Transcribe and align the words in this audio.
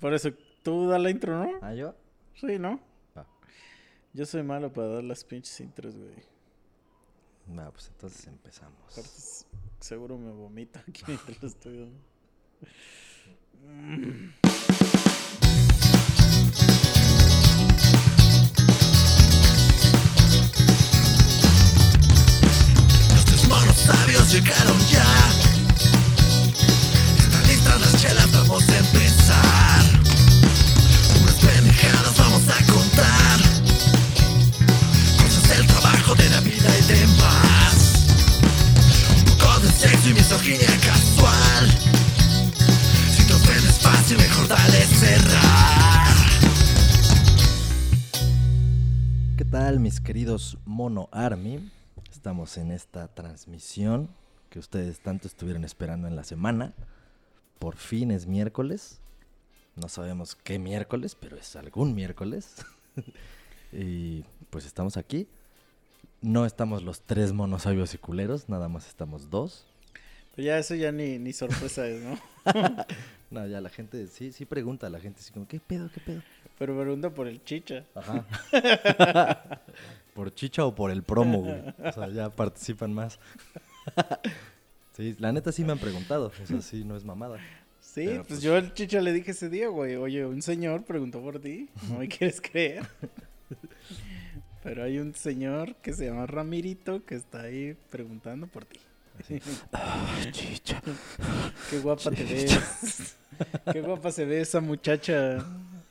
Por 0.00 0.14
eso, 0.14 0.30
tú 0.62 0.88
da 0.88 0.98
la 0.98 1.10
intro, 1.10 1.44
¿no? 1.44 1.58
¿Ah, 1.62 1.74
yo? 1.74 1.94
Sí, 2.34 2.58
¿no? 2.58 2.80
Yo 4.12 4.26
soy 4.26 4.42
malo 4.42 4.72
para 4.72 4.88
dar 4.88 5.04
las 5.04 5.22
pinches 5.24 5.60
intros, 5.60 5.94
güey. 5.96 6.14
Va, 7.56 7.70
pues 7.70 7.88
entonces 7.88 8.26
empezamos. 8.26 8.76
Seguro 9.80 10.18
me 10.18 10.30
vomito 10.30 10.78
aquí 10.80 11.02
mientras 11.06 11.42
lo 11.42 11.48
estoy 11.48 11.78
dando. 11.78 12.00
Nuestros 23.10 23.48
monos 23.48 23.76
sabios 23.76 24.32
llegaron 24.32 24.78
ya. 24.90 25.04
Están 27.18 27.46
listas 27.46 27.80
las 27.80 28.02
chelas, 28.02 28.32
vamos 28.32 28.68
a 28.68 28.78
empezar. 28.78 29.07
Unas 29.07 29.07
pendejadas 31.88 32.18
vamos 32.18 32.48
a 32.48 32.72
contar. 32.72 33.40
Cosas 35.22 35.48
del 35.48 35.66
trabajo, 35.66 36.14
de 36.14 36.30
la 36.30 36.40
vida 36.40 36.78
y 36.78 36.82
demás. 36.92 38.06
Un 39.18 39.38
poco 39.38 39.60
de 39.60 39.70
sexo 39.70 40.10
y 40.10 40.14
misoginia 40.14 40.68
casual. 40.80 41.70
Si 43.10 43.26
te 43.26 43.34
ofendes 43.34 44.18
mejor 44.18 44.48
dale 44.48 44.80
cerrar. 44.86 46.16
¿Qué 49.36 49.44
tal, 49.44 49.80
mis 49.80 50.00
queridos 50.00 50.58
Mono 50.64 51.08
Army? 51.12 51.70
Estamos 52.10 52.56
en 52.58 52.70
esta 52.70 53.08
transmisión 53.08 54.10
que 54.50 54.58
ustedes 54.58 55.00
tanto 55.00 55.28
estuvieron 55.28 55.64
esperando 55.64 56.08
en 56.08 56.16
la 56.16 56.24
semana. 56.24 56.74
Por 57.58 57.76
fin 57.76 58.10
es 58.10 58.26
miércoles. 58.26 59.00
No 59.80 59.88
sabemos 59.88 60.34
qué 60.34 60.58
miércoles, 60.58 61.14
pero 61.14 61.36
es 61.36 61.54
algún 61.56 61.94
miércoles. 61.94 62.64
y 63.72 64.24
pues 64.50 64.66
estamos 64.66 64.96
aquí. 64.96 65.28
No 66.20 66.44
estamos 66.46 66.82
los 66.82 67.02
tres 67.02 67.32
monos 67.32 67.62
sabios 67.62 67.94
y 67.94 67.98
culeros, 67.98 68.48
nada 68.48 68.68
más 68.68 68.88
estamos 68.88 69.30
dos. 69.30 69.66
Pero 70.34 70.46
ya 70.46 70.58
eso 70.58 70.74
ya 70.74 70.90
ni, 70.90 71.18
ni 71.18 71.32
sorpresa 71.32 71.86
es, 71.86 72.02
¿no? 72.02 72.18
No, 73.30 73.46
ya 73.46 73.60
la 73.60 73.68
gente 73.68 74.06
sí, 74.06 74.32
sí 74.32 74.46
pregunta, 74.46 74.88
la 74.88 75.00
gente 75.00 75.20
así 75.20 75.32
como, 75.34 75.46
¿qué 75.46 75.60
pedo, 75.60 75.90
qué 75.92 76.00
pedo? 76.00 76.22
Pero 76.58 76.80
pregunta 76.80 77.10
por 77.10 77.28
el 77.28 77.44
chicha. 77.44 77.84
Ajá. 77.94 78.24
por 80.14 80.34
chicha 80.34 80.64
o 80.64 80.74
por 80.74 80.90
el 80.90 81.02
promo, 81.02 81.42
güey. 81.42 81.62
O 81.84 81.92
sea, 81.92 82.08
ya 82.08 82.30
participan 82.30 82.94
más. 82.94 83.20
sí, 84.96 85.14
la 85.18 85.30
neta 85.30 85.52
sí 85.52 85.62
me 85.62 85.72
han 85.72 85.78
preguntado. 85.78 86.32
Eso 86.42 86.62
sí, 86.62 86.84
no 86.84 86.96
es 86.96 87.04
mamada. 87.04 87.38
Sí, 87.98 88.06
Pero, 88.06 88.16
pues, 88.18 88.28
pues- 88.28 88.42
yo 88.42 88.54
al 88.56 88.74
chicha 88.74 89.00
le 89.00 89.12
dije 89.12 89.30
ese 89.32 89.48
día, 89.48 89.68
güey. 89.68 89.96
Oye, 89.96 90.24
un 90.26 90.42
señor 90.42 90.84
preguntó 90.84 91.20
por 91.20 91.40
ti. 91.40 91.68
No 91.90 91.98
me 91.98 92.08
quieres 92.08 92.40
creer. 92.40 92.86
Pero 94.62 94.82
hay 94.84 94.98
un 94.98 95.14
señor 95.14 95.76
que 95.76 95.92
se 95.92 96.06
llama 96.06 96.26
Ramirito 96.26 97.04
que 97.04 97.14
está 97.14 97.42
ahí 97.42 97.76
preguntando 97.90 98.46
por 98.46 98.64
ti. 98.64 98.78
chicha. 100.30 100.80
Qué 101.70 101.78
guapa 101.80 102.10
te 102.10 102.24
ves. 102.24 103.16
Qué 103.72 103.80
guapa 103.82 104.10
se 104.12 104.24
ve 104.24 104.40
esa 104.40 104.60
muchacha. 104.60 105.44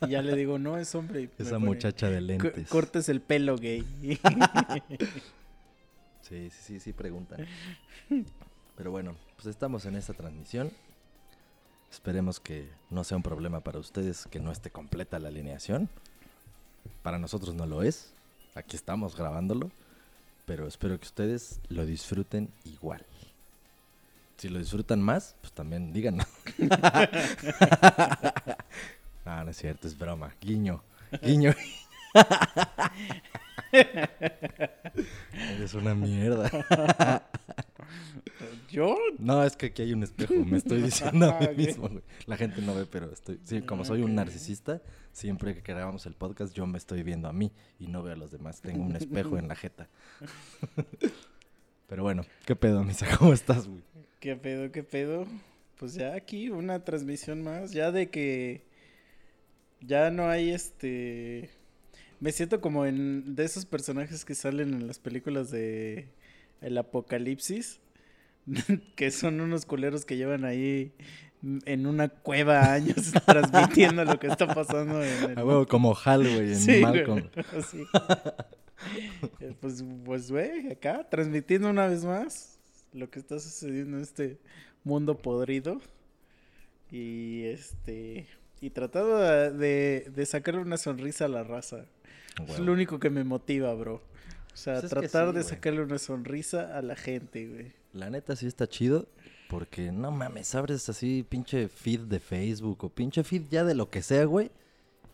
Y 0.05 0.09
ya 0.09 0.21
le 0.21 0.35
digo, 0.35 0.59
no, 0.59 0.77
es 0.77 0.93
hombre. 0.95 1.29
Esa 1.37 1.55
pone, 1.55 1.65
muchacha 1.65 2.07
de 2.09 2.19
"Co- 2.19 2.21
lentes. 2.25 2.67
Cortes 2.69 3.09
el 3.09 3.19
pelo, 3.21 3.57
gay. 3.57 3.83
Sí, 6.21 6.49
sí, 6.49 6.49
sí, 6.61 6.79
sí 6.79 6.93
preguntan. 6.93 7.45
Pero 8.75 8.91
bueno, 8.91 9.15
pues 9.35 9.47
estamos 9.47 9.85
en 9.85 9.95
esta 9.95 10.13
transmisión. 10.13 10.71
Esperemos 11.91 12.39
que 12.39 12.69
no 12.89 13.03
sea 13.03 13.17
un 13.17 13.23
problema 13.23 13.61
para 13.61 13.79
ustedes 13.79 14.27
que 14.29 14.39
no 14.39 14.51
esté 14.51 14.69
completa 14.69 15.19
la 15.19 15.29
alineación. 15.29 15.89
Para 17.03 17.17
nosotros 17.19 17.55
no 17.55 17.65
lo 17.65 17.83
es. 17.83 18.11
Aquí 18.55 18.75
estamos 18.75 19.15
grabándolo. 19.15 19.71
Pero 20.45 20.65
espero 20.67 20.97
que 20.97 21.05
ustedes 21.05 21.59
lo 21.67 21.85
disfruten 21.85 22.49
igual. 22.63 23.05
Si 24.37 24.47
lo 24.49 24.59
disfrutan 24.59 25.01
más, 25.01 25.35
pues 25.41 25.51
también 25.51 25.91
díganlo. 25.91 26.23
no, 29.25 29.43
no 29.43 29.51
es 29.51 29.57
cierto, 29.57 29.87
es 29.87 29.97
broma. 29.97 30.33
Guiño. 30.39 30.81
Guiño. 31.21 31.53
Eres 35.33 35.73
una 35.73 35.95
mierda. 35.95 36.49
¿Yo? 38.69 38.95
No, 39.17 39.43
es 39.43 39.55
que 39.55 39.67
aquí 39.67 39.81
hay 39.81 39.93
un 39.93 40.03
espejo, 40.03 40.33
me 40.33 40.57
estoy 40.57 40.81
diciendo 40.81 41.31
a 41.31 41.39
mí 41.39 41.47
mismo, 41.57 41.89
güey. 41.89 42.03
La 42.25 42.37
gente 42.37 42.61
no 42.61 42.75
ve, 42.75 42.85
pero 42.85 43.11
estoy, 43.11 43.39
sí, 43.43 43.61
como 43.61 43.85
soy 43.85 44.01
un 44.01 44.15
narcisista, 44.15 44.81
siempre 45.11 45.55
que 45.55 45.61
grabamos 45.73 46.05
el 46.05 46.13
podcast 46.13 46.53
yo 46.53 46.65
me 46.65 46.77
estoy 46.77 47.03
viendo 47.03 47.27
a 47.27 47.33
mí 47.33 47.51
y 47.79 47.87
no 47.87 48.03
veo 48.03 48.13
a 48.13 48.17
los 48.17 48.31
demás. 48.31 48.61
Tengo 48.61 48.83
un 48.83 48.95
espejo 48.95 49.37
en 49.37 49.47
la 49.47 49.55
jeta. 49.55 49.89
Pero 51.87 52.03
bueno, 52.03 52.25
¿qué 52.45 52.55
pedo, 52.55 52.83
Misa? 52.83 53.07
¿Cómo 53.17 53.31
estás, 53.31 53.67
güey? 53.67 53.81
¿Qué 54.19 54.35
pedo, 54.35 54.71
qué 54.71 54.83
pedo? 54.83 55.25
Pues 55.77 55.93
ya 55.93 56.15
aquí 56.15 56.49
una 56.49 56.83
transmisión 56.83 57.41
más, 57.43 57.71
ya 57.71 57.91
de 57.91 58.09
que 58.09 58.65
ya 59.81 60.09
no 60.09 60.27
hay 60.27 60.51
este... 60.51 61.49
Me 62.19 62.31
siento 62.31 62.61
como 62.61 62.85
en 62.85 63.35
de 63.35 63.45
esos 63.45 63.65
personajes 63.65 64.25
que 64.25 64.33
salen 64.33 64.73
en 64.73 64.87
las 64.87 64.99
películas 64.99 65.51
de 65.51 66.09
El 66.61 66.77
Apocalipsis, 66.77 67.79
que 68.95 69.11
son 69.11 69.41
unos 69.41 69.65
culeros 69.65 70.05
que 70.05 70.17
llevan 70.17 70.45
ahí 70.45 70.93
en 71.65 71.85
una 71.85 72.09
cueva 72.09 72.73
años 72.73 73.11
transmitiendo 73.25 74.03
lo 74.03 74.19
que 74.19 74.27
está 74.27 74.53
pasando 74.53 75.03
en 75.03 75.31
el... 75.31 75.37
A 75.37 75.45
huevo, 75.45 75.67
como 75.67 75.95
Hal, 76.03 76.23
güey, 76.23 76.49
en 76.49 76.55
Sí, 76.55 76.81
güey, 76.81 76.81
Malcolm. 76.81 77.29
sí. 77.69 77.83
Eh, 79.39 79.53
Pues, 79.59 79.83
pues, 80.05 80.31
güey, 80.31 80.71
acá 80.71 81.07
transmitiendo 81.09 81.69
una 81.69 81.87
vez 81.87 82.03
más 82.05 82.59
lo 82.93 83.09
que 83.09 83.19
está 83.19 83.39
sucediendo 83.39 83.97
en 83.97 84.03
este 84.03 84.39
mundo 84.83 85.17
podrido. 85.17 85.81
Y 86.91 87.43
este. 87.43 88.27
Y 88.61 88.71
tratando 88.71 89.17
de, 89.17 90.01
de, 90.09 90.25
sacarle 90.25 90.61
una 90.61 90.77
sonrisa 90.77 91.25
a 91.25 91.27
la 91.27 91.43
raza. 91.43 91.85
Es 92.47 92.59
lo 92.59 92.71
único 92.71 92.99
que 92.99 93.09
me 93.09 93.23
motiva, 93.23 93.73
bro. 93.73 94.01
O 94.57 94.59
sea, 94.59 94.79
Pues 94.79 94.89
tratar 94.89 95.29
sí, 95.29 95.35
de 95.35 95.43
sacarle 95.43 95.83
una 95.83 95.99
sonrisa 95.99 96.75
a 96.75 96.81
la 96.81 96.95
gente, 96.95 97.47
güey. 97.47 97.73
La 97.93 98.09
neta 98.09 98.35
sí 98.35 98.47
está 98.47 98.65
chido. 98.67 99.07
Porque 99.49 99.91
no 99.91 100.09
mames, 100.09 100.55
abres 100.55 100.89
así 100.89 101.23
pinche 101.29 101.67
feed 101.69 102.01
de 102.01 102.19
Facebook 102.19 102.83
o 102.83 102.89
pinche 102.89 103.23
feed 103.23 103.43
ya 103.51 103.63
de 103.63 103.75
lo 103.75 103.91
que 103.91 104.01
sea, 104.01 104.25
güey. 104.25 104.49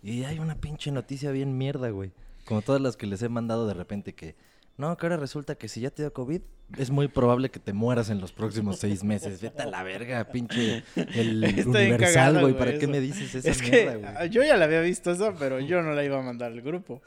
Y 0.01 0.23
hay 0.23 0.39
una 0.39 0.55
pinche 0.55 0.91
noticia 0.91 1.31
bien 1.31 1.57
mierda, 1.57 1.89
güey. 1.89 2.13
Como 2.45 2.61
todas 2.61 2.81
las 2.81 2.95
que 2.95 3.05
les 3.05 3.21
he 3.21 3.27
mandado 3.27 3.67
de 3.67 3.73
repente 3.73 4.13
que... 4.13 4.35
No, 4.77 4.97
que 4.97 5.05
ahora 5.05 5.17
resulta 5.17 5.55
que 5.55 5.67
si 5.67 5.81
ya 5.81 5.91
te 5.91 6.01
dio 6.01 6.13
COVID, 6.13 6.41
es 6.77 6.89
muy 6.89 7.07
probable 7.07 7.51
que 7.51 7.59
te 7.59 7.73
mueras 7.73 8.09
en 8.09 8.19
los 8.19 8.31
próximos 8.31 8.79
seis 8.79 9.03
meses. 9.03 9.41
Vete 9.41 9.61
a 9.61 9.67
la 9.67 9.83
verga, 9.83 10.31
pinche 10.31 10.83
el 10.95 11.43
universal, 11.67 12.41
güey. 12.41 12.57
¿Para 12.57 12.79
qué 12.79 12.87
me 12.87 12.99
dices 12.99 13.35
esa 13.35 13.49
es 13.49 13.61
mierda, 13.61 13.91
que 13.91 13.97
güey? 13.97 14.13
ah, 14.17 14.25
yo 14.25 14.43
ya 14.43 14.57
la 14.57 14.65
había 14.65 14.81
visto 14.81 15.11
esa, 15.11 15.35
pero 15.35 15.59
yo 15.59 15.83
no 15.83 15.93
la 15.93 16.03
iba 16.03 16.17
a 16.17 16.21
mandar 16.21 16.51
al 16.51 16.61
grupo. 16.61 17.01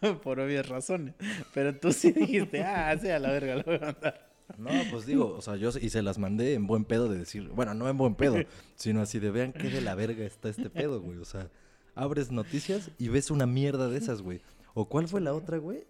por 0.22 0.40
obvias 0.40 0.68
razones. 0.68 1.14
Pero 1.54 1.74
tú 1.76 1.92
sí 1.92 2.12
dijiste, 2.12 2.62
ah, 2.64 2.96
sí, 3.00 3.08
a 3.08 3.18
la 3.18 3.30
verga, 3.30 3.56
la 3.56 3.62
voy 3.62 3.76
a 3.76 3.80
mandar. 3.80 4.30
No, 4.58 4.70
pues 4.90 5.06
digo, 5.06 5.34
o 5.36 5.40
sea, 5.42 5.56
yo 5.56 5.70
y 5.80 5.90
se 5.90 6.02
las 6.02 6.18
mandé 6.18 6.54
en 6.54 6.66
buen 6.66 6.84
pedo 6.84 7.08
de 7.08 7.18
decir, 7.18 7.48
bueno, 7.50 7.72
no 7.72 7.88
en 7.88 7.96
buen 7.96 8.16
pedo, 8.16 8.36
sino 8.74 9.00
así 9.00 9.20
de 9.20 9.30
vean 9.30 9.52
qué 9.52 9.70
de 9.70 9.80
la 9.80 9.94
verga 9.94 10.24
está 10.24 10.48
este 10.48 10.68
pedo, 10.68 11.00
güey. 11.00 11.18
O 11.18 11.24
sea, 11.24 11.48
abres 11.94 12.32
noticias 12.32 12.90
y 12.98 13.08
ves 13.08 13.30
una 13.30 13.46
mierda 13.46 13.88
de 13.88 13.98
esas, 13.98 14.22
güey. 14.22 14.42
¿O 14.74 14.88
cuál 14.88 15.06
fue 15.06 15.20
la 15.20 15.34
otra, 15.34 15.58
güey? 15.58 15.84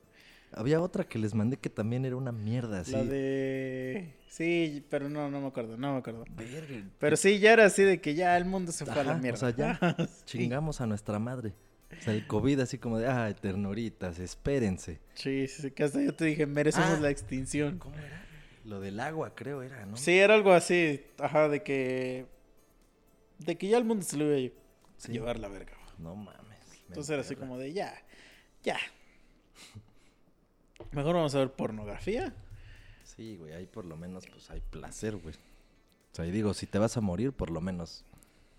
Había 0.52 0.80
otra 0.80 1.04
que 1.04 1.18
les 1.18 1.34
mandé 1.34 1.56
que 1.56 1.70
también 1.70 2.04
era 2.04 2.16
una 2.16 2.32
mierda, 2.32 2.80
así. 2.80 2.92
La 2.92 3.04
de. 3.04 4.14
Sí, 4.28 4.84
pero 4.90 5.08
no, 5.08 5.30
no 5.30 5.40
me 5.40 5.46
acuerdo, 5.48 5.76
no 5.76 5.92
me 5.92 5.98
acuerdo. 5.98 6.24
Verga. 6.36 6.84
Pero 6.98 7.16
sí, 7.16 7.38
ya 7.38 7.52
era 7.52 7.66
así 7.66 7.82
de 7.82 8.00
que 8.00 8.14
ya 8.14 8.36
el 8.36 8.44
mundo 8.44 8.72
se 8.72 8.84
fue 8.84 9.00
a 9.00 9.04
la 9.04 9.14
mierda. 9.16 9.36
O 9.36 9.40
sea, 9.40 9.50
ya 9.50 9.96
Sí. 10.24 10.38
chingamos 10.38 10.80
a 10.80 10.86
nuestra 10.86 11.18
madre. 11.18 11.52
O 11.98 12.02
sea, 12.02 12.14
el 12.14 12.26
COVID 12.26 12.60
así 12.60 12.78
como 12.78 12.98
de, 12.98 13.06
ay, 13.08 13.34
ternuritas, 13.34 14.18
espérense. 14.18 15.00
Sí, 15.14 15.46
sí, 15.48 15.70
que 15.72 15.82
hasta 15.84 16.00
yo 16.02 16.14
te 16.14 16.24
dije, 16.24 16.46
merecemos 16.46 16.98
Ah. 16.98 17.00
la 17.00 17.10
extinción. 17.10 17.78
¿Cómo 17.78 17.96
era? 17.96 18.24
Lo 18.64 18.80
del 18.80 19.00
agua, 19.00 19.34
creo, 19.34 19.62
era, 19.62 19.84
¿no? 19.86 19.96
Sí, 19.96 20.18
era 20.18 20.34
algo 20.34 20.52
así, 20.52 21.00
ajá, 21.18 21.48
de 21.48 21.62
que. 21.62 22.26
De 23.38 23.56
que 23.56 23.68
ya 23.68 23.78
el 23.78 23.84
mundo 23.84 24.04
se 24.04 24.16
lo 24.16 24.36
iba 24.36 24.52
a 24.54 24.60
Sí. 24.98 25.12
llevar 25.12 25.38
la 25.38 25.48
verga. 25.48 25.72
No 25.98 26.14
mames. 26.14 26.40
me 26.68 26.86
Entonces 26.88 27.10
era 27.10 27.22
así 27.22 27.36
como 27.36 27.56
de 27.58 27.72
ya, 27.72 27.94
ya. 28.62 28.76
Mejor 30.92 31.14
vamos 31.14 31.34
a 31.34 31.38
ver 31.38 31.52
pornografía. 31.52 32.34
Sí, 33.04 33.36
güey, 33.36 33.52
ahí 33.52 33.66
por 33.66 33.84
lo 33.84 33.96
menos 33.96 34.26
pues 34.26 34.50
hay 34.50 34.60
placer, 34.60 35.16
güey. 35.16 35.34
O 35.34 36.14
sea, 36.16 36.26
y 36.26 36.30
digo, 36.30 36.54
si 36.54 36.66
te 36.66 36.78
vas 36.78 36.96
a 36.96 37.00
morir, 37.00 37.32
por 37.32 37.50
lo 37.50 37.60
menos. 37.60 38.04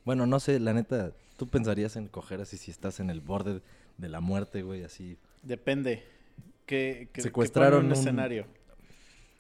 Bueno, 0.06 0.25
no 0.25 0.39
sé, 0.39 0.59
la 0.59 0.73
neta, 0.73 1.12
tú 1.38 1.47
pensarías 1.47 1.95
en 1.95 2.07
coger 2.07 2.41
así 2.41 2.57
si 2.57 2.71
estás 2.71 3.00
en 3.00 3.09
el 3.09 3.21
borde 3.21 3.62
de 3.97 4.09
la 4.09 4.19
muerte, 4.21 4.62
güey, 4.63 4.83
así. 4.83 5.18
Depende. 5.44 6.03
Que, 6.65 7.09
que 7.12 7.21
Secuestraron 7.21 7.85
un 7.85 7.91
un- 7.91 7.97
escenario. 7.97 8.45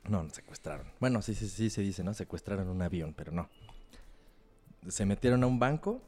No, 0.07 0.23
no 0.23 0.29
secuestraron. 0.31 0.87
Bueno, 0.99 1.21
sí, 1.21 1.35
sí, 1.35 1.47
sí 1.47 1.69
se 1.69 1.81
dice, 1.81 2.03
¿no? 2.03 2.13
Secuestraron 2.13 2.67
un 2.67 2.81
avión, 2.81 3.13
pero 3.15 3.31
no. 3.31 3.49
Se 4.87 5.05
metieron 5.05 5.43
a 5.43 5.47
un 5.47 5.59
banco 5.59 6.01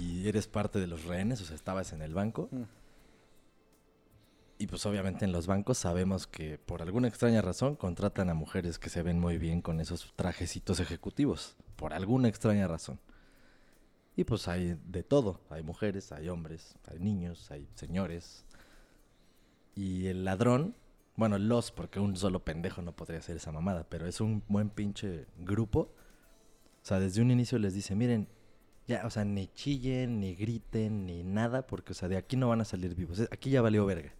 y 0.00 0.26
eres 0.26 0.46
parte 0.46 0.80
de 0.80 0.86
los 0.86 1.04
rehenes, 1.04 1.40
o 1.42 1.44
sea, 1.44 1.54
estabas 1.54 1.92
en 1.92 2.00
el 2.02 2.14
banco. 2.14 2.48
Mm. 2.50 2.62
Y 4.62 4.68
pues 4.68 4.86
obviamente 4.86 5.24
en 5.24 5.32
los 5.32 5.48
bancos 5.48 5.76
sabemos 5.76 6.28
que 6.28 6.56
por 6.56 6.82
alguna 6.82 7.08
extraña 7.08 7.42
razón 7.42 7.74
contratan 7.74 8.30
a 8.30 8.34
mujeres 8.34 8.78
que 8.78 8.90
se 8.90 9.02
ven 9.02 9.18
muy 9.18 9.36
bien 9.36 9.60
con 9.60 9.80
esos 9.80 10.12
trajecitos 10.14 10.78
ejecutivos. 10.78 11.56
Por 11.74 11.92
alguna 11.92 12.28
extraña 12.28 12.68
razón. 12.68 13.00
Y 14.14 14.22
pues 14.22 14.46
hay 14.46 14.78
de 14.86 15.02
todo. 15.02 15.40
Hay 15.50 15.64
mujeres, 15.64 16.12
hay 16.12 16.28
hombres, 16.28 16.76
hay 16.86 17.00
niños, 17.00 17.50
hay 17.50 17.66
señores. 17.74 18.44
Y 19.74 20.06
el 20.06 20.24
ladrón, 20.24 20.76
bueno, 21.16 21.38
los, 21.38 21.72
porque 21.72 21.98
un 21.98 22.16
solo 22.16 22.44
pendejo 22.44 22.82
no 22.82 22.94
podría 22.94 23.18
hacer 23.18 23.38
esa 23.38 23.50
mamada, 23.50 23.84
pero 23.88 24.06
es 24.06 24.20
un 24.20 24.44
buen 24.46 24.70
pinche 24.70 25.26
grupo. 25.38 25.92
O 26.82 26.84
sea, 26.84 27.00
desde 27.00 27.20
un 27.20 27.32
inicio 27.32 27.58
les 27.58 27.74
dice, 27.74 27.96
miren, 27.96 28.28
ya, 28.86 29.04
o 29.06 29.10
sea, 29.10 29.24
ni 29.24 29.48
chillen, 29.48 30.20
ni 30.20 30.36
griten, 30.36 31.06
ni 31.06 31.24
nada, 31.24 31.66
porque, 31.66 31.90
o 31.90 31.94
sea, 31.96 32.08
de 32.08 32.16
aquí 32.16 32.36
no 32.36 32.48
van 32.48 32.60
a 32.60 32.64
salir 32.64 32.94
vivos. 32.94 33.22
Aquí 33.32 33.50
ya 33.50 33.60
valió 33.60 33.84
verga. 33.86 34.12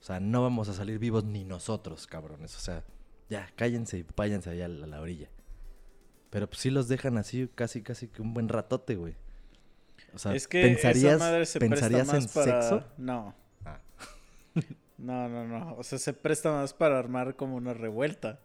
O 0.00 0.04
sea, 0.04 0.20
no 0.20 0.42
vamos 0.42 0.68
a 0.68 0.74
salir 0.74 0.98
vivos 0.98 1.24
ni 1.24 1.44
nosotros, 1.44 2.06
cabrones. 2.06 2.56
O 2.56 2.60
sea, 2.60 2.84
ya, 3.28 3.50
cállense 3.56 3.98
y 3.98 4.06
váyanse 4.16 4.50
allá 4.50 4.66
a 4.66 4.68
la, 4.68 4.84
a 4.84 4.88
la 4.88 5.00
orilla. 5.00 5.28
Pero 6.30 6.48
pues 6.48 6.60
sí 6.60 6.70
los 6.70 6.88
dejan 6.88 7.18
así 7.18 7.48
casi, 7.54 7.82
casi 7.82 8.08
que 8.08 8.22
un 8.22 8.34
buen 8.34 8.48
ratote, 8.48 8.96
güey. 8.96 9.16
O 10.14 10.18
sea, 10.18 10.34
es 10.34 10.46
que 10.48 10.62
¿pensarías, 10.62 11.16
esa 11.16 11.24
madre 11.24 11.46
se 11.46 11.58
¿pensarías 11.58 12.08
presta 12.08 12.16
en 12.40 12.46
para... 12.46 12.62
sexo? 12.62 12.84
No. 12.96 13.34
Ah. 13.64 13.80
No, 14.98 15.28
no, 15.28 15.46
no. 15.46 15.76
O 15.76 15.84
sea, 15.84 15.96
se 15.96 16.12
presta 16.12 16.50
más 16.50 16.74
para 16.74 16.98
armar 16.98 17.36
como 17.36 17.54
una 17.54 17.72
revuelta. 17.72 18.40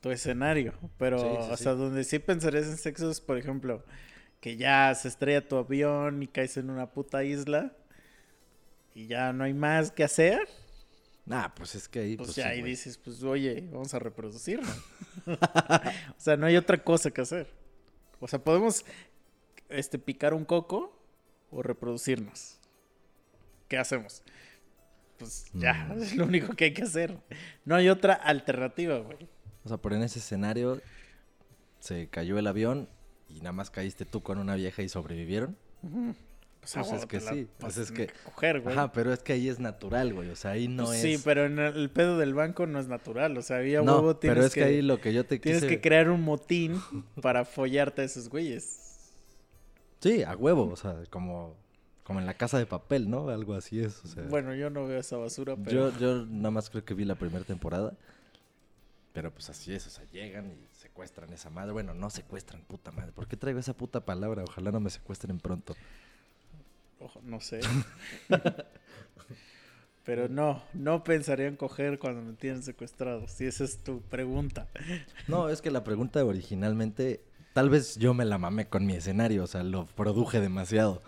Tu 0.00 0.10
escenario. 0.10 0.74
Pero, 0.98 1.20
Sí, 1.20 1.24
sí, 1.46 1.52
o 1.52 1.56
sí. 1.56 1.62
sea, 1.62 1.74
donde 1.74 2.02
sí 2.02 2.18
pensarías 2.18 2.66
en 2.66 2.76
sexo 2.76 3.08
es, 3.08 3.20
por 3.20 3.38
ejemplo, 3.38 3.84
que 4.40 4.56
ya 4.56 4.92
se 4.96 5.06
estrella 5.06 5.46
tu 5.46 5.54
avión 5.54 6.20
y 6.20 6.26
caes 6.26 6.56
en 6.56 6.68
una 6.68 6.90
puta 6.90 7.22
isla. 7.22 7.76
Y 8.94 9.06
ya 9.06 9.32
no 9.32 9.44
hay 9.44 9.54
más 9.54 9.90
que 9.90 10.04
hacer. 10.04 10.48
Nah, 11.24 11.48
pues 11.54 11.74
es 11.74 11.88
que 11.88 12.00
ahí. 12.00 12.16
Pues, 12.16 12.28
Pues, 12.28 12.36
ya 12.36 12.44
sí, 12.44 12.48
ahí 12.50 12.60
güey. 12.60 12.70
dices, 12.72 12.98
pues 12.98 13.22
oye, 13.22 13.68
vamos 13.72 13.94
a 13.94 13.98
reproducirnos. 13.98 14.76
o 15.26 16.20
sea, 16.20 16.36
no 16.36 16.46
hay 16.46 16.56
otra 16.56 16.82
cosa 16.82 17.10
que 17.10 17.20
hacer. 17.20 17.48
O 18.20 18.28
sea, 18.28 18.42
podemos 18.42 18.84
este, 19.68 19.98
picar 19.98 20.34
un 20.34 20.44
coco 20.44 20.98
o 21.50 21.62
reproducirnos. 21.62 22.58
¿Qué 23.68 23.78
hacemos? 23.78 24.22
Pues 25.18 25.46
ya, 25.54 25.88
Mm. 25.94 26.02
es 26.02 26.16
lo 26.16 26.24
único 26.24 26.54
que 26.54 26.64
hay 26.66 26.74
que 26.74 26.82
hacer. 26.82 27.16
No 27.64 27.76
hay 27.76 27.88
otra 27.88 28.14
alternativa, 28.14 28.98
güey. 28.98 29.28
O 29.64 29.68
sea, 29.68 29.76
por 29.78 29.92
en 29.92 30.02
ese 30.02 30.18
escenario 30.18 30.80
se 31.78 32.08
cayó 32.08 32.38
el 32.38 32.46
avión 32.48 32.88
y 33.28 33.36
nada 33.40 33.52
más 33.52 33.70
caíste 33.70 34.04
tú 34.04 34.22
con 34.22 34.38
una 34.38 34.56
vieja 34.56 34.82
y 34.82 34.88
sobrevivieron. 34.88 35.56
Pues, 36.62 36.74
Pues 36.74 36.92
a 36.92 36.96
es 36.96 37.06
que 37.06 37.20
la 37.20 37.32
sí, 37.32 37.48
pues 37.58 37.76
es 37.76 37.90
a 37.90 37.94
que- 37.94 38.10
coger, 38.24 38.60
güey. 38.60 38.72
Ajá, 38.76 38.92
pero 38.92 39.12
es 39.12 39.20
que 39.20 39.32
ahí 39.32 39.48
es 39.48 39.58
natural, 39.58 40.14
güey. 40.14 40.30
O 40.30 40.36
sea, 40.36 40.52
ahí 40.52 40.68
no 40.68 40.84
Pues 40.84 41.02
es. 41.04 41.18
Sí, 41.18 41.22
pero 41.24 41.46
en 41.46 41.58
el, 41.58 41.90
pedo 41.90 42.18
del 42.18 42.34
banco 42.34 42.66
no 42.68 42.78
es 42.78 42.86
natural. 42.86 43.36
O 43.36 43.42
sea, 43.42 43.56
había 43.56 43.82
no, 43.82 43.96
huevo 43.96 44.16
tienes 44.16 44.36
pero 44.36 44.46
es 44.46 44.54
que... 44.54 44.62
ahí 44.62 44.80
lo 44.80 45.00
que 45.00 45.12
yo 45.12 45.26
te 45.26 45.40
Tienes 45.40 45.62
quise... 45.62 45.74
que 45.74 45.80
crear 45.80 46.08
un 46.08 46.22
motín 46.22 46.80
para 47.20 47.44
follarte 47.44 48.02
a 48.02 48.04
esos 48.04 48.28
güeyes. 48.28 49.10
Sí, 49.98 50.22
a 50.22 50.36
huevo, 50.36 50.70
o 50.70 50.76
sea, 50.76 51.02
como, 51.10 51.56
como 52.04 52.20
en 52.20 52.26
la 52.26 52.34
casa 52.34 52.58
de 52.58 52.66
papel, 52.66 53.10
¿no? 53.10 53.28
Algo 53.28 53.54
así 53.54 53.80
es, 53.80 54.04
o 54.04 54.06
sea... 54.06 54.22
Bueno, 54.22 54.54
yo 54.54 54.70
no 54.70 54.86
veo 54.86 55.00
esa 55.00 55.16
basura, 55.16 55.56
pero... 55.56 55.90
yo, 55.90 55.98
yo 55.98 56.26
nada 56.26 56.52
más 56.52 56.70
creo 56.70 56.84
que 56.84 56.94
vi 56.94 57.04
la 57.04 57.16
primera 57.16 57.44
temporada. 57.44 57.94
Pero 59.12 59.32
pues 59.32 59.50
así 59.50 59.74
es, 59.74 59.84
o 59.88 59.90
sea, 59.90 60.04
llegan 60.12 60.46
y 60.52 60.68
secuestran 60.76 61.32
esa 61.32 61.50
madre. 61.50 61.72
Bueno, 61.72 61.92
no 61.92 62.08
secuestran, 62.08 62.62
puta 62.62 62.92
madre. 62.92 63.10
¿Por 63.10 63.26
qué 63.26 63.36
traigo 63.36 63.58
esa 63.58 63.74
puta 63.76 64.04
palabra? 64.04 64.44
Ojalá 64.44 64.70
no 64.70 64.78
me 64.78 64.90
secuestren 64.90 65.38
pronto. 65.40 65.74
Ojo, 67.02 67.20
no 67.24 67.40
sé. 67.40 67.60
Pero 70.04 70.28
no, 70.28 70.62
no 70.72 71.04
pensaría 71.04 71.46
en 71.46 71.56
coger 71.56 71.98
cuando 71.98 72.22
me 72.22 72.32
tienen 72.34 72.62
secuestrado. 72.62 73.26
Si 73.28 73.44
esa 73.46 73.64
es 73.64 73.78
tu 73.78 74.00
pregunta. 74.02 74.68
No, 75.28 75.48
es 75.48 75.62
que 75.62 75.70
la 75.70 75.84
pregunta 75.84 76.24
originalmente, 76.24 77.20
tal 77.52 77.70
vez 77.70 77.96
yo 77.96 78.14
me 78.14 78.24
la 78.24 78.38
mamé 78.38 78.66
con 78.66 78.84
mi 78.84 78.94
escenario, 78.94 79.44
o 79.44 79.46
sea, 79.46 79.62
lo 79.62 79.86
produje 79.86 80.40
demasiado. 80.40 81.02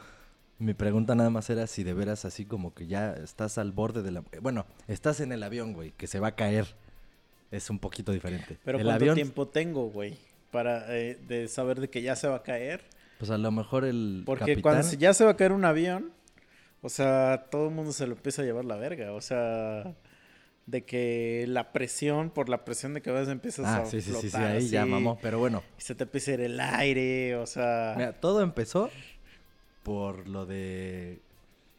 Mi 0.58 0.75
pregunta 0.75 1.17
nada 1.17 1.31
más 1.31 1.50
era 1.50 1.67
si 1.67 1.82
de 1.82 1.94
veras 1.94 2.25
así 2.25 2.44
como 2.44 2.73
que 2.73 2.87
ya 2.87 3.12
estás 3.12 3.58
al 3.58 3.73
borde 3.73 4.02
de 4.02 4.12
la... 4.12 4.25
Bueno, 4.41 4.67
estás 4.87 5.19
en 5.19 5.32
el 5.32 5.43
avión, 5.43 5.73
güey, 5.73 5.91
que 5.93 6.06
se 6.06 6.20
va 6.20 6.29
a 6.29 6.37
caer. 6.37 6.76
Es 7.50 7.70
un 7.70 7.81
poquito 7.81 8.12
diferente. 8.12 8.58
Pero 8.64 8.79
el 8.79 8.85
¿cuánto 8.85 9.02
avión, 9.02 9.14
tiempo 9.17 9.49
tengo, 9.49 9.91
güey? 9.91 10.17
Para 10.52 10.96
eh, 10.96 11.17
de 11.17 11.49
saber 11.49 11.81
de 11.81 11.91
que 11.91 12.02
ya 12.02 12.14
se 12.14 12.29
va 12.29 12.37
a 12.37 12.43
caer. 12.43 12.82
Pues 13.19 13.31
a 13.31 13.38
lo 13.38 13.50
mejor 13.50 13.84
el 13.84 14.22
Porque 14.26 14.40
capitán... 14.52 14.62
cuando 14.62 14.93
ya 14.99 15.14
se 15.14 15.25
va 15.25 15.32
a 15.32 15.37
caer 15.37 15.52
un 15.52 15.64
avión, 15.64 16.12
o 16.82 16.88
sea, 16.88 17.46
todo 17.50 17.69
el 17.69 17.75
mundo 17.75 17.93
se 17.93 18.06
lo 18.06 18.14
empieza 18.14 18.43
a 18.43 18.44
llevar 18.44 18.64
la 18.64 18.76
verga. 18.76 19.12
O 19.12 19.20
sea, 19.20 19.94
de 20.66 20.84
que 20.84 21.44
la 21.49 21.72
presión, 21.72 22.31
por 22.31 22.49
la 22.49 22.64
presión 22.64 22.94
de 22.94 23.02
que 23.02 23.11
a 23.11 23.14
veces 23.14 23.28
empiezas 23.28 23.66
Ah, 23.66 23.76
a 23.82 23.87
sí, 23.87 24.00
sí, 24.00 24.12
sí, 24.20 24.31
sí, 24.31 24.37
ahí 24.37 24.69
ya 24.69 24.84
mamó. 24.87 25.19
Pero 25.22 25.38
bueno, 25.38 25.62
Y 25.78 25.82
se 25.82 25.94
te 25.94 26.05
empieza 26.05 26.32
a 26.32 26.34
ir 26.34 26.40
el 26.40 26.61
aire, 26.61 27.37
o 27.37 27.46
sea... 27.46 27.94
mira, 27.96 28.12
todo 28.12 28.43
empezó 28.43 28.90
por 29.82 30.26
lo 30.28 30.46
de 30.46 31.20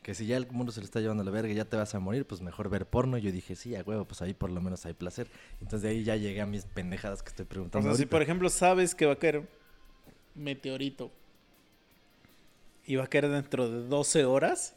que 0.04 0.14
si 0.14 0.28
ya 0.28 0.38
el 0.38 0.46
mundo 0.52 0.72
se 0.72 0.81
le 0.81 0.86
está 0.86 1.00
llevando 1.00 1.24
la 1.24 1.31
verga 1.31 1.52
y 1.52 1.56
ya 1.56 1.66
te 1.66 1.78
vas 1.78 1.96
a 1.96 2.00
morir, 2.00 2.28
pues 2.28 2.40
mejor 2.42 2.70
ver 2.70 2.86
porno. 2.86 3.18
Yo 3.18 3.31
dije, 3.31 3.56
sí, 3.56 3.76
a 3.76 3.81
huevo, 3.81 4.06
pues 4.06 4.22
ahí 4.22 4.36
por 4.36 4.52
lo 4.52 4.62
menos 4.62 4.86
hay 4.86 4.94
placer. 4.94 5.28
Entonces 5.62 5.81
de 5.81 5.90
ahí 5.90 6.04
ya 6.04 6.16
llegué 6.16 6.42
a 6.42 6.46
mis 6.46 6.66
pendejadas 6.66 7.24
que 7.24 7.30
estoy 7.30 7.46
O 7.46 7.50
preguntando. 7.50 7.88
sea, 7.90 7.98
si 7.98 8.06
por 8.06 8.22
ejemplo 8.22 8.50
sabes 8.50 8.94
que 8.94 9.08
va 9.08 9.14
a 9.14 9.16
caer 9.16 9.40
un 9.40 9.48
meteorito 10.36 11.12
y 12.86 12.96
va 12.96 13.06
a 13.06 13.08
caer 13.08 13.30
dentro 13.30 13.70
de 13.70 13.88
12 13.88 14.26
horas 14.26 14.76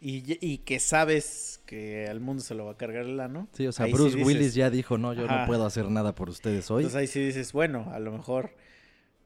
y, 0.00 0.58
que 0.58 0.78
sabes 0.78 1.60
que 1.66 2.06
al 2.08 2.20
mundo 2.20 2.42
se 2.42 2.54
lo 2.54 2.66
va 2.66 2.72
a 2.72 2.76
cargar 2.76 3.06
el 3.06 3.18
ano. 3.18 3.48
Sí, 3.54 3.66
o 3.66 3.72
sea, 3.72 3.86
ahí 3.86 3.92
sí 3.92 3.96
Bruce 3.96 4.16
dices- 4.16 4.26
Willis 4.26 4.54
ya 4.54 4.70
dijo, 4.70 4.98
no, 4.98 5.14
yo 5.14 5.24
Ajá. 5.24 5.40
no 5.40 5.46
puedo 5.46 5.64
hacer 5.66 5.90
nada 5.90 6.14
por 6.14 6.28
ustedes 6.28 6.70
hoy. 6.70 6.82
Entonces 6.84 7.00
ahí 7.00 7.06
sí 7.06 7.20
dices, 7.24 7.52
bueno, 7.52 7.88
a 7.92 7.98
lo 7.98 8.12
mejor 8.12 8.50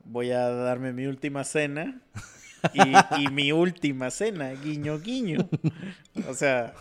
voy 0.04 0.30
a 0.30 0.48
darme 0.48 0.92
mi 0.92 1.06
última 1.06 1.44
cena 1.44 2.00
y, 2.72 3.22
y 3.24 3.28
mi 3.28 3.52
última 3.52 4.10
cena, 4.10 4.50
guiño, 4.52 5.00
guiño. 5.00 5.48
O 6.28 6.34
sea, 6.34 6.74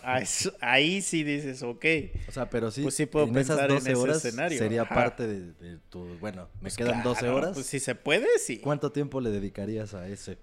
ahí 0.60 1.02
sí 1.02 1.24
dices, 1.24 1.62
ok. 1.62 1.84
O 2.28 2.32
sea, 2.32 2.48
pero 2.48 2.70
sí, 2.70 2.82
Pues 2.82 2.94
sí 2.94 3.06
puedo 3.06 3.26
en 3.26 3.36
esas 3.36 3.58
pensar 3.58 3.70
en 3.70 3.76
12 3.76 3.90
ese 3.92 4.00
horas 4.00 4.24
escenario, 4.24 4.58
sería 4.58 4.82
ajá. 4.82 4.94
parte 4.94 5.26
de, 5.26 5.52
de 5.52 5.78
tu... 5.90 6.04
Bueno, 6.20 6.48
me 6.54 6.60
Pues 6.62 6.76
quedan 6.76 7.02
12 7.02 7.20
claro, 7.20 7.36
horas. 7.36 7.50
Pues 7.54 7.66
si 7.66 7.80
se 7.80 7.94
puede, 7.96 8.26
sí. 8.38 8.58
¿Cuánto 8.58 8.92
tiempo 8.92 9.20
le 9.20 9.30
dedicarías 9.30 9.94
a 9.94 10.08
ese 10.08 10.38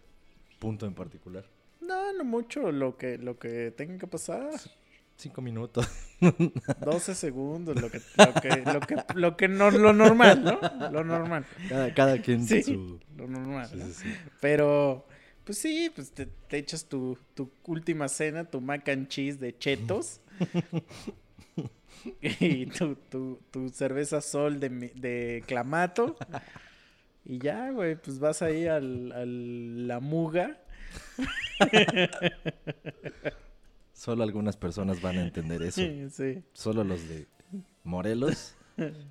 punto 0.67 0.85
en 0.85 0.93
particular? 0.93 1.45
No, 1.79 2.11
no 2.11 2.25
mucho, 2.25 2.73
lo 2.73 2.97
que, 2.97 3.17
lo 3.17 3.39
que 3.39 3.71
tenga 3.71 3.97
que 3.97 4.05
pasar. 4.05 4.49
Cinco 5.15 5.41
minutos. 5.41 5.87
12 6.81 7.15
segundos, 7.15 7.81
lo 7.81 7.89
que, 7.89 8.01
lo 8.17 8.33
que, 8.41 8.63
lo 8.73 8.79
que, 8.81 8.95
lo 9.15 9.37
que 9.37 9.47
no, 9.47 9.71
lo 9.71 9.93
normal, 9.93 10.43
¿no? 10.43 10.59
Lo 10.91 11.05
normal. 11.05 11.45
Cada, 11.69 11.93
cada 11.93 12.21
quien 12.21 12.45
Sí, 12.45 12.63
su... 12.63 12.99
lo 13.15 13.27
normal. 13.27 13.69
Sí, 13.69 13.77
¿no? 13.77 13.85
sí, 13.85 13.93
sí. 13.93 14.13
Pero, 14.41 15.07
pues 15.45 15.57
sí, 15.57 15.89
pues 15.95 16.11
te, 16.11 16.25
te 16.25 16.57
echas 16.57 16.83
tu, 16.83 17.17
tu 17.33 17.49
última 17.65 18.09
cena, 18.09 18.43
tu 18.43 18.59
mac 18.59 18.89
and 18.89 19.07
cheese 19.07 19.39
de 19.39 19.57
chetos. 19.57 20.19
y 22.29 22.65
tu, 22.65 22.95
tu, 23.09 23.39
tu 23.51 23.69
cerveza 23.69 24.19
sol 24.19 24.59
de, 24.59 24.67
de 24.69 25.43
clamato. 25.47 26.17
Y 27.29 27.39
ya, 27.39 27.71
güey, 27.71 27.97
pues 27.97 28.19
vas 28.19 28.41
ahí 28.41 28.67
al, 28.67 29.11
al 29.11 29.85
la 29.85 29.99
muga. 29.99 30.57
Solo 33.91 34.23
algunas 34.23 34.55
personas 34.55 35.01
van 35.01 35.17
a 35.17 35.23
entender 35.23 35.61
eso. 35.61 35.81
Sí. 36.09 36.41
Solo 36.53 36.85
los 36.85 37.07
de 37.09 37.27
Morelos. 37.83 38.55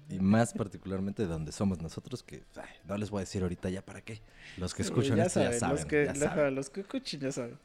Y 0.09 0.21
más 0.21 0.53
particularmente 0.55 1.23
de 1.25 1.29
donde 1.29 1.51
somos 1.51 1.83
nosotros, 1.83 2.23
que 2.23 2.45
ay, 2.55 2.71
no 2.87 2.97
les 2.97 3.11
voy 3.11 3.19
a 3.19 3.25
decir 3.25 3.43
ahorita 3.43 3.69
ya 3.69 3.85
para 3.85 4.01
qué. 4.01 4.23
Los 4.57 4.73
que 4.73 4.85
Sí, 4.85 4.89
escuchan 4.91 5.19
esto 5.19 5.43
ya 5.43 5.53
saben. 5.53 5.77
Los 5.77 5.85
que, 5.85 6.05
ya 6.07 6.15
saben. 6.15 6.55
los 6.55 6.71
que 6.71 6.81
escuchen 6.83 7.21
ya 7.21 7.33
saben. 7.33 7.59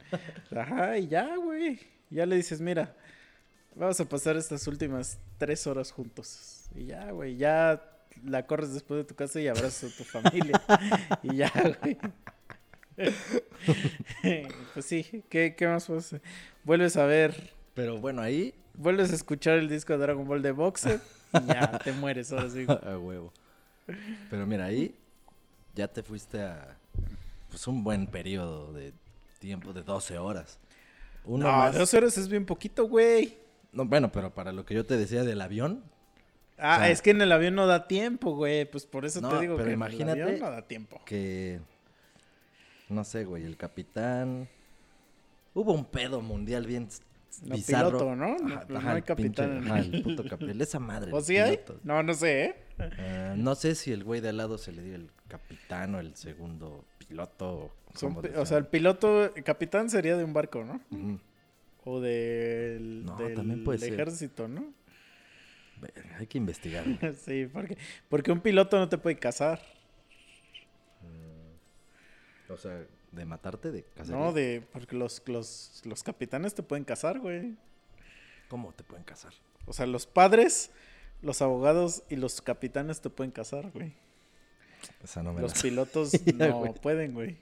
Ajá, 0.54 0.98
y 0.98 1.06
ya, 1.06 1.36
güey. 1.36 1.78
Ya 2.10 2.26
le 2.26 2.34
dices, 2.36 2.60
mira, 2.60 2.94
vamos 3.76 4.00
a 4.00 4.04
pasar 4.08 4.36
estas 4.36 4.66
últimas 4.66 5.18
tres 5.38 5.66
horas 5.68 5.92
juntos. 5.92 6.66
Y 6.74 6.86
ya, 6.86 7.10
güey, 7.12 7.36
ya 7.36 7.80
la 8.24 8.46
corres 8.46 8.72
después 8.74 8.98
de 8.98 9.04
tu 9.04 9.14
casa 9.14 9.40
y 9.40 9.48
abrazas 9.48 9.92
a 9.92 9.96
tu 9.96 10.04
familia. 10.04 10.60
y 11.22 11.36
ya, 11.36 11.52
güey. 11.80 11.98
pues 14.74 14.84
sí, 14.86 15.24
¿qué, 15.28 15.54
qué 15.56 15.66
más 15.66 15.88
hacer? 15.88 16.20
Vuelves 16.64 16.96
a 16.96 17.06
ver, 17.06 17.52
Pero 17.74 17.98
bueno, 17.98 18.22
ahí 18.22 18.54
vuelves 18.74 19.12
a 19.12 19.14
escuchar 19.14 19.58
el 19.58 19.68
disco 19.68 19.92
de 19.94 19.98
Dragon 20.00 20.26
Ball 20.26 20.42
de 20.42 20.52
Boxer 20.52 21.00
y 21.34 21.46
ya 21.46 21.78
te 21.78 21.92
mueres 21.92 22.32
ahora 22.32 22.50
sí. 22.50 22.66
A 22.68 22.98
huevo. 22.98 23.32
Pero 24.30 24.46
mira, 24.46 24.66
ahí 24.66 24.94
ya 25.74 25.88
te 25.88 26.02
fuiste 26.02 26.40
a 26.42 26.76
pues 27.50 27.66
un 27.66 27.82
buen 27.84 28.06
periodo 28.06 28.72
de 28.72 28.92
tiempo 29.38 29.72
de 29.72 29.82
12 29.82 30.18
horas. 30.18 30.58
Uno 31.24 31.46
No, 31.50 31.52
más- 31.56 31.74
dos 31.76 31.92
horas 31.94 32.16
es 32.18 32.28
bien 32.28 32.46
poquito, 32.46 32.86
güey. 32.86 33.36
No, 33.72 33.84
bueno, 33.86 34.12
pero 34.12 34.32
para 34.34 34.52
lo 34.52 34.64
que 34.66 34.74
yo 34.74 34.84
te 34.86 34.96
decía 34.96 35.24
del 35.24 35.40
avión, 35.40 35.82
Ah, 36.62 36.76
O 36.76 36.78
sea- 36.80 36.90
es 36.90 37.02
que 37.02 37.10
en 37.10 37.20
el 37.20 37.32
avión 37.32 37.54
no 37.54 37.66
da 37.66 37.88
tiempo, 37.88 38.34
güey. 38.36 38.64
Pues 38.70 38.86
por 38.86 39.04
eso 39.04 39.20
No, 39.20 39.28
te 39.30 39.40
digo 39.40 39.56
pero 39.56 39.66
que 39.68 39.74
imagínate 39.74 40.12
en 40.12 40.18
el 40.18 40.22
avión 40.34 40.40
no 40.40 40.50
da 40.50 40.62
tiempo. 40.62 41.00
que 41.04 41.60
no 42.88 43.04
sé, 43.04 43.24
güey, 43.24 43.44
el 43.44 43.56
capitán. 43.56 44.48
Hubo 45.54 45.72
un 45.72 45.84
pedo 45.84 46.20
mundial 46.20 46.66
bien 46.66 46.88
No, 47.44 47.54
bizarro. 47.56 47.88
piloto, 47.98 48.14
¿no? 48.16 48.36
No, 48.38 48.54
Ajá, 48.54 48.66
no 48.68 48.78
ajá, 48.78 48.92
hay 48.94 49.02
capitán 49.02 49.60
pinche- 49.62 49.66
ajá, 49.70 49.78
el- 49.80 50.02
puto 50.02 50.24
capitán. 50.28 50.60
Esa 50.60 50.78
madre. 50.78 51.10
¿O 51.14 51.20
sí 51.20 51.36
hay? 51.38 51.60
No, 51.84 52.02
no 52.02 52.14
sé, 52.14 52.44
¿eh? 52.44 52.54
Ah, 52.78 53.34
no 53.36 53.54
sé 53.54 53.74
si 53.74 53.92
el 53.92 54.04
güey 54.04 54.20
de 54.20 54.28
al 54.30 54.36
lado 54.36 54.56
se 54.58 54.72
le 54.72 54.82
dio 54.82 54.94
el 54.94 55.10
capitán 55.28 55.94
o 55.94 56.00
el 56.00 56.14
segundo 56.16 56.84
piloto. 56.98 57.70
o 57.94 57.98
Son 57.98 58.16
sea, 58.46 58.58
el 58.58 58.66
piloto, 58.66 59.34
el 59.34 59.44
capitán 59.44 59.90
sería 59.90 60.16
de 60.16 60.24
un 60.24 60.32
barco, 60.32 60.64
¿no? 60.64 60.80
O 61.84 62.00
del, 62.00 63.04
No, 63.04 63.16
del 63.16 63.34
también 63.34 63.64
puede 63.64 63.78
ser. 63.80 63.92
ejército, 63.94 64.48
¿no? 64.48 64.64
Hay 66.18 66.26
que 66.26 66.38
investigar. 66.38 66.84
güey. 66.84 67.14
sí, 67.24 67.46
porque, 67.52 67.76
porque 68.08 68.32
un 68.32 68.40
piloto 68.40 68.78
no 68.78 68.88
te 68.88 68.98
puede 68.98 69.18
cazar. 69.18 69.60
o 72.48 72.56
sea, 72.56 72.84
de 73.12 73.24
matarte, 73.24 73.70
de 73.70 73.84
cacería. 73.84 74.20
No, 74.20 74.32
de, 74.32 74.62
porque 74.72 74.96
los, 74.96 75.22
los, 75.26 75.82
los 75.84 76.02
capitanes 76.02 76.54
te 76.54 76.62
pueden 76.62 76.84
cazar, 76.84 77.18
güey. 77.18 77.56
¿Cómo 78.48 78.72
te 78.72 78.84
pueden 78.84 79.04
casar? 79.04 79.32
O 79.66 79.72
sea, 79.72 79.86
los 79.86 80.06
padres, 80.06 80.70
los 81.22 81.40
abogados 81.40 82.02
y 82.10 82.16
los 82.16 82.40
capitanes 82.42 83.00
te 83.00 83.10
pueden 83.10 83.30
cazar, 83.30 83.70
güey. 83.70 83.94
Esa 85.02 85.22
no 85.22 85.32
me 85.32 85.40
Los 85.40 85.54
pilotos 85.62 86.12
no 86.34 86.58
güey. 86.58 86.74
pueden, 86.74 87.14
güey. 87.14 87.38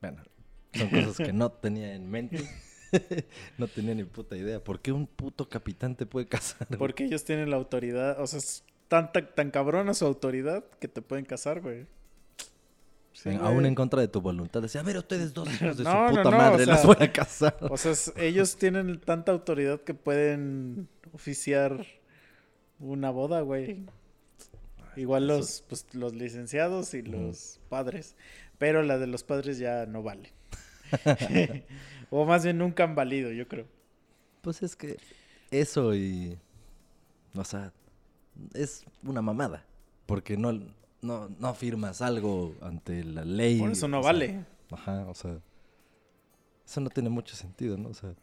Bueno, 0.00 0.22
son 0.74 0.90
cosas 0.90 1.16
que 1.16 1.32
no 1.32 1.50
tenía 1.50 1.94
en 1.94 2.10
mente. 2.10 2.38
no 3.58 3.66
tenía 3.68 3.94
ni 3.94 4.04
puta 4.04 4.36
idea. 4.36 4.62
¿Por 4.62 4.80
qué 4.80 4.92
un 4.92 5.06
puto 5.06 5.48
capitán 5.48 5.96
te 5.96 6.06
puede 6.06 6.26
casar? 6.26 6.66
güey? 6.68 6.78
Porque 6.78 7.04
ellos 7.04 7.24
tienen 7.24 7.50
la 7.50 7.56
autoridad, 7.56 8.20
o 8.20 8.26
sea, 8.26 8.38
es 8.38 8.64
tan, 8.88 9.12
tan, 9.12 9.28
tan 9.34 9.50
cabrona 9.50 9.94
su 9.94 10.06
autoridad 10.06 10.64
que 10.80 10.88
te 10.88 11.02
pueden 11.02 11.24
casar, 11.24 11.60
güey. 11.60 11.86
Sí, 13.12 13.30
En- 13.30 13.38
güey. 13.38 13.48
aún 13.50 13.66
en 13.66 13.74
contra 13.74 14.00
de 14.00 14.08
tu 14.08 14.20
voluntad. 14.20 14.60
Decía, 14.62 14.82
a 14.82 14.84
ver, 14.84 14.98
ustedes 14.98 15.32
dos 15.32 15.48
hijos 15.52 15.78
de 15.78 15.84
No, 15.84 16.08
su 16.08 16.16
puta 16.16 16.30
no, 16.30 16.36
madre, 16.36 16.62
o 16.62 16.66
sea- 16.66 16.74
los 16.74 16.84
voy 16.86 16.96
a 17.06 17.12
casar. 17.12 17.56
O 17.62 17.76
sea, 17.76 17.94
ellos 18.16 18.56
tienen 18.56 19.00
tanta 19.00 19.32
autoridad 19.32 19.80
que 19.80 19.94
pueden 19.94 20.88
oficiar 21.12 21.86
una 22.78 23.10
boda, 23.10 23.40
güey. 23.40 23.86
Igual 24.96 25.26
los, 25.26 25.62
pues, 25.68 25.86
los 25.92 26.14
licenciados 26.14 26.94
y 26.94 27.02
los 27.02 27.60
padres. 27.68 28.16
Pero 28.58 28.82
la 28.82 28.96
de 28.98 29.06
los 29.06 29.24
padres 29.24 29.58
ya 29.58 29.84
no 29.86 30.02
vale. 30.02 30.32
o 32.10 32.24
más 32.24 32.44
bien 32.44 32.58
nunca 32.58 32.84
han 32.84 32.94
valido, 32.94 33.32
yo 33.32 33.48
creo. 33.48 33.66
Pues 34.42 34.62
es 34.62 34.76
que 34.76 34.96
eso 35.50 35.94
y... 35.94 36.38
O 37.34 37.44
sea, 37.44 37.72
es 38.54 38.84
una 39.02 39.22
mamada. 39.22 39.64
Porque 40.06 40.36
no, 40.36 40.52
no, 41.02 41.28
no 41.28 41.54
firmas 41.54 42.00
algo 42.00 42.54
ante 42.60 43.04
la 43.04 43.24
ley. 43.24 43.58
Por 43.58 43.72
eso 43.72 43.88
no 43.88 44.02
sea, 44.02 44.12
vale. 44.12 44.44
Ajá, 44.70 45.06
o 45.08 45.14
sea... 45.14 45.38
Eso 46.66 46.80
no 46.80 46.90
tiene 46.90 47.08
mucho 47.08 47.36
sentido, 47.36 47.76
¿no? 47.76 47.90
O 47.90 47.94
sea, 47.94 48.14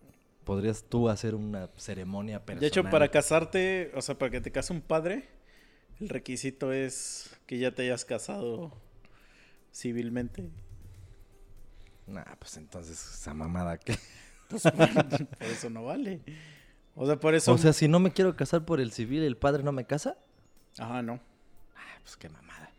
podrías 0.43 0.84
tú 0.84 1.10
hacer 1.10 1.36
una 1.36 1.70
ceremonia 1.77 2.39
personal. 2.39 2.62
De 2.62 2.67
hecho, 2.67 2.84
para 2.84 3.10
casarte, 3.10 3.91
o 3.96 4.01
sea, 4.01 4.17
para 4.17 4.32
que 4.32 4.41
te 4.41 4.51
case 4.51 4.74
un 4.74 4.82
padre, 4.82 5.29
el 6.00 6.10
requisito 6.10 6.74
es 6.74 7.36
que 7.46 7.58
ya 7.58 7.72
te 7.72 7.84
hayas 7.84 8.03
casado 8.03 8.74
civilmente. 9.74 10.50
Nah, 12.08 12.24
pues 12.40 12.58
entonces 12.58 13.00
esa 13.00 13.34
mamada 13.34 13.78
que... 13.78 13.98
Pues, 14.50 14.64
por 14.64 15.48
eso 15.48 15.70
no 15.72 15.86
vale. 15.86 16.22
O 16.96 17.08
sea, 17.08 17.20
por 17.20 17.34
eso... 17.34 17.52
O 17.54 17.58
sea, 17.58 17.74
si 17.74 17.88
no 17.88 18.00
me 18.00 18.12
quiero 18.12 18.36
casar 18.36 18.66
por 18.66 18.80
el 18.80 18.92
civil, 18.92 19.24
¿el 19.24 19.36
padre 19.36 19.64
no 19.64 19.72
me 19.72 19.86
casa? 19.86 20.16
Ajá, 20.78 21.02
no. 21.02 21.20
Ah, 21.76 21.98
pues 22.04 22.16
qué 22.18 22.30
mamada. 22.30 22.70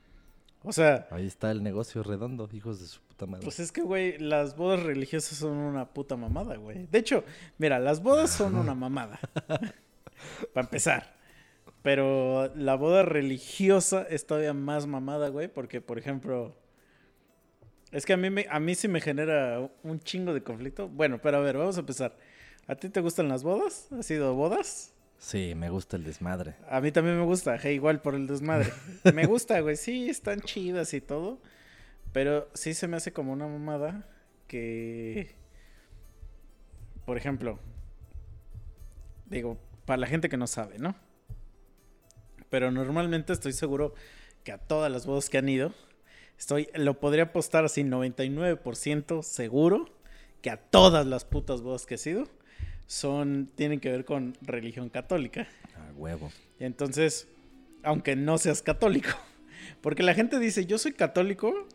O 0.62 0.72
sea, 0.72 1.08
Ahí 1.10 1.26
está 1.26 1.50
el 1.50 1.62
negocio 1.64 2.02
redondo, 2.04 2.48
hijos 2.52 2.80
de 2.80 2.86
su 2.86 3.00
puta 3.00 3.26
madre. 3.26 3.42
pues 3.44 3.58
es 3.58 3.72
que, 3.72 3.82
güey, 3.82 4.18
las 4.18 4.56
bodas 4.56 4.82
religiosas 4.84 5.36
son 5.36 5.56
una 5.56 5.86
puta 5.86 6.16
mamada, 6.16 6.56
güey. 6.56 6.86
De 6.86 6.98
hecho, 6.98 7.24
mira, 7.58 7.80
las 7.80 8.02
bodas 8.02 8.30
son 8.30 8.54
una 8.54 8.74
mamada. 8.76 9.18
Para 10.52 10.64
empezar. 10.66 11.16
Pero 11.82 12.54
la 12.54 12.76
boda 12.76 13.02
religiosa 13.02 14.06
es 14.08 14.26
todavía 14.26 14.54
más 14.54 14.86
mamada, 14.86 15.28
güey, 15.28 15.48
porque, 15.48 15.80
por 15.80 15.98
ejemplo... 15.98 16.54
Es 17.94 18.04
que 18.04 18.12
a 18.12 18.16
mí, 18.16 18.28
me, 18.28 18.44
a 18.50 18.58
mí 18.58 18.74
sí 18.74 18.88
me 18.88 19.00
genera 19.00 19.70
un 19.84 20.00
chingo 20.00 20.34
de 20.34 20.42
conflicto. 20.42 20.88
Bueno, 20.88 21.20
pero 21.22 21.36
a 21.36 21.40
ver, 21.40 21.56
vamos 21.56 21.76
a 21.76 21.80
empezar. 21.80 22.16
¿A 22.66 22.74
ti 22.74 22.88
te 22.88 23.00
gustan 23.00 23.28
las 23.28 23.44
bodas? 23.44 23.86
¿Has 23.92 24.10
ido 24.10 24.28
a 24.28 24.32
bodas? 24.32 24.92
Sí, 25.16 25.54
me 25.54 25.70
gusta 25.70 25.96
el 25.96 26.02
desmadre. 26.02 26.56
A 26.68 26.80
mí 26.80 26.90
también 26.90 27.16
me 27.16 27.24
gusta, 27.24 27.56
hey, 27.56 27.76
igual 27.76 28.02
por 28.02 28.16
el 28.16 28.26
desmadre. 28.26 28.72
Me 29.14 29.26
gusta, 29.26 29.60
güey, 29.60 29.76
sí, 29.76 30.10
están 30.10 30.40
chidas 30.40 30.92
y 30.92 31.00
todo. 31.00 31.40
Pero 32.12 32.50
sí 32.52 32.74
se 32.74 32.88
me 32.88 32.96
hace 32.96 33.12
como 33.12 33.32
una 33.32 33.46
mamada 33.46 34.08
que. 34.48 35.36
Por 37.06 37.16
ejemplo, 37.16 37.60
digo, 39.26 39.56
para 39.84 39.98
la 39.98 40.08
gente 40.08 40.28
que 40.28 40.36
no 40.36 40.48
sabe, 40.48 40.80
¿no? 40.80 40.96
Pero 42.50 42.72
normalmente 42.72 43.32
estoy 43.32 43.52
seguro 43.52 43.94
que 44.42 44.50
a 44.50 44.58
todas 44.58 44.90
las 44.90 45.06
bodas 45.06 45.30
que 45.30 45.38
han 45.38 45.48
ido, 45.48 45.72
estoy, 46.38 46.68
lo 46.74 46.98
podría 47.00 47.24
apostar 47.24 47.64
así 47.64 47.82
99% 47.82 49.22
seguro 49.22 49.90
que 50.42 50.50
a 50.50 50.56
todas 50.56 51.06
las 51.06 51.24
putas 51.24 51.62
bodas 51.62 51.86
que 51.86 51.94
he 51.94 51.98
sido 51.98 52.28
son, 52.86 53.50
tienen 53.54 53.80
que 53.80 53.90
ver 53.90 54.04
con 54.04 54.36
religión 54.42 54.90
católica. 54.90 55.48
A 55.76 55.92
huevo. 55.96 56.30
Entonces, 56.58 57.28
aunque 57.82 58.16
no 58.16 58.38
seas 58.38 58.62
católico, 58.62 59.10
porque 59.80 60.02
la 60.02 60.14
gente 60.14 60.38
dice, 60.38 60.66
yo 60.66 60.78
soy 60.78 60.92
católico, 60.92 61.66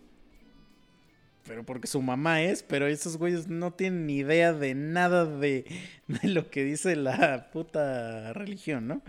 pero 1.45 1.63
porque 1.65 1.87
su 1.87 2.01
mamá 2.01 2.43
es, 2.43 2.61
pero 2.61 2.85
esos 2.85 3.17
güeyes 3.17 3.47
no 3.47 3.73
tienen 3.73 4.05
ni 4.05 4.17
idea 4.17 4.53
de 4.53 4.75
nada 4.75 5.25
de, 5.25 5.65
de 6.07 6.27
lo 6.29 6.49
que 6.49 6.63
dice 6.63 6.95
la 6.95 7.49
puta 7.51 8.33
religión, 8.33 8.87
¿no? 8.87 9.01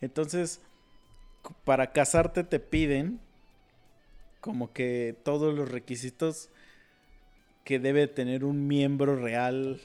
Entonces, 0.00 0.60
para 1.64 1.92
casarte 1.92 2.42
te 2.42 2.58
piden 2.58 3.20
como 4.44 4.74
que 4.74 5.16
todos 5.22 5.54
los 5.54 5.70
requisitos 5.70 6.50
que 7.64 7.78
debe 7.78 8.08
tener 8.08 8.44
un 8.44 8.68
miembro 8.68 9.16
real 9.16 9.80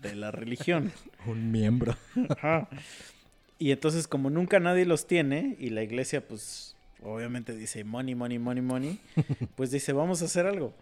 de 0.00 0.14
la 0.14 0.30
religión. 0.30 0.90
Un 1.26 1.52
miembro. 1.52 1.94
Ajá. 2.30 2.70
Y 3.58 3.72
entonces, 3.72 4.08
como 4.08 4.30
nunca 4.30 4.58
nadie 4.58 4.86
los 4.86 5.06
tiene, 5.06 5.54
y 5.58 5.68
la 5.68 5.82
iglesia, 5.82 6.26
pues, 6.26 6.76
obviamente 7.02 7.54
dice 7.54 7.84
money, 7.84 8.14
money, 8.14 8.38
money, 8.38 8.62
money, 8.62 9.00
pues 9.54 9.70
dice, 9.70 9.92
vamos 9.92 10.22
a 10.22 10.24
hacer 10.24 10.46
algo. 10.46 10.72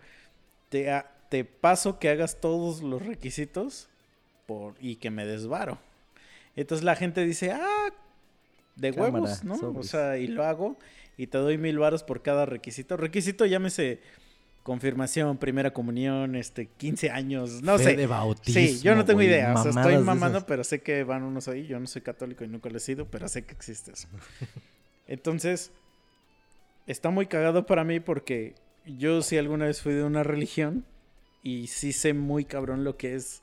Te, 0.68 0.88
te 1.28 1.44
paso 1.44 1.98
que 1.98 2.08
hagas 2.08 2.40
todos 2.40 2.82
los 2.82 3.04
requisitos 3.04 3.88
por, 4.46 4.76
y 4.78 4.94
que 4.94 5.10
me 5.10 5.26
desvaro. 5.26 5.80
Entonces 6.54 6.84
la 6.84 6.94
gente 6.94 7.24
dice, 7.24 7.50
ah, 7.50 7.88
de 8.76 8.94
Cámara, 8.94 9.12
huevos, 9.24 9.42
¿no? 9.42 9.56
O 9.76 9.82
sea, 9.82 10.18
y 10.18 10.28
lo 10.28 10.44
hago 10.44 10.78
y 11.20 11.26
te 11.26 11.38
doy 11.38 11.58
mil 11.58 11.78
varos 11.78 12.02
por 12.02 12.22
cada 12.22 12.46
requisito. 12.46 12.96
Requisito, 12.96 13.44
llámese 13.44 14.00
confirmación, 14.62 15.36
primera 15.38 15.72
comunión, 15.72 16.34
este, 16.36 16.66
15 16.66 17.10
años, 17.10 17.62
no 17.62 17.76
Fe 17.78 17.84
sé. 17.84 17.96
de 17.96 18.06
bautismo, 18.06 18.60
Sí, 18.60 18.80
yo 18.80 18.94
no 18.94 19.04
tengo 19.04 19.20
idea. 19.22 19.54
O 19.54 19.62
sea, 19.62 19.70
estoy 19.70 19.98
mamando, 19.98 20.46
pero 20.46 20.64
sé 20.64 20.80
que 20.80 21.02
van 21.04 21.22
unos 21.22 21.48
ahí. 21.48 21.66
Yo 21.66 21.78
no 21.80 21.86
soy 21.86 22.02
católico 22.02 22.44
y 22.44 22.48
nunca 22.48 22.70
lo 22.70 22.76
he 22.76 22.80
sido, 22.80 23.06
pero 23.06 23.28
sé 23.28 23.44
que 23.44 23.52
existe 23.52 23.92
eso. 23.92 24.08
Entonces, 25.08 25.72
está 26.86 27.10
muy 27.10 27.26
cagado 27.26 27.66
para 27.66 27.84
mí 27.84 28.00
porque 28.00 28.54
yo 28.86 29.22
sí 29.22 29.36
alguna 29.38 29.66
vez 29.66 29.82
fui 29.82 29.92
de 29.92 30.04
una 30.04 30.22
religión 30.22 30.84
y 31.42 31.66
sí 31.66 31.92
sé 31.92 32.14
muy 32.14 32.44
cabrón 32.44 32.84
lo 32.84 32.96
que 32.96 33.14
es. 33.14 33.42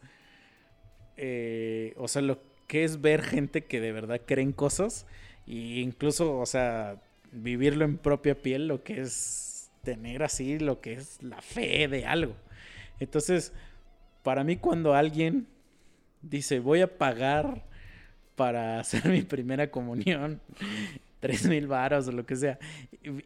eh, 1.17 1.93
o 1.97 2.07
sea, 2.07 2.21
lo 2.21 2.39
que 2.67 2.83
es 2.83 3.01
ver 3.01 3.21
gente 3.23 3.65
que 3.65 3.79
de 3.81 3.91
verdad 3.91 4.21
creen 4.25 4.51
cosas. 4.51 5.05
E 5.47 5.79
incluso, 5.79 6.37
o 6.37 6.45
sea, 6.45 7.01
vivirlo 7.31 7.85
en 7.85 7.97
propia 7.97 8.35
piel, 8.35 8.67
lo 8.67 8.83
que 8.83 9.01
es 9.01 9.69
tener 9.83 10.23
así, 10.23 10.59
lo 10.59 10.81
que 10.81 10.93
es 10.93 11.21
la 11.23 11.41
fe 11.41 11.87
de 11.87 12.05
algo. 12.05 12.35
Entonces, 12.99 13.53
para 14.23 14.43
mí 14.43 14.57
cuando 14.57 14.93
alguien 14.93 15.47
dice, 16.21 16.59
voy 16.59 16.81
a 16.81 16.97
pagar 16.97 17.63
para 18.35 18.79
hacer 18.79 19.05
mi 19.05 19.21
primera 19.21 19.71
comunión, 19.71 20.41
tres 21.19 21.47
mil 21.47 21.67
varos 21.67 22.07
o 22.07 22.11
lo 22.11 22.25
que 22.25 22.35
sea, 22.35 22.59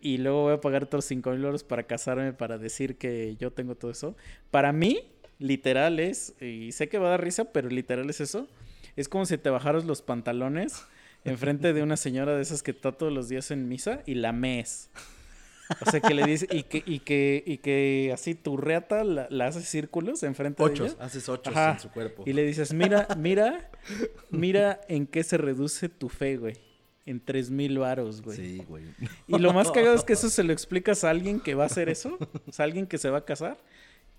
y, 0.01 0.17
luego 0.17 0.43
voy 0.43 0.53
a 0.53 0.61
pagar 0.61 0.83
otros 0.83 1.05
cinco 1.05 1.31
mil 1.31 1.43
euros 1.43 1.63
para 1.63 1.83
casarme, 1.83 2.33
para 2.33 2.57
decir 2.57 2.97
que 2.97 3.35
yo 3.37 3.51
tengo 3.51 3.75
todo 3.75 3.91
eso, 3.91 4.15
para 4.51 4.71
mí, 4.71 5.09
literal 5.39 5.99
es, 5.99 6.35
y 6.41 6.71
sé 6.71 6.87
que 6.87 6.99
va 6.99 7.07
a 7.07 7.11
dar 7.11 7.23
risa, 7.23 7.45
pero 7.45 7.69
literal 7.69 8.09
es 8.09 8.21
eso, 8.21 8.47
es 8.95 9.09
como 9.09 9.25
si 9.25 9.37
te 9.37 9.49
bajaras 9.49 9.85
los 9.85 10.01
pantalones 10.01 10.85
enfrente 11.23 11.73
de 11.73 11.83
una 11.83 11.97
señora 11.97 12.35
de 12.35 12.41
esas 12.41 12.63
que 12.63 12.71
está 12.71 12.91
todos 12.91 13.11
los 13.13 13.29
días 13.29 13.51
en 13.51 13.67
misa 13.67 14.01
y 14.05 14.15
la 14.15 14.31
mes. 14.31 14.89
O 15.85 15.89
sea, 15.89 16.01
que 16.01 16.13
le 16.13 16.25
dice, 16.25 16.47
y 16.51 16.63
que, 16.63 16.83
y 16.85 16.99
que, 16.99 17.43
y 17.45 17.57
que 17.59 18.11
así 18.13 18.35
tu 18.35 18.57
reata 18.57 19.05
la, 19.05 19.27
la 19.29 19.47
hace 19.47 19.61
círculos 19.61 20.21
enfrente 20.23 20.61
de 20.61 20.69
Ochos, 20.69 20.93
ella. 20.95 21.05
haces 21.05 21.29
ochos 21.29 21.55
Ajá. 21.55 21.73
en 21.73 21.79
su 21.79 21.89
cuerpo. 21.91 22.23
Y 22.25 22.33
le 22.33 22.43
dices, 22.43 22.73
mira, 22.73 23.07
mira, 23.17 23.71
mira 24.31 24.81
en 24.89 25.07
qué 25.07 25.23
se 25.23 25.37
reduce 25.37 25.87
tu 25.87 26.09
fe, 26.09 26.35
güey. 26.35 26.55
en 27.05 27.21
tres 27.23 27.49
mil 27.49 27.77
varos, 27.79 28.21
güey. 28.21 28.37
Sí, 28.37 28.57
güey. 28.67 28.83
Y 29.27 29.37
lo 29.37 29.53
más 29.53 29.71
cagado 29.71 29.95
es 29.95 30.03
que 30.03 30.13
eso 30.19 30.29
se 30.29 30.43
lo 30.43 30.51
explicas 30.51 31.05
a 31.05 31.09
alguien 31.09 31.39
que 31.39 31.55
va 31.55 31.63
a 31.63 31.67
hacer 31.67 31.87
eso, 31.87 32.17
o 32.47 32.51
sea, 32.51 32.65
alguien 32.65 32.85
que 32.85 32.97
se 32.97 33.09
va 33.09 33.19
a 33.19 33.25
casar, 33.25 33.57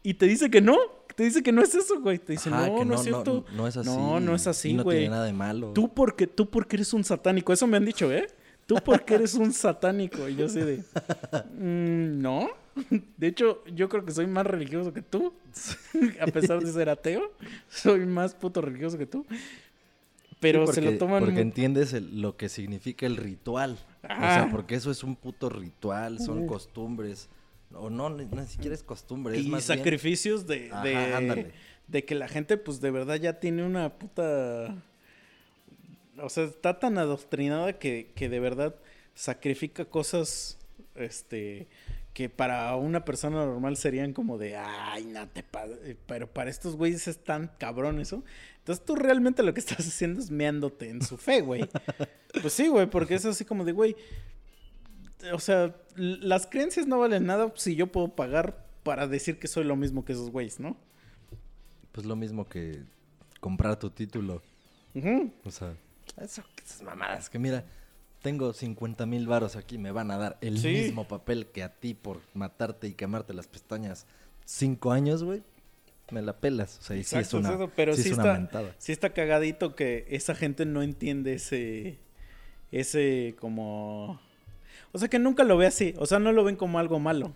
y 0.02 0.14
te 0.14 0.26
dice 0.26 0.50
que 0.50 0.62
no, 0.62 0.78
te 1.14 1.24
dice 1.24 1.42
que 1.42 1.52
no 1.52 1.62
es 1.62 1.74
eso, 1.74 2.00
güey. 2.00 2.18
Te 2.18 2.32
dice, 2.32 2.48
Ajá, 2.50 2.68
no, 2.68 2.84
no, 2.84 2.94
es 2.94 3.02
cierto. 3.02 3.44
No, 3.54 3.66
es 3.66 3.76
así. 3.76 3.88
No, 3.88 4.20
no 4.20 4.34
es 4.34 4.46
así, 4.46 4.70
Y 4.70 4.74
no 4.74 4.84
güey. 4.84 4.98
tiene 4.98 5.10
nada 5.14 5.24
de 5.26 5.32
malo. 5.32 5.72
Tú 5.72 5.92
porque, 5.92 6.26
tú 6.26 6.48
porque 6.48 6.76
eres 6.76 6.92
un 6.92 7.04
satánico, 7.04 7.52
eso 7.52 7.66
me 7.66 7.76
han 7.76 7.84
dicho, 7.84 8.10
¿eh? 8.12 8.26
Tú 8.66 8.76
porque 8.84 9.14
eres 9.16 9.34
un 9.34 9.52
satánico. 9.52 10.28
Y 10.28 10.36
yo 10.36 10.46
así 10.46 10.60
de, 10.60 10.78
"Mm, 11.58 12.20
no. 12.22 12.48
De 13.18 13.26
hecho, 13.26 13.62
yo 13.74 13.88
creo 13.88 14.04
que 14.04 14.12
soy 14.12 14.26
más 14.26 14.46
religioso 14.46 14.92
que 14.92 15.02
tú. 15.02 15.32
A 16.20 16.26
pesar 16.26 16.60
de 16.62 16.72
ser 16.72 16.88
ateo, 16.88 17.32
soy 17.68 18.06
más 18.06 18.34
puto 18.34 18.60
religioso 18.60 18.96
que 18.98 19.06
tú. 19.06 19.26
Pero 20.40 20.66
Sí, 20.66 20.72
se 20.74 20.80
lo 20.82 20.98
toman... 20.98 21.22
Porque 21.24 21.40
entiendes 21.40 21.92
el- 21.92 22.20
lo 22.20 22.36
que 22.36 22.48
significa 22.48 23.06
el 23.06 23.16
ritual. 23.16 23.78
O 24.02 24.06
sea, 24.08 24.48
porque 24.50 24.74
eso 24.74 24.90
es 24.90 25.04
un 25.04 25.14
puto 25.14 25.48
ritual, 25.48 26.18
son 26.18 26.46
costumbres. 26.48 27.28
O 27.74 27.90
no, 27.90 28.10
ni, 28.10 28.24
ni 28.26 28.46
siquiera 28.46 28.74
es 28.74 28.82
costumbre. 28.82 29.36
es 29.38 29.44
y 29.44 29.48
bien- 29.48 29.60
sacrificios 29.60 30.46
de, 30.46 30.70
Ajá, 30.72 30.84
de, 31.88 32.04
que 32.04 32.14
la 32.14 32.28
gente, 32.28 32.56
pues 32.56 32.80
de 32.80 32.90
verdad 32.90 33.16
ya 33.16 33.40
tiene 33.40 33.64
una 33.64 33.98
puta. 33.98 34.76
O 36.18 36.28
sea, 36.28 36.44
está 36.44 36.78
tan 36.78 36.98
adoctrinada 36.98 37.78
que, 37.78 38.12
que 38.14 38.28
de 38.28 38.40
verdad 38.40 38.74
sacrifica 39.14 39.84
cosas. 39.84 40.58
Este. 40.94 41.68
Que 42.12 42.28
para 42.28 42.76
una 42.76 43.06
persona 43.06 43.44
normal 43.46 43.78
serían 43.78 44.12
como 44.12 44.36
de. 44.36 44.56
Ay, 44.56 45.04
no 45.06 45.26
te. 45.28 45.42
pa-". 45.42 45.64
Pero 46.06 46.26
para 46.30 46.50
estos 46.50 46.76
güeyes 46.76 47.08
es 47.08 47.24
tan 47.24 47.50
cabrón 47.58 48.00
eso. 48.00 48.22
Entonces 48.58 48.84
tú 48.84 48.94
realmente 48.96 49.42
lo 49.42 49.54
que 49.54 49.60
estás 49.60 49.78
haciendo 49.88 50.20
es 50.20 50.30
meándote 50.30 50.90
en 50.90 51.00
su 51.02 51.16
fe, 51.16 51.40
güey. 51.40 51.62
pues 52.42 52.52
sí, 52.52 52.68
güey, 52.68 52.86
porque 52.86 53.14
es 53.14 53.24
así 53.24 53.44
como 53.46 53.64
de, 53.64 53.72
güey. 53.72 53.96
O 55.32 55.38
sea, 55.38 55.74
las 55.96 56.46
creencias 56.46 56.86
no 56.86 56.98
valen 56.98 57.26
nada 57.26 57.52
si 57.56 57.76
yo 57.76 57.86
puedo 57.88 58.08
pagar 58.14 58.64
para 58.82 59.06
decir 59.06 59.38
que 59.38 59.46
soy 59.48 59.64
lo 59.64 59.76
mismo 59.76 60.04
que 60.04 60.12
esos 60.12 60.30
güeyes, 60.30 60.58
¿no? 60.60 60.76
Pues 61.92 62.06
lo 62.06 62.16
mismo 62.16 62.48
que 62.48 62.82
comprar 63.40 63.78
tu 63.78 63.90
título. 63.90 64.42
O 65.44 65.50
sea, 65.50 65.74
eso, 66.20 66.42
esas 66.64 66.82
mamadas. 66.82 67.30
Que 67.30 67.38
mira, 67.38 67.64
tengo 68.22 68.52
50 68.52 69.06
mil 69.06 69.26
varos 69.26 69.56
aquí, 69.56 69.78
me 69.78 69.90
van 69.92 70.10
a 70.10 70.18
dar 70.18 70.38
el 70.40 70.58
Sí. 70.58 70.68
mismo 70.68 71.06
papel 71.06 71.46
que 71.46 71.62
a 71.62 71.68
ti 71.72 71.94
por 71.94 72.20
matarte 72.34 72.88
y 72.88 72.94
quemarte 72.94 73.34
las 73.34 73.46
pestañas 73.46 74.06
cinco 74.44 74.92
años, 74.92 75.22
güey. 75.24 75.42
Me 76.10 76.20
la 76.20 76.36
pelas. 76.38 76.78
O 76.78 76.82
sea, 76.82 76.96
y 76.96 77.04
sí 77.04 77.16
es 77.16 77.32
una, 77.32 77.48
es 77.50 77.54
eso, 77.54 77.70
pero 77.74 77.94
sí 77.94 78.02
sí, 78.02 78.08
es 78.10 78.14
una 78.14 78.22
está, 78.24 78.34
mentada. 78.34 78.74
sí 78.78 78.92
está 78.92 79.12
cagadito 79.14 79.74
que 79.74 80.06
esa 80.10 80.34
gente 80.34 80.66
no 80.66 80.82
entiende 80.82 81.34
ese, 81.34 81.98
ese 82.70 83.34
como, 83.40 84.20
o 84.92 84.98
sea 84.98 85.08
que 85.08 85.18
nunca 85.18 85.44
lo 85.44 85.56
ve 85.56 85.66
así, 85.66 85.94
o 85.98 86.06
sea 86.06 86.18
no 86.18 86.32
lo 86.32 86.44
ven 86.44 86.56
como 86.56 86.78
algo 86.78 86.98
malo, 86.98 87.32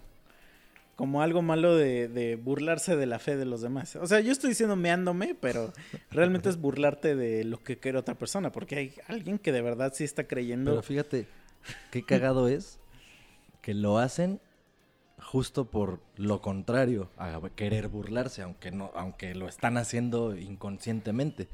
como 0.94 1.22
algo 1.22 1.42
malo 1.42 1.74
de, 1.76 2.38
burlarse 2.42 2.96
de 2.96 3.06
la 3.06 3.18
fe 3.18 3.36
de 3.36 3.44
los 3.44 3.60
demás. 3.60 3.96
O 3.96 4.06
sea, 4.06 4.20
yo 4.20 4.32
estoy 4.32 4.50
diciendo 4.50 4.76
meándome, 4.76 5.34
pero 5.34 5.72
realmente 6.10 6.48
es 6.48 6.58
burlarte 6.58 7.14
de 7.14 7.44
lo 7.44 7.62
que 7.62 7.78
quiere 7.78 7.98
otra 7.98 8.14
persona, 8.14 8.52
porque 8.52 8.76
hay 8.76 8.94
alguien 9.08 9.38
que 9.38 9.52
de 9.52 9.62
verdad 9.62 9.92
sí 9.94 10.04
está 10.04 10.24
creyendo. 10.24 10.70
Pero 10.70 10.82
fíjate, 10.82 11.26
qué 11.90 12.02
cagado 12.02 12.48
es 12.48 12.78
que 13.60 13.74
lo 13.74 13.98
hacen 13.98 14.40
justo 15.26 15.64
por 15.64 16.00
lo 16.16 16.40
contrario, 16.40 17.10
a 17.18 17.40
querer 17.54 17.88
burlarse, 17.88 18.42
aunque 18.42 18.70
no, 18.70 18.90
aunque 18.94 19.34
lo 19.34 19.48
están 19.48 19.76
haciendo 19.76 20.36
inconscientemente. 20.36 21.48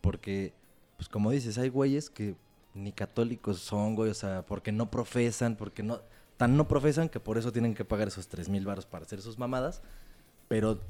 Porque, 0.00 0.52
pues 0.96 1.08
como 1.08 1.30
dices, 1.30 1.58
hay 1.58 1.68
güeyes 1.68 2.08
que 2.10 2.34
ni 2.74 2.92
católicos 2.92 3.58
son, 3.58 3.94
güey, 3.94 4.10
o 4.10 4.14
sea, 4.14 4.42
porque 4.42 4.72
no 4.72 4.90
profesan, 4.90 5.56
porque 5.56 5.82
no, 5.82 6.00
tan 6.36 6.56
no 6.56 6.68
profesan 6.68 7.08
que 7.08 7.20
por 7.20 7.38
eso 7.38 7.52
tienen 7.52 7.74
que 7.74 7.84
pagar 7.84 8.08
esos 8.08 8.28
tres 8.28 8.48
mil 8.48 8.64
baros 8.64 8.86
para 8.86 9.04
hacer 9.04 9.20
sus 9.20 9.38
mamadas, 9.38 9.82
pero 10.48 10.80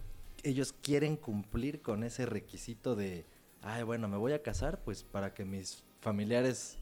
ellos 0.43 0.75
quieren 0.83 1.17
cumplir 1.17 1.83
con 1.83 2.05
ese 2.05 2.27
requisito 2.27 2.97
de, 2.97 3.25
ay, 3.63 3.83
bueno, 3.83 4.09
me 4.09 4.17
voy 4.17 4.33
a 4.33 4.43
casar, 4.43 4.81
pues 4.85 5.03
para 5.03 5.35
que 5.35 5.45
mis 5.45 5.83
familiares 6.01 6.79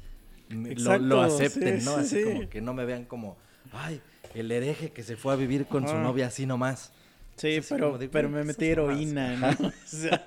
lo, 0.49 1.21
acepten, 1.21 1.81
sí, 1.81 1.87
¿no? 1.87 1.95
sí, 1.95 2.01
Así 2.01 2.17
sí. 2.17 2.25
como 2.25 2.49
que 2.49 2.61
no 2.61 2.75
me 2.75 2.85
vean 2.85 3.05
como, 3.05 3.37
ay, 3.73 4.01
el 4.35 4.51
hereje 4.51 4.93
que 4.93 5.03
se 5.03 5.17
fue 5.17 5.33
a 5.33 5.37
vivir 5.37 5.67
con 5.67 5.87
su 5.87 5.97
novia 5.97 6.27
así 6.27 6.47
nomás. 6.47 6.93
Sí, 7.37 7.61
pero, 7.69 7.99
pero 8.11 8.29
me 8.29 8.43
metí 8.43 8.67
heroína, 8.67 9.37
¿no? 9.37 9.69
O 9.69 9.73
sea, 9.87 10.25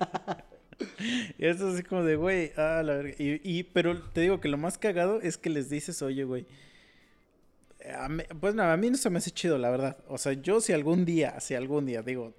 y 1.38 1.46
es 1.46 1.60
así 1.60 1.82
como 1.82 2.04
de, 2.04 2.16
güey, 2.16 2.52
ah, 2.56 2.82
la 2.84 2.94
verga. 2.94 3.14
Y, 3.18 3.40
y- 3.44 3.62
pero 3.64 4.00
te 4.12 4.20
digo 4.22 4.40
que 4.40 4.48
lo 4.48 4.58
más 4.58 4.78
cagado 4.78 5.20
es 5.20 5.36
que 5.38 5.50
les 5.50 5.68
dices, 5.70 6.02
oye, 6.02 6.24
güey. 6.24 6.46
pues 8.40 8.54
nada, 8.54 8.72
a 8.72 8.76
mí 8.76 8.90
no 8.90 8.96
se 8.96 9.10
me 9.10 9.18
hace 9.18 9.30
chido, 9.30 9.58
la 9.58 9.70
verdad. 9.70 9.96
O 10.08 10.18
sea, 10.18 10.32
yo 10.34 10.60
si 10.60 10.72
algún 10.72 11.04
día, 11.04 11.38
si 11.40 11.54
algún 11.54 11.86
día, 11.86 12.02
digo, 12.02 12.34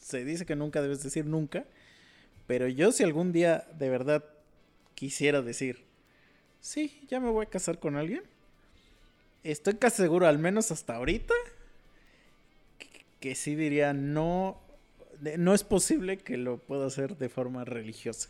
se 0.00 0.24
dice 0.24 0.46
que 0.46 0.56
nunca 0.56 0.82
debes 0.82 1.02
decir 1.02 1.26
nunca, 1.26 1.64
pero 2.46 2.68
yo 2.68 2.92
si 2.92 3.02
algún 3.04 3.32
día 3.32 3.66
de 3.78 3.88
verdad 3.90 4.24
quisiera 4.94 5.42
decir, 5.42 5.84
sí, 6.60 7.04
ya 7.08 7.20
me 7.20 7.30
voy 7.30 7.46
a 7.46 7.50
casar 7.50 7.78
con 7.80 7.96
alguien, 7.96 8.22
estoy 9.44 9.74
casi 9.74 9.98
seguro, 9.98 10.26
al 10.26 10.38
menos 10.38 10.70
hasta 10.70 10.96
ahorita, 10.96 11.34
que, 12.78 13.04
que 13.20 13.34
sí 13.34 13.54
diría, 13.54 13.92
no, 13.92 14.60
no 15.38 15.54
es 15.54 15.64
posible 15.64 16.18
que 16.18 16.36
lo 16.36 16.58
pueda 16.58 16.86
hacer 16.86 17.16
de 17.16 17.28
forma 17.28 17.64
religiosa. 17.64 18.28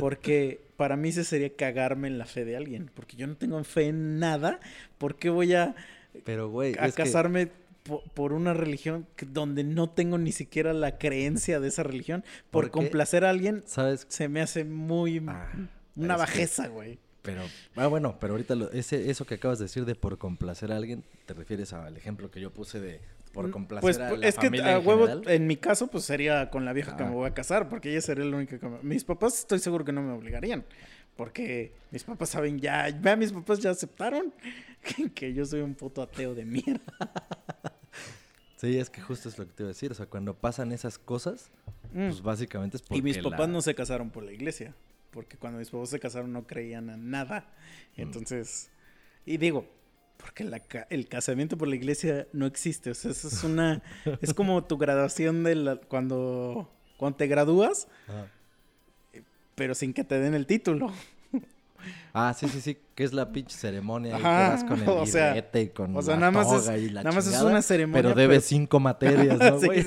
Porque 0.00 0.60
para 0.76 0.96
mí 0.96 1.10
ese 1.10 1.24
sería 1.24 1.54
cagarme 1.54 2.08
en 2.08 2.18
la 2.18 2.24
fe 2.26 2.44
de 2.44 2.56
alguien. 2.56 2.90
Porque 2.94 3.16
yo 3.16 3.26
no 3.26 3.36
tengo 3.36 3.62
fe 3.64 3.88
en 3.88 4.18
nada. 4.18 4.58
¿Por 4.98 5.16
qué 5.16 5.30
voy 5.30 5.54
a, 5.54 5.74
Pero, 6.24 6.48
güey, 6.50 6.74
a 6.78 6.86
que- 6.86 6.92
casarme 6.92 7.48
po- 7.84 8.02
por, 8.14 8.32
una 8.32 8.52
religión 8.52 9.06
donde 9.32 9.62
no 9.62 9.88
tengo 9.90 10.18
ni 10.18 10.32
siquiera 10.32 10.72
la 10.72 10.98
creencia 10.98 11.60
de 11.60 11.68
esa 11.68 11.84
religión? 11.84 12.24
Por, 12.50 12.70
complacer 12.70 13.24
a 13.24 13.30
alguien 13.30 13.62
¿sabes? 13.66 14.06
se 14.08 14.28
me 14.28 14.40
hace 14.40 14.64
muy... 14.64 15.22
Ah, 15.28 15.52
una 15.94 16.16
bajeza, 16.16 16.66
güey. 16.68 16.98
Pero, 17.22 17.42
ah, 17.76 17.86
bueno, 17.86 18.18
pero 18.20 18.34
ahorita 18.34 18.54
lo- 18.54 18.70
ese, 18.72 19.10
eso 19.10 19.24
que 19.24 19.34
acabas 19.34 19.58
de 19.58 19.64
decir 19.66 19.84
de 19.84 19.94
por 19.94 20.18
complacer 20.18 20.72
a 20.72 20.76
alguien, 20.76 21.04
¿te 21.26 21.34
refieres 21.34 21.72
al 21.72 21.96
ejemplo 21.96 22.30
que 22.30 22.40
yo 22.40 22.50
puse 22.52 22.80
de 22.80 23.00
por 23.42 23.50
complacer 23.50 23.82
Pues 23.82 23.98
a 23.98 24.08
pues, 24.08 24.20
la 24.20 24.28
es 24.28 24.36
que 24.36 24.46
a 24.46 24.76
en 24.78 24.86
huevo, 24.86 25.06
general? 25.06 25.30
en 25.30 25.46
mi 25.46 25.56
caso, 25.56 25.86
pues 25.88 26.04
sería 26.04 26.50
con 26.50 26.64
la 26.64 26.72
vieja 26.72 26.96
que 26.96 27.04
me 27.04 27.10
voy 27.10 27.28
a 27.28 27.34
casar, 27.34 27.68
porque 27.68 27.90
ella 27.90 28.00
sería 28.00 28.24
la 28.24 28.36
única 28.36 28.58
que 28.58 28.68
me... 28.68 28.78
Mis 28.82 29.04
papás 29.04 29.38
estoy 29.38 29.58
seguro 29.60 29.84
que 29.84 29.92
no 29.92 30.02
me 30.02 30.12
obligarían, 30.12 30.64
porque 31.16 31.72
mis 31.90 32.02
papás 32.04 32.30
saben 32.30 32.58
ya, 32.58 32.88
vea, 33.00 33.16
mis 33.16 33.32
papás 33.32 33.60
ya 33.60 33.70
aceptaron 33.70 34.32
que, 34.96 35.10
que 35.12 35.32
yo 35.34 35.44
soy 35.44 35.60
un 35.60 35.74
puto 35.74 36.02
ateo 36.02 36.34
de 36.34 36.44
mierda. 36.44 36.80
Sí, 38.56 38.78
es 38.78 38.88
que 38.88 39.02
justo 39.02 39.28
es 39.28 39.36
lo 39.38 39.46
que 39.46 39.52
te 39.52 39.62
iba 39.64 39.68
a 39.68 39.72
decir. 39.74 39.92
O 39.92 39.94
sea, 39.94 40.06
cuando 40.06 40.34
pasan 40.34 40.72
esas 40.72 40.98
cosas, 40.98 41.50
Mm. 41.92 42.06
pues 42.08 42.22
básicamente 42.22 42.78
es 42.78 42.82
porque 42.82 42.98
Y 42.98 43.02
mis 43.02 43.18
la- 43.22 43.30
papás 43.30 43.48
no 43.50 43.60
se 43.60 43.74
casaron 43.74 44.10
por 44.10 44.24
la 44.24 44.32
iglesia, 44.32 44.74
porque 45.10 45.36
cuando 45.36 45.58
mis 45.58 45.68
papás 45.70 45.90
se 45.90 46.00
casaron 46.00 46.32
no 46.32 46.46
creían 46.46 46.88
a 46.90 46.96
nada. 46.96 47.46
Mm. 47.96 48.00
Entonces, 48.00 48.70
y 49.26 49.36
digo, 49.36 49.66
porque 50.16 50.44
la 50.44 50.60
el 50.90 51.08
casamiento 51.08 51.56
por 51.56 51.68
la 51.68 51.76
iglesia 51.76 52.26
no 52.32 52.46
existe, 52.46 52.90
o 52.90 52.94
sea, 52.94 53.10
eso 53.10 53.28
es 53.28 53.44
una, 53.44 53.82
es 54.20 54.34
como 54.34 54.64
tu 54.64 54.78
graduación 54.78 55.44
de 55.44 55.54
la, 55.54 55.76
cuando, 55.76 56.70
cuando 56.96 57.16
te 57.16 57.26
gradúas, 57.26 57.88
Ajá. 58.08 58.28
pero 59.54 59.74
sin 59.74 59.92
que 59.92 60.04
te 60.04 60.18
den 60.18 60.34
el 60.34 60.46
título. 60.46 60.92
Ah, 62.12 62.34
sí, 62.38 62.48
sí, 62.48 62.60
sí, 62.60 62.78
que 62.94 63.04
es 63.04 63.12
la 63.12 63.30
pinche 63.30 63.56
ceremonia 63.56 64.12
que 64.16 64.22
Ajá, 64.22 64.48
vas 64.50 64.64
con 64.64 64.80
el 64.82 64.88
o 64.88 65.04
sea, 65.06 65.36
y 65.54 65.68
con 65.68 65.94
o 65.96 66.02
sea, 66.02 66.14
la 66.14 66.20
nada 66.20 66.32
más 66.32 66.50
es- 66.52 66.64
toga 66.64 66.78
y 66.78 66.88
la 66.88 67.02
nada 67.02 67.14
más 67.14 67.26
es 67.26 67.40
una 67.42 67.60
ceremonia, 67.62 68.02
Pero 68.02 68.14
debes 68.14 68.38
pero- 68.38 68.48
cinco 68.48 68.80
materias, 68.80 69.38
¿no, 69.38 69.60
Sí, 69.60 69.66
güey? 69.66 69.80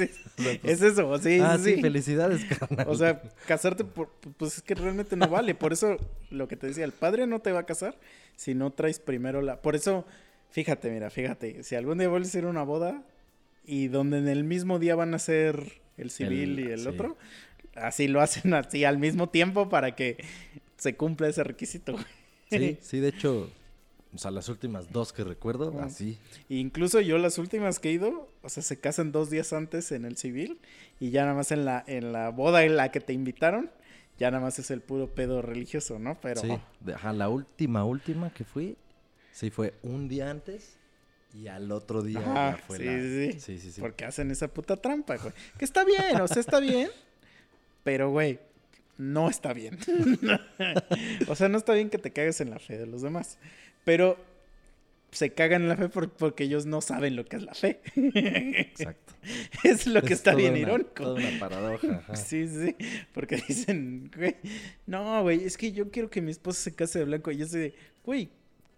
Es 0.63 0.81
eso, 0.81 1.17
sí, 1.17 1.39
ah, 1.43 1.57
sí, 1.57 1.63
sí, 1.63 1.75
sí. 1.75 1.81
felicidades, 1.81 2.45
carnal. 2.59 2.85
O 2.87 2.95
sea, 2.95 3.21
casarte 3.47 3.83
por, 3.83 4.09
pues 4.37 4.57
es 4.57 4.61
que 4.63 4.75
realmente 4.75 5.15
no 5.15 5.27
vale. 5.27 5.55
Por 5.55 5.73
eso, 5.73 5.97
lo 6.29 6.47
que 6.47 6.55
te 6.55 6.67
decía, 6.67 6.85
el 6.85 6.91
padre 6.91 7.25
no 7.27 7.39
te 7.39 7.51
va 7.51 7.61
a 7.61 7.65
casar 7.65 7.97
si 8.35 8.53
no 8.53 8.71
traes 8.71 8.99
primero 8.99 9.41
la. 9.41 9.61
Por 9.61 9.75
eso, 9.75 10.05
fíjate, 10.51 10.91
mira, 10.91 11.09
fíjate. 11.09 11.63
Si 11.63 11.75
algún 11.75 11.97
día 11.97 12.07
vuelves 12.09 12.33
a 12.35 12.37
ir 12.39 12.45
a 12.45 12.49
una 12.49 12.63
boda 12.63 13.01
y 13.65 13.87
donde 13.87 14.19
en 14.19 14.27
el 14.27 14.43
mismo 14.43 14.77
día 14.79 14.95
van 14.95 15.13
a 15.13 15.19
ser 15.19 15.81
el 15.97 16.09
civil 16.11 16.57
El- 16.57 16.59
y 16.59 16.71
el 16.71 16.79
sí. 16.81 16.87
otro, 16.87 17.17
así 17.75 18.07
lo 18.07 18.21
hacen 18.21 18.53
así 18.53 18.83
al 18.85 18.97
mismo 18.97 19.29
tiempo 19.29 19.67
para 19.69 19.95
que 19.95 20.23
se 20.79 20.95
cumpla 20.95 21.27
ese 21.27 21.43
requisito. 21.43 21.93
güey. 21.93 22.05
Sí, 22.49 22.77
sí, 22.81 22.99
de 22.99 23.09
hecho, 23.09 23.51
o 24.13 24.17
sea, 24.17 24.31
las 24.31 24.49
últimas 24.49 24.91
dos 24.91 25.13
que 25.13 25.23
recuerdo, 25.23 25.79
así. 25.81 26.17
Incluso 26.49 26.99
yo 26.99 27.19
las 27.19 27.37
últimas 27.37 27.77
que 27.77 27.89
he 27.89 27.91
ido, 27.93 28.27
o 28.41 28.49
sea, 28.49 28.63
se 28.63 28.79
casan 28.79 29.11
dos 29.11 29.29
días 29.29 29.53
antes 29.53 29.91
en 29.91 30.05
el 30.05 30.17
civil 30.17 30.59
y 30.99 31.11
ya 31.11 31.21
nada 31.23 31.35
más 31.35 31.51
en 31.51 31.63
la, 31.65 31.83
en 31.85 32.11
la 32.11 32.29
boda 32.29 32.63
en 32.63 32.75
la 32.75 32.91
que 32.91 33.01
te 33.01 33.13
invitaron, 33.13 33.69
ya 34.17 34.31
nada 34.31 34.41
más 34.43 34.57
es 34.57 34.71
el 34.71 34.81
puro 34.81 35.13
pedo 35.13 35.43
religioso, 35.43 35.99
¿no? 35.99 36.19
Pero 36.19 36.41
Sí, 36.41 36.49
de- 36.79 36.95
ajá, 36.95 37.13
la 37.13 37.29
última, 37.29 37.85
última 37.85 38.33
que 38.33 38.43
fui, 38.43 38.75
sí 39.31 39.51
fue 39.51 39.75
un 39.83 40.09
día 40.09 40.31
antes 40.31 40.77
y 41.31 41.47
al 41.47 41.71
otro 41.71 42.01
día 42.01 42.19
Ajá, 42.19 42.57
ya 42.57 42.63
fue 42.65 42.77
sí, 42.77 42.83
la... 42.85 42.91
sí, 42.99 43.31
sí. 43.33 43.39
sí, 43.39 43.59
sí, 43.59 43.71
sí. 43.73 43.81
porque 43.81 44.05
hacen 44.05 44.31
esa 44.31 44.47
puta 44.47 44.75
trampa, 44.75 45.17
güey. 45.17 45.31
Que 45.59 45.65
está 45.65 45.85
bien, 45.85 46.19
o 46.19 46.27
sea, 46.27 46.39
está 46.39 46.59
bien, 46.59 46.89
pero 47.83 48.09
güey, 48.09 48.39
no 48.99 49.27
está 49.29 49.53
bien. 49.53 49.79
o 51.27 51.35
sea, 51.35 51.49
no 51.49 51.57
está 51.57 51.73
bien 51.73 51.89
que 51.89 51.97
te 51.97 52.11
cagues 52.11 52.39
en 52.41 52.51
la 52.51 52.59
fe 52.59 52.77
de 52.77 52.85
los 52.85 53.01
demás. 53.01 53.39
Pero 53.85 54.17
se 55.11 55.31
cagan 55.33 55.63
en 55.63 55.69
la 55.69 55.75
fe 55.77 55.89
por- 55.89 56.11
porque 56.11 56.43
ellos 56.43 56.67
no 56.67 56.81
saben 56.81 57.15
lo 57.15 57.25
que 57.25 57.37
es 57.37 57.41
la 57.43 57.55
fe. 57.55 57.79
Exacto. 57.95 59.13
es 59.63 59.87
lo 59.87 60.01
que 60.01 60.13
Es 60.13 60.19
está 60.19 60.35
bien 60.35 60.51
una- 60.51 60.59
irónico. 60.59 61.03
Toda 61.03 61.15
una 61.27 61.39
paradoja. 61.39 61.95
ajá. 61.97 62.15
Sí, 62.15 62.47
sí, 62.47 62.75
porque 63.13 63.37
dicen, 63.47 64.11
güey, 64.15 64.35
no, 64.85 65.23
güey, 65.23 65.43
es 65.45 65.57
que 65.57 65.71
yo 65.71 65.89
quiero 65.89 66.09
que 66.09 66.21
mi 66.21 66.31
esposa 66.31 66.61
se 66.61 66.75
case 66.75 66.99
de 66.99 67.05
blanco. 67.05 67.31
Y 67.31 67.37
yo 67.37 67.47
soy 67.47 67.59
de, 67.61 67.73
güey, 68.03 68.29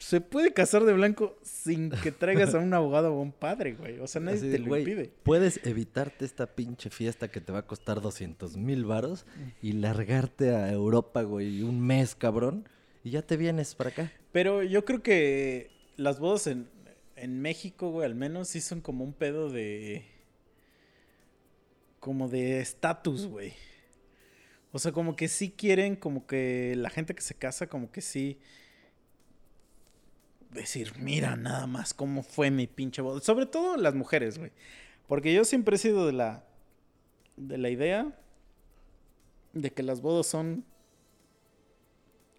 se 0.01 0.19
puede 0.19 0.51
casar 0.51 0.83
de 0.83 0.93
blanco 0.93 1.37
sin 1.43 1.91
que 1.91 2.11
traigas 2.11 2.55
a 2.55 2.59
un 2.59 2.73
abogado 2.73 3.13
o 3.13 3.19
a 3.19 3.21
un 3.21 3.31
padre, 3.31 3.73
güey. 3.73 3.99
O 3.99 4.07
sea, 4.07 4.19
nadie 4.19 4.39
Así 4.39 4.51
te 4.51 4.57
lo 4.57 4.65
güey, 4.65 4.81
impide. 4.81 5.11
Puedes 5.21 5.63
evitarte 5.63 6.25
esta 6.25 6.55
pinche 6.55 6.89
fiesta 6.89 7.29
que 7.29 7.39
te 7.39 7.51
va 7.51 7.59
a 7.59 7.67
costar 7.67 8.01
200 8.01 8.57
mil 8.57 8.83
varos 8.83 9.27
y 9.61 9.73
largarte 9.73 10.55
a 10.55 10.71
Europa, 10.71 11.21
güey, 11.21 11.61
un 11.61 11.79
mes, 11.79 12.15
cabrón, 12.15 12.67
y 13.03 13.11
ya 13.11 13.21
te 13.21 13.37
vienes 13.37 13.75
para 13.75 13.91
acá. 13.91 14.11
Pero 14.31 14.63
yo 14.63 14.85
creo 14.85 15.03
que 15.03 15.69
las 15.97 16.19
bodas 16.19 16.47
en, 16.47 16.67
en 17.15 17.39
México, 17.39 17.91
güey, 17.91 18.07
al 18.07 18.15
menos 18.15 18.47
sí 18.47 18.59
son 18.59 18.81
como 18.81 19.03
un 19.03 19.13
pedo 19.13 19.51
de. 19.51 20.03
como 21.99 22.27
de 22.27 22.59
estatus, 22.59 23.27
güey. 23.27 23.53
O 24.71 24.79
sea, 24.79 24.93
como 24.93 25.15
que 25.15 25.27
sí 25.27 25.51
quieren, 25.51 25.95
como 25.95 26.25
que 26.25 26.73
la 26.75 26.89
gente 26.89 27.13
que 27.13 27.21
se 27.21 27.35
casa, 27.35 27.67
como 27.67 27.91
que 27.91 28.01
sí. 28.01 28.39
Decir, 30.53 30.93
mira 30.99 31.35
nada 31.37 31.65
más 31.67 31.93
cómo 31.93 32.23
fue 32.23 32.51
mi 32.51 32.67
pinche 32.67 33.01
boda. 33.01 33.21
Sobre 33.21 33.45
todo 33.45 33.77
las 33.77 33.95
mujeres, 33.95 34.37
güey. 34.37 34.51
Porque 35.07 35.33
yo 35.33 35.45
siempre 35.45 35.75
he 35.75 35.79
sido 35.79 36.05
de 36.05 36.13
la. 36.13 36.43
de 37.37 37.57
la 37.57 37.69
idea. 37.69 38.11
de 39.53 39.71
que 39.71 39.83
las 39.83 39.99
bodas 40.01 40.27
son 40.27 40.63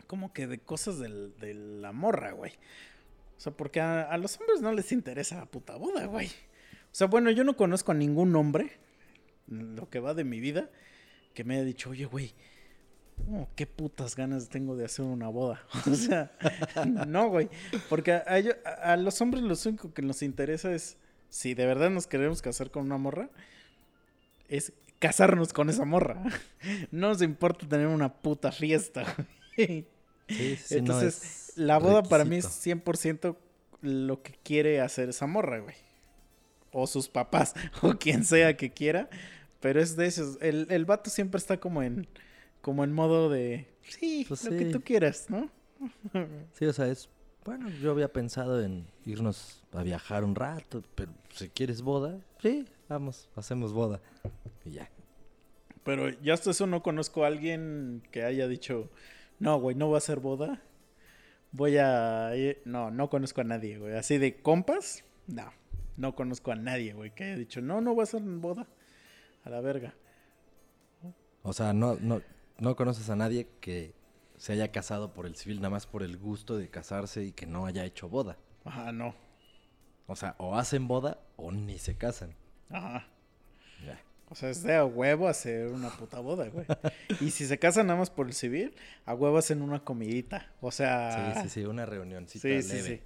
como 0.07 0.33
que 0.33 0.47
de 0.47 0.59
cosas 0.59 0.99
del- 0.99 1.35
de 1.39 1.55
la 1.55 1.93
morra, 1.93 2.33
güey. 2.33 2.53
O 3.37 3.41
sea, 3.41 3.53
porque 3.53 3.81
a, 3.81 4.03
a 4.03 4.19
los 4.19 4.39
hombres 4.39 4.61
no 4.63 4.73
les 4.73 4.93
interesa 4.93 5.37
la 5.37 5.47
puta 5.47 5.77
boda, 5.77 6.07
güey. 6.07 6.29
O 6.29 6.95
sea, 6.95 7.07
bueno, 7.07 7.31
yo 7.31 7.45
no 7.45 7.57
conozco 7.57 7.93
a 7.93 7.95
ningún 7.95 8.35
hombre, 8.37 8.73
lo 9.49 9.89
que 9.91 10.01
va 10.01 10.15
de 10.15 10.25
mi 10.25 10.41
vida, 10.41 10.71
que 11.35 11.45
me 11.45 11.55
haya 11.55 11.65
dicho, 11.65 11.91
oye, 11.91 12.05
güey, 12.05 12.35
oh, 13.31 13.49
qué 13.57 13.67
putas 13.67 14.17
ganas 14.17 14.49
tengo 14.49 14.77
de 14.77 14.85
hacer 14.85 15.05
una 15.05 15.29
boda. 15.29 15.65
O 15.91 15.95
sea, 15.95 16.33
no, 17.07 17.29
güey. 17.29 17.49
Porque 17.89 18.13
a, 18.13 18.25
a- 18.65 18.93
a 18.93 18.97
los 18.97 19.21
hombres 19.21 19.43
lo 19.43 19.55
único 19.69 19.93
que 19.95 20.03
nos 20.03 20.23
interesa 20.23 20.73
es, 20.73 20.97
si 21.29 21.55
de 21.55 21.67
verdad 21.67 21.91
nos 21.91 22.07
queremos 22.07 22.43
casar 22.43 22.71
con 22.71 22.85
una 22.85 22.99
morra, 22.99 23.31
es 24.49 24.73
casarnos 24.99 25.53
con 25.53 25.71
esa 25.71 25.85
morra. 25.85 26.23
No 26.91 27.09
nos 27.09 27.23
importa 27.23 27.67
tener 27.69 27.87
una 27.89 28.13
puta 28.13 28.53
fiesta, 28.53 29.05
güey. 29.57 29.87
Sí, 30.29 30.57
sí, 30.57 30.75
no 30.77 30.79
Entonces, 30.79 31.49
es 31.51 31.59
la 31.59 31.79
boda 31.79 32.03
para 32.05 32.25
mí 32.25 32.37
es 32.37 32.45
requisito. 32.45 32.91
100% 32.93 33.37
lo 33.83 34.23
que 34.23 34.33
quiere 34.45 34.81
hacer 34.81 35.09
esa 35.09 35.27
morra, 35.27 35.59
güey. 35.59 35.75
O 36.71 36.87
sus 36.87 37.09
papás, 37.09 37.55
o 37.83 37.95
quien 37.99 38.25
sea 38.25 38.57
que 38.57 38.73
quiera. 38.73 39.11
Pero 39.61 39.81
es 39.81 39.97
de 39.97 40.07
esos. 40.07 40.39
El, 40.41 40.67
el 40.71 40.85
vato 40.87 41.11
siempre 41.11 41.39
está 41.39 41.59
como 41.59 41.83
en, 41.83 42.07
como 42.63 42.85
en 42.85 42.93
modo 42.93 43.29
de, 43.29 43.69
sí, 43.83 44.25
Pues 44.27 44.45
lo 44.45 44.57
que 44.57 44.67
tú 44.67 44.81
quieras, 44.81 45.29
¿no? 45.29 45.51
Sí, 46.53 46.65
o 46.65 46.73
sea, 46.73 46.87
es. 46.87 47.11
Bueno, 47.45 47.69
yo 47.69 47.91
había 47.91 48.13
pensado 48.13 48.63
en 48.63 48.87
irnos 49.05 49.65
a 49.73 49.83
viajar 49.83 50.23
un 50.23 50.37
rato, 50.37 50.85
pero 50.95 51.11
si 51.35 51.49
quieres 51.49 51.83
boda, 51.83 52.21
sí, 52.41 52.67
vamos, 52.89 53.29
hacemos 53.35 53.73
boda. 53.73 54.01
Y 54.65 54.71
ya. 54.71 54.89
Pero 55.83 56.09
ya 56.21 56.35
hasta 56.35 56.53
eso 56.53 56.69
no 56.69 56.85
conozco 56.85 57.25
a 57.25 57.27
alguien 57.27 58.05
que 58.13 58.23
haya 58.23 58.47
dicho, 58.47 58.91
no, 59.41 59.59
güey, 59.59 59.75
no 59.75 59.89
voy 59.89 59.97
a 59.97 59.99
hacer 59.99 60.21
boda. 60.21 60.63
Voy 61.51 61.79
a... 61.79 62.31
ir-". 62.37 62.63
No, 62.65 62.93
no 62.93 63.11
conozco 63.11 63.41
a 63.41 63.45
nadie, 63.45 63.77
güey. 63.77 63.97
Así 63.97 64.19
de 64.19 64.41
compas, 64.41 65.05
no. 65.27 65.53
No 65.97 66.15
conozco 66.15 66.53
a 66.53 66.57
nadie, 66.57 66.93
güey, 66.93 67.13
que 67.13 67.25
haya 67.25 67.37
dicho, 67.37 67.61
no, 67.61 67.81
no 67.81 67.95
voy 67.95 68.03
a 68.03 68.05
hacer 68.05 68.23
boda. 68.23 68.69
A 69.43 69.51
la 69.51 69.61
verga. 69.61 69.95
O 71.43 71.53
sea, 71.53 71.73
no, 71.73 71.97
no, 72.01 72.23
no 72.63 72.77
conoces 72.77 73.11
a 73.11 73.17
nadie 73.17 73.49
que 73.61 73.93
se 74.37 74.53
haya 74.53 74.71
casado 74.71 75.13
por 75.13 75.27
el 75.27 75.35
civil, 75.35 75.57
nada 75.57 75.71
más 75.71 75.87
por 75.87 76.03
el 76.03 76.17
gusto 76.17 76.57
de 76.57 76.71
casarse 76.71 77.25
y 77.25 77.33
que 77.33 77.45
no 77.45 77.67
haya 77.67 77.85
hecho 77.85 78.09
boda. 78.09 78.39
Ajá, 78.65 78.93
no. 78.93 79.15
O 80.07 80.15
sea, 80.15 80.37
o 80.39 80.57
hacen 80.57 80.87
boda 80.87 81.19
o 81.37 81.51
ni 81.51 81.79
se 81.79 81.97
casan. 81.97 82.35
Ajá. 82.71 83.09
Ya. 83.85 84.01
O 84.29 84.37
sea, 84.37 84.49
es 84.49 84.63
de 84.63 84.77
a 84.77 84.85
huevo 84.85 85.27
hacer 85.27 85.73
una 85.73 85.91
puta 85.91 86.21
boda, 86.21 86.49
güey. 86.49 86.67
Y 87.21 87.33
si 87.33 87.47
se 87.47 87.59
casan 87.59 87.89
nada 87.89 87.99
más 87.99 88.11
por 88.11 88.29
el 88.29 88.33
civil, 88.33 88.75
a 89.07 89.15
huevo 89.15 89.39
hacen 89.39 89.61
una 89.61 89.83
comidita. 89.83 90.53
O 90.61 90.71
sea... 90.71 91.35
Sí, 91.35 91.43
sí, 91.43 91.49
sí, 91.49 91.65
una 91.67 91.85
reunioncita 91.85 92.47
Sí, 92.47 92.63
sí, 92.63 92.81
sí. 92.81 93.01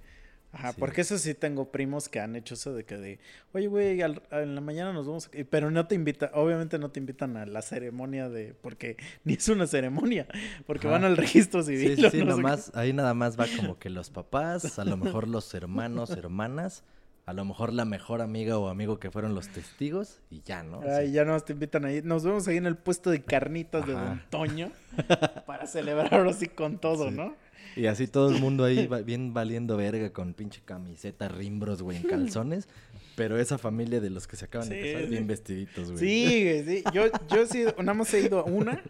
Ajá, 0.57 0.71
Sí. 0.73 0.77
porque 0.79 1.01
eso 1.01 1.17
sí 1.17 1.33
tengo 1.33 1.71
primos 1.71 2.09
que 2.09 2.19
han 2.19 2.35
hecho 2.35 2.55
eso 2.55 2.73
de 2.73 2.83
que 2.83 2.97
de, 2.97 3.19
oye, 3.53 3.67
güey, 3.67 4.01
en 4.01 4.55
la 4.55 4.61
mañana 4.61 4.91
nos 4.93 5.05
vamos, 5.07 5.27
a-". 5.27 5.29
pero 5.49 5.69
no 5.71 5.85
te 5.87 5.95
invitan, 5.95 6.29
obviamente 6.33 6.79
no 6.79 6.89
te 6.89 6.99
invitan 6.99 7.37
a 7.37 7.45
la 7.45 7.61
ceremonia 7.61 8.27
de, 8.29 8.55
porque 8.61 8.97
ni 9.23 9.33
es 9.33 9.47
una 9.49 9.67
ceremonia, 9.67 10.25
porque 10.65 10.87
Ajá. 10.87 10.95
van 10.97 11.05
al 11.05 11.17
registro 11.17 11.61
Sí, 11.63 11.77
civil. 11.77 11.95
sí, 11.97 12.09
sí, 12.11 12.17
no 12.19 12.25
nomás, 12.37 12.71
ahí 12.75 12.91
nada 12.93 13.13
más 13.13 13.39
va 13.39 13.45
como 13.55 13.77
que 13.77 13.89
los 13.89 14.09
papás, 14.09 14.79
a 14.79 14.85
lo 14.85 14.97
mejor 14.97 15.27
los 15.27 15.53
hermanos, 15.53 16.09
hermanas, 16.11 16.83
a 17.27 17.33
lo 17.33 17.43
mejor 17.43 17.73
la 17.73 17.83
mejor 17.83 18.21
amiga 18.21 18.57
o 18.57 18.69
amigo 18.69 18.99
que 19.01 19.11
fueron 19.11 19.35
los 19.35 19.49
testigos 19.49 20.21
y 20.29 20.41
ya, 20.43 20.63
¿no? 20.63 20.79
Ay, 20.89 21.11
ya 21.11 21.25
nos 21.25 21.43
te 21.43 21.51
invitan 21.51 21.83
ahí. 21.83 22.01
Nos 22.01 22.23
vemos 22.23 22.47
ahí 22.47 22.55
en 22.55 22.65
el 22.65 22.77
puesto 22.77 23.09
de 23.11 23.21
carnitas 23.21 23.85
de. 23.85 23.91
Don 23.91 24.21
Toño 24.29 24.71
para 25.45 25.67
celebrarlo 25.67 26.29
así 26.29 26.47
con 26.47 26.77
todo, 26.79 27.09
Sí. 27.09 27.15
¿no? 27.15 27.35
Y 27.77 27.85
así 27.87 28.07
todo 28.07 28.29
el 28.29 28.39
mundo 28.41 28.63
ahí 28.65 28.87
va- 28.87 29.01
bien 29.01 29.33
valiendo 29.33 29.77
verga 29.77 30.11
con 30.11 30.33
pinche 30.33 30.61
camiseta, 30.65 31.27
rimbros, 31.29 31.81
güey, 31.81 31.97
en 31.97 32.03
calzones. 32.09 32.67
Pero 33.15 33.39
esa 33.39 33.57
familia 33.57 33.99
de 33.99 34.09
los 34.11 34.27
que 34.27 34.35
se 34.35 34.45
acaban 34.45 34.69
de 34.69 34.79
casar, 34.79 35.03
sí. 35.05 35.09
bien 35.09 35.25
vestiditos, 35.27 35.91
güey. 35.91 35.97
Sí, 35.97 36.43
güey, 36.43 36.65
sí. 36.65 36.83
Yo, 36.93 37.03
yo 37.29 37.45
sí, 37.47 37.63
nada 37.79 37.93
más 37.95 38.13
he 38.13 38.21
ido 38.21 38.39
a 38.39 38.43
una 38.43 38.83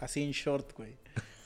así 0.00 0.22
en 0.22 0.32
short, 0.32 0.74
güey. 0.76 0.92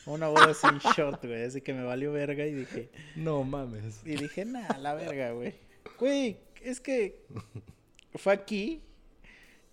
Una 0.07 0.29
boda 0.29 0.51
así 0.51 0.67
en 0.67 0.79
short, 0.79 1.25
güey. 1.25 1.45
Así 1.45 1.61
que 1.61 1.73
me 1.73 1.85
valió 1.85 2.13
verga 2.13 2.45
y 2.45 2.53
dije, 2.53 2.91
No 3.17 3.45
mames. 3.45 4.01
Y 4.05 4.17
dije, 4.17 4.45
nah, 4.45 4.77
la 4.79 4.95
verga, 4.95 5.31
güey. 5.31 5.55
Güey, 5.99 6.37
es 6.63 6.81
que 6.81 7.21
fue 8.15 8.33
aquí 8.33 8.83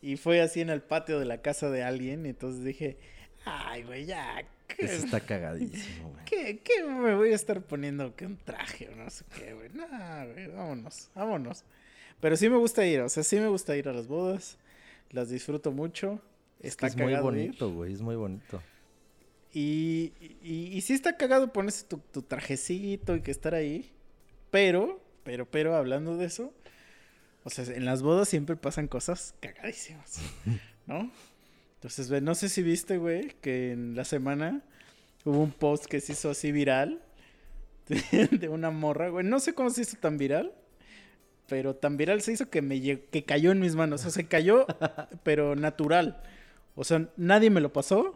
y 0.02 0.18
fue 0.18 0.42
así 0.42 0.62
en 0.62 0.70
el 0.70 0.82
patio 0.82 1.18
de 1.20 1.26
la 1.26 1.42
casa 1.42 1.70
de 1.72 1.84
alguien. 1.84 2.26
Y 2.26 2.30
entonces 2.30 2.64
dije, 2.64 2.98
ay, 3.44 3.82
güey, 3.84 4.06
ya. 4.06 4.44
¿Qué, 4.78 4.86
Eso 4.86 5.06
está 5.06 5.20
cagadísimo, 5.22 6.10
güey. 6.12 6.26
qué- 6.26 6.60
qué 6.64 6.84
me 6.84 7.16
voy 7.16 7.32
a 7.32 7.36
estar 7.36 7.62
poniendo? 7.62 8.16
que 8.16 8.26
un 8.26 8.38
traje 8.38 8.90
o 8.90 8.96
no 8.96 9.10
sé 9.10 9.26
qué, 9.38 9.54
güey? 9.54 9.70
Nah, 9.74 10.26
güey, 10.26 10.48
vámonos, 10.48 11.10
vámonos. 11.16 11.64
Pero 12.20 12.36
sí 12.38 12.50
me 12.50 12.58
gusta 12.58 12.86
ir, 12.86 13.02
o 13.02 13.10
sea, 13.10 13.24
sí 13.24 13.38
me 13.38 13.48
gusta 13.48 13.76
ir 13.76 13.88
a 13.90 13.94
las 13.94 14.08
bodas. 14.08 14.58
Las 15.10 15.30
disfruto 15.30 15.72
mucho. 15.72 16.22
Es 16.60 16.76
que 16.76 16.86
Está 16.86 16.88
es 16.88 16.96
muy 16.96 17.06
cagado 17.14 17.32
ir. 17.36 17.46
bonito, 17.48 17.72
güey, 17.72 17.94
es 17.94 18.02
muy 18.02 18.16
bonito. 18.16 18.62
Y, 19.54 20.14
y, 20.42 20.68
y 20.72 20.82
sí 20.82 20.94
está 20.94 21.18
cagado 21.18 21.52
ponerse 21.52 21.86
tu, 21.86 21.98
tu 21.98 22.22
trajecito 22.22 23.16
y 23.16 23.22
que 23.22 23.32
estar 23.32 23.54
ahí. 23.54 23.92
Pero, 24.50 25.02
pero, 25.24 25.46
pero, 25.50 25.76
hablando 25.76 26.16
de 26.18 26.26
eso, 26.26 26.54
o 27.44 27.50
sea, 27.50 27.66
en 27.66 27.84
las 27.86 28.02
bodas 28.02 28.30
siempre 28.30 28.56
pasan 28.56 28.88
cosas 28.88 29.34
cagadísimas, 29.42 30.20
¿no? 30.86 31.12
Entonces, 31.82 32.22
no 32.22 32.36
sé 32.36 32.48
si 32.48 32.62
viste, 32.62 32.98
güey, 33.00 33.30
que 33.42 33.72
en 33.72 33.96
la 33.96 34.06
semana 34.06 34.62
hubo 35.26 35.42
un 35.42 35.52
post 35.52 35.86
que 35.86 36.00
se 36.00 36.12
hizo 36.12 36.30
así 36.30 36.52
viral 36.52 37.02
de, 37.90 38.50
una 38.50 38.70
morra, 38.70 39.10
güey. 39.10 39.26
No 39.26 39.40
sé 39.40 39.56
cómo 39.56 39.72
se 39.72 39.82
hizo 39.82 39.98
tan 39.98 40.20
viral, 40.20 40.54
pero 41.48 41.76
tan 41.76 41.98
viral 41.98 42.22
se 42.22 42.34
hizo 42.34 42.52
que 42.52 42.62
me 42.62 42.80
que 43.00 43.24
cayó 43.26 43.52
en 43.52 43.60
mis 43.60 43.74
manos. 43.74 44.02
O 44.02 44.04
sea, 44.04 44.12
se 44.12 44.28
cayó, 44.28 44.68
pero 45.24 45.56
natural. 45.56 46.22
O 46.76 46.84
sea, 46.84 47.10
nadie 47.18 47.50
me 47.50 47.62
lo 47.62 47.74
pasó. 47.74 48.16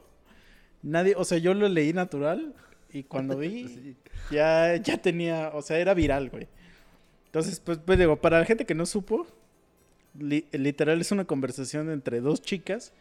Nadie, 0.84 1.15
o 1.17 1.25
sea, 1.25 1.39
yo 1.39 1.56
lo 1.56 1.67
leí 1.67 1.91
natural 1.91 2.54
y 2.93 3.01
cuando 3.01 3.36
vi 3.36 3.67
Sí. 3.67 3.95
ya, 4.30 4.75
ya 4.75 4.99
tenía, 4.99 5.49
o 5.56 5.63
sea, 5.63 5.80
era 5.80 5.95
viral, 5.95 6.30
güey. 6.30 6.47
Entonces, 7.25 7.60
pues, 7.62 7.80
pues 7.84 7.97
digo, 7.97 8.17
para 8.21 8.38
la 8.38 8.45
gente 8.45 8.67
que 8.67 8.75
no 8.75 8.86
supo, 8.86 9.25
li- 10.19 10.45
literal 10.51 11.01
es 11.01 11.12
una 11.12 11.25
conversación 11.25 11.89
entre 11.89 12.21
dos 12.21 12.43
chicas 12.43 12.93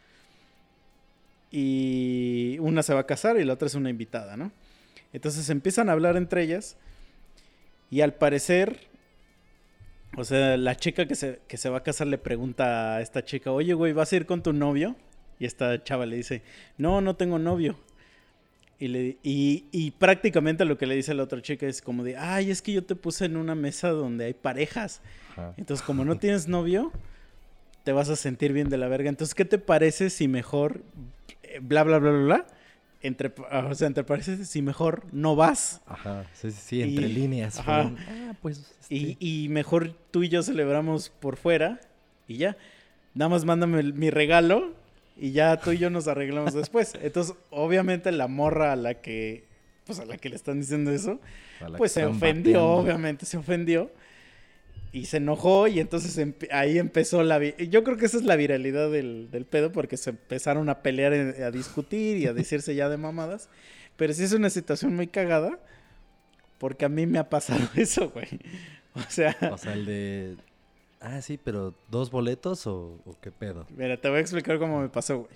y 1.57 2.59
una 2.59 2.83
se 2.83 2.93
va 2.95 3.01
a 3.01 3.07
casar 3.07 3.39
y 3.39 3.45
la 3.45 3.53
otra 3.53 3.67
es 3.67 3.77
una 3.77 3.89
invitada, 3.89 4.37
¿no? 4.37 4.51
Entonces 5.13 5.49
empiezan 5.51 5.89
a 5.89 5.93
hablar 5.93 6.17
entre 6.17 6.43
ellas 6.43 6.77
y 7.91 8.01
al 8.01 8.15
parecer, 8.15 8.89
o 10.17 10.25
sea, 10.25 10.57
la 10.57 10.75
chica 10.75 11.07
que 11.07 11.15
se, 11.15 11.39
que 11.47 11.57
se 11.57 11.69
va 11.69 11.79
a 11.79 11.83
casar 11.85 12.09
le 12.09 12.19
pregunta 12.19 12.97
a 12.97 13.03
esta 13.03 13.25
chica, 13.25 13.53
oye, 13.53 13.73
güey, 13.73 13.93
¿vas 13.93 14.13
a 14.13 14.17
ir 14.17 14.27
con 14.27 14.43
tu 14.43 14.53
novio? 14.53 14.97
Y 15.39 15.45
esta 15.45 15.81
chava 15.85 16.07
le 16.07 16.17
dice, 16.17 16.43
no, 16.77 17.01
no 17.01 17.15
tengo 17.15 17.39
novio. 17.39 17.79
Y, 18.81 18.89
le, 18.89 19.19
y, 19.23 19.67
y 19.71 19.93
prácticamente 19.93 20.65
lo 20.65 20.77
que 20.77 20.87
le 20.87 20.97
dice 20.97 21.15
la 21.15 21.23
otra 21.23 21.41
chica 21.41 21.69
es 21.69 21.81
como 21.83 22.03
de, 22.03 22.17
ay, 22.17 22.51
es 22.51 22.63
que 22.63 22.73
yo 22.73 22.85
te 22.85 22.97
puse 22.97 23.27
en 23.27 23.37
una 23.37 23.55
mesa 23.55 23.91
donde 23.91 24.25
hay 24.25 24.35
parejas. 24.35 25.03
Ajá. 25.35 25.55
Entonces, 25.57 25.87
como 25.87 26.05
no 26.05 26.19
tienes 26.19 26.49
novio, 26.49 26.91
te 27.85 27.93
vas 27.93 28.09
a 28.09 28.17
sentir 28.17 28.53
bien 28.53 28.71
de 28.71 28.77
la 28.77 28.89
verga. 28.89 29.09
Entonces, 29.09 29.37
¿qué 29.37 29.45
te 29.45 29.59
parece 29.59 30.11
si 30.11 30.27
mejor, 30.27 30.83
bla, 31.61 31.83
bla, 31.85 31.99
bla, 31.99 32.11
bla, 32.11 32.21
bla, 32.25 32.47
entre, 33.03 33.33
o 33.69 33.75
sea, 33.75 33.87
entre 33.87 34.05
paréntesis, 34.05 34.49
si 34.49 34.63
mejor 34.63 35.05
no 35.13 35.37
vas. 35.37 35.81
Ajá, 35.87 36.25
sí, 36.33 36.51
sí, 36.51 36.59
sí, 36.65 36.83
entre 36.83 37.07
Y- 37.09 37.13
líneas. 37.13 37.59
ajá. 37.59 37.93
ah, 38.09 38.33
pues. 38.41 38.59
este, 38.81 38.95
Y, 38.95 39.17
y 39.45 39.49
mejor 39.49 39.95
tú 40.11 40.23
y 40.23 40.29
yo 40.29 40.43
celebramos 40.43 41.11
por 41.11 41.37
fuera 41.37 41.81
y 42.29 42.39
ya. 42.39 42.57
Nada 43.15 43.29
más 43.29 43.45
mándame 43.45 43.81
el- 43.81 43.95
mi 43.95 44.11
regalo 44.11 44.73
y 45.17 45.33
ya 45.33 45.59
tú 45.59 45.73
y 45.73 45.79
yo 45.79 45.91
nos 45.91 46.09
arreglamos 46.09 46.53
después. 46.55 46.95
Entonces, 47.03 47.37
obviamente 47.51 48.11
la 48.13 48.27
morra 48.27 48.73
a 48.73 48.77
la 48.77 48.95
que, 48.95 49.45
pues 49.87 50.01
a 50.01 50.07
la 50.07 50.17
que 50.17 50.31
le 50.31 50.37
están 50.37 50.61
diciendo 50.61 50.91
eso, 50.91 51.21
pues 51.77 51.93
se 51.93 52.05
ofendió, 52.07 52.53
bateando. 52.55 52.73
obviamente 52.73 53.27
se 53.27 53.37
ofendió. 53.37 53.91
Y 54.95 55.07
se 55.07 55.17
enojó 55.17 55.67
y 55.67 55.81
entonces 55.81 56.17
empe- 56.19 56.49
ahí 56.53 56.79
empezó 56.79 57.25
la... 57.25 57.43
Yo 57.43 57.83
creo 57.83 57.97
que 57.97 58.07
esa 58.07 58.17
es 58.17 58.23
la 58.23 58.37
viralidad 58.37 58.93
del, 58.93 59.29
del 59.29 59.45
pedo 59.45 59.73
porque 59.73 59.97
se 59.97 60.11
empezaron 60.11 60.69
a 60.69 60.83
pelear, 60.83 61.13
en- 61.13 61.43
a 61.43 61.51
discutir 61.51 62.17
y 62.19 62.27
a 62.29 62.33
decirse 62.33 62.77
ya 62.77 62.89
de 62.89 62.97
mamadas. 62.97 63.49
Pero 63.97 64.13
sí 64.13 64.23
es 64.23 64.33
una 64.33 64.51
situación 64.51 64.95
muy 64.95 65.09
cagada 65.09 65.59
porque 66.59 66.85
a 66.85 66.89
mí 66.89 67.07
me 67.07 67.19
ha 67.19 67.29
pasado 67.29 67.61
eso, 67.75 68.11
güey. 68.11 68.29
O 68.95 69.03
sea... 69.09 69.37
O 69.53 69.59
sea, 69.59 69.73
el 69.73 69.85
de. 69.85 70.37
Ah, 71.01 71.21
sí, 71.23 71.41
pero 71.43 71.75
¿dos 71.91 72.13
boletos 72.13 72.65
o, 72.69 73.01
o 73.05 73.17
qué 73.21 73.33
pedo? 73.33 73.67
Mira, 73.77 73.97
te 74.01 74.09
voy 74.09 74.19
a 74.19 74.21
explicar 74.21 74.61
cómo 74.61 74.81
me 74.81 74.89
pasó, 74.89 75.19
güey. 75.19 75.35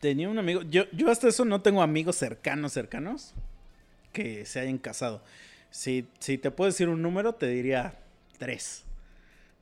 Tenía 0.00 0.28
un 0.28 0.38
amigo, 0.38 0.62
yo, 0.62 0.84
yo 0.92 1.10
hasta 1.10 1.28
eso 1.28 1.44
no 1.44 1.62
tengo 1.62 1.80
amigos 1.80 2.16
cercanos, 2.16 2.72
cercanos, 2.72 3.34
que 4.12 4.44
se 4.44 4.60
hayan 4.60 4.78
casado. 4.78 5.22
Si, 5.76 6.06
si 6.20 6.38
te 6.38 6.50
puedo 6.50 6.70
decir 6.70 6.88
un 6.88 7.02
número, 7.02 7.34
te 7.34 7.48
diría 7.48 7.92
tres. 8.38 8.84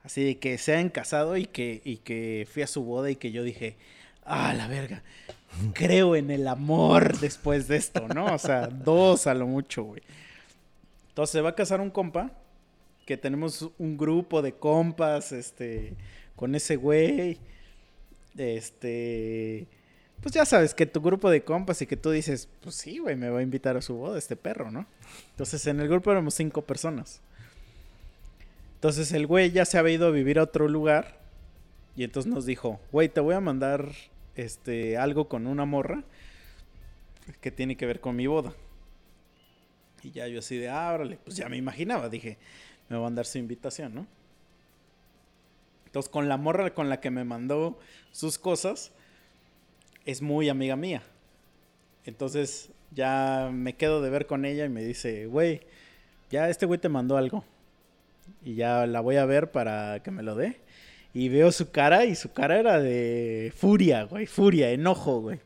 Así 0.05 0.22
de 0.22 0.38
que 0.38 0.59
se 0.59 0.72
hayan 0.72 0.88
casado 0.88 1.37
y 1.37 1.44
que, 1.44 1.83
y 1.85 1.96
que 1.96 2.46
fui 2.48 2.62
a 2.62 2.68
su 2.68 2.85
boda 2.85 3.11
y 3.11 3.16
que 3.16 3.33
yo 3.33 3.42
dije, 3.42 3.74
ah, 4.24 4.55
la 4.55 4.68
verga, 4.68 5.03
creo 5.74 6.14
en 6.14 6.31
el 6.31 6.46
amor 6.46 7.18
después 7.18 7.66
de 7.66 7.79
esto, 7.79 8.07
¿no? 8.07 8.27
O 8.27 8.38
sea, 8.38 8.68
dos 8.68 9.27
a 9.27 9.35
lo 9.35 9.48
mucho, 9.48 9.83
güey. 9.83 10.03
Entonces 11.09 11.33
se 11.33 11.40
va 11.40 11.48
a 11.50 11.55
casar 11.57 11.81
un 11.81 11.90
compa 11.90 12.31
que 13.07 13.16
tenemos 13.16 13.68
un 13.77 13.98
grupo 13.98 14.40
de 14.40 14.53
compas, 14.53 15.33
este, 15.33 15.94
con 16.37 16.55
ese 16.55 16.77
güey, 16.77 17.38
este, 18.38 19.66
pues 20.25 20.33
ya 20.33 20.47
sabes 20.47 20.73
que 20.73 20.87
tu 20.87 21.03
grupo 21.03 21.29
de 21.29 21.45
compas 21.45 21.83
y 21.83 21.87
que 21.87 21.99
tú 21.99 22.11
dices, 22.11 22.49
pues 22.63 22.77
sí, 22.77 22.97
güey, 22.97 23.15
me 23.15 23.29
va 23.29 23.41
a 23.41 23.43
invitar 23.43 23.77
a 23.77 23.83
su 23.83 23.95
boda 23.95 24.17
este 24.17 24.37
perro, 24.37 24.71
¿no? 24.71 24.87
Entonces 25.33 25.67
en 25.67 25.81
el 25.81 25.87
grupo 25.87 26.11
éramos 26.11 26.33
cinco 26.33 26.63
personas. 26.63 27.21
Entonces 28.77 29.13
el 29.13 29.27
güey 29.27 29.51
ya 29.51 29.67
se 29.67 29.77
había 29.77 29.97
ido 29.97 30.07
a 30.07 30.11
vivir 30.11 30.39
a 30.39 30.45
otro 30.45 30.67
lugar 30.67 31.21
y 31.95 32.05
entonces 32.05 32.33
nos 32.33 32.47
dijo, 32.47 32.81
güey, 32.91 33.11
te 33.11 33.21
voy 33.21 33.35
a 33.35 33.41
mandar, 33.41 33.93
este, 34.35 34.97
algo 34.97 35.29
con 35.29 35.47
una 35.47 35.67
morra 35.67 36.05
que 37.43 37.51
tiene 37.51 37.77
que 37.77 37.85
ver 37.85 38.01
con 38.01 38.17
mi 38.17 38.27
boda. 38.27 38.55
Y 40.03 40.11
ya 40.11 40.27
yo 40.27 40.39
así 40.39 40.57
de, 40.57 40.71
ah, 40.71 40.91
órale, 40.91 41.19
pues 41.23 41.37
ya 41.37 41.51
me 41.51 41.59
imaginaba, 41.59 42.09
dije, 42.09 42.39
me 42.89 42.97
va 42.97 43.03
a 43.03 43.05
mandar 43.09 43.27
su 43.27 43.37
invitación, 43.37 43.95
¿no? 43.95 44.07
Entonces, 45.85 46.09
con 46.09 46.31
la 46.31 46.39
morra 46.39 46.73
con 46.73 46.89
la 46.89 47.01
que 47.01 47.11
me 47.11 47.25
mandó 47.25 47.79
sus 48.11 48.39
cosas, 48.39 48.91
es 50.05 50.23
muy 50.23 50.49
amiga 50.49 50.77
mía. 50.77 51.03
Entonces, 52.05 52.71
ya 52.90 53.51
me 53.53 53.75
quedo 53.75 54.03
de 54.03 54.11
ver 54.11 54.27
con 54.27 54.45
ella 54.45 54.64
y 54.64 54.69
me 54.69 54.85
dice, 54.85 55.27
güey, 55.27 55.62
ya 56.31 56.49
este 56.49 56.67
güey 56.67 56.79
te 56.79 56.88
mandó 56.88 57.17
algo. 57.17 57.45
Y 58.43 58.55
ya 58.55 58.87
la 58.87 59.01
voy 59.01 59.17
a 59.17 59.27
ver 59.27 59.51
para 59.51 60.03
que 60.03 60.11
me 60.11 60.23
lo 60.23 60.35
dé. 60.35 60.61
Y 61.12 61.29
veo 61.29 61.53
su 61.53 61.71
cara 61.71 62.05
y 62.05 62.14
su 62.14 62.33
cara 62.33 62.59
era 62.59 62.81
de 62.81 63.53
furia, 63.57 64.05
güey, 64.05 64.27
furia, 64.27 64.71
enojo, 64.71 65.21
güey. 65.21 65.40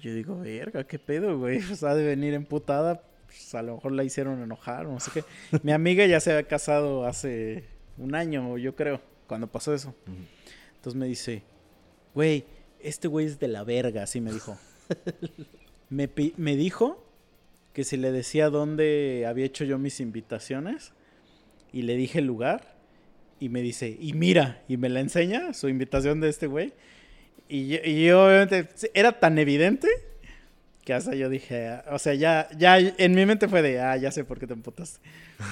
Yo 0.00 0.14
digo, 0.14 0.38
verga, 0.38 0.84
qué 0.84 0.98
pedo, 0.98 1.38
güey. 1.38 1.60
Pues 1.66 1.82
ha 1.82 1.94
de 1.94 2.04
venir 2.04 2.34
emputada. 2.34 3.02
Pues 3.26 3.54
a 3.54 3.62
lo 3.62 3.76
mejor 3.76 3.92
la 3.92 4.02
hicieron 4.02 4.42
enojar, 4.42 4.86
no 4.86 4.98
sé 4.98 5.10
qué. 5.12 5.24
Mi 5.62 5.72
amiga 5.72 6.06
ya 6.06 6.18
se 6.20 6.32
había 6.32 6.48
casado 6.48 7.06
hace 7.06 7.64
un 7.98 8.14
año, 8.14 8.56
yo 8.58 8.74
creo, 8.74 9.00
cuando 9.26 9.46
pasó 9.46 9.74
eso. 9.74 9.94
Entonces 10.76 10.98
me 10.98 11.06
dice, 11.06 11.42
güey, 12.14 12.44
este 12.82 13.08
güey 13.08 13.26
es 13.26 13.38
de 13.38 13.48
la 13.48 13.64
verga, 13.64 14.02
así 14.02 14.20
me 14.20 14.32
dijo. 14.32 14.58
me, 15.90 16.08
me 16.36 16.56
dijo 16.56 17.04
que 17.72 17.84
si 17.84 17.96
le 17.96 18.12
decía 18.12 18.50
dónde 18.50 19.26
había 19.28 19.46
hecho 19.46 19.64
yo 19.64 19.78
mis 19.78 20.00
invitaciones 20.00 20.92
y 21.72 21.82
le 21.82 21.96
dije 21.96 22.18
el 22.18 22.26
lugar 22.26 22.74
y 23.38 23.48
me 23.48 23.62
dice, 23.62 23.96
y 23.98 24.12
mira, 24.12 24.62
y 24.68 24.76
me 24.76 24.88
la 24.88 25.00
enseña 25.00 25.54
su 25.54 25.68
invitación 25.68 26.20
de 26.20 26.28
este 26.28 26.46
güey. 26.46 26.72
Y 27.48 28.04
yo, 28.04 28.26
obviamente 28.26 28.68
era 28.94 29.18
tan 29.18 29.38
evidente 29.38 29.88
que 30.84 30.94
hasta 30.94 31.14
yo 31.14 31.28
dije, 31.28 31.80
o 31.90 31.98
sea, 31.98 32.14
ya, 32.14 32.48
ya 32.56 32.78
en 32.78 33.14
mi 33.14 33.26
mente 33.26 33.48
fue 33.48 33.62
de, 33.62 33.80
ah, 33.80 33.96
ya 33.96 34.12
sé 34.12 34.24
por 34.24 34.38
qué 34.38 34.46
te 34.46 34.52
emputaste. 34.52 35.00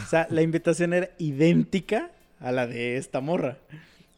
O 0.04 0.08
sea, 0.08 0.28
la 0.30 0.42
invitación 0.42 0.92
era 0.92 1.10
idéntica 1.18 2.10
a 2.40 2.52
la 2.52 2.66
de 2.66 2.98
esta 2.98 3.20
morra. 3.20 3.58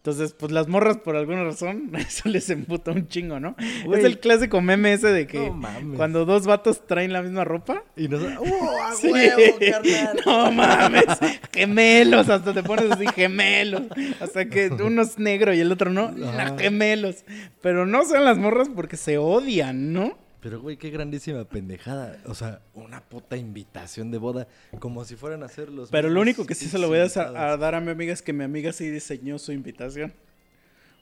Entonces, 0.00 0.32
pues 0.32 0.50
las 0.50 0.66
morras 0.66 0.96
por 0.96 1.14
alguna 1.14 1.44
razón, 1.44 1.90
eso 1.98 2.26
les 2.30 2.48
emputa 2.48 2.90
un 2.90 3.06
chingo, 3.08 3.38
¿no? 3.38 3.54
Güey. 3.84 4.00
Es 4.00 4.06
el 4.06 4.18
clásico 4.18 4.62
meme 4.62 4.94
ese 4.94 5.08
de 5.08 5.26
que 5.26 5.50
No 5.50 5.60
cuando 5.94 6.24
dos 6.24 6.46
vatos 6.46 6.86
traen 6.86 7.12
la 7.12 7.20
misma 7.20 7.44
ropa. 7.44 7.84
Y 7.96 8.08
nos. 8.08 8.22
¡Uh, 8.22 8.78
a 8.82 8.92
Sí. 8.98 9.12
huevo, 9.12 9.58
carnal! 9.60 10.20
No 10.24 10.52
mames, 10.52 11.04
gemelos, 11.52 12.30
hasta 12.30 12.54
te 12.54 12.62
pones 12.62 12.90
así, 12.90 13.06
gemelos. 13.14 13.82
Hasta 14.20 14.46
que 14.46 14.68
uno 14.82 15.02
es 15.02 15.18
negro 15.18 15.52
y 15.52 15.60
el 15.60 15.70
otro 15.70 15.90
no, 15.90 16.14
gemelos. 16.56 17.26
Pero 17.60 17.84
no 17.84 18.06
son 18.06 18.24
las 18.24 18.38
morras 18.38 18.70
porque 18.74 18.96
se 18.96 19.18
odian, 19.18 19.92
¿no? 19.92 20.16
Pero, 20.40 20.60
güey, 20.60 20.76
qué 20.78 20.88
grandísima 20.90 21.44
pendejada. 21.44 22.18
O 22.26 22.34
sea, 22.34 22.60
una 22.74 23.00
puta 23.02 23.36
invitación 23.36 24.10
de 24.10 24.16
boda. 24.18 24.48
Como 24.78 25.04
si 25.04 25.14
fueran 25.16 25.42
a 25.42 25.46
hacer 25.46 25.68
los. 25.68 25.90
Pero 25.90 26.08
lo 26.08 26.20
único 26.20 26.46
que 26.46 26.54
sí 26.54 26.66
se 26.66 26.78
lo 26.78 26.88
voy 26.88 26.98
a, 26.98 27.06
dar 27.58 27.74
a 27.74 27.80
mi 27.80 27.90
amiga 27.90 28.12
es 28.12 28.22
que 28.22 28.32
mi 28.32 28.44
amiga 28.44 28.72
sí 28.72 28.88
diseñó 28.88 29.38
su 29.38 29.52
invitación. 29.52 30.12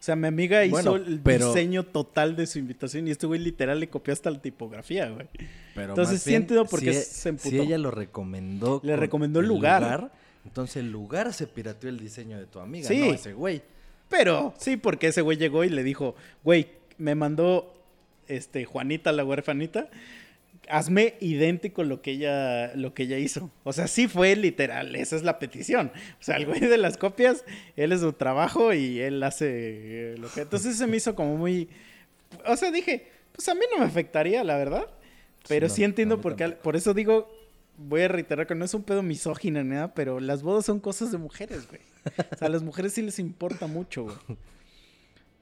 O 0.00 0.02
sea, 0.02 0.16
mi 0.16 0.28
amiga 0.28 0.64
hizo 0.64 0.72
Bueno, 0.72 0.96
el 0.96 1.20
pero- 1.20 1.48
diseño 1.48 1.84
total 1.84 2.36
de 2.36 2.46
su 2.46 2.58
invitación 2.58 3.06
y 3.08 3.10
este 3.12 3.26
güey 3.26 3.40
literal 3.40 3.78
le 3.80 3.88
copió 3.88 4.12
hasta 4.12 4.30
la 4.30 4.40
tipografía, 4.40 5.08
güey. 5.08 5.26
Pero 5.74 5.90
Entonces, 5.90 6.22
sí 6.22 6.34
entiendo 6.34 6.64
por 6.66 6.80
qué 6.80 6.92
si, 6.92 6.98
e- 6.98 7.02
se 7.02 7.28
emputó. 7.30 7.50
Si 7.50 7.58
ella 7.60 7.78
lo 7.78 7.90
recomendó. 7.90 8.80
Le 8.84 8.96
recomendó 8.96 9.40
el 9.40 9.46
lugar. 9.46 10.10
Entonces 10.44 10.76
el 10.78 10.90
lugar 10.90 11.32
se 11.32 11.46
pirateó 11.46 11.88
el 11.90 11.98
diseño 11.98 12.38
de 12.38 12.46
tu 12.46 12.58
amiga, 12.58 12.88
Sí. 12.88 12.98
no 12.98 13.06
ese 13.14 13.32
güey. 13.34 13.62
Pero 14.08 14.54
sí, 14.58 14.76
porque 14.76 15.08
ese 15.08 15.20
güey 15.20 15.36
llegó 15.36 15.62
y 15.64 15.68
le 15.68 15.82
dijo, 15.82 16.14
güey, 16.42 16.68
me 16.96 17.14
mandó 17.14 17.74
este 18.28 18.64
Juanita, 18.64 19.12
la 19.12 19.24
huerfanita, 19.24 19.88
hazme 20.68 21.14
idéntico 21.20 21.84
lo 21.84 22.02
que 22.02 22.12
ella, 22.12 22.74
lo 22.74 22.94
que 22.94 23.04
ella 23.04 23.18
hizo. 23.18 23.50
O 23.64 23.72
sea, 23.72 23.86
sí 23.86 24.08
fue 24.08 24.36
literal, 24.36 24.94
esa 24.96 25.16
es 25.16 25.22
la 25.22 25.38
petición. 25.38 25.90
O 26.20 26.22
sea, 26.22 26.36
el 26.36 26.46
güey 26.46 26.60
de 26.60 26.78
las 26.78 26.96
copias, 26.96 27.44
él 27.76 27.92
es 27.92 28.00
su 28.00 28.12
trabajo 28.12 28.72
y 28.72 29.00
él 29.00 29.22
hace 29.22 30.12
eh, 30.12 30.16
lo 30.18 30.28
que. 30.30 30.42
Entonces 30.42 30.76
se 30.76 30.86
me 30.86 30.96
hizo 30.96 31.14
como 31.14 31.36
muy. 31.36 31.68
O 32.46 32.56
sea, 32.56 32.70
dije, 32.70 33.06
pues 33.32 33.48
a 33.48 33.54
mí 33.54 33.62
no 33.70 33.78
me 33.78 33.86
afectaría, 33.86 34.44
la 34.44 34.56
verdad. 34.56 34.86
Pero 35.48 35.68
Sí, 35.68 35.82
no, 35.82 35.86
entiendo 35.86 36.16
mí 36.16 36.22
por 36.22 36.36
qué. 36.36 36.48
Por 36.48 36.76
eso 36.76 36.92
digo, 36.92 37.30
voy 37.76 38.02
a 38.02 38.08
reiterar 38.08 38.46
que 38.46 38.54
no 38.54 38.64
es 38.64 38.74
un 38.74 38.82
pedo 38.82 39.02
misógino 39.02 39.62
ni 39.62 39.70
nada, 39.70 39.94
pero 39.94 40.20
las 40.20 40.42
bodas 40.42 40.66
son 40.66 40.80
cosas 40.80 41.10
de 41.12 41.18
mujeres, 41.18 41.68
güey. 41.68 41.80
O 42.32 42.36
sea, 42.36 42.48
a 42.48 42.50
las 42.50 42.62
mujeres 42.62 42.92
sí 42.92 43.02
les 43.02 43.18
importa 43.18 43.66
mucho, 43.66 44.04
güey. 44.04 44.16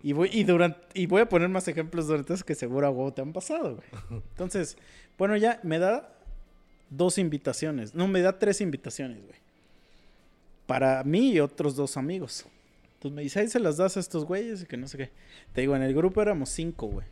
Y 0.06 0.12
voy, 0.12 0.30
y, 0.32 0.44
durante, 0.44 0.78
y 0.94 1.06
voy 1.06 1.22
a 1.22 1.28
poner 1.28 1.48
más 1.48 1.66
ejemplos 1.66 2.06
durante 2.06 2.32
eso 2.32 2.44
que 2.44 2.54
seguro 2.54 2.86
a 2.86 2.90
huevo 2.90 3.12
te 3.12 3.22
han 3.22 3.32
pasado, 3.32 3.74
güey. 3.74 4.22
Entonces, 4.30 4.78
bueno, 5.18 5.36
ya 5.36 5.58
me 5.64 5.80
da 5.80 6.16
dos 6.90 7.18
invitaciones. 7.18 7.92
No, 7.92 8.06
me 8.06 8.20
da 8.20 8.38
tres 8.38 8.60
invitaciones, 8.60 9.20
güey. 9.24 9.34
Para 10.64 11.02
mí 11.02 11.32
y 11.32 11.40
otros 11.40 11.74
dos 11.74 11.96
amigos. 11.96 12.46
Entonces 12.94 13.16
me 13.16 13.22
dice, 13.22 13.40
ahí 13.40 13.48
se 13.48 13.58
las 13.58 13.78
das 13.78 13.96
a 13.96 14.00
estos 14.00 14.24
güeyes 14.24 14.62
y 14.62 14.66
que 14.66 14.76
no 14.76 14.86
sé 14.86 14.96
qué. 14.96 15.10
Te 15.52 15.62
digo, 15.62 15.74
en 15.74 15.82
el 15.82 15.92
grupo 15.92 16.22
éramos 16.22 16.50
cinco, 16.50 16.86
güey. 16.86 17.06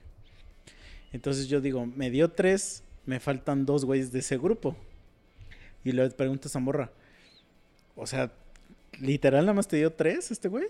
Entonces 1.12 1.48
yo 1.48 1.60
digo, 1.60 1.86
me 1.86 2.10
dio 2.10 2.30
tres, 2.30 2.84
me 3.06 3.18
faltan 3.18 3.66
dos 3.66 3.84
güeyes 3.84 4.12
de 4.12 4.20
ese 4.20 4.38
grupo. 4.38 4.76
Y 5.82 5.90
le 5.90 6.08
pregunto 6.10 6.46
a 6.46 6.48
esa 6.48 6.60
morra, 6.60 6.92
o 7.96 8.06
sea, 8.06 8.30
literal 9.00 9.46
nada 9.46 9.54
más 9.54 9.66
te 9.66 9.78
dio 9.78 9.92
tres 9.92 10.30
este 10.30 10.46
güey. 10.46 10.68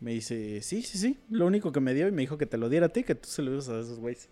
Me 0.00 0.12
dice, 0.12 0.62
sí, 0.62 0.82
sí, 0.82 0.98
sí. 0.98 1.18
Lo 1.28 1.46
único 1.46 1.72
que 1.72 1.80
me 1.80 1.94
dio 1.94 2.08
y 2.08 2.12
me 2.12 2.22
dijo 2.22 2.38
que 2.38 2.46
te 2.46 2.56
lo 2.56 2.68
diera 2.68 2.86
a 2.86 2.88
ti, 2.88 3.04
que 3.04 3.14
tú 3.14 3.28
se 3.28 3.42
lo 3.42 3.52
ibas 3.52 3.68
a 3.68 3.80
esos 3.80 3.98
güeyes. 3.98 4.28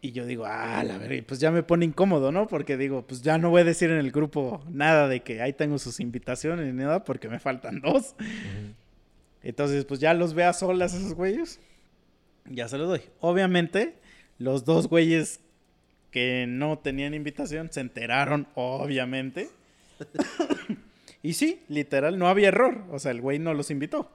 Y 0.00 0.12
yo 0.12 0.26
digo, 0.26 0.44
ah, 0.46 0.82
la 0.84 0.98
verga, 0.98 1.24
pues 1.26 1.40
ya 1.40 1.50
me 1.50 1.62
pone 1.62 1.84
incómodo, 1.84 2.30
¿no? 2.30 2.46
Porque 2.46 2.76
digo, 2.76 3.04
pues 3.06 3.22
ya 3.22 3.38
no 3.38 3.50
voy 3.50 3.62
a 3.62 3.64
decir 3.64 3.90
en 3.90 3.98
el 3.98 4.12
grupo 4.12 4.62
nada 4.68 5.08
de 5.08 5.22
que 5.22 5.42
ahí 5.42 5.52
tengo 5.52 5.78
sus 5.78 5.98
invitaciones 5.98 6.66
ni 6.66 6.72
nada, 6.72 7.04
porque 7.04 7.28
me 7.28 7.40
faltan 7.40 7.80
dos. 7.82 8.14
Entonces, 9.42 9.84
pues 9.84 9.98
ya 10.00 10.14
los 10.14 10.34
ve 10.34 10.44
a 10.44 10.52
solas 10.52 10.94
esos 10.94 11.14
güeyes. 11.14 11.60
Ya 12.46 12.68
se 12.68 12.78
los 12.78 12.88
doy. 12.88 13.02
Obviamente, 13.20 13.96
los 14.38 14.64
dos 14.64 14.88
güeyes 14.88 15.40
que 16.10 16.46
no 16.48 16.78
tenían 16.78 17.14
invitación 17.14 17.70
se 17.72 17.80
enteraron, 17.80 18.46
obviamente. 18.54 19.50
y 21.22 21.34
sí, 21.34 21.62
literal, 21.68 22.18
no 22.18 22.28
había 22.28 22.48
error. 22.48 22.84
O 22.90 22.98
sea, 22.98 23.10
el 23.10 23.20
güey 23.20 23.38
no 23.38 23.54
los 23.54 23.70
invitó. 23.70 24.10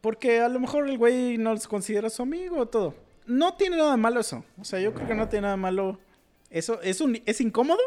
Porque 0.00 0.40
a 0.40 0.48
lo 0.48 0.58
mejor 0.58 0.88
el 0.88 0.98
güey 0.98 1.38
no 1.38 1.52
los 1.52 1.68
considera 1.68 2.10
su 2.10 2.22
amigo 2.22 2.58
o 2.58 2.66
todo. 2.66 2.94
No 3.26 3.54
tiene 3.54 3.76
nada 3.76 3.96
malo 3.96 4.20
eso. 4.20 4.44
O 4.58 4.64
sea, 4.64 4.80
yo 4.80 4.92
creo 4.92 5.06
que 5.06 5.14
no 5.14 5.28
tiene 5.28 5.42
nada 5.42 5.56
malo. 5.56 5.98
Eso 6.50 6.80
es, 6.82 7.00
un, 7.00 7.20
es 7.24 7.40
incómodo, 7.40 7.78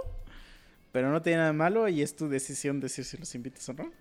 pero 0.91 1.12
no 1.12 1.21
tiene 1.21 1.39
nada 1.39 1.54
malo 1.54 1.88
y 1.89 2.02
es 2.02 2.15
tu 2.15 2.30
decisión 2.30 2.80
decir 2.80 3.04
si 3.04 3.17
los 3.17 3.36
invitas 3.36 3.67
o 3.69 3.74
no. 3.74 3.91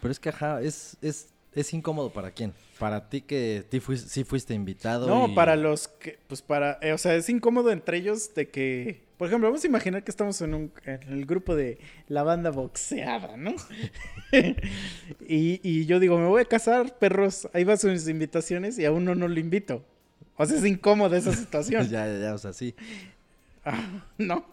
Pero 0.00 0.10
es 0.10 0.18
que, 0.18 0.30
ajá, 0.30 0.62
es, 0.62 0.96
es, 1.02 1.28
es 1.54 1.72
incómodo 1.74 2.10
para 2.12 2.30
quién. 2.30 2.54
Para 2.78 3.10
ti 3.10 3.20
que 3.20 3.62
ti 3.68 3.78
fuis- 3.78 4.06
sí 4.06 4.24
fuiste 4.24 4.54
invitado. 4.54 5.06
No, 5.06 5.28
y- 5.28 5.34
para 5.34 5.54
los 5.54 5.86
que, 5.88 6.18
pues 6.26 6.40
para, 6.40 6.78
eh, 6.80 6.94
o 6.94 6.98
sea, 6.98 7.14
es 7.14 7.28
incómodo 7.28 7.70
entre 7.70 7.98
ellos 7.98 8.34
de 8.34 8.48
que, 8.48 9.02
por 9.20 9.26
ejemplo, 9.26 9.48
vamos 9.48 9.62
a 9.62 9.66
imaginar 9.66 10.02
que 10.02 10.10
estamos 10.10 10.40
en, 10.40 10.54
un, 10.54 10.72
en 10.86 11.12
el 11.12 11.26
grupo 11.26 11.54
de 11.54 11.78
la 12.08 12.22
banda 12.22 12.48
boxeada, 12.48 13.36
¿no? 13.36 13.54
y, 15.28 15.60
y 15.62 15.84
yo 15.84 16.00
digo, 16.00 16.16
me 16.16 16.26
voy 16.26 16.40
a 16.40 16.46
casar, 16.46 16.98
perros, 16.98 17.46
ahí 17.52 17.64
van 17.64 17.76
sus 17.76 18.08
invitaciones 18.08 18.78
y 18.78 18.86
a 18.86 18.92
uno 18.92 19.14
no 19.14 19.28
lo 19.28 19.38
invito. 19.38 19.84
O 20.38 20.46
sea, 20.46 20.56
es 20.56 20.64
incómoda 20.64 21.18
esa 21.18 21.34
situación, 21.34 21.86
ya, 21.90 22.06
ya, 22.06 22.18
ya, 22.18 22.34
o 22.34 22.38
sea, 22.38 22.54
sí. 22.54 22.74
Ah, 23.62 24.06
¿no? 24.16 24.46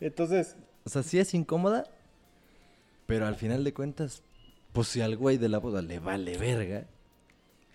Entonces, 0.00 0.56
O 0.84 0.90
sea, 0.90 1.04
sí 1.04 1.20
es 1.20 1.32
incómoda, 1.32 1.84
pero 3.06 3.28
al 3.28 3.36
final 3.36 3.62
de 3.62 3.74
cuentas, 3.74 4.24
pues 4.72 4.88
si 4.88 5.02
al 5.02 5.16
güey 5.16 5.38
de 5.38 5.48
la 5.48 5.58
boda 5.58 5.82
le 5.82 6.00
vale 6.00 6.36
verga. 6.36 6.88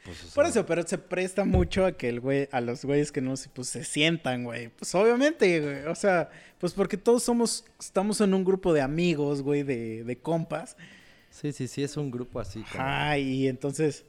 Pues, 0.09 0.23
o 0.23 0.25
sea, 0.25 0.33
por 0.33 0.45
eso, 0.45 0.65
pero 0.65 0.87
se 0.87 0.97
presta 0.97 1.45
mucho 1.45 1.85
a 1.85 1.91
que 1.91 2.09
el 2.09 2.19
güey, 2.19 2.49
a 2.51 2.61
los 2.61 2.83
güeyes 2.83 3.11
que 3.11 3.21
no 3.21 3.37
se, 3.37 3.49
pues 3.49 3.67
se 3.67 3.83
sientan, 3.83 4.43
güey. 4.43 4.69
Pues 4.69 4.93
obviamente, 4.95 5.59
güey. 5.59 5.85
O 5.85 5.93
sea, 5.93 6.29
pues 6.57 6.73
porque 6.73 6.97
todos 6.97 7.21
somos, 7.21 7.63
estamos 7.79 8.19
en 8.21 8.33
un 8.33 8.43
grupo 8.43 8.73
de 8.73 8.81
amigos, 8.81 9.43
güey, 9.43 9.61
de, 9.61 10.03
de 10.03 10.17
compas. 10.17 10.77
Sí, 11.29 11.51
sí, 11.51 11.67
sí, 11.67 11.83
es 11.83 11.95
un 11.95 12.09
grupo 12.09 12.39
así. 12.39 12.61
Ajá, 12.61 13.19
y 13.19 13.47
entonces, 13.47 14.03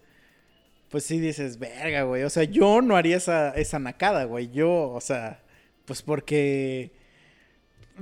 pues 0.89 1.05
sí 1.05 1.21
dices, 1.21 1.59
verga, 1.59 2.05
güey. 2.05 2.23
O 2.23 2.31
sea, 2.31 2.45
yo 2.45 2.81
no 2.81 2.97
haría 2.97 3.19
esa, 3.19 3.51
esa 3.51 3.79
nacada, 3.79 4.25
güey. 4.25 4.51
Yo, 4.51 4.89
o 4.91 5.01
sea, 5.03 5.43
pues 5.85 6.01
porque... 6.01 6.93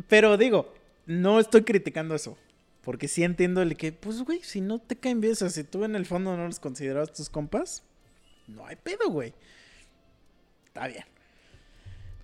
Pero 0.06 0.36
digo, 0.36 0.72
no 1.06 1.40
estoy 1.40 1.62
criticando 1.62 2.14
eso. 2.14 2.38
Porque 2.82 3.08
sí 3.08 3.24
entiendo 3.24 3.60
el 3.60 3.76
que, 3.76 3.90
pues, 3.92 4.22
güey, 4.22 4.40
si 4.44 4.60
no 4.60 4.78
te 4.78 4.96
caen 4.96 5.20
bien, 5.20 5.32
o 5.32 5.36
sea, 5.36 5.50
si 5.50 5.64
tú 5.64 5.84
en 5.84 5.96
el 5.96 6.06
fondo 6.06 6.36
no 6.36 6.46
los 6.46 6.60
considerabas 6.60 7.12
tus 7.12 7.28
compas, 7.28 7.82
no 8.48 8.66
hay 8.66 8.76
pedo, 8.76 9.10
güey. 9.10 9.34
Está 10.66 10.86
bien. 10.88 11.04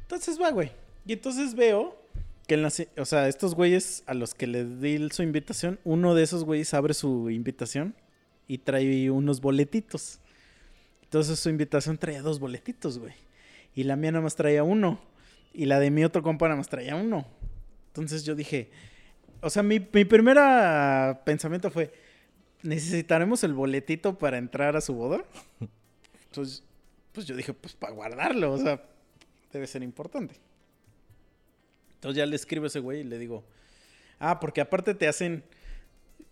Entonces 0.02 0.40
va, 0.40 0.50
güey. 0.50 0.70
Y 1.06 1.12
entonces 1.12 1.54
veo 1.54 2.00
que 2.46 2.54
en 2.54 2.62
las, 2.62 2.82
o 2.96 3.04
sea, 3.04 3.28
estos 3.28 3.54
güeyes 3.54 4.02
a 4.06 4.14
los 4.14 4.34
que 4.34 4.46
les 4.46 4.80
di 4.80 5.08
su 5.10 5.22
invitación, 5.22 5.78
uno 5.84 6.14
de 6.14 6.22
esos 6.22 6.44
güeyes 6.44 6.74
abre 6.74 6.94
su 6.94 7.30
invitación 7.30 7.94
y 8.46 8.58
trae 8.58 9.10
unos 9.10 9.40
boletitos. 9.40 10.20
Entonces 11.02 11.38
su 11.38 11.48
invitación 11.48 11.98
traía 11.98 12.22
dos 12.22 12.40
boletitos, 12.40 12.98
güey. 12.98 13.14
Y 13.74 13.84
la 13.84 13.96
mía 13.96 14.12
nada 14.12 14.22
más 14.22 14.36
traía 14.36 14.62
uno. 14.62 15.00
Y 15.52 15.66
la 15.66 15.78
de 15.78 15.90
mi 15.90 16.04
otro 16.04 16.22
compa 16.22 16.46
nada 16.46 16.56
más 16.56 16.68
traía 16.68 16.96
uno. 16.96 17.26
Entonces 17.88 18.24
yo 18.24 18.34
dije, 18.34 18.70
o 19.40 19.50
sea, 19.50 19.62
mi, 19.62 19.78
mi 19.78 20.04
primer 20.04 20.36
pensamiento 21.24 21.70
fue, 21.70 21.92
¿necesitaremos 22.62 23.44
el 23.44 23.54
boletito 23.54 24.18
para 24.18 24.38
entrar 24.38 24.76
a 24.76 24.80
su 24.80 24.94
boda? 24.94 25.24
Entonces, 26.34 26.64
pues 27.12 27.26
yo 27.26 27.36
dije, 27.36 27.52
pues 27.54 27.74
para 27.74 27.92
guardarlo, 27.92 28.52
o 28.52 28.58
sea, 28.58 28.82
debe 29.52 29.68
ser 29.68 29.84
importante. 29.84 30.34
Entonces 31.94 32.16
ya 32.16 32.26
le 32.26 32.34
escribo 32.34 32.64
a 32.64 32.66
ese 32.66 32.80
güey 32.80 33.02
y 33.02 33.04
le 33.04 33.18
digo, 33.18 33.44
ah, 34.18 34.40
porque 34.40 34.60
aparte 34.60 34.94
te 34.94 35.06
hacen, 35.06 35.44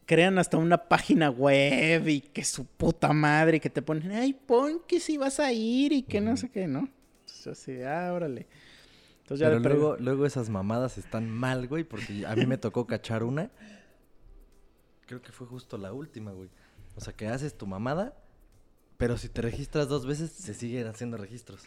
crean 0.05 0.41
hasta 0.41 0.57
una 0.57 0.89
página 0.89 1.31
web 1.31 2.09
y 2.09 2.21
que 2.21 2.45
su 2.45 2.67
puta 2.67 3.13
madre, 3.13 3.59
y 3.59 3.61
que 3.61 3.71
te 3.71 3.81
ponen, 3.81 4.11
ay, 4.11 4.33
pon 4.33 4.83
que 4.89 4.99
si 4.99 5.19
vas 5.19 5.39
a 5.39 5.53
ir 5.53 5.93
y 5.93 6.03
que 6.03 6.21
no 6.21 6.37
sé 6.37 6.51
qué, 6.51 6.67
¿no? 6.67 6.89
Entonces 7.21 7.47
así, 7.47 7.81
ah, 7.83 8.13
órale. 8.13 8.49
Entonces 9.21 9.39
ya 9.39 9.47
Pero 9.47 9.61
le 9.61 9.69
luego, 9.69 9.97
luego 10.01 10.27
esas 10.27 10.51
mamadas 10.51 10.99
están 10.99 11.31
mal, 11.31 11.69
güey, 11.69 11.85
porque 11.85 12.27
a 12.27 12.35
mí 12.35 12.45
me 12.45 12.59
tocó 12.59 12.89
cachar 12.89 13.23
una. 13.23 13.53
Creo 15.07 15.23
que 15.23 15.31
fue 15.31 15.47
justo 15.47 15.79
la 15.79 15.93
última, 15.93 16.33
güey. 16.33 16.51
O 16.97 17.01
sea, 17.01 17.13
que 17.13 17.29
haces 17.29 17.57
tu 17.57 17.69
mamada, 17.69 18.17
pero 19.03 19.19
si 19.19 19.29
te 19.29 19.43
registras 19.43 19.89
dos 19.89 20.07
veces, 20.07 20.31
se 20.31 20.55
siguen 20.55 20.87
haciendo 20.87 21.17
registros. 21.17 21.63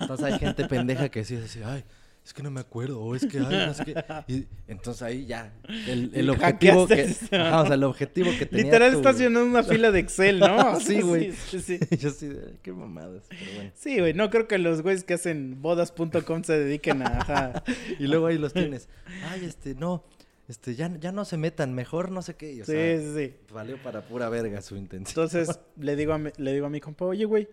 Entonces 0.00 0.24
hay 0.26 0.38
gente 0.38 0.66
pendeja 0.66 1.10
que 1.10 1.24
sí 1.24 1.36
dice, 1.36 1.62
ay, 1.64 1.84
es 2.24 2.32
que 2.34 2.42
no 2.42 2.50
me 2.50 2.60
acuerdo, 2.60 3.00
o 3.00 3.14
es 3.14 3.26
que, 3.26 3.38
ay, 3.38 3.66
no 3.66 3.74
sé 3.74 3.84
qué. 3.84 4.04
Y 4.28 4.46
entonces 4.66 5.02
ahí 5.02 5.26
ya, 5.26 5.52
el, 5.86 6.10
el 6.14 6.30
objetivo 6.30 6.86
que... 6.86 7.14
Ajá, 7.32 7.62
o 7.62 7.66
sea, 7.66 7.74
el 7.74 7.84
objetivo 7.84 8.30
que 8.38 8.46
tenía 8.46 8.64
Literal 8.64 8.92
tu- 8.92 8.98
estás 8.98 9.18
llenando 9.18 9.44
una 9.44 9.62
fila 9.62 9.90
de 9.90 9.98
Excel, 10.00 10.38
¿no? 10.38 10.80
Sí, 10.80 11.00
güey. 11.02 11.32
Sí, 11.32 11.60
sí, 11.60 11.78
sí. 11.90 11.96
Yo 11.98 12.10
"Ay, 12.20 12.58
qué 12.62 12.72
mamadas, 12.72 13.24
pero 13.28 13.40
bueno. 13.56 13.70
Sí, 13.74 13.98
güey, 13.98 14.14
no 14.14 14.30
creo 14.30 14.48
que 14.48 14.58
los 14.58 14.82
güeyes 14.82 15.04
que 15.04 15.14
hacen 15.14 15.60
bodas.com 15.60 16.44
se 16.44 16.58
dediquen 16.58 17.02
a... 17.02 17.20
ajá. 17.20 17.62
Y 17.98 18.06
luego 18.06 18.26
ahí 18.26 18.38
los 18.38 18.52
tienes, 18.54 18.88
ay, 19.30 19.44
este, 19.44 19.74
no, 19.74 20.04
este, 20.50 20.74
ya, 20.74 20.90
ya 20.98 21.12
no 21.12 21.24
se 21.24 21.36
metan, 21.36 21.72
mejor 21.74 22.10
no 22.10 22.22
sé 22.22 22.34
qué. 22.34 22.52
y, 22.52 22.60
o 22.62 22.64
Sí, 22.64 22.72
sea, 22.72 22.98
sí, 22.98 23.12
sí. 23.14 23.34
Valió 23.52 23.80
para 23.82 24.02
pura 24.02 24.28
verga 24.28 24.60
su 24.62 24.76
intención. 24.76 25.10
Entonces 25.10 25.60
le 25.78 25.94
digo 25.94 26.12
a 26.12 26.18
mi, 26.18 26.30
le 26.36 26.52
digo 26.52 26.66
a 26.66 26.70
mi 26.70 26.80
compa, 26.80 27.04
oye, 27.04 27.24
güey, 27.24 27.48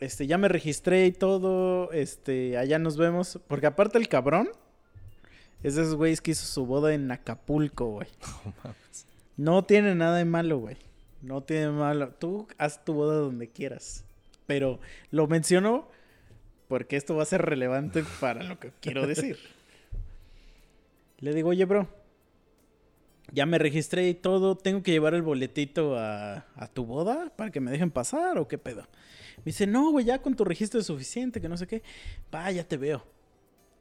este, 0.00 0.26
ya 0.26 0.38
me 0.38 0.48
registré 0.48 1.06
y 1.06 1.12
todo, 1.12 1.92
este, 1.92 2.58
allá 2.58 2.78
nos 2.78 2.96
vemos. 2.96 3.38
Porque 3.46 3.66
aparte 3.66 3.96
el 3.98 4.08
cabrón 4.08 4.48
es 5.62 5.76
de 5.76 5.82
esos 5.82 5.94
güeyes 5.94 6.20
que 6.20 6.32
hizo 6.32 6.46
su 6.46 6.66
boda 6.66 6.92
en 6.92 7.10
Acapulco, 7.10 7.86
güey. 7.86 8.08
No 8.44 8.54
mames. 8.64 9.06
No 9.36 9.64
tiene 9.64 9.94
nada 9.94 10.16
de 10.16 10.24
malo, 10.24 10.58
güey. 10.58 10.76
No 11.22 11.42
tiene 11.44 11.70
malo. 11.70 12.10
Tú 12.18 12.48
haz 12.58 12.84
tu 12.84 12.92
boda 12.94 13.14
donde 13.18 13.48
quieras. 13.48 14.04
Pero 14.46 14.80
lo 15.12 15.28
menciono 15.28 15.88
porque 16.66 16.96
esto 16.96 17.14
va 17.14 17.22
a 17.22 17.26
ser 17.26 17.42
relevante 17.42 18.04
para 18.20 18.42
lo 18.42 18.58
que 18.58 18.72
quiero 18.80 19.06
decir. 19.06 19.38
Le 21.20 21.34
digo, 21.34 21.50
oye, 21.50 21.64
bro, 21.64 21.88
ya 23.32 23.46
me 23.46 23.58
registré 23.58 24.08
y 24.08 24.14
todo. 24.14 24.56
¿Tengo 24.56 24.82
que 24.82 24.92
llevar 24.92 25.14
el 25.14 25.22
boletito 25.22 25.96
a, 25.98 26.44
tu 26.72 26.84
boda 26.84 27.32
para 27.36 27.50
que 27.50 27.60
me 27.60 27.70
dejen 27.70 27.90
pasar 27.90 28.38
o 28.38 28.48
qué 28.48 28.58
pedo? 28.58 28.82
Me 29.38 29.44
dice, 29.46 29.66
no, 29.66 29.90
güey, 29.90 30.04
ya 30.04 30.20
con 30.20 30.34
tu 30.34 30.44
registro 30.44 30.80
es 30.80 30.86
suficiente, 30.86 31.40
que 31.40 31.48
no 31.48 31.56
sé 31.56 31.66
qué. 31.66 31.82
Va, 32.34 32.50
ya 32.50 32.64
te 32.64 32.76
veo. 32.76 33.04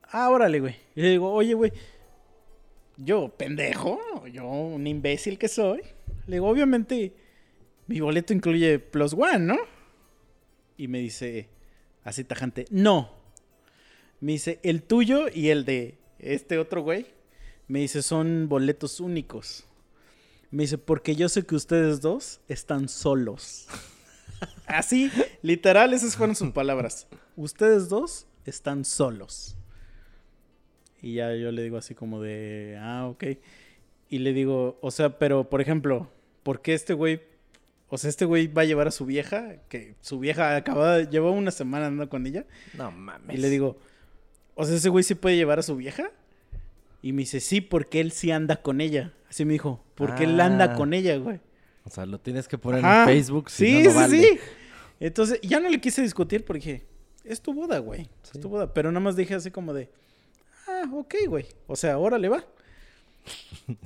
Ah, 0.04 0.30
órale, 0.30 0.60
güey. 0.60 0.76
Le 0.96 1.10
digo, 1.10 1.32
oye, 1.32 1.54
güey, 1.54 1.72
yo, 2.98 3.30
pendejo, 3.30 4.00
yo, 4.28 4.48
un 4.48 4.88
imbécil 4.88 5.38
que 5.38 5.48
soy. 5.48 5.82
Le 6.26 6.38
digo, 6.38 6.48
obviamente, 6.48 7.14
mi 7.88 8.00
boleto 8.00 8.34
incluye 8.34 8.80
Plus 8.80 9.14
One, 9.14 9.40
¿no? 9.40 9.58
Y 10.78 10.88
me 10.88 11.00
dice, 11.00 11.50
así 12.04 12.24
tajante, 12.24 12.66
no. 12.72 13.12
Me 14.20 14.34
dice, 14.34 14.60
el 14.64 14.84
tuyo 14.84 15.28
y 15.34 15.50
el 15.50 15.66
de 15.66 15.98
este 16.20 16.58
otro 16.58 16.82
güey, 16.82 17.06
me 17.68 17.80
dice, 17.80 18.02
son 18.02 18.48
boletos 18.48 19.00
únicos. 19.00 19.66
Me 20.52 20.64
dice, 20.64 20.78
porque 20.78 21.16
yo 21.16 21.28
sé 21.30 21.44
que 21.46 21.56
ustedes 21.56 22.02
dos 22.02 22.40
están 22.48 22.88
solos. 22.88 23.68
Así, 24.68 25.12
literal, 25.42 25.94
esas 25.94 26.16
fueron 26.16 26.36
sus 26.36 26.52
palabras. 26.52 27.08
Ustedes 27.36 27.90
dos 27.90 28.28
están 28.46 28.86
solos. 28.86 29.56
Y 31.02 31.16
ya 31.16 31.34
yo 31.36 31.52
le 31.52 31.62
digo 31.62 31.78
así 31.78 31.94
como 31.94 32.22
de, 32.22 32.78
ah, 32.82 33.08
ok. 33.08 33.24
Y 34.10 34.20
le 34.20 34.34
digo, 34.34 34.80
o 34.82 34.90
sea, 34.92 35.20
pero 35.20 35.50
por 35.50 35.62
ejemplo, 35.62 36.10
¿por 36.44 36.62
qué 36.62 36.74
este 36.74 36.94
güey, 36.94 37.22
o 37.90 37.98
sea, 37.98 38.10
este 38.10 38.26
güey 38.26 38.48
va 38.48 38.64
a 38.64 38.66
llevar 38.66 38.88
a 38.88 38.92
su 38.92 39.06
vieja, 39.06 39.58
que 39.70 39.96
su 40.02 40.20
vieja 40.20 40.56
acababa, 40.56 41.02
llevó 41.04 41.32
una 41.32 41.52
semana 41.52 41.88
andando 41.88 42.10
con 42.10 42.26
ella? 42.26 42.46
No 42.74 42.92
mames. 42.92 43.38
Y 43.38 43.40
le 43.40 43.50
digo, 43.50 43.78
o 44.56 44.66
sea, 44.66 44.76
ese 44.76 44.90
güey 44.90 45.04
sí 45.04 45.14
puede 45.14 45.36
llevar 45.36 45.60
a 45.60 45.64
su 45.64 45.76
vieja? 45.76 46.12
Y 47.08 47.14
me 47.14 47.22
dice, 47.22 47.40
sí, 47.40 47.62
porque 47.62 48.02
él 48.02 48.12
sí 48.12 48.32
anda 48.32 48.58
con 48.58 48.82
ella. 48.82 49.14
Así 49.30 49.46
me 49.46 49.54
dijo, 49.54 49.82
porque 49.96 50.26
él 50.26 50.38
anda 50.42 50.74
Ah. 50.74 50.76
con 50.76 50.94
ella, 50.94 51.16
güey. 51.18 51.40
O 51.86 51.90
sea, 51.90 52.06
lo 52.06 52.20
tienes 52.20 52.48
que 52.50 52.58
poner 52.58 52.84
Ajá. 52.84 53.04
en 53.04 53.08
Facebook. 53.08 53.50
Si 53.50 53.66
sí, 53.66 53.74
no, 53.74 53.84
no 53.86 53.90
sí, 53.92 53.96
vale. 53.96 54.22
sí. 54.22 54.40
Entonces, 55.00 55.40
ya 55.42 55.60
no 55.62 55.70
le 55.70 55.80
quise 55.80 56.02
discutir 56.02 56.44
porque 56.44 56.60
dije, 56.60 56.86
es 57.24 57.42
tu 57.42 57.54
boda, 57.54 57.80
güey. 57.80 58.06
Sí. 58.24 58.32
Es 58.36 58.40
tu 58.42 58.50
boda. 58.50 58.74
Pero 58.74 58.92
nada 58.92 59.00
más 59.00 59.16
dije 59.16 59.36
así 59.36 59.52
como 59.52 59.74
de, 59.74 59.90
ah, 60.68 60.84
ok, 60.94 61.16
güey. 61.30 61.46
O 61.68 61.76
sea, 61.78 61.98
órale, 61.98 62.28
va. 62.28 62.44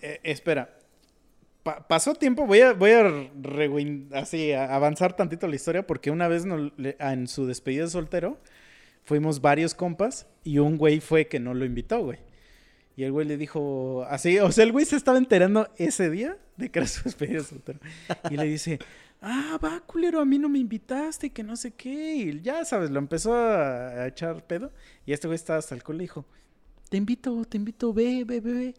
Eh, 0.00 0.18
espera. 0.24 0.74
Pa- 1.62 1.86
pasó 1.86 2.14
tiempo, 2.14 2.44
voy 2.46 2.60
a, 2.60 2.72
voy 2.72 2.90
a 2.90 3.30
así, 4.18 4.50
a 4.52 4.74
avanzar 4.74 5.14
tantito 5.14 5.46
la 5.46 5.54
historia 5.54 5.86
porque 5.86 6.10
una 6.10 6.26
vez 6.26 6.44
le- 6.76 6.96
en 6.98 7.28
su 7.28 7.46
despedida 7.46 7.84
de 7.84 7.90
soltero 7.90 8.40
fuimos 9.04 9.40
varios 9.40 9.74
compas 9.74 10.26
y 10.44 10.58
un 10.58 10.78
güey 10.78 11.00
fue 11.00 11.26
que 11.28 11.40
no 11.40 11.54
lo 11.54 11.64
invitó, 11.64 12.02
güey. 12.02 12.18
Y 12.96 13.04
el 13.04 13.12
güey 13.12 13.26
le 13.26 13.36
dijo 13.36 14.04
así, 14.08 14.38
o 14.38 14.52
sea, 14.52 14.64
el 14.64 14.72
güey 14.72 14.84
se 14.84 14.96
estaba 14.96 15.18
enterando 15.18 15.68
ese 15.76 16.10
día 16.10 16.36
de 16.56 16.70
que 16.70 16.80
era 16.80 16.88
su 16.88 17.04
despedida 17.04 17.38
de 17.38 17.44
soltero. 17.44 17.80
Y 18.30 18.36
le 18.36 18.44
dice, 18.44 18.78
ah, 19.22 19.58
va, 19.62 19.80
culero, 19.80 20.20
a 20.20 20.24
mí 20.24 20.38
no 20.38 20.48
me 20.48 20.58
invitaste, 20.58 21.30
que 21.30 21.42
no 21.42 21.56
sé 21.56 21.72
qué. 21.72 22.16
Y 22.16 22.40
ya 22.42 22.64
sabes, 22.64 22.90
lo 22.90 22.98
empezó 22.98 23.34
a, 23.34 24.06
echar 24.06 24.46
pedo. 24.46 24.72
Y 25.06 25.12
este 25.12 25.26
güey 25.26 25.36
estaba 25.36 25.58
hasta 25.58 25.74
el 25.74 25.82
culo 25.82 25.98
y 25.98 26.02
dijo, 26.02 26.26
te 26.90 26.98
invito, 26.98 27.44
te 27.46 27.56
invito, 27.56 27.94
ve, 27.94 28.24
ve, 28.26 28.40
ve. 28.40 28.74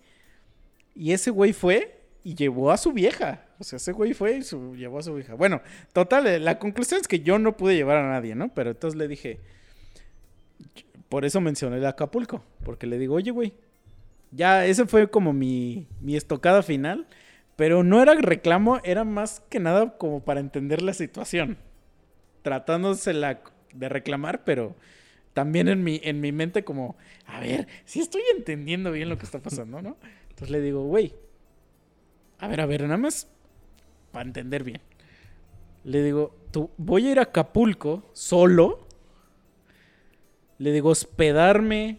Y 0.93 1.11
ese 1.11 1.32
güey 1.32 1.53
fue 1.53 2.01
y 2.24 2.36
llevó 2.36 2.71
a 2.71 2.78
su 2.78 2.91
vieja. 2.91 3.47
O 3.57 3.63
sea, 3.63 3.78
ese 3.78 3.93
güey 3.93 4.13
fue 4.13 4.38
y 4.38 4.78
llevó 4.78 4.99
a 4.99 5.03
su 5.03 5.15
vieja. 5.15 5.34
Bueno, 5.34 5.61
total, 5.91 6.28
eh, 6.28 6.39
la 6.39 6.59
conclusión 6.59 7.01
es 7.01 7.07
que 7.07 7.21
yo 7.21 7.39
no 7.39 7.57
pude 7.57 7.76
llevar 7.76 7.97
a 7.97 8.09
nadie, 8.09 8.36
¿no? 8.36 8.53
Pero 8.53 8.71
entonces 8.71 8.97
le 8.97 9.07
dije, 9.07 9.39
por 11.14 11.26
eso 11.26 11.39
mencioné 11.41 11.78
el 11.78 11.86
Acapulco, 11.86 12.43
porque 12.64 12.88
le 12.88 12.97
digo, 12.97 13.14
oye, 13.14 13.30
güey, 13.30 13.53
ya, 14.32 14.66
ese 14.66 14.88
fue 14.88 15.11
como 15.11 15.32
mi, 15.32 15.86
mi 16.01 16.16
estocada 16.16 16.64
final, 16.64 17.05
pero 17.55 17.84
no 17.84 18.01
era 18.01 18.16
reclamo, 18.16 18.80
era 18.84 19.03
más 19.03 19.41
que 19.47 19.59
nada 19.59 19.95
como 19.99 20.26
para 20.26 20.39
entender 20.39 20.82
la 20.82 20.95
situación, 20.95 21.59
tratándosela 22.41 23.41
de 23.76 23.89
reclamar, 23.89 24.43
pero 24.43 24.76
también 25.34 25.68
en 25.68 25.84
mi, 25.84 26.01
en 26.03 26.20
mi 26.20 26.32
mente 26.32 26.64
como, 26.64 26.97
a 27.28 27.39
ver, 27.39 27.68
si 27.86 27.99
estoy 27.99 28.24
entendiendo 28.36 28.91
bien 28.91 29.07
lo 29.07 29.20
que 29.20 29.26
está 29.26 29.38
pasando, 29.38 29.84
¿no? 29.84 29.97
Entonces 30.30 30.49
le 30.49 30.61
digo, 30.61 30.82
güey, 30.82 31.14
a 32.39 32.47
ver, 32.47 32.59
a 32.59 32.66
ver, 32.66 32.82
nada 32.82 32.97
más 32.97 33.28
para 34.11 34.26
entender 34.26 34.64
bien. 34.64 34.82
Le 35.84 36.01
digo, 36.01 36.36
tú, 36.49 36.72
voy 36.78 37.07
a 37.07 37.11
ir 37.11 37.20
a 37.20 37.24
Acapulco 37.24 38.09
solo. 38.14 38.83
Le 40.64 40.72
digo, 40.72 40.89
hospedarme, 40.89 41.97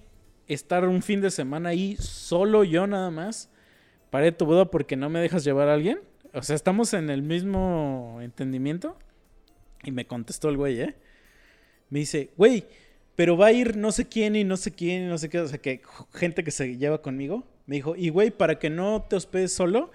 estar 0.49 0.89
un 0.89 1.03
fin 1.03 1.21
de 1.21 1.31
semana 1.31 1.69
ahí 1.69 1.97
solo 1.99 2.65
yo 2.65 2.87
nada 2.87 3.11
más. 3.11 3.51
Paré 4.09 4.33
tu 4.33 4.47
boda 4.47 4.71
porque 4.71 4.97
no 4.97 5.11
me 5.11 5.21
dejas 5.21 5.45
llevar 5.45 5.69
a 5.69 5.75
alguien. 5.75 6.01
O 6.33 6.41
sea, 6.43 6.57
estamos 6.57 6.95
en 6.95 7.11
el 7.11 7.21
mismo 7.23 8.21
entendimiento. 8.23 8.97
Y 9.83 9.91
me 9.91 10.07
contestó 10.07 10.49
el 10.49 10.57
güey, 10.57 10.81
¿eh? 10.81 10.95
Me 11.91 11.99
dice, 11.99 12.31
güey, 12.39 12.65
pero 13.17 13.37
va 13.37 13.49
a 13.49 13.53
ir 13.53 13.77
no 13.77 13.93
sé 13.93 14.07
quién 14.09 14.35
y 14.35 14.45
no 14.45 14.57
sé 14.57 14.73
quién 14.73 15.03
y 15.05 15.07
no 15.09 15.19
sé 15.19 15.29
qué. 15.29 15.41
O 15.41 15.47
sea, 15.47 15.59
que 15.59 15.83
gente 16.15 16.43
que 16.43 16.51
se 16.51 16.79
lleva 16.79 17.03
conmigo. 17.03 17.45
Me 17.67 17.77
dijo, 17.77 17.95
y 17.97 18.09
güey, 18.09 18.31
para 18.31 18.59
que 18.59 18.71
no 18.71 19.05
te 19.09 19.17
hospedes 19.17 19.53
solo, 19.53 19.91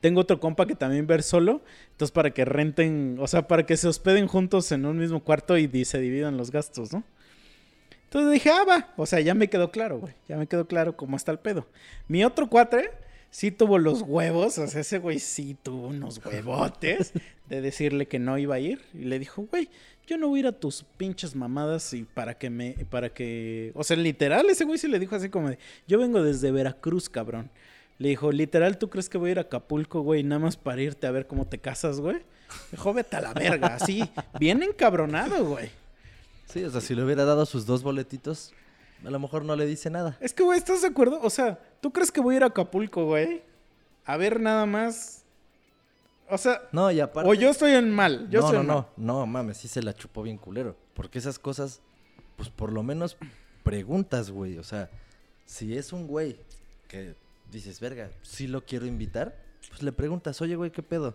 tengo 0.00 0.20
otro 0.20 0.38
compa 0.38 0.66
que 0.66 0.76
también 0.76 1.08
ver 1.08 1.24
solo. 1.24 1.60
Entonces, 1.90 2.12
para 2.12 2.30
que 2.30 2.44
renten, 2.44 3.16
o 3.18 3.26
sea, 3.26 3.48
para 3.48 3.66
que 3.66 3.76
se 3.76 3.88
hospeden 3.88 4.28
juntos 4.28 4.70
en 4.70 4.86
un 4.86 4.98
mismo 4.98 5.24
cuarto 5.24 5.58
y 5.58 5.66
di- 5.66 5.84
se 5.84 5.98
dividan 5.98 6.36
los 6.36 6.52
gastos, 6.52 6.92
¿no? 6.92 7.02
Entonces 8.12 8.30
dije, 8.30 8.50
ah, 8.50 8.64
va. 8.68 8.92
O 8.98 9.06
sea, 9.06 9.20
ya 9.20 9.32
me 9.32 9.48
quedó 9.48 9.70
claro, 9.70 9.98
güey. 9.98 10.12
Ya 10.28 10.36
me 10.36 10.46
quedó 10.46 10.66
claro 10.66 10.98
cómo 10.98 11.16
está 11.16 11.32
el 11.32 11.38
pedo. 11.38 11.66
Mi 12.08 12.22
otro 12.26 12.46
cuatre 12.46 12.90
sí 13.30 13.50
tuvo 13.50 13.78
los 13.78 14.02
huevos. 14.02 14.58
O 14.58 14.66
sea, 14.66 14.82
ese 14.82 14.98
güey 14.98 15.18
sí 15.18 15.56
tuvo 15.62 15.86
unos 15.86 16.20
huevotes 16.22 17.12
de 17.48 17.62
decirle 17.62 18.06
que 18.08 18.18
no 18.18 18.36
iba 18.36 18.56
a 18.56 18.58
ir. 18.58 18.82
Y 18.92 19.04
le 19.04 19.18
dijo, 19.18 19.48
güey, 19.50 19.70
yo 20.06 20.18
no 20.18 20.28
voy 20.28 20.40
a 20.40 20.40
ir 20.40 20.46
a 20.48 20.52
tus 20.52 20.84
pinches 20.98 21.34
mamadas 21.34 21.94
y 21.94 22.02
para 22.02 22.34
que 22.36 22.50
me, 22.50 22.74
para 22.90 23.08
que, 23.08 23.72
o 23.74 23.82
sea, 23.82 23.96
literal, 23.96 24.44
ese 24.50 24.64
güey 24.64 24.78
sí 24.78 24.88
le 24.88 24.98
dijo 24.98 25.16
así 25.16 25.30
como 25.30 25.48
de, 25.48 25.58
yo 25.88 25.98
vengo 25.98 26.22
desde 26.22 26.52
Veracruz, 26.52 27.08
cabrón. 27.08 27.48
Le 27.96 28.10
dijo, 28.10 28.30
literal, 28.30 28.76
¿tú 28.76 28.90
crees 28.90 29.08
que 29.08 29.16
voy 29.16 29.30
a 29.30 29.32
ir 29.32 29.38
a 29.38 29.42
Acapulco, 29.42 30.02
güey, 30.02 30.22
nada 30.22 30.38
más 30.38 30.58
para 30.58 30.82
irte 30.82 31.06
a 31.06 31.12
ver 31.12 31.26
cómo 31.26 31.46
te 31.46 31.56
casas, 31.56 31.98
güey? 31.98 32.18
Dijo, 32.72 32.92
vete 32.92 33.16
a 33.16 33.22
la 33.22 33.32
verga, 33.32 33.76
así, 33.76 34.02
bien 34.38 34.62
encabronado, 34.62 35.46
güey. 35.46 35.70
Sí, 36.52 36.62
o 36.64 36.70
sea, 36.70 36.82
si 36.82 36.94
le 36.94 37.02
hubiera 37.02 37.24
dado 37.24 37.46
sus 37.46 37.64
dos 37.64 37.82
boletitos, 37.82 38.52
a 39.02 39.08
lo 39.10 39.18
mejor 39.18 39.42
no 39.42 39.56
le 39.56 39.64
dice 39.64 39.88
nada. 39.88 40.18
Es 40.20 40.34
que, 40.34 40.42
güey, 40.42 40.58
¿estás 40.58 40.82
de 40.82 40.88
acuerdo? 40.88 41.18
O 41.22 41.30
sea, 41.30 41.58
¿tú 41.80 41.90
crees 41.92 42.12
que 42.12 42.20
voy 42.20 42.34
a 42.34 42.36
ir 42.38 42.42
a 42.44 42.48
Acapulco, 42.48 43.06
güey? 43.06 43.42
A 44.04 44.18
ver 44.18 44.38
nada 44.38 44.66
más. 44.66 45.24
O 46.28 46.36
sea, 46.36 46.60
No, 46.70 46.90
y 46.90 47.00
aparte... 47.00 47.30
o 47.30 47.32
yo 47.32 47.48
estoy 47.48 47.72
en 47.72 47.90
mal. 47.90 48.28
Yo 48.28 48.40
no, 48.40 48.52
no, 48.52 48.62
no, 48.62 48.74
mal. 48.74 48.86
no, 48.98 49.26
mames, 49.26 49.56
sí 49.56 49.68
se 49.68 49.82
la 49.82 49.94
chupó 49.94 50.22
bien 50.22 50.36
culero. 50.36 50.76
Porque 50.92 51.18
esas 51.18 51.38
cosas, 51.38 51.80
pues 52.36 52.50
por 52.50 52.70
lo 52.70 52.82
menos 52.82 53.16
preguntas, 53.62 54.30
güey. 54.30 54.58
O 54.58 54.62
sea, 54.62 54.90
si 55.46 55.74
es 55.76 55.90
un 55.94 56.06
güey 56.06 56.36
que 56.86 57.14
dices, 57.50 57.80
verga, 57.80 58.10
sí 58.20 58.46
lo 58.46 58.66
quiero 58.66 58.84
invitar, 58.84 59.36
pues 59.70 59.82
le 59.82 59.92
preguntas, 59.92 60.40
oye, 60.42 60.56
güey, 60.56 60.70
¿qué 60.70 60.82
pedo? 60.82 61.14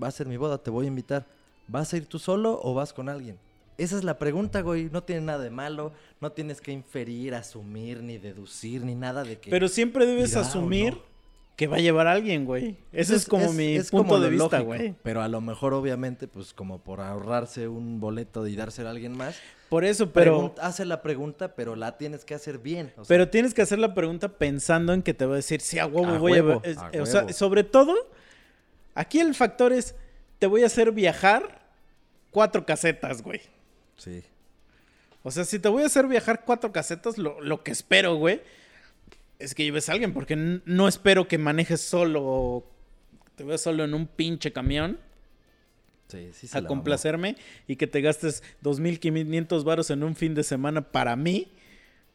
Va 0.00 0.08
a 0.08 0.10
ser 0.12 0.26
mi 0.26 0.36
boda, 0.36 0.58
te 0.58 0.70
voy 0.70 0.84
a 0.84 0.88
invitar. 0.88 1.24
¿Vas 1.68 1.92
a 1.94 1.96
ir 1.96 2.06
tú 2.06 2.18
solo 2.18 2.60
o 2.62 2.74
vas 2.74 2.92
con 2.92 3.08
alguien? 3.08 3.38
Esa 3.78 3.96
es 3.96 4.02
la 4.02 4.18
pregunta, 4.18 4.60
güey. 4.60 4.90
No 4.90 5.04
tiene 5.04 5.22
nada 5.22 5.44
de 5.44 5.50
malo. 5.50 5.92
No 6.20 6.32
tienes 6.32 6.60
que 6.60 6.72
inferir, 6.72 7.34
asumir, 7.36 8.02
ni 8.02 8.18
deducir, 8.18 8.84
ni 8.84 8.96
nada 8.96 9.22
de 9.22 9.38
que. 9.38 9.50
Pero 9.50 9.68
siempre 9.68 10.04
debes 10.04 10.34
asumir 10.34 10.94
no. 10.94 11.02
que 11.54 11.68
va 11.68 11.76
a 11.76 11.80
llevar 11.80 12.08
a 12.08 12.12
alguien, 12.12 12.44
güey. 12.44 12.76
Ese 12.90 13.14
es, 13.14 13.24
como 13.24 13.52
mi 13.52 13.78
punto 13.78 13.96
como 13.96 14.18
de 14.18 14.30
vista, 14.30 14.58
güey. 14.58 14.96
Pero 15.04 15.22
a 15.22 15.28
lo 15.28 15.40
mejor, 15.40 15.74
obviamente, 15.74 16.26
pues 16.26 16.52
como 16.52 16.80
por 16.80 17.00
ahorrarse 17.00 17.68
un 17.68 18.00
boleto 18.00 18.48
y 18.48 18.56
dárselo 18.56 18.88
a 18.88 18.90
alguien 18.90 19.16
más, 19.16 19.38
Por 19.68 19.84
eso, 19.84 20.10
pero... 20.12 20.56
hace 20.60 20.84
la 20.84 21.00
pregunta, 21.00 21.54
pero 21.54 21.76
la 21.76 21.96
tienes 21.98 22.24
que 22.24 22.34
hacer 22.34 22.58
bien. 22.58 22.92
o 22.96 23.04
sea, 23.04 23.08
Pero 23.14 23.28
tienes 23.28 23.54
que 23.54 23.62
hacer 23.62 23.78
la 23.78 23.94
pregunta 23.94 24.26
pensando 24.26 24.92
en 24.92 25.02
que 25.02 25.14
te 25.14 25.24
va 25.24 25.34
a 25.34 25.36
decir, 25.36 25.60
sí, 25.60 25.78
a 25.78 25.86
huevo 25.86 26.14
A 26.14 26.18
voy 26.18 26.32
huevo, 26.32 26.62
a... 26.76 26.98
a 26.98 27.02
o 27.02 27.06
sea, 27.06 27.32
sobre 27.32 27.62
todo, 27.62 27.94
aquí 28.96 29.20
el 29.20 29.36
factor 29.36 29.72
es, 29.72 29.94
te 30.40 30.48
voy 30.48 30.64
a 30.64 30.66
hacer 30.66 30.90
viajar 30.90 31.60
cuatro 32.32 32.66
casetas, 32.66 33.22
güey. 33.22 33.40
Sí. 33.98 34.22
O 35.22 35.30
sea, 35.30 35.44
si 35.44 35.58
te 35.58 35.68
voy 35.68 35.82
a 35.82 35.86
hacer 35.86 36.06
viajar 36.06 36.44
cuatro 36.46 36.72
casetas, 36.72 37.18
lo, 37.18 37.40
lo 37.42 37.62
que 37.62 37.72
espero, 37.72 38.16
güey, 38.16 38.40
es 39.38 39.54
que 39.54 39.64
lleves 39.64 39.88
a 39.88 39.92
alguien, 39.92 40.14
porque 40.14 40.36
no 40.36 40.88
espero 40.88 41.28
que 41.28 41.36
manejes 41.36 41.82
solo 41.82 42.64
te 43.36 43.44
veas 43.44 43.60
solo 43.60 43.84
en 43.84 43.94
un 43.94 44.06
pinche 44.06 44.52
camión 44.52 44.98
Sí, 46.08 46.30
sí 46.32 46.46
se 46.46 46.56
a 46.56 46.62
la 46.62 46.68
complacerme 46.68 47.36
y 47.66 47.76
que 47.76 47.86
te 47.86 48.00
gastes 48.00 48.42
2.500 48.64 49.62
varos 49.62 49.90
en 49.90 50.02
un 50.02 50.16
fin 50.16 50.34
de 50.34 50.42
semana 50.42 50.80
para 50.80 51.16
mí. 51.16 51.48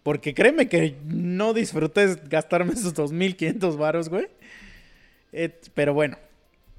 Porque 0.01 0.33
créeme 0.33 0.67
que 0.67 0.97
no 1.05 1.53
disfruté 1.53 2.15
gastarme 2.27 2.73
esos 2.73 2.95
2.500 2.95 3.77
varos, 3.77 4.09
güey. 4.09 4.27
Eh, 5.31 5.55
pero 5.73 5.93
bueno, 5.93 6.17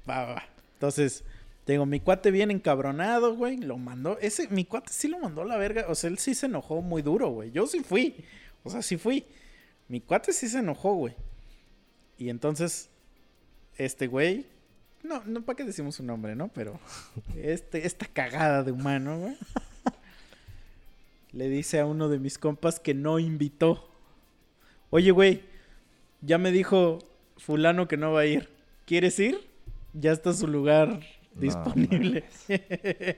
va, 0.07 0.25
va, 0.25 0.33
va. 0.35 0.49
Entonces, 0.73 1.23
tengo 1.65 1.87
mi 1.87 1.99
cuate 1.99 2.29
bien 2.29 2.51
encabronado, 2.51 3.35
güey. 3.35 3.57
Lo 3.57 3.77
mandó. 3.77 4.19
Ese, 4.19 4.47
mi 4.49 4.65
cuate 4.65 4.93
sí 4.93 5.07
lo 5.07 5.19
mandó 5.19 5.41
a 5.41 5.45
la 5.45 5.57
verga. 5.57 5.85
O 5.89 5.95
sea, 5.95 6.11
él 6.11 6.19
sí 6.19 6.35
se 6.35 6.45
enojó 6.45 6.81
muy 6.81 7.01
duro, 7.01 7.29
güey. 7.29 7.51
Yo 7.51 7.65
sí 7.65 7.79
fui. 7.79 8.23
O 8.63 8.69
sea, 8.69 8.83
sí 8.83 8.97
fui. 8.97 9.25
Mi 9.87 9.99
cuate 9.99 10.31
sí 10.31 10.47
se 10.47 10.59
enojó, 10.59 10.93
güey. 10.93 11.15
Y 12.19 12.29
entonces, 12.29 12.89
este 13.77 14.05
güey. 14.05 14.45
No, 15.01 15.23
no, 15.25 15.41
¿para 15.41 15.57
qué 15.57 15.63
decimos 15.63 15.95
su 15.95 16.03
nombre, 16.03 16.35
no? 16.35 16.49
Pero 16.49 16.79
este, 17.35 17.87
esta 17.87 18.05
cagada 18.05 18.63
de 18.63 18.71
humano, 18.71 19.19
güey. 19.19 19.37
Le 21.31 21.49
dice 21.49 21.79
a 21.79 21.85
uno 21.87 22.09
de 22.09 22.19
mis 22.19 22.37
compas 22.37 22.79
que 22.79 22.93
no 22.93 23.17
invitó. 23.17 23.89
Oye, 24.91 25.09
güey, 25.09 25.43
ya 26.21 26.37
me 26.37 26.51
dijo 26.51 26.99
fulano 27.37 27.87
que 27.87 27.97
no 27.97 28.13
va 28.13 28.21
a 28.21 28.25
ir. 28.27 28.49
¿Quieres 28.85 29.19
ir? 29.19 29.39
Ya 29.93 30.11
está 30.11 30.31
su 30.31 30.47
lugar 30.47 31.01
disponible. 31.35 32.23
mames. 32.49 33.15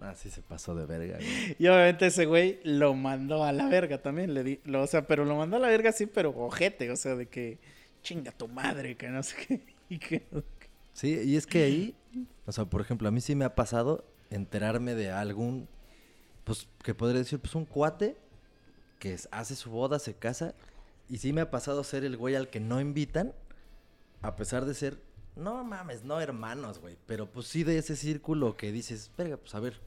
Ah, 0.00 0.14
sí 0.16 0.28
se 0.30 0.42
pasó 0.42 0.74
de 0.74 0.84
verga, 0.86 1.16
güey. 1.16 1.56
y 1.58 1.66
obviamente 1.68 2.06
ese 2.06 2.26
güey 2.26 2.60
lo 2.64 2.94
mandó 2.94 3.44
a 3.44 3.52
la 3.52 3.68
verga 3.68 4.02
también. 4.02 4.34
Le 4.34 4.42
di, 4.44 4.60
lo- 4.64 4.82
o 4.82 4.86
sea, 4.86 5.06
pero 5.06 5.24
lo 5.24 5.36
mandó 5.36 5.56
a 5.56 5.60
la 5.60 5.68
verga 5.68 5.92
sí, 5.92 6.06
pero 6.06 6.30
ojete. 6.30 6.90
O 6.90 6.96
sea, 6.96 7.14
de 7.14 7.26
que 7.26 7.58
chinga 8.02 8.32
tu 8.32 8.48
madre, 8.48 8.96
que 8.96 9.08
no 9.08 9.22
sé 9.22 9.36
qué. 9.46 9.60
Y 9.88 9.98
que, 9.98 10.22
Sí, 10.94 11.20
y 11.24 11.36
es 11.36 11.46
que 11.46 11.62
ahí, 11.64 11.94
o 12.46 12.52
sea, 12.52 12.64
por 12.64 12.80
ejemplo, 12.80 13.06
a 13.06 13.10
mí 13.10 13.20
sí 13.20 13.34
me 13.34 13.44
ha 13.44 13.54
pasado 13.54 14.04
enterarme 14.30 14.94
de 14.94 15.10
algún, 15.10 15.68
pues, 16.44 16.68
que 16.82 16.94
podría 16.94 17.18
decir, 17.20 17.38
pues 17.38 17.54
un 17.54 17.64
cuate 17.66 18.16
que 18.98 19.16
hace 19.30 19.56
su 19.56 19.70
boda, 19.70 19.98
se 19.98 20.14
casa, 20.14 20.54
y 21.08 21.18
sí 21.18 21.32
me 21.34 21.42
ha 21.42 21.50
pasado 21.50 21.84
ser 21.84 22.04
el 22.04 22.16
güey 22.16 22.34
al 22.34 22.48
que 22.48 22.60
no 22.60 22.80
invitan, 22.80 23.34
a 24.22 24.36
pesar 24.36 24.64
de 24.64 24.72
ser, 24.74 24.96
no 25.36 25.64
mames, 25.64 26.04
no 26.04 26.20
hermanos, 26.20 26.78
güey, 26.78 26.96
pero 27.06 27.26
pues 27.26 27.46
sí 27.46 27.64
de 27.64 27.78
ese 27.78 27.96
círculo 27.96 28.56
que 28.56 28.72
dices, 28.72 29.10
verga, 29.16 29.36
pues 29.36 29.54
a 29.54 29.60
ver, 29.60 29.80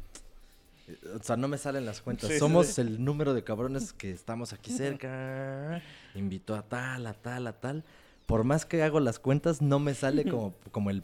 eh, 0.87 0.97
o 1.19 1.23
sea, 1.23 1.37
no 1.37 1.47
me 1.47 1.57
salen 1.57 1.85
las 1.85 2.01
cuentas, 2.01 2.29
sí, 2.29 2.39
somos 2.39 2.67
sí. 2.67 2.81
el 2.81 3.03
número 3.03 3.33
de 3.33 3.43
cabrones 3.43 3.93
que 3.93 4.11
estamos 4.11 4.53
aquí 4.53 4.71
cerca, 4.71 5.81
invitó 6.15 6.55
a 6.55 6.63
tal, 6.63 7.07
a 7.07 7.13
tal, 7.13 7.47
a 7.47 7.53
tal, 7.53 7.83
por 8.25 8.43
más 8.43 8.65
que 8.65 8.83
hago 8.83 8.99
las 8.99 9.19
cuentas, 9.19 9.61
no 9.61 9.79
me 9.79 9.93
sale 9.93 10.29
como, 10.29 10.53
como 10.71 10.89
el, 10.89 11.03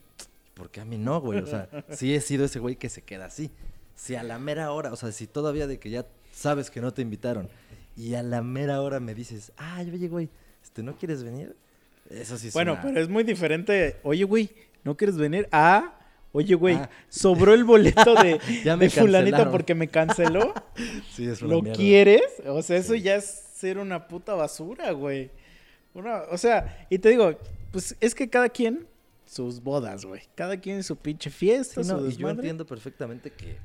¿por 0.53 0.69
qué 0.69 0.81
a 0.81 0.85
mí 0.85 0.97
no, 0.97 1.21
güey? 1.21 1.39
O 1.39 1.47
sea, 1.47 1.69
sí 1.89 2.13
he 2.13 2.21
sido 2.21 2.45
ese 2.45 2.59
güey 2.59 2.75
que 2.75 2.89
se 2.89 3.01
queda 3.01 3.25
así. 3.25 3.49
Si 3.95 4.15
a 4.15 4.23
la 4.23 4.39
mera 4.39 4.71
hora, 4.71 4.91
o 4.91 4.95
sea, 4.95 5.11
si 5.11 5.27
todavía 5.27 5.67
de 5.67 5.79
que 5.79 5.89
ya 5.89 6.05
sabes 6.31 6.69
que 6.69 6.81
no 6.81 6.93
te 6.93 7.01
invitaron 7.01 7.47
y 7.95 8.15
a 8.15 8.23
la 8.23 8.41
mera 8.41 8.81
hora 8.81 8.99
me 8.99 9.13
dices, 9.13 9.51
ay, 9.55 9.89
oye, 9.91 10.07
güey, 10.07 10.29
este, 10.63 10.83
¿no 10.83 10.95
quieres 10.97 11.23
venir? 11.23 11.55
Eso 12.09 12.37
sí 12.37 12.47
es 12.49 12.53
Bueno, 12.53 12.77
pero 12.81 12.99
es 12.99 13.09
muy 13.09 13.23
diferente. 13.23 13.97
Oye, 14.03 14.23
güey, 14.23 14.49
¿no 14.83 14.95
quieres 14.97 15.17
venir? 15.17 15.47
Ah, 15.51 15.99
oye, 16.31 16.55
güey, 16.55 16.75
Ah. 16.75 16.89
sobró 17.09 17.53
el 17.53 17.63
boleto 17.63 18.15
de, 18.15 18.39
Ya 18.65 18.75
me 18.77 18.85
de 18.85 18.89
fulanito 18.89 19.49
porque 19.51 19.75
me 19.75 19.87
canceló. 19.87 20.53
Sí, 21.13 21.25
es 21.27 21.41
una 21.41 21.55
¿Lo 21.55 21.61
mierda. 21.61 21.77
quieres? 21.77 22.23
O 22.45 22.61
sea, 22.61 22.77
eso 22.77 22.93
Sí. 22.93 23.01
ya 23.01 23.15
es 23.15 23.25
ser 23.55 23.77
una 23.77 24.07
puta 24.07 24.33
basura, 24.33 24.91
güey. 24.91 25.29
Una, 25.93 26.23
o 26.31 26.37
sea, 26.37 26.85
y 26.89 26.97
te 26.99 27.09
digo, 27.09 27.37
pues 27.71 27.95
es 27.99 28.15
que 28.15 28.29
cada 28.29 28.49
quien 28.49 28.87
sus 29.25 29.61
bodas, 29.61 30.05
güey. 30.05 30.21
Cada 30.35 30.57
quien 30.59 30.83
su 30.83 30.95
pinche 30.95 31.29
fiesta, 31.29 31.81
Sí, 31.83 31.89
su 31.89 31.95
no, 31.97 32.07
y 32.07 32.15
yo 32.15 32.29
entiendo 32.29 32.65
perfectamente 32.65 33.31
que, 33.31 33.57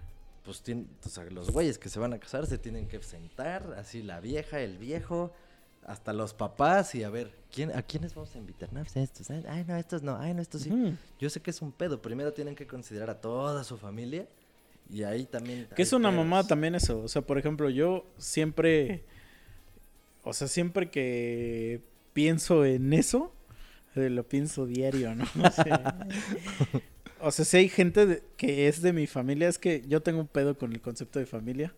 pues, 0.45 0.63
tien- 0.65 0.87
o 1.05 1.09
sea, 1.09 1.25
los 1.25 1.51
güeyes 1.51 1.79
que 1.79 1.89
se 1.89 1.99
van 1.99 2.13
a 2.13 2.19
casar 2.19 2.47
se 2.47 2.59
tienen 2.59 2.87
que 2.87 3.03
sentar, 3.03 3.75
así 3.79 4.03
la 4.03 4.21
vieja, 4.21 4.61
el 4.61 4.79
viejo, 4.79 5.33
hasta 5.89 6.13
los 6.13 6.35
papás 6.35 6.95
y 6.95 7.03
a 7.03 7.11
ver, 7.11 7.31
¿quién, 7.53 7.75
¿a 7.77 7.83
quiénes 7.83 8.15
vamos 8.15 8.35
a 8.35 8.39
invitar? 8.39 8.73
No, 8.73 8.81
pues 8.83 8.97
estos, 8.97 9.31
ay, 9.31 9.65
no, 9.67 9.77
estos 9.77 10.03
no, 10.03 10.17
ay, 10.19 10.35
no, 10.35 10.43
estos 10.43 10.63
sí. 10.63 10.71
Yo 11.19 11.31
sé 11.31 11.41
que 11.41 11.51
es 11.51 11.63
un 11.63 11.73
pedo, 11.73 12.01
primero 12.03 12.33
tienen 12.33 12.55
que 12.55 12.67
considerar 12.67 13.11
a 13.11 13.21
toda 13.21 13.65
su 13.65 13.77
familia 13.79 14.27
y 14.93 15.03
ahí 15.03 15.25
también... 15.25 15.67
Que 15.75 15.83
es 15.83 15.93
una 15.93 16.11
pedos. 16.11 16.25
mamada 16.25 16.47
también 16.47 16.75
eso. 16.75 17.01
O 17.01 17.09
sea, 17.09 17.23
por 17.23 17.39
ejemplo, 17.39 17.69
yo 17.71 18.07
siempre. 18.19 19.03
O 20.25 20.33
sea, 20.33 20.47
siempre 20.49 20.91
que 20.91 21.81
pienso 22.13 22.65
en 22.65 22.93
eso, 22.93 23.33
eh, 23.97 24.11
lo 24.11 24.25
pienso 24.29 24.67
diario, 24.67 25.15
¿no? 25.15 25.25
O 25.45 25.51
sea, 25.51 26.07
o 27.21 27.31
sea, 27.33 27.45
si 27.45 27.57
hay 27.57 27.69
gente 27.69 28.07
de- 28.07 28.23
que 28.37 28.69
es 28.69 28.83
de 28.83 28.93
mi 28.93 29.07
familia, 29.07 29.49
es 29.49 29.59
que 29.59 29.83
yo 29.89 30.03
tengo 30.03 30.21
un 30.21 30.27
pedo 30.29 30.57
con 30.59 30.73
el 30.73 30.81
concepto 30.81 31.19
de 31.19 31.27
familia, 31.27 31.73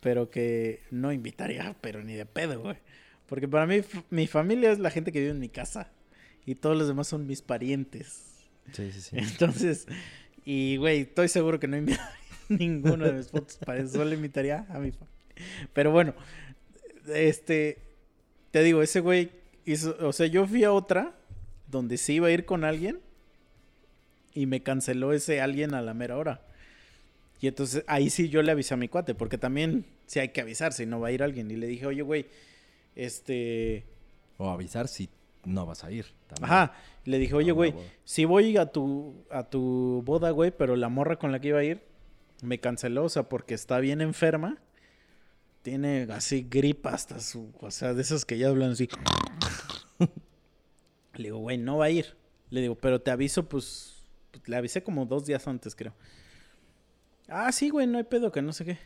pero 0.00 0.30
que 0.30 0.80
no 0.90 1.12
invitaría, 1.12 1.76
pero 1.80 2.02
ni 2.02 2.14
de 2.14 2.26
pedo, 2.26 2.60
güey. 2.60 2.76
Porque 3.30 3.46
para 3.46 3.64
mí, 3.64 3.80
mi 4.10 4.26
familia 4.26 4.72
es 4.72 4.80
la 4.80 4.90
gente 4.90 5.12
que 5.12 5.20
vive 5.20 5.30
en 5.30 5.38
mi 5.38 5.48
casa. 5.48 5.88
Y 6.44 6.56
todos 6.56 6.76
los 6.76 6.88
demás 6.88 7.06
son 7.06 7.28
mis 7.28 7.42
parientes. 7.42 8.40
Sí, 8.72 8.90
sí, 8.90 9.00
sí. 9.00 9.10
Entonces, 9.18 9.86
y 10.44 10.76
güey, 10.78 11.02
estoy 11.02 11.28
seguro 11.28 11.60
que 11.60 11.68
no 11.68 11.76
invitaría 11.76 12.12
ninguno 12.48 13.06
de 13.06 13.12
mis 13.12 13.28
putos 13.28 13.56
parientes, 13.58 13.94
solo 13.94 14.12
invitaría 14.12 14.66
a 14.68 14.80
mi 14.80 14.90
familia. 14.90 15.16
Pero 15.72 15.92
bueno, 15.92 16.14
este, 17.06 17.78
te 18.50 18.64
digo, 18.64 18.82
ese 18.82 18.98
güey 18.98 19.30
hizo, 19.64 19.96
o 20.00 20.12
sea, 20.12 20.26
yo 20.26 20.44
fui 20.44 20.64
a 20.64 20.72
otra 20.72 21.14
donde 21.68 21.98
sí 21.98 22.14
iba 22.14 22.26
a 22.26 22.32
ir 22.32 22.44
con 22.44 22.64
alguien 22.64 22.98
y 24.34 24.46
me 24.46 24.60
canceló 24.64 25.12
ese 25.12 25.40
alguien 25.40 25.74
a 25.74 25.82
la 25.82 25.94
mera 25.94 26.16
hora. 26.16 26.42
Y 27.40 27.46
entonces 27.46 27.84
ahí 27.86 28.10
sí 28.10 28.28
yo 28.28 28.42
le 28.42 28.50
avisé 28.50 28.74
a 28.74 28.76
mi 28.76 28.88
cuate, 28.88 29.14
porque 29.14 29.38
también 29.38 29.86
sí 30.06 30.18
hay 30.18 30.30
que 30.30 30.40
avisar 30.40 30.72
si 30.72 30.84
no 30.84 30.98
va 30.98 31.08
a 31.08 31.12
ir 31.12 31.22
alguien. 31.22 31.48
Y 31.48 31.56
le 31.56 31.68
dije, 31.68 31.86
oye, 31.86 32.02
güey, 32.02 32.26
este, 32.94 33.86
O 34.38 34.48
avisar 34.48 34.88
si 34.88 35.08
no 35.44 35.66
vas 35.66 35.84
a 35.84 35.90
ir. 35.90 36.06
también. 36.26 36.44
Ajá. 36.52 36.72
Le 37.04 37.18
dije, 37.18 37.34
oye, 37.34 37.50
A 37.50 37.54
una 37.54 37.70
güey, 37.70 37.74
sí 38.04 38.24
voy 38.24 38.56
a 38.56 38.66
tu, 38.66 39.24
a 39.30 39.44
tu 39.44 40.02
boda, 40.04 40.30
güey, 40.30 40.50
pero 40.50 40.76
la 40.76 40.88
morra 40.88 41.18
con 41.18 41.32
la 41.32 41.40
que 41.40 41.48
iba 41.48 41.58
a 41.58 41.64
ir 41.64 41.82
me 42.42 42.58
canceló, 42.58 43.04
o 43.04 43.08
sea, 43.08 43.24
porque 43.24 43.54
está 43.54 43.78
bien 43.80 44.00
enferma. 44.00 44.58
Tiene 45.62 46.06
así 46.10 46.46
gripa 46.48 46.90
hasta 46.90 47.20
su, 47.20 47.52
o 47.60 47.70
sea, 47.70 47.92
de 47.92 48.00
esos 48.02 48.24
que 48.24 48.38
ya 48.38 48.48
hablan 48.48 48.72
así. 48.72 48.88
Le 51.14 51.24
digo, 51.24 51.38
güey, 51.38 51.58
no 51.58 51.78
va 51.78 51.86
a 51.86 51.90
ir. 51.90 52.16
Le 52.48 52.62
digo, 52.62 52.74
pero 52.76 53.00
te 53.00 53.10
aviso, 53.10 53.48
pues, 53.48 54.02
pues, 54.30 54.48
le 54.48 54.56
avisé 54.56 54.82
como 54.82 55.04
dos 55.06 55.26
días 55.26 55.46
antes, 55.46 55.74
creo. 55.74 55.92
Ah, 57.28 57.52
sí, 57.52 57.68
güey, 57.68 57.86
no 57.86 57.98
hay 57.98 58.04
pedo, 58.04 58.32
que 58.32 58.42
no 58.42 58.52
sé 58.52 58.64
qué. 58.64 58.78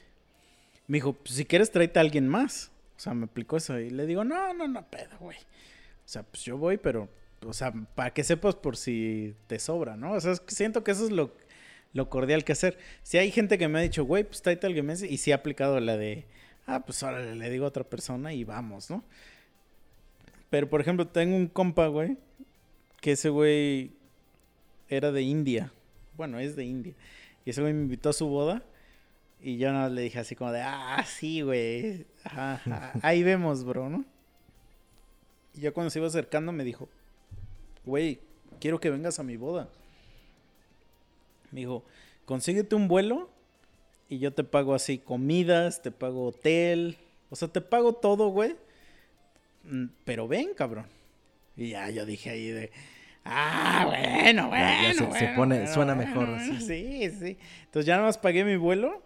Me 0.86 0.98
dijo, 0.98 1.12
pues, 1.12 1.36
si 1.36 1.44
quieres 1.44 1.70
tráete 1.70 1.98
a 1.98 2.02
alguien 2.02 2.28
más. 2.28 2.70
O 3.05 3.09
sea, 3.09 3.12
me 3.12 3.24
aplicó 3.24 3.59
eso. 3.59 3.78
Y 3.78 3.90
le 3.90 4.07
digo, 4.07 4.24
no, 4.24 4.55
no, 4.55 4.66
no, 4.66 4.88
pedo, 4.88 5.18
güey. 5.20 5.36
O 5.36 6.09
sea, 6.09 6.22
pues 6.22 6.42
yo 6.42 6.57
voy, 6.57 6.78
pero, 6.78 7.11
o 7.44 7.52
sea, 7.52 7.70
para 7.94 8.14
que 8.14 8.24
sepas 8.24 8.55
por 8.55 8.78
si 8.78 9.34
te 9.46 9.59
sobra, 9.59 9.94
¿no? 9.94 10.12
O 10.12 10.20
sea, 10.22 10.34
siento 10.46 10.82
que 10.82 10.92
eso 10.92 11.05
es 11.05 11.11
lo, 11.11 11.30
lo 11.92 12.09
cordial 12.09 12.44
que 12.44 12.52
hacer. 12.52 12.78
Si 13.02 13.18
hay 13.18 13.30
gente 13.30 13.59
que 13.59 13.68
me 13.68 13.78
ha 13.78 13.82
dicho, 13.82 14.07
güey, 14.07 14.24
pues 14.24 14.40
tráete 14.40 14.66
alguien 14.66 14.86
más, 14.86 15.02
y 15.02 15.18
sí 15.18 15.32
ha 15.32 15.34
aplicado 15.34 15.80
la 15.80 15.98
de, 15.98 16.24
ah, 16.66 16.80
pues 16.80 17.02
ahora 17.02 17.20
le 17.20 17.50
digo 17.50 17.66
a 17.66 17.68
otra 17.68 17.84
persona 17.84 18.32
y 18.32 18.42
vamos, 18.44 18.88
¿no? 18.88 19.05
Pero, 20.48 20.70
por 20.70 20.80
ejemplo, 20.80 21.07
tengo 21.07 21.36
un 21.36 21.48
compa, 21.48 21.88
güey, 21.88 22.16
que 23.02 23.12
ese 23.12 23.28
güey 23.28 23.92
era 24.88 25.12
de 25.12 25.20
India. 25.20 25.74
Bueno, 26.16 26.38
es 26.38 26.57
de 26.57 26.64
India. 26.64 26.94
Y 27.44 27.50
ese 27.50 27.61
güey 27.61 27.74
me 27.74 27.82
invitó 27.82 28.09
a 28.09 28.14
su 28.14 28.28
boda. 28.28 28.62
Y 29.47 29.59
yo 29.59 29.70
nada 29.72 29.84
más 29.84 29.92
le 29.92 30.01
dije 30.03 30.18
así 30.18 30.34
como 30.34 30.53
de, 30.53 30.62
ah, 30.62 31.05
sí, 31.07 31.42
güey. 31.42 32.07
Ajá, 32.24 32.55
ajá, 32.64 32.92
ahí 33.03 33.22
vemos, 33.22 33.62
bro, 33.64 33.90
¿no? 33.90 34.03
Y 35.55 35.61
ya 35.61 35.72
cuando 35.72 35.90
se 35.90 35.99
iba 35.99 36.09
acercando 36.09 36.51
me 36.51 36.64
dijo, 36.64 36.88
güey, 37.84 38.20
quiero 38.59 38.80
que 38.80 38.88
vengas 38.88 39.18
a 39.18 39.22
mi 39.22 39.36
boda. 39.36 39.68
Me 41.51 41.61
dijo, 41.61 41.84
consíguete 42.24 42.74
un 42.74 42.88
vuelo 42.88 43.28
y 44.09 44.18
yo 44.18 44.32
te 44.32 44.45
pago 44.45 44.74
así 44.74 44.97
comidas, 44.99 45.82
te 45.82 45.90
pago 45.90 46.28
hotel. 46.28 46.97
O 47.28 47.36
sea, 47.36 47.49
te 47.49 47.61
pago 47.61 47.92
todo, 47.92 48.28
güey. 48.28 48.57
Mm, 49.64 49.86
Pero 50.07 50.26
ven, 50.26 50.55
cabrón. 50.57 50.86
Y 51.57 51.68
ya 51.70 51.90
yo 51.90 52.07
dije 52.07 52.30
ahí 52.30 52.49
de, 52.49 52.72
ah, 53.26 53.84
bueno, 53.86 54.49
bueno. 54.49 54.64
Ya- 54.66 54.82
ya 54.88 54.95
se- 54.95 55.05
pone- 55.05 55.36
bueno, 55.36 55.55
suena 55.72 55.95
bueno, 55.95 56.11
mejor, 56.11 56.30
bueno". 56.30 56.61
sí. 56.61 56.66
Sí, 56.66 57.11
sí. 57.11 57.38
Entonces 57.66 57.84
ya 57.86 57.97
nada 57.97 58.07
más 58.09 58.16
pagué 58.18 58.42
mi 58.45 58.57
vuelo 58.57 59.03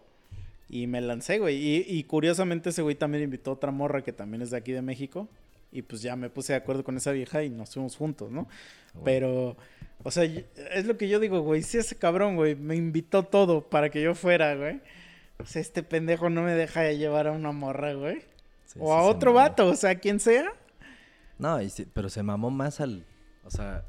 y 0.69 0.87
me 0.87 1.01
lancé, 1.01 1.39
güey. 1.39 1.57
Y, 1.57 1.85
y 1.87 2.05
curiosamente 2.05 2.71
ese 2.71 2.83
güey 2.83 2.95
también 2.95 3.25
invitó 3.25 3.51
a 3.51 3.55
otra 3.55 3.71
morra 3.71 4.03
que 4.03 4.13
también 4.13 4.43
es 4.43 4.51
de 4.51 4.57
aquí 4.59 4.73
de 4.73 4.83
México. 4.83 5.29
Y 5.71 5.83
pues 5.83 6.01
ya 6.01 6.17
me 6.17 6.31
puse 6.31 6.55
de 6.55 6.59
acuerdo 6.59 6.83
con 6.83 6.97
esa 6.97 7.13
vieja 7.13 7.43
y 7.43 7.51
nos 7.51 7.75
fuimos 7.75 7.95
juntos, 7.97 8.31
¿no? 8.31 8.49
Bueno. 8.95 9.05
Pero, 9.05 9.57
o 10.03 10.11
sea, 10.11 10.25
es 10.25 10.87
lo 10.87 10.97
que 10.97 11.09
yo 11.09 11.21
digo, 11.21 11.41
güey. 11.41 11.63
Si 11.63 11.77
ese 11.77 11.97
cabrón, 11.97 12.37
güey, 12.37 12.55
me 12.55 12.75
invitó 12.75 13.23
todo 13.25 13.69
para 13.69 13.91
que 13.91 14.01
yo 14.03 14.15
fuera, 14.15 14.55
güey. 14.55 14.81
O 15.39 15.45
sea, 15.45 15.61
este 15.61 15.83
pendejo 15.83 16.31
no 16.31 16.43
me 16.43 16.53
deja 16.55 16.91
llevar 16.93 17.27
a 17.27 17.33
una 17.33 17.53
morra, 17.53 17.93
güey. 17.93 18.21
Sí, 18.65 18.79
o 18.81 18.87
sí 18.87 18.91
a 18.93 19.03
otro 19.03 19.33
vato, 19.35 19.67
o 19.69 19.75
sea, 19.77 19.95
quien 19.97 20.21
sea. 20.21 20.51
No, 21.39 21.61
y 21.61 21.69
sí- 21.71 21.87
pero 21.93 22.09
se 22.09 22.23
mamó 22.23 22.51
más 22.51 22.81
al. 22.81 23.05
O 23.45 23.51
sea, 23.51 23.85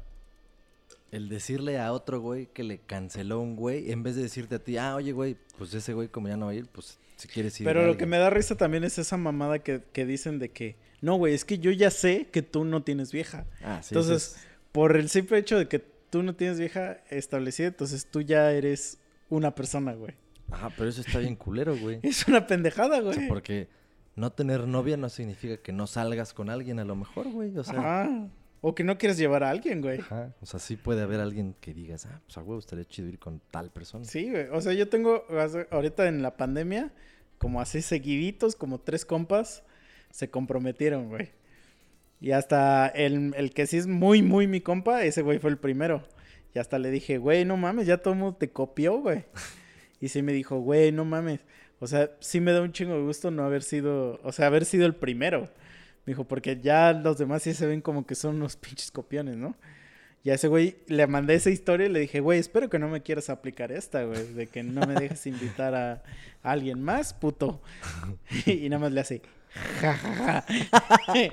el 1.12 1.28
decirle 1.28 1.78
a 1.78 1.92
otro 1.92 2.20
güey 2.20 2.46
que 2.46 2.62
le 2.62 2.78
canceló 2.78 3.40
un 3.40 3.56
güey, 3.56 3.90
en 3.90 4.02
vez 4.02 4.16
de 4.16 4.22
decirte 4.22 4.56
a 4.56 4.58
ti, 4.64 4.76
ah, 4.76 4.94
oye, 4.96 5.12
güey, 5.12 5.36
pues 5.58 5.74
ese 5.74 5.92
güey, 5.92 6.08
como 6.08 6.28
ya 6.28 6.36
no 6.36 6.46
va 6.46 6.52
a 6.52 6.54
ir, 6.54 6.66
pues 6.68 6.98
si 7.16 7.26
quieres 7.28 7.58
ir. 7.60 7.66
Pero 7.66 7.80
lo 7.80 7.86
que 7.96 8.04
alguien". 8.04 8.10
me 8.10 8.18
da 8.18 8.30
risa 8.30 8.54
también 8.56 8.84
es 8.84 8.98
esa 8.98 9.16
mamada 9.16 9.58
que, 9.58 9.82
que 9.92 10.06
dicen 10.06 10.38
de 10.38 10.50
que, 10.50 10.76
no, 11.00 11.16
güey, 11.16 11.34
es 11.34 11.44
que 11.44 11.58
yo 11.58 11.70
ya 11.72 11.90
sé 11.90 12.28
que 12.30 12.42
tú 12.42 12.64
no 12.64 12.82
tienes 12.82 13.10
vieja. 13.12 13.46
Ah, 13.62 13.80
sí, 13.82 13.88
entonces, 13.94 14.36
es- 14.36 14.46
por 14.72 14.96
el 14.96 15.08
simple 15.08 15.38
hecho 15.38 15.58
de 15.58 15.66
que 15.68 15.78
tú 15.80 16.22
no 16.22 16.34
tienes 16.34 16.58
vieja 16.60 16.98
establecida, 17.10 17.68
entonces 17.68 18.06
tú 18.06 18.20
ya 18.20 18.52
eres 18.52 18.98
una 19.28 19.54
persona, 19.54 19.92
güey. 19.94 20.14
Ajá, 20.50 20.70
pero 20.76 20.88
eso 20.88 21.00
está 21.00 21.18
bien 21.18 21.36
culero, 21.36 21.76
güey. 21.76 21.98
Es 22.02 22.26
una 22.28 22.46
pendejada, 22.46 22.98
O 23.00 23.02
güey. 23.04 23.14
sea, 23.16 23.28
porque 23.28 23.68
no 24.16 24.30
tener 24.32 24.66
novia 24.66 24.96
no 24.96 25.08
significa 25.08 25.56
que 25.56 25.72
no 25.72 25.86
salgas 25.86 26.32
con 26.34 26.50
alguien 26.50 26.78
a 26.80 26.84
lo 26.84 26.94
mejor, 26.96 27.28
güey. 27.30 27.56
O 27.56 27.62
sea, 27.64 27.78
Ajá. 27.78 28.28
O 28.62 28.74
que 28.74 28.84
no 28.84 28.98
quieres 28.98 29.16
llevar 29.16 29.42
a 29.42 29.50
alguien, 29.50 29.80
güey. 29.80 30.00
ajá, 30.00 30.34
o 30.40 30.46
sea, 30.46 30.60
sí 30.60 30.76
puede 30.76 31.02
haber 31.02 31.20
alguien 31.20 31.54
que 31.60 31.72
digas, 31.72 32.06
ah, 32.06 32.20
pues 32.26 32.36
a 32.36 32.42
huevo 32.42 32.58
estaría 32.58 32.84
chido 32.84 33.08
ir 33.08 33.18
con 33.18 33.40
tal 33.50 33.70
persona. 33.70 34.04
Sí, 34.04 34.30
güey. 34.30 34.48
O 34.52 34.60
sea, 34.60 34.72
yo 34.74 34.88
tengo 34.88 35.24
ahorita 35.70 36.08
en 36.08 36.22
la 36.22 36.36
pandemia, 36.36 36.92
como 37.38 37.60
así 37.60 37.80
seguiditos, 37.80 38.56
como 38.56 38.80
tres 38.80 39.04
compas, 39.06 39.62
se 40.10 40.28
comprometieron, 40.28 41.08
güey. 41.08 41.30
Y 42.20 42.32
hasta 42.32 42.86
el, 42.88 43.32
el 43.34 43.52
que 43.54 43.66
sí 43.66 43.78
es 43.78 43.86
muy, 43.86 44.20
muy 44.20 44.46
mi 44.46 44.60
compa, 44.60 45.04
ese 45.04 45.22
güey 45.22 45.38
fue 45.38 45.50
el 45.50 45.56
primero. 45.56 46.04
Y 46.54 46.58
hasta 46.58 46.78
le 46.78 46.90
dije, 46.90 47.18
güey, 47.18 47.44
no 47.44 47.56
mames, 47.56 47.86
ya 47.86 47.98
todo 47.98 48.12
el 48.12 48.20
mundo 48.20 48.36
te 48.36 48.50
copió, 48.50 48.98
güey. 49.00 49.24
Y 50.00 50.08
sí 50.08 50.22
me 50.22 50.32
dijo, 50.32 50.58
güey, 50.58 50.92
no 50.92 51.04
mames. 51.04 51.40
O 51.78 51.86
sea, 51.86 52.10
sí 52.20 52.40
me 52.40 52.52
da 52.52 52.60
un 52.62 52.72
chingo 52.72 52.94
de 52.94 53.02
gusto 53.02 53.30
no 53.30 53.44
haber 53.44 53.62
sido, 53.62 54.20
o 54.22 54.32
sea, 54.32 54.46
haber 54.46 54.64
sido 54.64 54.86
el 54.86 54.94
primero. 54.94 55.50
Dijo, 56.10 56.24
porque 56.24 56.58
ya 56.60 56.92
los 56.92 57.18
demás 57.18 57.44
sí 57.44 57.54
se 57.54 57.68
ven 57.68 57.80
como 57.80 58.04
que 58.04 58.16
son 58.16 58.34
unos 58.34 58.56
pinches 58.56 58.90
copiones, 58.90 59.36
¿no? 59.36 59.54
Y 60.24 60.30
a 60.30 60.34
ese 60.34 60.48
güey 60.48 60.78
le 60.88 61.06
mandé 61.06 61.34
esa 61.36 61.50
historia 61.50 61.86
y 61.86 61.88
le 61.88 62.00
dije, 62.00 62.18
güey, 62.18 62.40
espero 62.40 62.68
que 62.68 62.80
no 62.80 62.88
me 62.88 63.00
quieras 63.00 63.30
aplicar 63.30 63.70
esta, 63.70 64.02
güey, 64.02 64.34
de 64.34 64.48
que 64.48 64.64
no 64.64 64.84
me 64.88 64.94
dejes 64.94 65.24
invitar 65.28 65.72
a, 65.76 66.02
alguien 66.42 66.82
más, 66.82 67.14
puto. 67.14 67.62
y 68.44 68.68
nada 68.68 68.80
más 68.80 68.90
le 68.90 69.02
hace, 69.02 69.22
ja, 69.80 69.94
ja, 69.94 70.14
ja. 70.16 70.44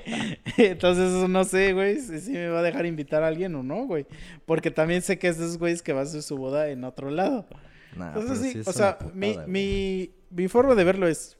Entonces, 0.58 1.08
eso 1.08 1.26
no 1.26 1.42
sé, 1.42 1.72
güey, 1.72 1.98
si, 1.98 2.20
si 2.20 2.30
me 2.30 2.50
va 2.50 2.60
a 2.60 2.62
dejar 2.62 2.86
invitar 2.86 3.24
a 3.24 3.26
alguien 3.26 3.52
o 3.56 3.64
no, 3.64 3.84
güey. 3.84 4.06
Porque 4.46 4.70
también 4.70 5.02
sé 5.02 5.18
que 5.18 5.26
es 5.26 5.38
de 5.38 5.46
esos 5.46 5.58
güeyes 5.58 5.82
que 5.82 5.92
va 5.92 6.02
a 6.02 6.04
hacer 6.04 6.22
su 6.22 6.36
boda 6.36 6.68
en 6.68 6.84
otro 6.84 7.10
lado. 7.10 7.48
Nah, 7.96 8.16
Entonces, 8.16 8.52
sí, 8.52 8.62
o 8.64 8.72
sea, 8.72 8.96
putada, 8.96 9.12
mi, 9.16 9.38
mi, 9.48 10.10
mi 10.30 10.46
forma 10.46 10.76
de 10.76 10.84
verlo 10.84 11.08
es, 11.08 11.36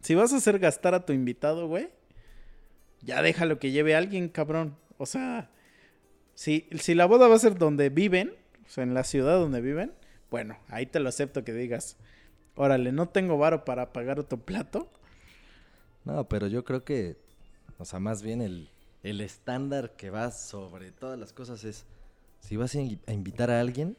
si 0.00 0.16
vas 0.16 0.32
a 0.32 0.38
hacer 0.38 0.58
gastar 0.58 0.96
a 0.96 1.06
tu 1.06 1.12
invitado, 1.12 1.68
güey, 1.68 1.90
ya 3.02 3.22
déjalo 3.22 3.58
que 3.58 3.70
lleve 3.70 3.94
a 3.94 3.98
alguien, 3.98 4.28
cabrón. 4.28 4.76
O 4.98 5.06
sea, 5.06 5.50
si, 6.34 6.68
si 6.78 6.94
la 6.94 7.06
boda 7.06 7.28
va 7.28 7.34
a 7.36 7.38
ser 7.38 7.58
donde 7.58 7.88
viven, 7.90 8.32
o 8.66 8.68
sea, 8.68 8.84
en 8.84 8.94
la 8.94 9.04
ciudad 9.04 9.38
donde 9.38 9.60
viven, 9.60 9.92
bueno, 10.30 10.56
ahí 10.68 10.86
te 10.86 11.00
lo 11.00 11.08
acepto 11.08 11.44
que 11.44 11.52
digas, 11.52 11.96
órale, 12.54 12.92
no 12.92 13.08
tengo 13.08 13.36
varo 13.38 13.64
para 13.64 13.92
pagar 13.92 14.18
otro 14.18 14.38
plato. 14.38 14.90
No, 16.04 16.28
pero 16.28 16.46
yo 16.46 16.64
creo 16.64 16.84
que, 16.84 17.16
o 17.78 17.84
sea, 17.84 17.98
más 18.00 18.22
bien 18.22 18.40
el, 18.42 18.70
el 19.02 19.20
estándar 19.20 19.92
que 19.96 20.10
va 20.10 20.30
sobre 20.30 20.90
todas 20.92 21.18
las 21.18 21.32
cosas 21.32 21.64
es, 21.64 21.84
si 22.40 22.56
vas 22.56 22.74
a 22.74 22.80
in- 22.80 23.00
a 23.06 23.12
invitar 23.12 23.50
a 23.50 23.60
alguien, 23.60 23.96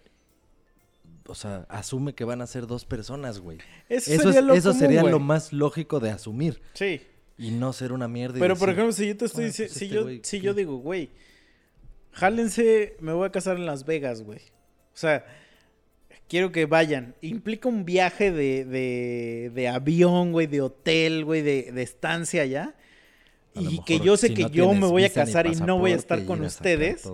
o 1.26 1.36
sea, 1.36 1.66
asume 1.70 2.14
que 2.14 2.26
van 2.26 2.42
a 2.42 2.48
ser 2.48 2.68
dos 2.68 2.84
personas, 2.86 3.40
güey. 3.40 3.60
Eso, 3.88 4.12
Eso, 4.12 4.24
sería, 4.24 4.40
es- 4.40 4.46
lo, 4.46 4.54
eso 4.54 4.70
común, 4.70 4.80
sería 4.80 5.04
lo 5.04 5.20
más 5.20 5.54
lógico 5.54 6.00
de 6.00 6.10
asumir 6.12 6.62
Sí. 6.74 7.02
Y 7.38 7.52
no 7.52 7.74
ser 7.74 7.92
una 7.94 8.08
mierda. 8.08 8.38
y 8.38 8.42
Pero 8.42 8.56
por 8.56 8.70
ejemplo, 8.70 8.92
si 8.92 9.08
yo 9.08 9.18
te 9.18 9.26
estoy 9.26 9.46
"Ah, 9.46 9.48
diciendo, 9.48 9.74
pues 9.74 9.80
si 9.80 9.86
este 9.86 9.96
yo, 9.96 10.10
si 10.24 10.40
¿qué?". 10.40 10.46
yo 10.46 10.54
digo, 10.54 10.78
güey, 10.78 11.10
jálense, 12.12 12.96
me 13.00 13.14
voy 13.14 13.26
a 13.28 13.32
casar 13.32 13.58
en 13.58 13.66
Las 13.66 13.86
Vegas, 13.86 14.22
güey. 14.24 14.40
O 14.40 14.98
sea, 14.98 15.26
quiero 16.28 16.52
que 16.52 16.66
vayan. 16.66 17.16
Implica 17.22 17.68
un 17.68 17.86
viaje 17.86 18.32
de, 18.32 18.66
de, 18.66 19.52
de 19.54 19.68
avión, 19.68 20.32
güey, 20.32 20.48
de 20.48 20.62
hotel, 20.62 21.26
güey, 21.26 21.42
de, 21.42 21.72
de 21.72 21.82
estancia 21.82 22.44
allá. 22.44 22.76
Y 23.56 23.84
que 23.84 24.00
yo 24.00 24.18
sé 24.18 24.30
si 24.30 24.34
que 24.34 24.44
no 24.44 24.50
yo 24.50 24.74
me 24.74 24.88
voy 24.88 25.04
a 25.04 25.10
casar 25.12 25.46
y 25.48 25.56
no 25.56 25.78
voy 25.78 25.92
a 25.92 25.96
estar 25.96 26.26
con 26.26 26.42
ustedes. 26.42 27.06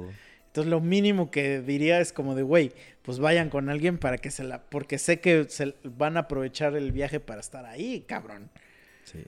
Entonces 0.47 0.69
lo 0.71 0.79
mínimo 0.79 1.29
que 1.31 1.61
diría 1.61 1.99
es 1.99 2.11
como 2.11 2.33
de, 2.33 2.43
güey, 2.43 2.71
pues 3.03 3.19
vayan 3.19 3.49
con 3.49 3.69
alguien 3.69 3.97
para 3.97 4.17
que 4.17 4.31
se 4.31 4.43
la... 4.43 4.63
Porque 4.63 4.97
sé 4.97 5.19
que 5.19 5.45
se 5.49 5.75
van 5.83 6.17
a 6.17 6.21
aprovechar 6.21 6.75
el 6.75 6.91
viaje 6.91 7.19
para 7.19 7.39
estar 7.41 7.65
ahí, 7.65 8.03
cabrón. 8.07 8.49
Sí. 9.03 9.19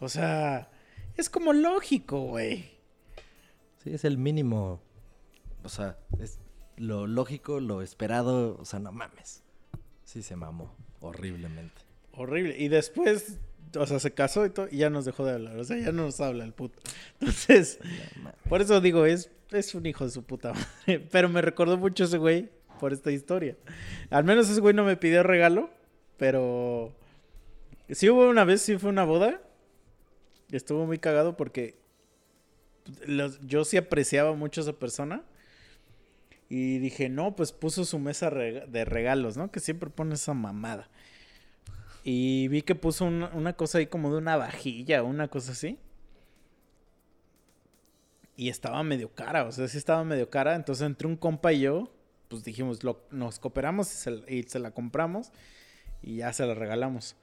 O 0.00 0.08
sea, 0.08 0.70
es 1.16 1.30
como 1.30 1.52
lógico, 1.52 2.20
güey. 2.22 2.70
Sí, 3.84 3.92
es 3.92 4.04
el 4.04 4.18
mínimo. 4.18 4.80
O 5.62 5.68
sea, 5.68 5.98
es 6.18 6.38
lo 6.76 7.06
lógico, 7.06 7.60
lo 7.60 7.82
esperado. 7.82 8.56
O 8.58 8.64
sea, 8.64 8.78
no 8.78 8.92
mames. 8.92 9.42
Sí 10.04 10.22
se 10.22 10.36
mamó. 10.36 10.74
Horriblemente. 11.00 11.82
Horrible. 12.12 12.56
Y 12.58 12.68
después, 12.68 13.38
o 13.78 13.86
sea, 13.86 14.00
se 14.00 14.12
casó 14.12 14.44
y 14.46 14.50
todo, 14.50 14.68
y 14.70 14.78
ya 14.78 14.90
nos 14.90 15.04
dejó 15.04 15.24
de 15.24 15.34
hablar. 15.34 15.56
O 15.56 15.64
sea, 15.64 15.78
ya 15.78 15.92
no 15.92 16.04
nos 16.04 16.20
habla 16.20 16.44
el 16.44 16.52
puto. 16.52 16.80
Entonces, 17.20 17.78
No 18.22 18.32
por 18.48 18.60
eso 18.62 18.80
digo, 18.80 19.06
es, 19.06 19.30
es 19.50 19.74
un 19.74 19.86
hijo 19.86 20.04
de 20.04 20.10
su 20.10 20.24
puta 20.24 20.52
madre. 20.52 21.00
Pero 21.10 21.28
me 21.28 21.42
recordó 21.42 21.76
mucho 21.76 22.04
ese 22.04 22.18
güey 22.18 22.50
por 22.80 22.92
esta 22.92 23.12
historia. 23.12 23.56
Al 24.08 24.24
menos 24.24 24.48
ese 24.48 24.60
güey 24.60 24.74
no 24.74 24.84
me 24.84 24.96
pidió 24.96 25.22
regalo, 25.22 25.70
pero 26.16 26.94
sí 27.90 28.08
hubo 28.08 28.28
una 28.28 28.44
vez, 28.44 28.62
sí 28.62 28.78
fue 28.78 28.88
una 28.88 29.04
boda. 29.04 29.40
Estuvo 30.52 30.86
muy 30.86 30.98
cagado 30.98 31.36
porque 31.36 31.78
yo 33.42 33.64
sí 33.64 33.76
apreciaba 33.76 34.34
mucho 34.34 34.60
a 34.60 34.64
esa 34.64 34.72
persona. 34.72 35.22
Y 36.48 36.78
dije, 36.78 37.08
no, 37.08 37.36
pues 37.36 37.52
puso 37.52 37.84
su 37.84 37.98
mesa 38.00 38.28
de 38.30 38.84
regalos, 38.84 39.36
¿no? 39.36 39.52
Que 39.52 39.60
siempre 39.60 39.88
pone 39.88 40.14
esa 40.14 40.34
mamada. 40.34 40.88
Y 42.02 42.48
vi 42.48 42.62
que 42.62 42.74
puso 42.74 43.04
una, 43.04 43.52
cosa 43.52 43.78
ahí 43.78 43.86
como 43.86 44.10
de 44.10 44.18
una 44.18 44.36
vajilla, 44.36 45.02
una 45.04 45.28
cosa 45.28 45.52
así. 45.52 45.78
Y 48.36 48.48
estaba 48.48 48.82
medio 48.82 49.10
cara, 49.14 49.44
o 49.44 49.52
sea, 49.52 49.68
sí 49.68 49.78
estaba 49.78 50.02
medio 50.02 50.30
cara. 50.30 50.56
Entonces 50.56 50.86
entre 50.86 51.06
un 51.06 51.16
compa 51.16 51.52
y 51.52 51.60
yo, 51.60 51.92
pues 52.28 52.42
dijimos, 52.42 52.82
lo- 52.82 53.04
nos 53.10 53.38
cooperamos 53.38 54.06
y 54.28 54.42
se 54.44 54.58
la 54.58 54.70
compramos. 54.72 55.30
Y 56.02 56.16
ya 56.16 56.32
se 56.32 56.46
la 56.46 56.54
regalamos. 56.54 57.16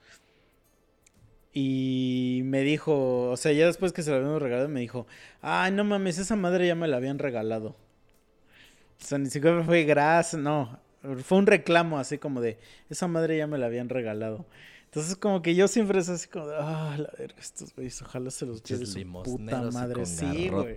Y 1.60 2.42
me 2.44 2.62
dijo, 2.62 3.30
o 3.30 3.36
sea, 3.36 3.50
ya 3.50 3.66
después 3.66 3.92
que 3.92 4.04
se 4.04 4.12
la 4.12 4.18
habíamos 4.18 4.40
regalado, 4.40 4.68
me 4.68 4.78
dijo, 4.78 5.08
ay, 5.42 5.72
no 5.72 5.82
mames, 5.82 6.18
esa 6.18 6.36
madre 6.36 6.68
ya 6.68 6.76
me 6.76 6.86
la 6.86 6.98
habían 6.98 7.18
regalado. 7.18 7.70
O 7.70 9.04
sea, 9.04 9.18
ni 9.18 9.28
siquiera 9.28 9.64
fue 9.64 9.82
gracias, 9.82 10.40
no. 10.40 10.78
Fue 11.24 11.36
un 11.36 11.48
reclamo 11.48 11.98
así 11.98 12.16
como 12.16 12.40
de, 12.40 12.60
esa 12.88 13.08
madre 13.08 13.38
ya 13.38 13.48
me 13.48 13.58
la 13.58 13.66
habían 13.66 13.88
regalado. 13.88 14.46
Entonces, 14.84 15.16
como 15.16 15.42
que 15.42 15.56
yo 15.56 15.66
siempre 15.66 15.98
es 15.98 16.08
así 16.08 16.28
como 16.28 16.46
de, 16.46 16.54
ah, 16.60 16.94
la 16.96 17.10
verga, 17.18 17.40
estos 17.40 17.74
güeyes, 17.74 18.02
ojalá 18.02 18.30
se 18.30 18.46
los 18.46 18.62
lleve 18.62 18.86
su 18.86 19.02
puta 19.24 19.60
madre. 19.72 20.06
Sí, 20.06 20.50
güey. 20.50 20.76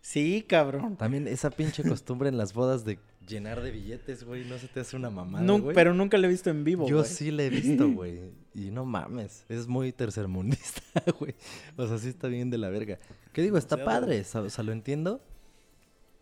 Sí, 0.00 0.44
cabrón. 0.48 0.96
También 0.96 1.28
esa 1.28 1.50
pinche 1.50 1.84
costumbre 1.88 2.30
en 2.30 2.36
las 2.36 2.52
bodas 2.52 2.84
de 2.84 2.98
llenar 3.28 3.62
de 3.62 3.70
billetes, 3.70 4.24
güey. 4.24 4.44
No 4.44 4.58
se 4.58 4.66
te 4.66 4.80
hace 4.80 4.96
una 4.96 5.08
mamada, 5.08 5.46
güey. 5.46 5.72
pero 5.72 5.94
nunca 5.94 6.18
lo 6.18 6.26
he 6.26 6.30
visto 6.30 6.50
en 6.50 6.64
vivo, 6.64 6.88
Yo 6.88 7.04
sí 7.04 7.30
le 7.30 7.46
he 7.46 7.50
visto, 7.50 7.88
güey. 7.92 8.45
Y 8.56 8.70
no 8.70 8.86
mames. 8.86 9.44
Es 9.50 9.66
muy 9.66 9.92
tercermundista, 9.92 10.80
güey. 11.20 11.34
O 11.76 11.86
sea, 11.86 11.98
sí 11.98 12.08
está 12.08 12.26
bien 12.28 12.48
de 12.48 12.56
la 12.56 12.70
verga. 12.70 12.98
¿Qué 13.34 13.42
digo? 13.42 13.58
Está 13.58 13.84
padre. 13.84 14.22
O 14.22 14.48
sea, 14.50 14.64
lo 14.64 14.72
entiendo. 14.72 15.20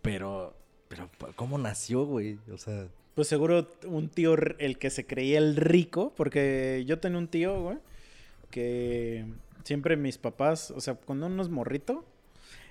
Pero. 0.03 0.57
Pero, 0.89 1.09
¿cómo 1.37 1.59
nació, 1.59 2.05
güey? 2.05 2.41
O 2.53 2.59
sea. 2.59 2.89
Pues 3.15 3.29
seguro 3.29 3.69
un 3.87 4.09
tío, 4.09 4.35
el 4.59 4.79
que 4.79 4.91
se 4.91 5.07
creía 5.07 5.39
el 5.39 5.55
rico, 5.55 6.13
porque 6.17 6.83
yo 6.85 6.99
tenía 6.99 7.19
un 7.19 7.29
tío, 7.29 7.61
güey, 7.63 7.79
que 8.51 9.25
siempre 9.63 9.97
mis 9.97 10.19
papás, 10.19 10.73
o 10.73 10.81
sea, 10.81 10.95
cuando 10.95 11.27
uno 11.27 11.41
es 11.41 11.49
morrito, 11.49 12.05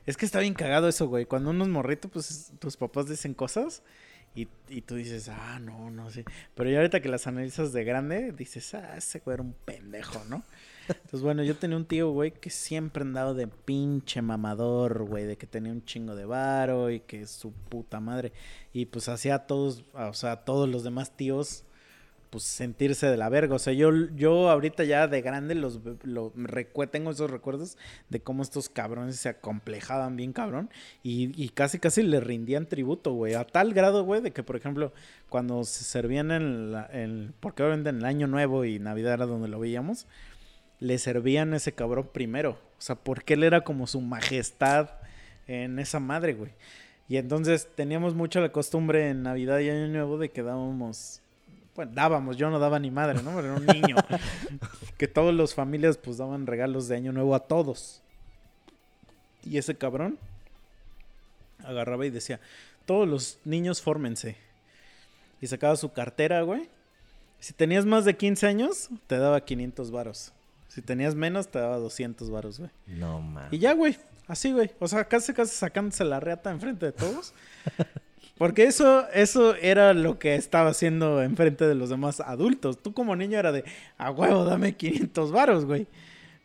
es 0.05 0.17
que 0.17 0.25
está 0.25 0.41
bien 0.41 0.53
cagado 0.53 0.89
eso, 0.89 1.07
güey. 1.07 1.25
Cuando 1.25 1.51
uno 1.51 1.63
es 1.63 1.69
morrito, 1.69 2.09
pues 2.09 2.51
tus 2.59 2.75
papás 2.75 3.07
dicen 3.07 3.33
cosas 3.33 3.83
y, 4.35 4.47
y 4.69 4.81
tú 4.81 4.95
dices, 4.95 5.29
ah, 5.29 5.59
no, 5.59 5.91
no 5.91 6.09
sé. 6.09 6.25
Pero 6.55 6.69
ya 6.69 6.77
ahorita 6.77 7.01
que 7.01 7.09
las 7.09 7.27
analizas 7.27 7.73
de 7.73 7.83
grande, 7.83 8.31
dices, 8.31 8.73
ah, 8.73 8.97
ese 8.97 9.19
güey 9.19 9.35
era 9.35 9.43
un 9.43 9.53
pendejo, 9.65 10.23
¿no? 10.29 10.43
Entonces, 10.87 11.21
bueno, 11.21 11.43
yo 11.43 11.55
tenía 11.55 11.77
un 11.77 11.85
tío, 11.85 12.11
güey, 12.11 12.31
que 12.31 12.49
siempre 12.49 13.03
andaba 13.03 13.33
de 13.33 13.47
pinche 13.47 14.21
mamador, 14.21 15.03
güey, 15.03 15.25
de 15.25 15.37
que 15.37 15.47
tenía 15.47 15.71
un 15.71 15.85
chingo 15.85 16.15
de 16.15 16.25
varo 16.25 16.89
y 16.89 16.99
que 16.99 17.25
su 17.27 17.51
puta 17.51 17.99
madre. 17.99 18.33
Y 18.73 18.85
pues 18.87 19.07
hacía 19.07 19.35
a 19.35 19.47
todos, 19.47 19.85
o 19.93 20.13
sea, 20.13 20.33
a 20.33 20.45
todos 20.45 20.67
los 20.67 20.83
demás 20.83 21.15
tíos, 21.15 21.63
pues 22.33 22.45
sentirse 22.45 23.05
de 23.05 23.15
la 23.15 23.29
verga. 23.29 23.53
O 23.53 23.59
sea, 23.59 23.73
yo, 23.73 23.91
yo 24.15 24.49
ahorita 24.49 24.83
ya 24.85 25.07
de 25.07 25.21
grande 25.21 25.53
los 25.53 25.81
lo, 26.01 26.33
tengo 26.89 27.11
esos 27.11 27.29
recuerdos 27.29 27.77
de 28.09 28.21
cómo 28.21 28.41
estos 28.41 28.69
cabrones 28.69 29.17
se 29.17 29.29
acomplejaban 29.29 30.15
bien 30.15 30.33
cabrón 30.33 30.71
y, 31.03 31.31
y 31.39 31.49
casi 31.49 31.77
casi 31.77 32.01
le 32.01 32.19
rindían 32.21 32.65
tributo, 32.65 33.13
güey. 33.13 33.35
A 33.35 33.45
tal 33.45 33.75
grado, 33.75 34.03
güey, 34.03 34.21
de 34.21 34.31
que, 34.31 34.41
por 34.41 34.55
ejemplo, 34.55 34.93
cuando 35.29 35.63
se 35.63 35.83
servían 35.83 36.31
en, 36.31 36.71
la, 36.71 36.89
porque 37.39 37.61
obviamente 37.61 37.91
en 37.91 37.97
el 37.97 38.05
Año 38.05 38.25
Nuevo 38.25 38.65
y 38.65 38.79
Navidad 38.79 39.13
era 39.13 39.27
donde 39.27 39.47
lo 39.47 39.59
veíamos, 39.59 40.07
le 40.79 40.97
servían 40.97 41.53
ese 41.53 41.73
cabrón 41.73 42.09
primero. 42.11 42.57
O 42.79 42.81
sea, 42.81 42.95
porque 42.95 43.35
él 43.35 43.43
era 43.43 43.61
como 43.61 43.85
su 43.85 44.01
majestad 44.01 44.89
en 45.45 45.77
esa 45.77 45.99
madre, 45.99 46.33
güey. 46.33 46.53
Y 47.07 47.17
entonces 47.17 47.69
teníamos 47.75 48.15
mucho 48.15 48.41
la 48.41 48.51
costumbre 48.51 49.09
en 49.09 49.21
Navidad 49.21 49.59
y 49.59 49.69
Año 49.69 49.87
Nuevo 49.87 50.17
de 50.17 50.31
que 50.31 50.41
dábamos, 50.41 51.21
bueno, 51.75 51.91
dábamos, 51.95 52.37
yo 52.37 52.49
no 52.49 52.59
daba 52.59 52.79
ni 52.79 52.91
madre, 52.91 53.21
¿no? 53.23 53.39
Era 53.39 53.53
un 53.53 53.65
niño. 53.65 53.95
que 54.97 55.07
todas 55.07 55.33
las 55.33 55.53
familias 55.53 55.97
pues 55.97 56.17
daban 56.17 56.45
regalos 56.45 56.87
de 56.87 56.95
Año 56.95 57.11
Nuevo 57.11 57.33
a 57.35 57.39
todos. 57.39 58.01
Y 59.43 59.57
ese 59.57 59.75
cabrón 59.75 60.19
agarraba 61.63 62.05
y 62.05 62.09
decía, 62.09 62.39
todos 62.85 63.07
los 63.07 63.39
niños 63.43 63.81
fórmense. 63.81 64.35
Y 65.41 65.47
sacaba 65.47 65.75
su 65.75 65.91
cartera, 65.91 66.41
güey. 66.41 66.69
Si 67.39 67.53
tenías 67.53 67.85
más 67.85 68.05
de 68.05 68.15
15 68.15 68.47
años, 68.47 68.89
te 69.07 69.17
daba 69.17 69.41
500 69.41 69.91
varos. 69.91 70.31
Si 70.69 70.81
tenías 70.81 71.15
menos, 71.15 71.49
te 71.49 71.59
daba 71.59 71.77
200 71.77 72.29
varos, 72.29 72.59
güey. 72.59 72.71
No 72.87 73.19
mames. 73.19 73.51
Y 73.51 73.59
ya, 73.59 73.73
güey. 73.73 73.97
Así, 74.27 74.53
güey. 74.53 74.71
O 74.79 74.87
sea, 74.87 75.05
casi, 75.05 75.33
casi 75.33 75.53
sacándose 75.53 76.05
la 76.05 76.19
reata 76.19 76.51
enfrente 76.51 76.85
de 76.85 76.91
todos. 76.93 77.33
Porque 78.37 78.63
eso, 78.63 79.07
eso 79.13 79.55
era 79.55 79.93
lo 79.93 80.17
que 80.17 80.35
estaba 80.35 80.71
haciendo 80.71 81.21
enfrente 81.21 81.67
de 81.67 81.75
los 81.75 81.89
demás 81.89 82.19
adultos. 82.19 82.81
Tú 82.81 82.93
como 82.93 83.15
niño 83.15 83.37
era 83.37 83.51
de, 83.51 83.63
a 83.97 84.11
huevo, 84.11 84.43
dame 84.43 84.75
500 84.75 85.31
varos, 85.31 85.65
güey. 85.65 85.87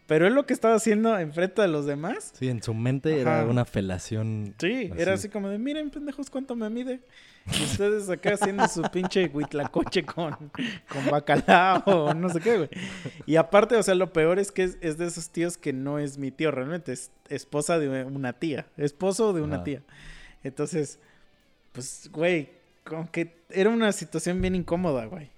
Pero 0.08 0.26
él 0.26 0.34
lo 0.34 0.46
que 0.46 0.54
estaba 0.54 0.74
haciendo 0.74 1.18
enfrente 1.18 1.60
de 1.60 1.68
los 1.68 1.84
demás. 1.84 2.32
Sí, 2.38 2.48
en 2.48 2.62
su 2.62 2.72
mente 2.72 3.20
era 3.20 3.44
una 3.44 3.66
felación. 3.66 4.54
Sí, 4.58 4.90
era 4.96 5.12
así 5.12 5.28
como 5.28 5.50
de, 5.50 5.58
miren, 5.58 5.90
pendejos, 5.90 6.30
cuánto 6.30 6.56
me 6.56 6.70
mide. 6.70 7.00
Y 7.46 7.64
ustedes 7.64 8.08
acá 8.08 8.32
haciendo 8.32 8.66
su 8.68 8.80
pinche 8.82 9.26
huitlacoche 9.26 10.04
con, 10.04 10.34
con 10.88 11.10
bacalao 11.10 11.82
o 11.84 12.14
no 12.14 12.30
sé 12.30 12.40
qué, 12.40 12.56
güey. 12.56 12.70
Y 13.26 13.36
aparte, 13.36 13.76
o 13.76 13.82
sea, 13.82 13.94
lo 13.94 14.10
peor 14.10 14.38
es 14.38 14.50
que 14.50 14.64
es, 14.64 14.78
es 14.80 14.96
de 14.96 15.06
esos 15.06 15.28
tíos 15.28 15.58
que 15.58 15.74
no 15.74 15.98
es 15.98 16.16
mi 16.16 16.30
tío, 16.30 16.50
realmente 16.52 16.92
es 16.92 17.10
esposa 17.28 17.78
de 17.78 18.04
una 18.04 18.32
tía, 18.32 18.66
esposo 18.78 19.34
de 19.34 19.42
una 19.42 19.62
tía. 19.62 19.82
Entonces, 20.42 21.00
pues, 21.78 22.10
güey, 22.12 22.50
como 22.84 23.10
que 23.10 23.36
era 23.50 23.70
una 23.70 23.92
situación 23.92 24.40
bien 24.40 24.54
incómoda, 24.54 25.06
güey. 25.06 25.30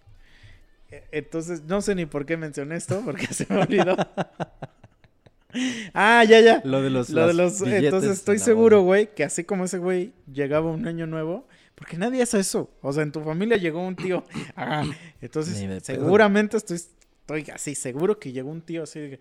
E- 0.90 1.04
Entonces, 1.12 1.62
no 1.64 1.82
sé 1.82 1.94
ni 1.94 2.06
por 2.06 2.24
qué 2.26 2.36
mencioné 2.36 2.76
esto, 2.76 3.02
porque 3.04 3.26
se 3.34 3.46
me 3.48 3.60
olvidó. 3.60 3.96
ah, 5.94 6.24
ya, 6.24 6.40
ya. 6.40 6.62
Lo 6.64 6.82
de 6.82 6.90
los, 6.90 7.10
Lo 7.10 7.26
de 7.26 7.34
las 7.34 7.60
los, 7.60 7.68
entonces 7.68 8.12
estoy 8.12 8.38
seguro, 8.38 8.82
güey, 8.82 9.14
que 9.14 9.24
así 9.24 9.44
como 9.44 9.64
ese 9.64 9.78
güey 9.78 10.12
llegaba 10.32 10.70
un 10.70 10.86
año 10.86 11.06
nuevo, 11.06 11.46
porque 11.74 11.96
nadie 11.96 12.22
hace 12.22 12.38
eso. 12.40 12.70
O 12.82 12.92
sea, 12.92 13.02
en 13.02 13.12
tu 13.12 13.20
familia 13.22 13.56
llegó 13.56 13.86
un 13.86 13.96
tío. 13.96 14.24
Ah, 14.56 14.84
entonces, 15.20 15.84
seguramente 15.84 16.56
estoy, 16.56 16.76
estoy 16.76 17.50
así, 17.52 17.74
seguro 17.74 18.18
que 18.18 18.32
llegó 18.32 18.50
un 18.50 18.62
tío 18.62 18.84
así. 18.84 19.18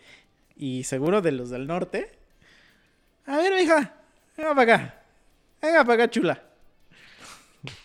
Y 0.55 0.83
seguro 0.83 1.21
de 1.21 1.31
los 1.31 1.49
del 1.49 1.67
norte. 1.67 2.11
A 3.25 3.37
ver, 3.37 3.61
hija, 3.61 3.93
venga 4.37 4.55
para 4.55 4.73
acá. 4.73 5.03
Venga 5.61 5.83
para 5.85 6.03
acá, 6.03 6.11
chula. 6.11 6.43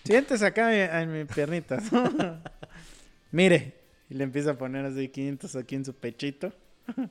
Siéntese 0.04 0.46
acá 0.46 0.74
en, 0.74 1.02
en 1.10 1.12
mi 1.18 1.24
piernita. 1.24 1.78
Mire. 3.32 3.74
Y 4.10 4.14
le 4.14 4.24
empieza 4.24 4.50
a 4.52 4.54
poner 4.58 4.84
así 4.84 5.08
500 5.08 5.56
aquí 5.56 5.74
en 5.76 5.84
su 5.84 5.94
pechito. 5.94 6.52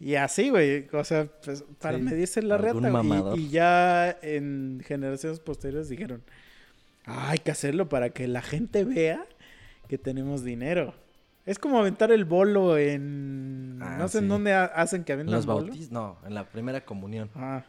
Y 0.00 0.14
así, 0.14 0.48
güey, 0.50 0.86
o 0.92 1.02
sea, 1.02 1.26
pues, 1.44 1.64
para 1.80 1.96
Sí, 1.98 2.04
medirse 2.04 2.40
la 2.40 2.56
reata. 2.56 2.88
güey. 2.88 3.40
Y- 3.40 3.48
ya 3.48 4.16
en 4.22 4.80
generaciones 4.86 5.40
posteriores 5.40 5.88
dijeron, 5.88 6.22
"Ah, 7.04 7.30
hay 7.30 7.38
que 7.38 7.50
hacerlo 7.50 7.88
para 7.88 8.10
que 8.10 8.28
la 8.28 8.40
gente 8.40 8.84
vea 8.84 9.26
que 9.88 9.98
tenemos 9.98 10.44
dinero. 10.44 10.94
Es 11.46 11.58
como 11.58 11.80
aventar 11.80 12.12
el 12.12 12.24
bolo 12.24 12.78
en... 12.78 13.80
Ah, 13.82 13.96
no 13.98 14.06
sé 14.06 14.18
en 14.18 14.28
dónde 14.28 14.52
ha- 14.52 14.66
hacen 14.66 15.02
que 15.02 15.14
En 15.14 15.18
aventan 15.18 15.34
los 15.34 15.46
bolo. 15.46 15.62
bautizos, 15.66 15.90
no, 15.90 16.16
en 16.24 16.32
la 16.34 16.48
primera 16.48 16.84
comunión. 16.84 17.28
Ah. 17.34 17.64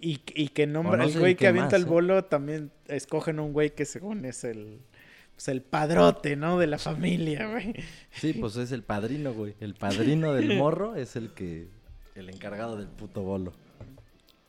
Y, 0.00 0.20
y 0.34 0.48
que 0.48 0.66
nombra, 0.66 0.98
no 0.98 1.04
el 1.04 1.18
güey 1.18 1.36
que 1.36 1.46
avienta 1.46 1.76
más, 1.76 1.80
el 1.80 1.86
¿eh? 1.86 1.90
bolo 1.90 2.24
también 2.24 2.70
escogen 2.86 3.40
un 3.40 3.52
güey 3.52 3.74
que 3.74 3.84
según 3.84 4.24
es 4.24 4.44
el... 4.44 4.80
Pues 5.34 5.48
el 5.48 5.60
padrote, 5.60 6.34
¿no? 6.34 6.58
De 6.58 6.66
la 6.66 6.78
familia, 6.78 7.46
güey. 7.46 7.74
Sí, 8.10 8.32
pues 8.32 8.56
es 8.56 8.72
el 8.72 8.82
padrino, 8.82 9.34
güey. 9.34 9.54
El 9.60 9.74
padrino 9.74 10.32
del 10.32 10.56
morro 10.56 10.96
es 10.96 11.14
el 11.14 11.34
que 11.34 11.68
el 12.14 12.30
encargado 12.30 12.76
del 12.76 12.88
puto 12.88 13.22
bolo. 13.22 13.52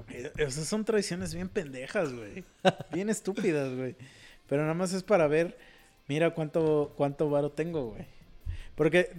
Eh, 0.10 0.32
Esas 0.38 0.66
son 0.66 0.86
tradiciones 0.86 1.34
bien 1.34 1.50
pendejas, 1.50 2.14
güey. 2.14 2.46
Bien 2.94 3.10
estúpidas, 3.10 3.76
güey. 3.76 3.98
Pero 4.48 4.62
nada 4.62 4.74
más 4.74 4.94
es 4.94 5.04
para 5.04 5.28
ver, 5.28 5.58
mira 6.08 6.34
cuánto, 6.34 6.94
cuánto 6.96 7.30
varo 7.30 7.52
tengo, 7.52 7.90
güey. 7.92 8.06
Porque, 8.76 9.12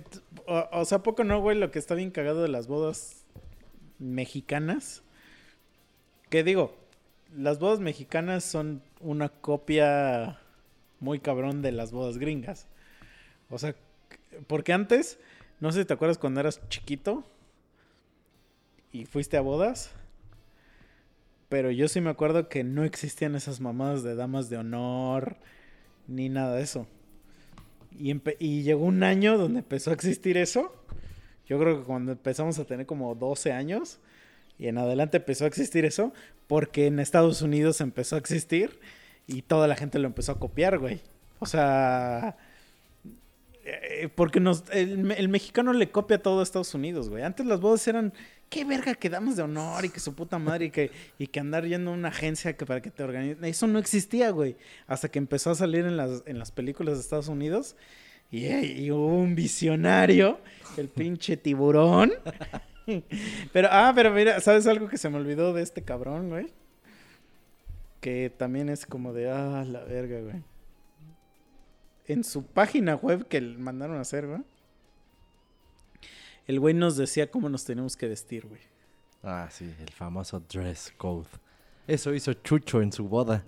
o, 0.47 0.69
o 0.73 0.85
sea, 0.87 0.99
¿a 0.99 1.03
poco 1.03 1.25
no, 1.25 1.41
güey, 1.41 1.59
lo 1.59 1.71
que 1.71 1.79
está 1.79 1.95
bien 1.95 2.11
cagado 2.11 2.43
de 2.43 2.49
las 2.49 2.67
bodas 2.67 3.27
mexicanas. 3.99 5.03
Que 6.31 6.45
digo, 6.45 6.77
las 7.37 7.59
bodas 7.59 7.81
mexicanas 7.81 8.45
son 8.45 8.83
una 9.01 9.29
copia 9.29 10.39
muy 11.01 11.21
cabrón 11.21 11.63
de 11.63 11.73
las 11.73 11.93
bodas 11.93 12.19
gringas. 12.19 12.67
O 13.51 13.59
sea, 13.59 13.75
porque 14.47 14.73
antes, 14.73 15.19
no 15.61 15.73
sé 15.73 15.81
si 15.81 15.85
te 15.87 15.95
acuerdas 15.95 16.19
cuando 16.19 16.41
eras 16.41 16.61
chiquito 16.69 17.25
y 18.93 19.07
fuiste 19.07 19.37
a 19.37 19.41
bodas. 19.41 19.93
Pero 21.49 21.71
yo 21.71 21.89
sí 21.89 22.01
me 22.01 22.11
acuerdo 22.11 22.49
que 22.49 22.63
no 22.63 22.85
existían 22.85 23.35
esas 23.35 23.61
mamadas 23.61 24.03
de 24.03 24.15
damas 24.15 24.51
de 24.51 24.59
honor 24.59 25.37
ni 26.07 26.29
nada 26.29 26.57
de 26.57 26.63
eso. 26.63 26.87
Y, 27.99 28.15
y 28.39 28.63
llegó 28.63 28.85
un 28.85 29.03
año 29.03 29.39
donde 29.39 29.61
empezó 29.61 29.91
a 29.91 29.95
existir 29.95 30.37
eso. 30.37 30.75
Yo 31.47 31.59
creo 31.59 31.79
que 31.79 31.87
cuando 31.87 32.13
empezamos 32.13 32.59
a 32.59 32.67
tener 32.67 32.85
como 32.85 33.15
12 33.15 33.53
años 33.53 33.99
y 34.59 34.69
en 34.69 34.79
adelante 34.79 35.19
empezó 35.19 35.45
a 35.45 35.49
existir 35.49 35.85
eso, 35.85 36.13
porque 36.47 36.87
en 36.87 36.99
Estados 37.01 37.43
Unidos 37.43 37.81
empezó 37.81 38.17
a 38.17 38.19
existir 38.19 38.79
y 39.27 39.43
toda 39.43 39.69
la 39.69 39.77
gente 39.77 39.99
lo 39.99 40.07
empezó 40.07 40.33
a 40.33 40.39
copiar, 40.41 40.79
güey. 40.79 41.01
O 41.39 41.47
sea, 41.47 42.37
eh, 43.65 44.09
porque 44.15 44.41
el, 44.73 44.99
me- 44.99 45.15
el 45.15 45.29
mexicano 45.29 45.73
le 45.73 45.91
copia 45.91 46.23
todo 46.23 46.41
a 46.41 46.43
Estados 46.43 46.75
Unidos, 46.75 47.09
güey. 47.11 47.23
Antes 47.23 47.45
las 47.47 47.61
bodas 47.61 47.87
eran, 47.87 48.13
qué 48.49 48.65
verga 48.65 48.95
que 48.95 49.11
damas 49.11 49.37
de 49.37 49.43
honor 49.43 49.85
y 49.85 49.91
que 49.91 50.01
su 50.01 50.15
puta 50.15 50.39
madre 50.39 50.67
y 50.67 50.71
que, 50.71 50.91
y 51.19 51.27
que 51.27 51.39
andar 51.41 51.67
yendo 51.67 51.91
a 51.91 51.95
una 51.95 52.09
agencia 52.09 52.57
que 52.57 52.65
para 52.65 52.81
que 52.81 52.91
te 52.91 53.03
organicen. 53.03 53.45
Eso 53.45 53.67
no 53.67 53.79
existía, 53.79 54.31
güey. 54.31 54.57
Hasta 54.87 55.11
que 55.11 55.19
empezó 55.19 55.51
a 55.51 55.55
salir 55.55 55.85
en 55.85 55.97
las, 55.97 56.23
en 56.27 56.39
las 56.39 56.51
películas 56.51 56.95
de 56.95 57.01
Estados 57.03 57.29
Unidos. 57.29 57.77
Y, 58.31 58.47
y 58.47 58.91
hubo 58.91 59.07
un 59.19 59.35
visionario, 59.35 60.41
el 60.77 60.89
pinche 60.89 61.37
tiburón. 61.37 62.13
Pero, 63.53 63.69
ah, 63.71 63.93
pero 63.95 64.11
mira, 64.11 64.41
¿sabes 64.41 64.67
algo 64.67 64.89
que 64.89 64.97
se 64.99 65.09
me 65.11 65.17
olvidó 65.19 65.53
de 65.53 65.63
este 65.63 65.83
cabrón, 65.83 66.31
güey? 66.31 66.53
Que 68.01 68.31
también 68.31 68.69
es 68.69 68.87
como 68.87 69.13
de, 69.13 69.31
ah, 69.31 69.65
la 69.67 69.81
verga, 69.85 70.21
güey. 70.21 70.43
En 72.07 72.25
su 72.25 72.45
página 72.47 72.95
web 72.97 73.27
que 73.29 73.41
le 73.41 73.59
mandaron 73.59 73.99
a 73.99 74.01
hacer, 74.01 74.27
güey. 74.27 74.41
El 76.47 76.61
güey 76.61 76.73
nos 76.73 76.97
decía 76.97 77.31
cómo 77.31 77.49
nos 77.51 77.65
tenemos 77.65 77.97
que 77.97 78.09
vestir, 78.09 78.47
güey. 78.47 78.61
Ah, 79.23 79.49
sí, 79.51 79.71
el 79.81 79.91
famoso 79.91 80.41
dress 80.41 80.93
code. 80.97 81.29
Eso 81.87 82.15
hizo 82.15 82.33
Chucho 82.33 82.81
en 82.81 82.93
su 82.93 83.07
boda. 83.09 83.45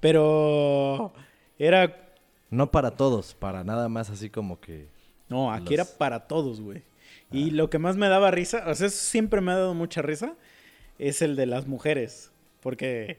Pero 0.00 1.12
era 1.58 2.14
No 2.50 2.70
para 2.70 2.90
todos, 2.92 3.34
para 3.34 3.62
nada 3.62 3.88
más 3.88 4.10
así 4.10 4.30
como 4.30 4.58
que... 4.58 4.88
No, 5.28 5.52
aquí 5.52 5.76
Los- 5.76 5.86
era 5.88 5.98
para 5.98 6.26
todos, 6.26 6.60
güey. 6.60 6.82
Y 7.32 7.50
lo 7.50 7.70
que 7.70 7.78
más 7.78 7.96
me 7.96 8.08
daba 8.08 8.30
risa, 8.30 8.64
o 8.66 8.74
sea, 8.74 8.88
eso 8.88 8.96
siempre 8.96 9.40
me 9.40 9.52
ha 9.52 9.56
dado 9.56 9.74
mucha 9.74 10.02
risa, 10.02 10.34
es 10.98 11.22
el 11.22 11.36
de 11.36 11.46
las 11.46 11.66
mujeres. 11.66 12.32
Porque, 12.60 13.18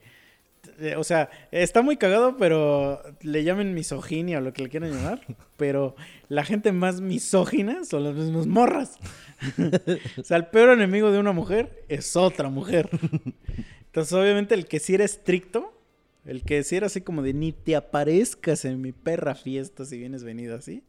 eh, 0.80 0.96
o 0.98 1.04
sea, 1.04 1.30
está 1.52 1.82
muy 1.82 1.96
cagado, 1.96 2.36
pero 2.38 3.02
le 3.22 3.44
llamen 3.44 3.74
misoginia 3.74 4.40
o 4.40 4.42
lo 4.42 4.52
que 4.54 4.64
le 4.64 4.70
quieran 4.70 4.92
llamar. 4.92 5.22
Pero 5.58 5.96
la 6.28 6.44
gente 6.44 6.72
más 6.72 7.02
misógina 7.02 7.86
son 7.86 8.04
las 8.04 8.16
mismas 8.16 8.48
morras. 8.48 8.98
o 10.18 10.24
sea, 10.24 10.38
el 10.38 10.48
peor 10.48 10.70
enemigo 10.70 11.12
de 11.12 11.20
una 11.20 11.32
mujer 11.34 11.86
es 11.88 12.16
otra 12.16 12.50
mujer. 12.50 12.90
Entonces, 13.86 14.14
obviamente, 14.14 14.56
el 14.56 14.66
que 14.66 14.80
sí 14.80 14.96
era 14.96 15.06
estricto, 15.06 15.72
el 16.26 16.44
que 16.44 16.64
sí 16.64 16.76
era 16.76 16.88
así 16.88 17.02
como 17.02 17.22
de 17.22 17.34
ni 17.34 17.52
te 17.52 17.76
aparezcas 17.76 18.66
en 18.66 18.82
mi 18.82 18.92
perra 18.92 19.36
fiesta 19.36 19.86
si 19.86 19.98
vienes 19.98 20.24
venido 20.24 20.56
así 20.56 20.84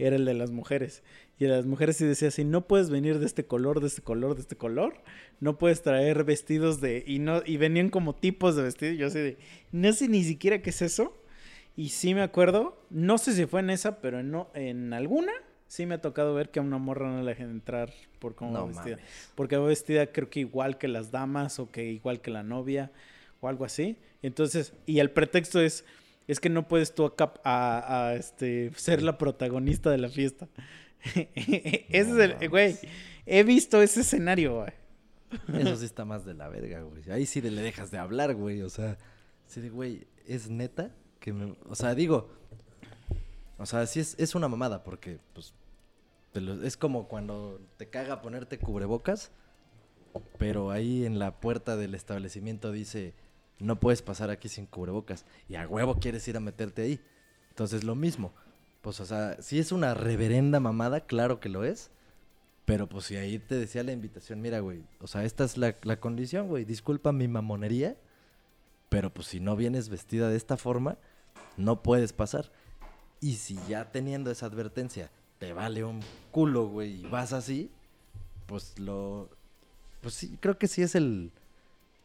era 0.00 0.16
el 0.16 0.24
de 0.24 0.34
las 0.34 0.50
mujeres. 0.50 1.02
Y 1.38 1.44
el 1.44 1.50
de 1.50 1.56
las 1.56 1.66
mujeres 1.66 1.96
sí 1.96 2.04
decía 2.04 2.28
así, 2.28 2.44
no 2.44 2.66
puedes 2.66 2.90
venir 2.90 3.18
de 3.18 3.26
este 3.26 3.44
color, 3.44 3.80
de 3.80 3.86
este 3.86 4.02
color, 4.02 4.34
de 4.34 4.42
este 4.42 4.56
color. 4.56 4.94
No 5.40 5.58
puedes 5.58 5.82
traer 5.82 6.24
vestidos 6.24 6.80
de... 6.80 7.02
Y, 7.06 7.18
no, 7.18 7.42
y 7.44 7.56
venían 7.56 7.88
como 7.88 8.14
tipos 8.14 8.56
de 8.56 8.62
vestidos. 8.62 8.98
Yo 8.98 9.06
así 9.06 9.18
de... 9.18 9.38
No 9.72 9.92
sé 9.92 10.08
ni 10.08 10.22
siquiera 10.24 10.60
qué 10.62 10.70
es 10.70 10.82
eso. 10.82 11.16
Y 11.76 11.90
sí 11.90 12.14
me 12.14 12.22
acuerdo, 12.22 12.78
no 12.90 13.16
sé 13.16 13.32
si 13.32 13.46
fue 13.46 13.60
en 13.60 13.70
esa, 13.70 14.00
pero 14.00 14.20
en, 14.20 14.30
no, 14.30 14.50
en 14.54 14.92
alguna 14.92 15.32
sí 15.66 15.86
me 15.86 15.94
ha 15.94 16.00
tocado 16.00 16.34
ver 16.34 16.50
que 16.50 16.58
a 16.58 16.62
una 16.62 16.78
morra 16.78 17.08
no 17.08 17.22
le 17.22 17.30
dejan 17.30 17.48
entrar 17.50 17.92
por 18.18 18.34
cómo 18.34 18.50
No 18.52 18.60
va 18.62 18.66
vestida. 18.66 18.96
mames. 18.96 19.30
Porque 19.36 19.56
va 19.56 19.66
vestida 19.66 20.08
creo 20.08 20.28
que 20.28 20.40
igual 20.40 20.78
que 20.78 20.88
las 20.88 21.12
damas 21.12 21.58
o 21.60 21.70
que 21.70 21.84
igual 21.84 22.20
que 22.20 22.32
la 22.32 22.42
novia 22.42 22.90
o 23.40 23.48
algo 23.48 23.64
así. 23.64 23.96
Entonces, 24.20 24.74
y 24.84 24.98
el 24.98 25.10
pretexto 25.10 25.60
es, 25.60 25.84
es 26.30 26.40
que 26.40 26.48
no 26.48 26.68
puedes 26.68 26.94
tú 26.94 27.12
a, 27.44 28.08
a, 28.08 28.14
este, 28.14 28.70
ser 28.76 29.02
la 29.02 29.18
protagonista 29.18 29.90
de 29.90 29.98
la 29.98 30.08
fiesta. 30.08 30.48
Ese 31.14 31.86
es 31.90 32.08
el, 32.08 32.48
güey, 32.48 32.78
he 33.26 33.42
visto 33.42 33.80
ese 33.80 34.00
escenario, 34.00 34.56
güey. 34.56 34.72
Eso 35.60 35.76
sí 35.76 35.84
está 35.86 36.04
más 36.04 36.24
de 36.24 36.34
la 36.34 36.48
verga, 36.48 36.82
güey. 36.82 37.10
Ahí 37.10 37.26
sí 37.26 37.40
le 37.40 37.62
dejas 37.62 37.90
de 37.90 37.98
hablar, 37.98 38.34
güey. 38.34 38.62
O 38.62 38.68
sea, 38.68 38.98
sí 39.46 39.68
güey, 39.68 40.06
es 40.26 40.50
neta 40.50 40.90
que 41.18 41.32
me... 41.32 41.56
O 41.68 41.74
sea, 41.74 41.94
digo... 41.94 42.30
O 43.58 43.66
sea, 43.66 43.86
sí 43.86 44.00
es, 44.00 44.16
es 44.18 44.34
una 44.34 44.48
mamada 44.48 44.82
porque, 44.84 45.18
pues... 45.34 45.54
lo- 46.34 46.62
es 46.64 46.76
como 46.76 47.08
cuando 47.08 47.60
te 47.76 47.88
caga 47.88 48.22
ponerte 48.22 48.58
cubrebocas, 48.58 49.32
pero 50.38 50.70
ahí 50.70 51.04
en 51.04 51.18
la 51.18 51.40
puerta 51.40 51.76
del 51.76 51.94
establecimiento 51.94 52.72
dice, 52.72 53.14
no 53.60 53.78
puedes 53.78 54.02
pasar 54.02 54.30
aquí 54.30 54.48
sin 54.48 54.66
cubrebocas. 54.66 55.24
Y 55.48 55.56
a 55.56 55.66
huevo 55.66 55.96
quieres 55.96 56.26
ir 56.28 56.36
a 56.36 56.40
meterte 56.40 56.82
ahí. 56.82 57.00
Entonces, 57.50 57.84
lo 57.84 57.94
mismo. 57.94 58.32
Pues, 58.82 59.00
o 59.00 59.06
sea, 59.06 59.40
si 59.40 59.58
es 59.58 59.72
una 59.72 59.94
reverenda 59.94 60.60
mamada, 60.60 61.00
claro 61.00 61.40
que 61.40 61.48
lo 61.48 61.64
es. 61.64 61.90
Pero 62.70 62.88
pues 62.88 63.06
si 63.06 63.16
ahí 63.16 63.40
te 63.40 63.56
decía 63.56 63.82
la 63.82 63.90
invitación, 63.90 64.40
mira, 64.40 64.60
güey, 64.60 64.84
o 65.00 65.08
sea, 65.08 65.24
esta 65.24 65.42
es 65.42 65.56
la, 65.56 65.74
la 65.82 65.98
condición, 65.98 66.46
güey, 66.46 66.64
disculpa 66.64 67.10
mi 67.10 67.26
mamonería, 67.26 67.96
pero 68.88 69.12
pues 69.12 69.26
si 69.26 69.40
no 69.40 69.56
vienes 69.56 69.88
vestida 69.88 70.28
de 70.28 70.36
esta 70.36 70.56
forma, 70.56 70.96
no 71.56 71.82
puedes 71.82 72.12
pasar. 72.12 72.52
Y 73.20 73.34
si 73.34 73.58
ya 73.68 73.90
teniendo 73.90 74.30
esa 74.30 74.46
advertencia 74.46 75.10
te 75.40 75.52
vale 75.52 75.82
un 75.82 76.00
culo, 76.30 76.68
güey, 76.68 77.00
y 77.00 77.06
vas 77.08 77.32
así, 77.32 77.72
pues 78.46 78.78
lo... 78.78 79.28
Pues 80.00 80.14
sí, 80.14 80.38
creo 80.40 80.56
que 80.56 80.68
sí 80.68 80.82
es 80.82 80.94
el, 80.94 81.32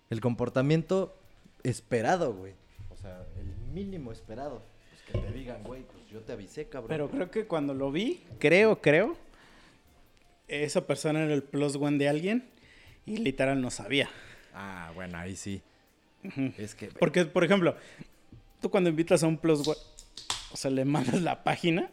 el 0.09 0.19
comportamiento 0.19 1.15
esperado, 1.69 2.33
güey. 2.33 2.53
O 2.89 2.95
sea, 2.95 3.25
el 3.37 3.45
mínimo 3.73 4.11
esperado. 4.11 4.61
Pues 4.89 5.01
que 5.01 5.27
te 5.27 5.33
digan, 5.37 5.63
güey, 5.63 5.83
pues 5.83 6.07
yo 6.09 6.21
te 6.21 6.33
avisé, 6.33 6.67
cabrón. 6.67 6.89
Pero 6.89 7.09
creo 7.09 7.31
que 7.31 7.45
cuando 7.45 7.73
lo 7.73 7.91
vi, 7.91 8.23
creo, 8.39 8.81
creo, 8.81 9.17
esa 10.47 10.85
persona 10.85 11.23
era 11.23 11.33
el 11.33 11.43
plus 11.43 11.75
one 11.75 11.97
de 11.97 12.09
alguien 12.09 12.49
y 13.05 13.17
literal 13.17 13.61
no 13.61 13.71
sabía. 13.71 14.09
Ah, 14.53 14.91
bueno, 14.95 15.17
ahí 15.17 15.35
sí. 15.35 15.61
Es 16.57 16.75
que... 16.75 16.87
Porque, 16.87 17.25
por 17.25 17.43
ejemplo, 17.43 17.75
tú 18.61 18.69
cuando 18.69 18.89
invitas 18.89 19.23
a 19.23 19.27
un 19.27 19.37
plus 19.37 19.67
one, 19.67 19.77
o 20.51 20.57
sea, 20.57 20.71
le 20.71 20.85
mandas 20.85 21.21
la 21.21 21.43
página. 21.43 21.89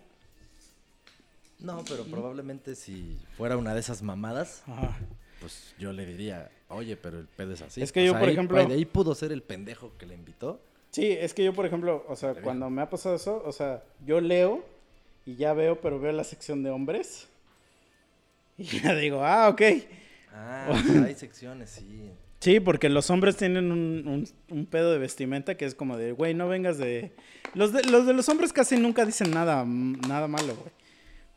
No, 1.59 1.85
pero 1.89 2.05
probablemente 2.05 2.75
si 2.75 3.21
fuera 3.37 3.57
una 3.57 3.75
de 3.75 3.81
esas 3.81 4.03
mamadas, 4.03 4.63
Ajá. 4.67 4.99
pues 5.41 5.75
yo 5.79 5.93
le 5.93 6.07
diría, 6.07 6.51
oye, 6.75 6.97
pero 6.97 7.19
el 7.19 7.27
pedo 7.27 7.53
es 7.53 7.63
así. 7.63 7.83
Es 7.83 7.93
que 7.93 8.05
yo, 8.05 8.13
por 8.13 8.23
ahí- 8.29 8.35
ejemplo- 8.35 8.65
De 8.67 8.75
ahí 8.75 8.85
pudo 8.85 9.15
ser 9.15 9.33
el 9.33 9.43
pendejo 9.43 9.93
que 9.99 10.07
le 10.07 10.15
invitó. 10.15 10.61
Sí, 10.91 11.11
es 11.11 11.33
que 11.35 11.45
yo, 11.45 11.53
por 11.55 11.65
ejemplo, 11.67 12.05
o 12.09 12.17
sea, 12.17 12.35
cuando 12.35 12.69
me 12.71 12.83
ha 12.83 12.91
pasado 12.91 13.15
eso, 13.17 13.43
o 13.47 13.53
sea, 13.53 13.83
yo 14.05 14.21
leo 14.21 14.65
y 15.25 15.37
ya 15.37 15.55
veo, 15.55 15.81
pero 15.81 15.99
veo 16.01 16.13
la 16.13 16.25
sección 16.25 16.63
de 16.63 16.71
hombres. 16.71 17.29
Y 18.59 18.65
ya 18.65 18.95
digo, 18.95 19.25
ah, 19.25 19.49
ok. 19.49 19.63
Ah, 20.35 20.67
pues 20.69 21.03
hay 21.03 21.15
secciones, 21.15 21.71
sí. 21.71 22.11
Sí, 22.41 22.61
porque 22.61 22.89
los 22.89 23.09
hombres 23.11 23.37
tienen 23.37 23.71
un, 23.73 24.07
un- 24.07 24.29
un 24.51 24.67
pedo 24.67 24.93
de 24.93 24.99
vestimenta 24.99 25.57
que 25.57 25.65
es 25.65 25.75
como 25.75 25.97
de, 25.97 26.13
güey, 26.13 26.35
no 26.35 26.49
vengas 26.49 26.77
de... 26.79 27.13
Los, 27.55 27.73
de... 27.73 27.83
los 27.85 28.07
de 28.07 28.13
los 28.15 28.29
hombres 28.29 28.53
casi 28.53 28.77
nunca 28.77 29.05
dicen 29.07 29.31
nada, 29.31 29.65
nada 29.65 30.29
malo, 30.29 30.55
güey. 30.57 30.71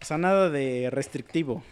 O 0.02 0.06
sea, 0.06 0.18
nada 0.18 0.50
de 0.50 0.90
restrictivo. 0.92 1.64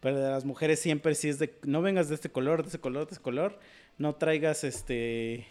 Pero 0.00 0.18
de 0.18 0.30
las 0.30 0.44
mujeres 0.44 0.80
siempre 0.80 1.14
sí 1.14 1.28
es 1.28 1.38
de, 1.38 1.54
no 1.62 1.82
vengas 1.82 2.08
de 2.08 2.14
este 2.14 2.30
color, 2.30 2.62
de 2.62 2.68
ese 2.68 2.80
color, 2.80 3.06
de 3.06 3.12
ese 3.12 3.20
color. 3.20 3.58
No 3.98 4.14
traigas 4.14 4.64
este 4.64 5.46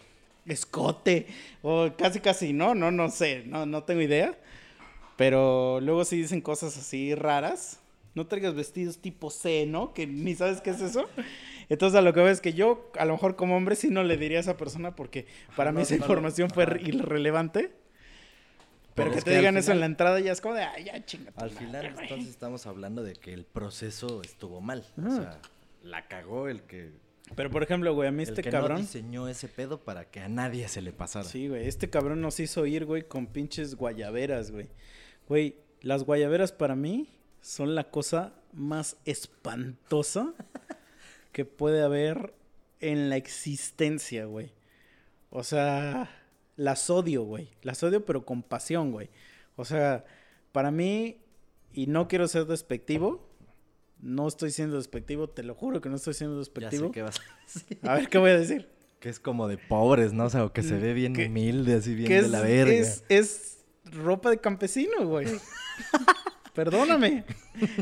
escote. 0.46 1.26
O 1.62 1.90
casi, 1.96 2.20
casi, 2.20 2.52
no, 2.52 2.74
no, 2.74 2.90
no 2.90 3.10
sé, 3.10 3.44
no, 3.46 3.64
no 3.66 3.84
tengo 3.84 4.00
idea. 4.00 4.36
Pero 5.16 5.80
luego 5.80 6.04
sí 6.04 6.16
dicen 6.16 6.40
cosas 6.40 6.76
así 6.76 7.14
raras. 7.14 7.80
No 8.14 8.26
traigas 8.26 8.54
vestidos 8.54 8.98
tipo 8.98 9.30
C, 9.30 9.66
¿no? 9.66 9.94
Que 9.94 10.06
ni 10.06 10.34
sabes 10.34 10.60
qué 10.60 10.70
es 10.70 10.80
eso. 10.80 11.08
Entonces 11.68 11.96
a 11.96 12.02
lo 12.02 12.12
que 12.12 12.20
veo 12.20 12.28
es 12.28 12.40
que 12.40 12.52
yo, 12.52 12.90
a 12.98 13.04
lo 13.04 13.12
mejor 13.12 13.36
como 13.36 13.56
hombre, 13.56 13.76
sí 13.76 13.88
no 13.88 14.02
le 14.02 14.16
diría 14.16 14.38
a 14.38 14.40
esa 14.40 14.56
persona 14.56 14.96
porque 14.96 15.26
para 15.54 15.70
no, 15.70 15.76
mí 15.76 15.82
esa 15.82 15.94
no 15.94 16.00
información 16.02 16.50
fue 16.50 16.64
irrelevante. 16.82 17.70
Pero, 19.00 19.10
Pero 19.12 19.24
que 19.24 19.30
te 19.30 19.36
digan 19.38 19.56
eso 19.56 19.72
en 19.72 19.80
la 19.80 19.86
entrada 19.86 20.20
ya 20.20 20.32
es 20.32 20.40
como 20.40 20.54
de, 20.54 20.62
ay, 20.62 20.84
ya 20.84 21.04
chinga. 21.04 21.32
Al 21.36 21.50
final, 21.50 21.92
güey". 21.92 22.04
entonces 22.04 22.28
estamos 22.30 22.66
hablando 22.66 23.02
de 23.02 23.14
que 23.14 23.32
el 23.32 23.44
proceso 23.44 24.22
estuvo 24.22 24.60
mal. 24.60 24.84
O 25.04 25.10
sea, 25.10 25.40
la 25.82 26.06
cagó 26.08 26.48
el 26.48 26.62
que, 26.62 26.92
Pero 27.34 27.50
por 27.50 27.62
ejemplo, 27.62 27.94
güey, 27.94 28.08
a 28.08 28.12
mí 28.12 28.22
el 28.22 28.28
este 28.28 28.42
que 28.42 28.50
cabrón. 28.50 28.74
no 28.74 28.78
diseñó 28.80 29.28
ese 29.28 29.48
pedo 29.48 29.80
para 29.82 30.04
que 30.10 30.20
a 30.20 30.28
nadie 30.28 30.68
se 30.68 30.82
le 30.82 30.92
pasara. 30.92 31.24
Sí, 31.24 31.48
güey, 31.48 31.66
este 31.66 31.88
cabrón 31.90 32.20
nos 32.20 32.40
hizo 32.40 32.66
ir, 32.66 32.84
güey, 32.84 33.02
con 33.02 33.26
pinches 33.26 33.74
guayaberas, 33.74 34.50
güey. 34.50 34.68
Güey, 35.28 35.56
las 35.80 36.04
guayaberas 36.04 36.52
para 36.52 36.74
mí 36.76 37.08
son 37.40 37.74
la 37.74 37.90
cosa 37.90 38.34
más 38.52 38.96
espantosa 39.04 40.34
que 41.32 41.44
puede 41.44 41.82
haber 41.82 42.34
en 42.80 43.08
la 43.08 43.16
existencia, 43.16 44.24
güey. 44.24 44.52
O 45.30 45.44
sea, 45.44 46.10
las 46.60 46.90
odio, 46.90 47.22
güey. 47.24 47.48
Las 47.62 47.82
odio, 47.82 48.04
pero 48.04 48.24
con 48.26 48.42
pasión, 48.42 48.92
güey. 48.92 49.08
O 49.56 49.64
sea, 49.64 50.04
para 50.52 50.70
mí, 50.70 51.18
y 51.72 51.86
no 51.86 52.06
quiero 52.06 52.28
ser 52.28 52.44
despectivo, 52.46 53.26
no 54.00 54.28
estoy 54.28 54.50
siendo 54.50 54.76
despectivo, 54.76 55.28
te 55.28 55.42
lo 55.42 55.54
juro 55.54 55.80
que 55.80 55.88
no 55.88 55.96
estoy 55.96 56.14
siendo 56.14 56.36
Ya 56.38 56.44
sé 56.44 56.50
despectivo. 56.50 56.92
qué 56.92 57.02
vas 57.02 57.18
a 57.18 57.22
decir. 57.44 57.78
A 57.82 57.94
ver, 57.94 58.08
¿qué 58.08 58.18
voy 58.18 58.30
a 58.30 58.38
decir? 58.38 58.68
Que 58.98 59.08
es 59.08 59.18
como 59.20 59.48
de 59.48 59.56
pobres, 59.56 60.12
¿no? 60.12 60.24
O 60.26 60.30
sea, 60.30 60.44
o 60.44 60.52
que 60.52 60.62
se 60.62 60.76
ve 60.78 60.92
bien 60.92 61.14
Que- 61.14 61.26
humilde, 61.26 61.74
así 61.74 61.94
bien 61.94 62.08
que 62.08 62.14
de 62.16 62.20
es, 62.26 62.30
la 62.30 62.40
verga. 62.42 62.72
Es, 62.72 63.04
es 63.08 63.64
ropa 63.84 64.28
de 64.30 64.38
campesino, 64.38 65.06
güey. 65.06 65.26
Perdóname. 66.54 67.24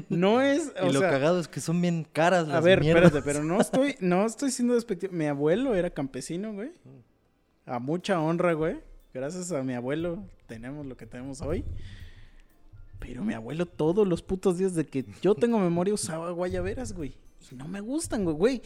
No 0.09 0.41
es. 0.43 0.73
y 0.89 0.93
lo 0.93 1.01
sea, 1.01 1.11
cagado 1.11 1.41
es 1.41 1.49
que 1.49 1.61
son 1.61 1.81
bien 1.81 2.05
caras 2.13 2.47
las 2.47 2.59
a 2.59 2.61
ver, 2.61 2.81
mierdas. 2.81 3.07
espérate, 3.07 3.25
pero 3.27 3.43
no 3.45 3.61
estoy, 3.61 3.97
no 4.01 4.27
estoy 4.27 4.51
siendo 4.51 4.75
despectivo. 4.75 5.13
Mi 5.13 5.27
abuelo 5.27 5.75
era 5.75 5.91
campesino, 5.91 6.53
güey. 6.53 6.71
A 7.69 7.79
mucha 7.79 8.21
honra, 8.21 8.55
güey. 8.55 8.81
Gracias 9.13 9.53
a 9.53 9.63
mi 9.63 9.75
abuelo 9.75 10.25
tenemos 10.47 10.87
lo 10.87 10.97
que 10.97 11.07
tenemos 11.07 11.43
hoy. 11.43 11.65
Pero 12.99 13.23
mi 13.23 13.35
abuelo 13.35 13.67
todos 13.67 14.09
los 14.09 14.23
putos 14.23 14.59
días 14.59 14.75
de 14.75 14.87
que 14.87 15.05
yo 15.23 15.35
tengo 15.35 15.59
memoria 15.59 15.93
usaba 15.93 16.31
guayaberas, 16.31 16.95
güey. 16.95 17.15
Y 17.51 17.55
no 17.55 17.69
me 17.69 17.81
gustan, 17.81 18.25
güey. 18.25 18.37
Güey, 18.37 18.63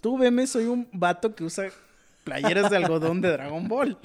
tú 0.00 0.18
veme, 0.18 0.46
soy 0.46 0.66
un 0.66 0.86
vato 0.92 1.34
que 1.34 1.44
usa 1.44 1.70
playeras 2.24 2.70
de 2.70 2.76
algodón 2.76 3.20
de 3.22 3.30
Dragon 3.30 3.66
Ball. 3.66 3.98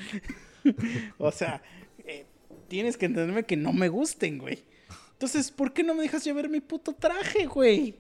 o 1.18 1.32
sea, 1.32 1.62
eh, 2.06 2.26
tienes 2.70 2.98
que 2.98 3.06
entenderme 3.06 3.44
que 3.44 3.58
no 3.58 3.74
me 3.74 3.90
gusten, 3.90 4.38
güey. 4.38 4.64
Entonces, 5.12 5.52
¿por 5.52 5.74
qué 5.74 5.84
no 5.84 5.94
me 5.94 6.04
dejas 6.04 6.24
llevar 6.24 6.48
mi 6.48 6.62
puto 6.62 6.94
traje, 6.94 7.46
güey? 7.46 7.96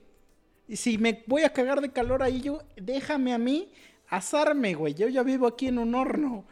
Y 0.67 0.77
si 0.77 0.97
me 0.97 1.23
voy 1.27 1.43
a 1.43 1.53
cagar 1.53 1.81
de 1.81 1.91
calor 1.91 2.23
ahí, 2.23 2.41
yo, 2.41 2.61
déjame 2.75 3.33
a 3.33 3.37
mí 3.37 3.69
asarme, 4.09 4.73
güey. 4.73 4.93
Yo 4.93 5.07
ya 5.07 5.23
vivo 5.23 5.47
aquí 5.47 5.67
en 5.67 5.77
un 5.79 5.95
horno. 5.95 6.45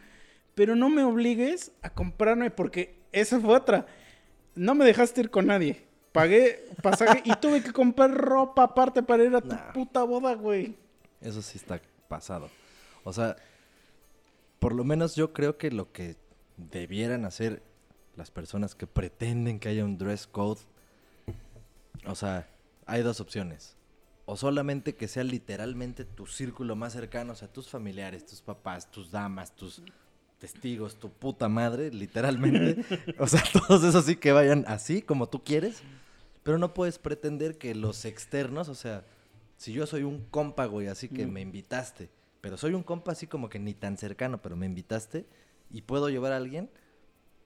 Pero 0.55 0.75
no 0.75 0.89
me 0.89 1.03
obligues 1.03 1.71
a 1.81 1.89
comprarme, 1.89 2.49
porque 2.51 2.97
esa 3.11 3.39
fue 3.39 3.55
otra. 3.55 3.85
No 4.55 4.73
me 4.75 4.85
dejaste 4.85 5.21
ir 5.21 5.29
con 5.29 5.47
nadie. 5.47 5.85
Pagué 6.13 6.69
pasaje 6.81 7.21
y 7.25 7.35
tuve 7.35 7.61
que 7.61 7.73
comprar 7.73 8.11
ropa 8.11 8.63
aparte 8.63 9.03
para 9.03 9.25
ir 9.25 9.35
a 9.35 9.41
tu 9.41 9.49
Nah. 9.49 9.73
puta 9.73 10.03
boda, 10.03 10.33
güey. 10.35 10.77
Eso 11.19 11.41
sí 11.41 11.57
está 11.57 11.81
pasado. 12.07 12.49
O 13.03 13.11
sea, 13.11 13.35
por 14.59 14.73
lo 14.73 14.85
menos 14.85 15.15
yo 15.15 15.33
creo 15.33 15.57
que 15.57 15.71
lo 15.71 15.91
que 15.91 16.15
debieran 16.55 17.25
hacer 17.25 17.61
las 18.15 18.31
personas 18.31 18.75
que 18.75 18.87
pretenden 18.87 19.59
que 19.59 19.67
haya 19.67 19.83
un 19.83 19.97
dress 19.97 20.25
code, 20.25 20.61
o 22.05 22.15
sea, 22.15 22.47
hay 22.85 23.01
dos 23.03 23.19
opciones. 23.19 23.74
O 24.25 24.35
solamente 24.37 24.95
que 24.95 25.07
sea 25.07 25.23
literalmente 25.23 26.03
tu 26.03 26.25
círculo 26.25 26.75
más 26.75 26.93
cercano, 26.93 27.33
o 27.33 27.35
sea, 27.35 27.47
tus 27.47 27.69
familiares, 27.69 28.25
tus 28.25 28.41
papás, 28.41 28.89
tus 28.89 29.11
damas, 29.11 29.55
tus 29.55 29.83
testigos, 30.39 30.99
tu 30.99 31.09
puta 31.11 31.47
madre, 31.47 31.91
literalmente. 31.91 32.83
o 33.19 33.27
sea, 33.27 33.43
todos 33.53 33.83
esos 33.83 34.05
sí 34.05 34.15
que 34.15 34.31
vayan 34.31 34.65
así 34.67 35.01
como 35.01 35.29
tú 35.29 35.43
quieres. 35.43 35.83
Pero 36.43 36.57
no 36.57 36.73
puedes 36.73 36.99
pretender 36.99 37.57
que 37.57 37.73
los 37.75 38.05
externos, 38.05 38.69
o 38.69 38.75
sea, 38.75 39.03
si 39.57 39.73
yo 39.73 39.87
soy 39.87 40.03
un 40.03 40.25
compa, 40.25 40.65
güey, 40.65 40.87
así 40.87 41.09
que 41.09 41.25
Mm. 41.25 41.31
me 41.31 41.41
invitaste, 41.41 42.09
pero 42.41 42.57
soy 42.57 42.73
un 42.73 42.83
compa 42.83 43.13
así 43.13 43.25
como 43.25 43.49
que 43.49 43.57
ni 43.57 43.73
tan 43.73 43.97
cercano, 43.97 44.41
pero 44.41 44.55
me 44.55 44.65
invitaste 44.65 45.25
y 45.71 45.81
puedo 45.81 46.09
llevar 46.09 46.33
a 46.33 46.37
alguien, 46.37 46.69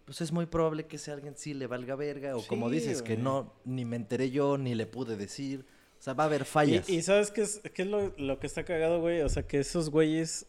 pues 0.05 0.19
es 0.21 0.31
muy 0.31 0.47
probable 0.47 0.87
que 0.87 0.95
ese 0.97 1.11
alguien 1.11 1.35
sí 1.37 1.53
le 1.53 1.67
valga 1.67 1.95
verga, 1.95 2.35
o 2.35 2.45
como 2.45 2.69
dices, 2.69 3.01
que 3.01 3.15
no, 3.15 3.53
ni 3.63 3.85
me 3.85 3.95
enteré 3.95 4.31
yo, 4.31 4.57
ni 4.57 4.75
le 4.75 4.85
pude 4.85 5.15
decir. 5.17 5.65
O 5.99 6.01
sea, 6.01 6.13
va 6.13 6.23
a 6.23 6.27
haber 6.27 6.45
fallas. 6.45 6.89
Y, 6.89 7.01
¿sabes 7.01 7.29
qué 7.29 7.41
es, 7.41 7.61
qué 7.73 7.81
es 7.81 7.87
lo, 7.89 8.13
lo 8.17 8.39
que 8.39 8.47
está 8.47 8.63
cagado, 8.63 9.01
güey? 9.01 9.21
O 9.21 9.29
sea, 9.29 9.43
que 9.43 9.59
esos 9.59 9.89
güeyes... 9.89 10.45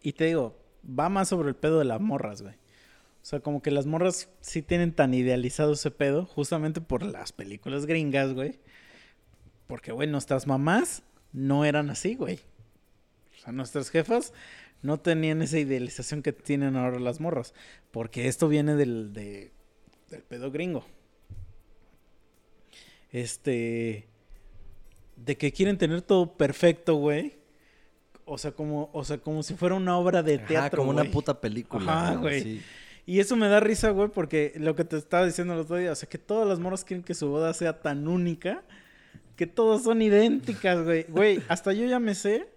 Y 0.00 0.12
te 0.12 0.26
digo, 0.26 0.56
va 0.88 1.08
más 1.08 1.28
sobre 1.28 1.48
el 1.48 1.56
pedo 1.56 1.78
de 1.80 1.84
las 1.84 2.00
morras, 2.00 2.42
güey. 2.42 2.54
O 2.54 3.24
sea, 3.24 3.40
como 3.40 3.62
que 3.62 3.70
las 3.70 3.86
morras 3.86 4.28
sí 4.40 4.62
tienen 4.62 4.92
tan 4.92 5.12
idealizado 5.14 5.72
ese 5.72 5.90
pedo, 5.90 6.26
justamente 6.26 6.80
por 6.80 7.02
las 7.04 7.32
películas 7.32 7.86
gringas, 7.86 8.32
güey. 8.32 8.58
Porque, 9.66 9.92
güey, 9.92 10.08
nuestras 10.08 10.46
mamás 10.46 11.02
no 11.32 11.64
eran 11.64 11.90
así, 11.90 12.14
güey. 12.14 12.40
O 13.36 13.40
sea, 13.42 13.52
nuestras 13.52 13.90
jefas 13.90 14.32
no 14.82 14.98
tenían 15.00 15.40
esa 15.42 15.58
idealización 15.58 16.22
que 16.22 16.32
tienen 16.32 16.76
ahora 16.76 16.98
las 17.00 17.20
morras. 17.20 17.54
Porque 17.90 18.28
esto 18.28 18.48
viene 18.48 18.74
del, 18.76 19.12
de- 19.12 19.52
del 20.10 20.22
pedo 20.22 20.50
gringo. 20.50 20.84
Este. 23.10 24.08
De 25.24 25.36
que 25.36 25.52
quieren 25.52 25.78
tener 25.78 26.02
todo 26.02 26.34
perfecto, 26.34 26.96
güey. 26.96 27.34
O 28.24 28.38
sea, 28.38 28.52
como, 28.52 28.90
o 28.92 29.04
sea, 29.04 29.18
como 29.18 29.42
si 29.42 29.54
fuera 29.54 29.74
una 29.74 29.96
obra 29.98 30.22
de 30.22 30.36
Ajá, 30.36 30.46
teatro. 30.46 30.78
como 30.78 30.90
una 30.90 31.04
puta 31.04 31.40
película. 31.40 31.92
Ajá, 31.92 32.14
güey. 32.16 32.42
sí. 32.42 32.62
Y 33.04 33.18
eso 33.18 33.34
me 33.34 33.48
da 33.48 33.58
risa, 33.58 33.90
güey, 33.90 34.08
porque 34.08 34.52
lo 34.56 34.76
que 34.76 34.84
te 34.84 34.96
estaba 34.96 35.26
diciendo 35.26 35.54
el 35.54 35.60
otro 35.60 35.76
día, 35.76 35.90
o 35.90 35.94
sea, 35.94 36.08
que 36.08 36.18
todas 36.18 36.46
las 36.46 36.60
morras 36.60 36.84
quieren 36.84 37.02
que 37.02 37.14
su 37.14 37.28
boda 37.28 37.52
sea 37.52 37.80
tan 37.82 38.06
única 38.06 38.62
que 39.36 39.46
todas 39.48 39.82
son 39.82 40.02
idénticas, 40.02 40.84
güey. 40.84 41.04
Güey, 41.08 41.42
hasta 41.48 41.72
yo 41.72 41.84
ya 41.86 41.98
me 41.98 42.14
sé 42.14 42.48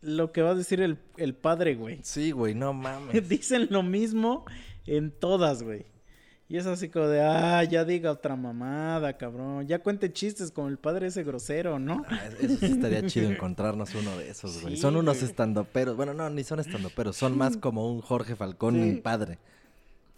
lo 0.00 0.30
que 0.30 0.42
va 0.42 0.50
a 0.50 0.54
decir 0.54 0.80
el, 0.80 0.98
el 1.16 1.34
padre, 1.34 1.74
güey. 1.74 1.98
Sí, 2.02 2.30
güey, 2.30 2.54
no 2.54 2.72
mames. 2.72 3.28
Dicen 3.28 3.68
lo 3.70 3.82
mismo 3.82 4.44
en 4.86 5.10
todas, 5.10 5.62
güey. 5.64 5.84
Y 6.52 6.58
es 6.58 6.66
así 6.66 6.90
como 6.90 7.06
de, 7.06 7.22
ah, 7.22 7.64
ya 7.64 7.82
diga 7.82 8.10
otra 8.12 8.36
mamada, 8.36 9.16
cabrón. 9.16 9.66
Ya 9.66 9.78
cuente 9.78 10.12
chistes 10.12 10.50
con 10.50 10.68
el 10.68 10.76
padre 10.76 11.06
ese 11.06 11.22
grosero, 11.22 11.78
¿no? 11.78 12.04
Ah, 12.10 12.26
Eso 12.40 12.56
sí 12.58 12.66
estaría 12.66 13.06
chido 13.06 13.30
encontrarnos 13.30 13.94
uno 13.94 14.18
de 14.18 14.28
esos, 14.28 14.60
güey. 14.60 14.76
Sí, 14.76 14.82
son 14.82 14.96
unos 14.96 15.22
estandoperos. 15.22 15.96
Bueno, 15.96 16.12
no, 16.12 16.28
ni 16.28 16.44
son 16.44 16.60
estandoperos. 16.60 17.16
Son 17.16 17.38
más 17.38 17.56
como 17.56 17.90
un 17.90 18.02
Jorge 18.02 18.36
Falcón 18.36 18.74
Sí. 18.74 19.00
padre. 19.02 19.38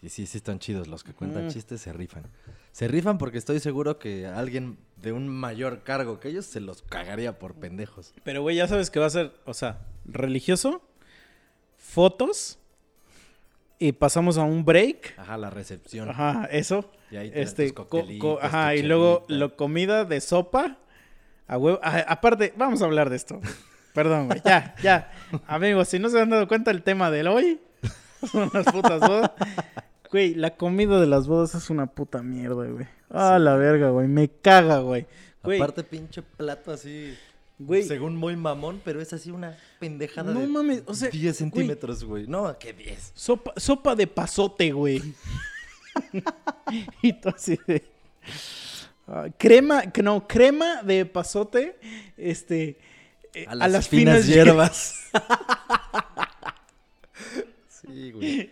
Y 0.03 0.09
sí, 0.09 0.27
sí 0.27 0.39
están 0.39 0.59
chidos. 0.59 0.89
Los 0.89 1.05
que 1.05 1.13
cuentan 1.13 1.47
Mm. 1.47 1.51
chistes 1.51 1.81
se 1.81 1.93
rifan. 1.93 2.25
Se 2.73 2.89
rifan 2.89 3.17
porque 3.17 3.39
estoy 3.39 3.61
seguro 3.61 4.01
que 4.01 4.27
alguien 4.27 4.77
de 5.01 5.13
un 5.13 5.29
mayor 5.29 5.85
cargo 5.85 6.19
que 6.19 6.31
ellos 6.31 6.47
se 6.47 6.59
los 6.59 6.83
cagaría 6.83 7.39
por 7.39 7.55
pendejos. 7.55 8.13
Pero, 8.25 8.43
güey, 8.43 8.57
ya 8.57 8.67
sabes 8.67 8.91
que 8.91 8.99
va 8.99 9.07
a 9.07 9.11
ser, 9.11 9.33
o 9.45 9.55
sea, 9.55 9.87
religioso, 10.05 10.83
fotos, 11.77 12.59
y 13.79 13.93
pasamos 13.93 14.39
a 14.39 14.43
un 14.43 14.65
break. 14.65 15.15
Ajá, 15.19 15.37
la 15.37 15.51
recepción. 15.51 16.09
Ajá, 16.11 16.49
eso. 16.51 16.91
Y 17.11 17.17
ahí 17.17 17.33
Este, 17.35 17.73
ajá, 18.41 18.75
y 18.75 18.83
luego 18.83 19.25
lo 19.29 19.57
comida 19.57 20.05
de 20.05 20.21
sopa. 20.21 20.79
A 21.47 21.59
huevo. 21.59 21.79
a- 21.83 21.99
aparte, 22.01 22.53
vamos 22.57 22.81
a 22.83 22.87
hablar 22.87 23.11
de 23.11 23.17
esto. 23.17 23.41
Perdón, 23.95 24.27
güey. 24.29 24.41
Ya, 24.45 24.75
ya. 24.83 25.11
Amigos, 25.47 25.89
si 25.89 25.99
no 25.99 26.09
se 26.09 26.21
han 26.21 26.31
dado 26.31 26.49
cuenta 26.49 26.71
el 26.71 26.83
tema 26.83 27.11
del 27.11 27.29
hoy, 27.29 27.61
son 28.33 28.51
las 28.53 28.65
putas 28.73 29.01
bodas. 29.01 29.31
Güey, 30.11 30.35
la 30.35 30.57
comida 30.57 31.01
de 31.01 31.07
las 31.07 31.27
bodas 31.29 31.55
es 31.55 31.71
una 31.71 31.87
puta 31.87 32.23
mierda, 32.23 32.65
güey. 32.67 32.87
Ah, 33.11 33.39
la 33.39 33.55
verga, 33.57 33.91
güey. 33.91 34.09
Me 34.09 34.29
caga, 34.29 34.79
güey. 34.79 35.07
Güey, 35.43 35.61
Aparte, 35.61 35.85
pinche 35.85 36.23
plato 36.23 36.73
así. 36.73 37.15
Güey. 37.59 37.83
Según 37.85 38.17
muy 38.17 38.37
mamón, 38.37 38.81
pero 38.85 39.01
es 39.01 39.13
así 39.13 39.31
una 39.31 39.57
pendejada 39.81 40.33
No 40.33 40.41
de 40.41 40.47
mames, 40.47 40.83
o 40.87 40.95
sea, 40.95 41.11
10 41.11 41.23
güey. 41.23 41.35
centímetros, 41.35 42.05
güey. 42.05 42.27
No, 42.27 42.59
que 42.59 42.73
10. 42.73 43.13
Sopa, 43.15 43.53
sopa 43.57 43.95
de 43.95 44.07
pasote, 44.07 44.73
güey. 44.73 45.03
y 47.03 47.13
tú 47.13 47.29
así 47.29 47.59
de. 47.67 47.85
ah, 49.07 49.27
crema, 49.39 49.83
no, 50.03 50.27
crema 50.27 50.83
de 50.83 51.05
pasote. 51.07 51.79
Este. 52.17 52.79
eh, 53.35 53.47
A 53.49 53.55
las, 53.55 53.89
finas, 53.89 54.27
hierbas. 54.27 55.11
sí, 57.69 58.13
güey. 58.13 58.51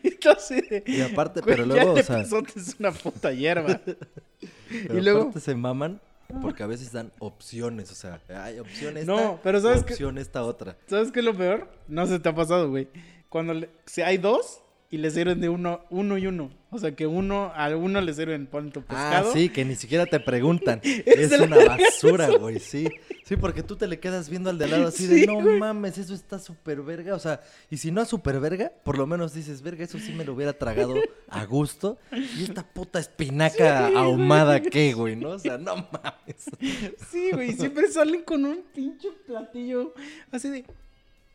y 0.87 1.01
aparte, 1.01 1.41
güey, 1.41 1.57
pero 1.57 1.67
ya 1.67 1.75
luego, 1.85 1.93
o 1.95 2.03
sea, 2.03 2.17
pasote 2.19 2.53
es 2.57 2.77
una 2.79 2.93
puta 2.93 3.33
hierba. 3.33 3.81
pero 4.71 4.99
y 4.99 5.03
luego- 5.03 5.33
se 5.41 5.55
maman 5.55 6.01
porque 6.41 6.63
a 6.63 6.67
veces 6.67 6.93
dan 6.93 7.13
opciones, 7.19 7.91
o 7.91 7.95
sea, 7.95 8.21
hay 8.43 8.59
opción 8.59 8.97
esta, 8.97 9.13
No, 9.13 9.41
pero 9.43 9.61
¿sabes 9.61 9.83
opción 9.83 10.19
esta 10.19 10.43
otra. 10.45 10.77
¿Sabes 10.87 11.13
qué 11.13 11.21
es 11.21 11.27
lo 11.27 11.35
peor? 11.37 11.69
No 11.89 12.07
se 12.07 12.19
te 12.19 12.29
ha 12.29 12.35
pasado, 12.35 12.71
güey. 12.71 12.89
Cuando 13.29 13.55
le- 13.55 13.71
si 13.87 14.03
hay 14.03 14.19
dos 14.19 14.61
y 14.93 14.99
le 14.99 15.11
sirven 15.11 15.41
de 15.41 15.49
uno, 15.49 15.81
uno 15.91 16.19
y 16.19 16.27
uno. 16.29 16.51
O 16.71 16.79
sea, 16.79 16.95
que 16.95 17.07
uno, 17.07 17.51
a 17.55 17.69
uno 17.77 18.01
le 18.01 18.13
sirven, 18.15 18.47
pon 18.47 18.71
tu 18.71 18.83
pescado. 18.83 19.29
Ah, 19.31 19.33
sí, 19.33 19.49
que 19.49 19.65
ni 19.65 19.75
siquiera 19.75 20.07
te 20.07 20.21
preguntan. 20.21 20.81
Es 21.07 21.33
una 21.33 21.57
basura, 21.67 22.29
güey, 22.29 22.61
sí. 22.61 22.89
Sí, 23.25 23.37
porque 23.37 23.63
tú 23.63 23.77
te 23.77 23.87
le 23.87 23.99
quedas 23.99 24.29
viendo 24.29 24.51
al 24.51 24.59
de 24.59 24.69
lado 24.69 24.89
así 24.89 25.07
de, 25.07 25.27
no 25.27 25.41
güey. 25.41 25.59
mames, 25.59 25.97
eso 25.99 26.13
está 26.15 26.39
súper 26.39 26.83
verga. 26.83 27.15
O 27.15 27.19
sea, 27.19 27.41
y 27.71 27.79
si 27.79 27.91
no 27.91 28.01
a 28.03 28.05
súper 28.05 28.39
verga, 28.39 28.71
por 28.85 28.99
lo 28.99 29.07
menos 29.07 29.33
dices, 29.35 29.63
verga, 29.63 29.85
eso 29.85 29.99
sí 29.99 30.13
me 30.13 30.25
lo 30.25 30.35
hubiera 30.35 30.53
tragado 30.53 30.95
a 31.29 31.45
gusto. 31.47 31.99
Y 32.39 32.45
esta 32.45 32.63
puta 32.63 32.99
espinaca 33.01 33.87
Sí, 33.89 33.93
güey. 33.95 34.05
ahumada, 34.05 34.61
¿qué, 34.61 34.93
güey? 34.93 35.17
¿No? 35.17 35.31
O 35.31 35.39
sea, 35.39 35.57
no 35.59 35.77
mames. 35.77 36.51
Sí, 37.11 37.31
güey, 37.33 37.53
siempre 37.55 37.89
salen 37.91 38.23
con 38.23 38.45
un 38.45 38.63
pinche 38.75 39.09
platillo 39.27 39.95
así 40.31 40.49
de 40.51 40.65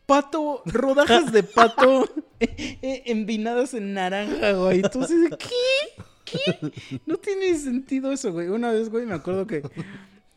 pato, 0.08 0.62
rodajas 0.64 1.30
de 1.32 1.42
pato 1.42 2.08
eh, 2.40 2.78
eh, 2.80 3.02
envinadas 3.06 3.74
en 3.74 3.92
naranja, 3.92 4.52
güey. 4.52 4.80
Entonces, 4.80 5.30
¿qué? 5.38 6.02
¿Qué? 6.24 6.72
No 7.04 7.18
tiene 7.18 7.54
sentido 7.58 8.10
eso, 8.10 8.32
güey. 8.32 8.48
Una 8.48 8.72
vez, 8.72 8.88
güey, 8.88 9.04
me 9.04 9.14
acuerdo 9.14 9.46
que 9.46 9.62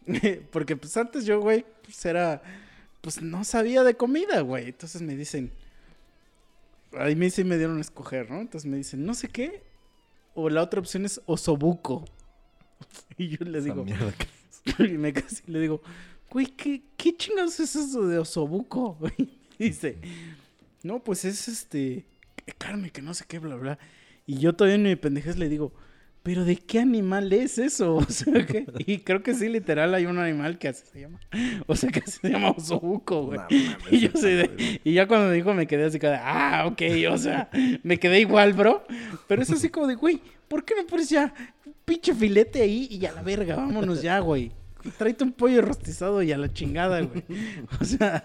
porque 0.51 0.75
pues 0.75 0.95
antes 0.97 1.25
yo, 1.25 1.39
güey, 1.39 1.65
pues 1.83 2.05
era 2.05 2.41
pues 2.99 3.21
no 3.21 3.45
sabía 3.45 3.83
de 3.83 3.95
comida, 3.95 4.41
güey. 4.41 4.67
Entonces 4.67 5.01
me 5.01 5.15
dicen 5.15 5.51
ahí 6.97 7.15
me 7.15 7.29
sí 7.29 7.45
me 7.45 7.57
dieron 7.57 7.77
a 7.77 7.81
escoger, 7.81 8.29
¿no? 8.29 8.41
Entonces 8.41 8.69
me 8.69 8.75
dicen, 8.75 9.05
"No 9.05 9.13
sé 9.13 9.29
qué." 9.29 9.63
O 10.35 10.49
la 10.49 10.61
otra 10.63 10.81
opción 10.81 11.05
es 11.05 11.21
osobuco. 11.25 12.05
Y 13.17 13.29
yo 13.29 13.45
les 13.45 13.63
digo, 13.63 13.85
y 14.79 14.97
me 14.97 15.13
casi 15.13 15.43
le 15.45 15.59
digo, 15.59 15.81
güey, 16.31 16.47
¿qué, 16.47 16.81
qué 16.97 17.15
chingados 17.15 17.59
es 17.59 17.75
eso 17.75 18.07
de 18.07 18.17
osobuco? 18.17 18.97
Y 19.17 19.40
dice, 19.65 19.97
no, 20.83 21.03
pues 21.03 21.25
es 21.25 21.47
este, 21.47 22.05
carne, 22.57 22.89
que 22.91 23.01
no 23.01 23.13
sé 23.13 23.25
qué, 23.27 23.39
bla, 23.39 23.55
bla. 23.55 23.79
Y 24.25 24.37
yo 24.39 24.53
todavía 24.53 24.75
en 24.75 24.83
mi 24.83 24.95
pendejez 24.95 25.37
le 25.37 25.49
digo, 25.49 25.73
¿pero 26.23 26.45
de 26.45 26.55
qué 26.57 26.79
animal 26.79 27.31
es 27.33 27.57
eso? 27.57 27.95
O 28.07 28.09
sea, 28.09 28.45
que, 28.45 28.65
y 28.85 28.99
creo 28.99 29.23
que 29.23 29.33
sí, 29.33 29.49
literal, 29.49 29.93
hay 29.95 30.05
un 30.05 30.19
animal 30.19 30.57
que 30.59 30.67
así 30.69 30.83
se 30.91 31.01
llama. 31.01 31.19
O 31.67 31.75
sea, 31.75 31.89
que 31.89 31.99
así 31.99 32.19
se 32.21 32.29
llama 32.29 32.51
osobuco, 32.51 33.23
güey. 33.25 33.39
No 33.39 33.45
mames, 33.49 33.77
y 33.91 33.99
yo 33.99 34.11
sé 34.13 34.27
de- 34.35 34.79
y 34.83 34.93
ya 34.93 35.07
cuando 35.07 35.29
me 35.29 35.33
dijo 35.35 35.53
me 35.53 35.67
quedé 35.67 35.85
así 35.85 35.99
como 35.99 36.11
de, 36.13 36.19
ah, 36.21 36.65
ok, 36.67 36.81
o 37.11 37.17
sea, 37.17 37.49
me 37.83 37.97
quedé 37.97 38.19
igual, 38.21 38.53
bro. 38.53 38.83
Pero 39.27 39.41
es 39.41 39.49
así 39.51 39.69
como 39.69 39.87
de, 39.87 39.95
güey, 39.95 40.21
¿por 40.47 40.63
qué 40.65 40.75
no 40.75 40.85
pones 40.85 41.09
ya 41.09 41.33
pinche 41.85 42.13
filete 42.13 42.61
ahí 42.61 42.87
y 42.91 43.05
a 43.05 43.11
la 43.11 43.21
verga, 43.23 43.55
vámonos 43.55 44.01
ya, 44.01 44.19
güey? 44.19 44.51
Tráete 44.97 45.23
un 45.23 45.31
pollo 45.31 45.61
rostizado 45.61 46.21
y 46.21 46.31
a 46.31 46.37
la 46.37 46.51
chingada, 46.51 47.01
güey. 47.01 47.23
O 47.79 47.85
sea, 47.85 48.23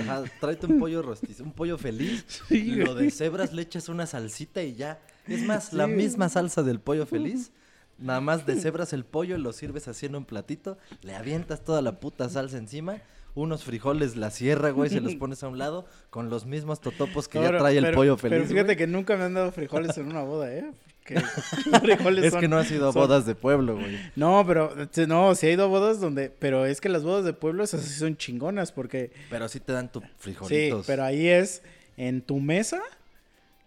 Ajá, 0.00 0.24
tráete 0.40 0.66
un 0.66 0.78
pollo 0.78 1.02
rostizo, 1.02 1.42
un 1.44 1.52
pollo 1.52 1.78
feliz. 1.78 2.24
Sí, 2.48 2.62
lo 2.76 2.94
de 2.94 3.10
cebras 3.10 3.52
le 3.52 3.62
echas 3.62 3.88
una 3.88 4.06
salsita 4.06 4.62
y 4.62 4.74
ya. 4.74 5.00
Es 5.26 5.42
más, 5.42 5.72
la 5.72 5.86
misma 5.86 6.28
salsa 6.28 6.62
del 6.62 6.80
pollo 6.80 7.06
feliz. 7.06 7.50
Nada 7.98 8.20
más 8.20 8.44
de 8.46 8.56
cebras 8.60 8.92
el 8.92 9.04
pollo, 9.04 9.38
lo 9.38 9.52
sirves 9.54 9.88
así 9.88 10.04
en 10.06 10.16
un 10.16 10.26
platito, 10.26 10.76
le 11.02 11.14
avientas 11.14 11.64
toda 11.64 11.80
la 11.80 11.98
puta 11.98 12.28
salsa 12.28 12.58
encima, 12.58 12.98
unos 13.34 13.64
frijoles 13.64 14.16
la 14.16 14.30
sierra, 14.30 14.68
güey, 14.70 14.90
se 14.90 15.00
los 15.00 15.14
poes 15.14 15.42
a 15.42 15.48
un 15.48 15.56
lado 15.56 15.86
con 16.10 16.28
los 16.28 16.44
mismos 16.44 16.80
totopos 16.82 17.26
que 17.26 17.40
ya 17.40 17.56
trae 17.56 17.78
el 17.78 17.84
pero- 17.84 17.96
pollo 17.96 18.16
feliz. 18.18 18.36
Pero 18.36 18.46
fíjate 18.48 18.64
güey. 18.66 18.76
que 18.76 18.86
nunca 18.86 19.16
me 19.16 19.24
han 19.24 19.32
dado 19.32 19.50
frijoles 19.50 19.96
en 19.96 20.08
una 20.08 20.22
boda, 20.22 20.52
¿eh? 20.52 20.70
Frijoles 21.80 22.24
Es 22.26 22.32
son- 22.32 22.40
que 22.40 22.48
no 22.48 22.56
ha 22.58 22.64
sido 22.64 22.92
son- 22.92 23.02
bodas 23.02 23.24
de 23.26 23.34
pueblo, 23.34 23.74
güey. 23.76 23.96
No, 24.16 24.44
pero, 24.46 24.74
no, 25.06 25.34
sí 25.34 25.46
ha 25.46 25.50
ido 25.52 25.64
a 25.64 25.66
bodas 25.68 26.00
donde, 26.00 26.30
pero 26.30 26.66
es 26.66 26.80
que 26.80 26.88
las 26.88 27.04
bodas 27.04 27.24
de 27.24 27.32
pueblo 27.32 27.62
esas 27.64 27.82
sí 27.82 27.98
son 27.98 28.16
chingonas 28.16 28.72
porque 28.72 29.12
Pero 29.30 29.48
sí 29.48 29.60
te 29.60 29.72
dan 29.72 29.90
tu 29.92 30.00
Sí, 30.00 30.06
frijolitos. 30.18 30.86
pero 30.86 31.04
ahí 31.04 31.28
es 31.28 31.62
en 31.96 32.20
tu 32.22 32.40
mesa 32.40 32.80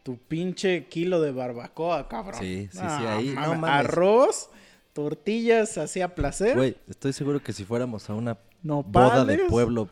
tu 0.04 0.18
pinche 0.18 0.86
kilo 0.86 1.22
de 1.22 1.32
barbacoa, 1.32 2.08
cabrón. 2.08 2.40
Sí, 2.40 2.68
sí, 2.72 2.78
sí, 2.78 2.84
Ah, 2.84 3.16
ahí, 3.18 3.30
no. 3.36 3.66
Arroz, 3.68 4.50
tortillas 4.94 5.78
así 5.78 6.02
a 6.02 6.16
placer. 6.16 6.56
Güey, 6.56 6.76
estoy 6.90 7.14
seguro 7.14 7.42
que 7.44 7.54
si 7.54 7.64
fuéramos 7.66 8.10
a 8.10 8.14
una 8.16 8.38
Nopales. 8.64 9.12
boda 9.12 9.26
de 9.26 9.38
pueblo 9.50 9.90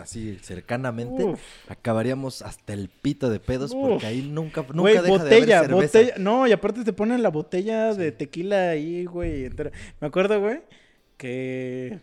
así 0.00 0.38
cercanamente, 0.42 1.24
Uf. 1.24 1.40
acabaríamos 1.68 2.42
hasta 2.42 2.72
el 2.72 2.88
pito 2.88 3.28
de 3.30 3.40
pedos 3.40 3.72
Uf. 3.74 3.88
porque 3.88 4.06
ahí 4.06 4.22
nunca, 4.22 4.64
nunca 4.72 5.02
deja 5.02 5.08
botella, 5.08 5.46
de 5.46 5.54
haber 5.54 5.70
cerveza. 5.70 5.98
botella. 5.98 6.14
No, 6.18 6.46
y 6.46 6.52
aparte 6.52 6.84
te 6.84 6.92
ponen 6.92 7.22
la 7.22 7.28
botella 7.30 7.94
de 7.94 8.12
tequila 8.12 8.70
ahí, 8.70 9.04
güey. 9.04 9.50
Me 10.00 10.06
acuerdo, 10.06 10.40
güey, 10.40 10.60
que 11.16 11.98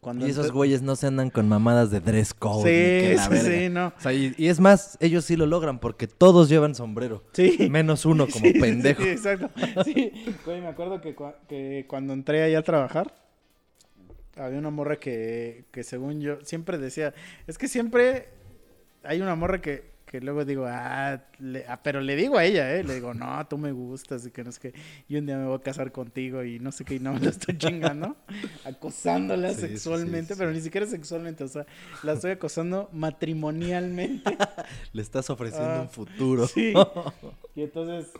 cuando 0.00 0.26
Y 0.26 0.30
esos 0.30 0.52
güeyes 0.52 0.82
no 0.82 0.94
se 0.94 1.08
andan 1.08 1.30
con 1.30 1.48
mamadas 1.48 1.90
de 1.90 2.00
dress 2.00 2.32
code. 2.32 2.62
Sí, 2.62 3.04
ni 3.06 3.08
que 3.08 3.14
la 3.16 3.28
sí, 3.28 3.38
sí, 3.38 3.68
no. 3.70 3.86
O 3.88 4.00
sea, 4.00 4.12
y, 4.12 4.34
y 4.38 4.48
es 4.48 4.60
más, 4.60 4.96
ellos 5.00 5.24
sí 5.24 5.34
lo 5.36 5.46
logran 5.46 5.80
porque 5.80 6.06
todos 6.06 6.48
llevan 6.48 6.74
sombrero. 6.76 7.24
Sí. 7.32 7.56
Menos 7.70 8.04
uno 8.06 8.28
como 8.32 8.44
Sí, 8.44 8.52
pendejo. 8.52 9.02
Sí, 9.02 9.08
exacto. 9.08 9.50
Sí, 9.84 10.12
güey, 10.44 10.60
me 10.60 10.68
acuerdo 10.68 11.00
que, 11.00 11.16
que 11.48 11.86
cuando 11.88 12.12
entré 12.12 12.44
allá 12.44 12.60
a 12.60 12.62
trabajar, 12.62 13.14
había 14.36 14.58
una 14.58 14.70
morra 14.70 14.96
que, 14.98 15.64
que 15.72 15.82
según 15.84 16.20
yo 16.20 16.38
siempre 16.44 16.78
decía, 16.78 17.14
es 17.46 17.58
que 17.58 17.68
siempre 17.68 18.28
hay 19.02 19.20
una 19.20 19.34
morra 19.34 19.60
que, 19.60 19.94
que 20.06 20.20
luego 20.20 20.44
digo, 20.44 20.66
ah, 20.68 21.22
le- 21.38 21.64
ah, 21.68 21.80
pero 21.82 22.00
le 22.00 22.16
digo 22.16 22.38
a 22.38 22.44
ella, 22.44 22.74
¿eh? 22.76 22.84
Le 22.84 22.94
digo, 22.94 23.14
no, 23.14 23.46
tú 23.48 23.58
me 23.58 23.72
gustas 23.72 24.26
y 24.26 24.30
que 24.30 24.44
no 24.44 24.52
sé 24.52 24.60
qué, 24.60 24.74
y 25.08 25.16
un 25.16 25.26
día 25.26 25.36
me 25.36 25.46
voy 25.46 25.56
a 25.56 25.62
casar 25.62 25.92
contigo 25.92 26.44
y 26.44 26.58
no 26.60 26.72
sé 26.72 26.84
qué, 26.84 26.96
y 26.96 27.00
no 27.00 27.12
me 27.14 27.20
la 27.20 27.30
estoy 27.30 27.56
chingando, 27.58 28.16
acosándola 28.64 29.54
Sí, 29.54 29.60
sexualmente, 29.60 30.34
sí, 30.34 30.38
pero 30.38 30.52
ni 30.52 30.60
siquiera 30.60 30.86
sexualmente, 30.86 31.44
o 31.44 31.48
sea, 31.48 31.66
la 32.02 32.12
estoy 32.14 32.32
acosando 32.32 32.88
matrimonialmente. 32.92 34.38
Le 34.92 35.02
estás 35.02 35.30
ofreciendo 35.30 35.80
Ah, 35.80 35.82
un 35.82 35.88
futuro. 35.88 36.46
sí. 36.46 36.74
Y 37.54 37.62
entonces, 37.62 38.12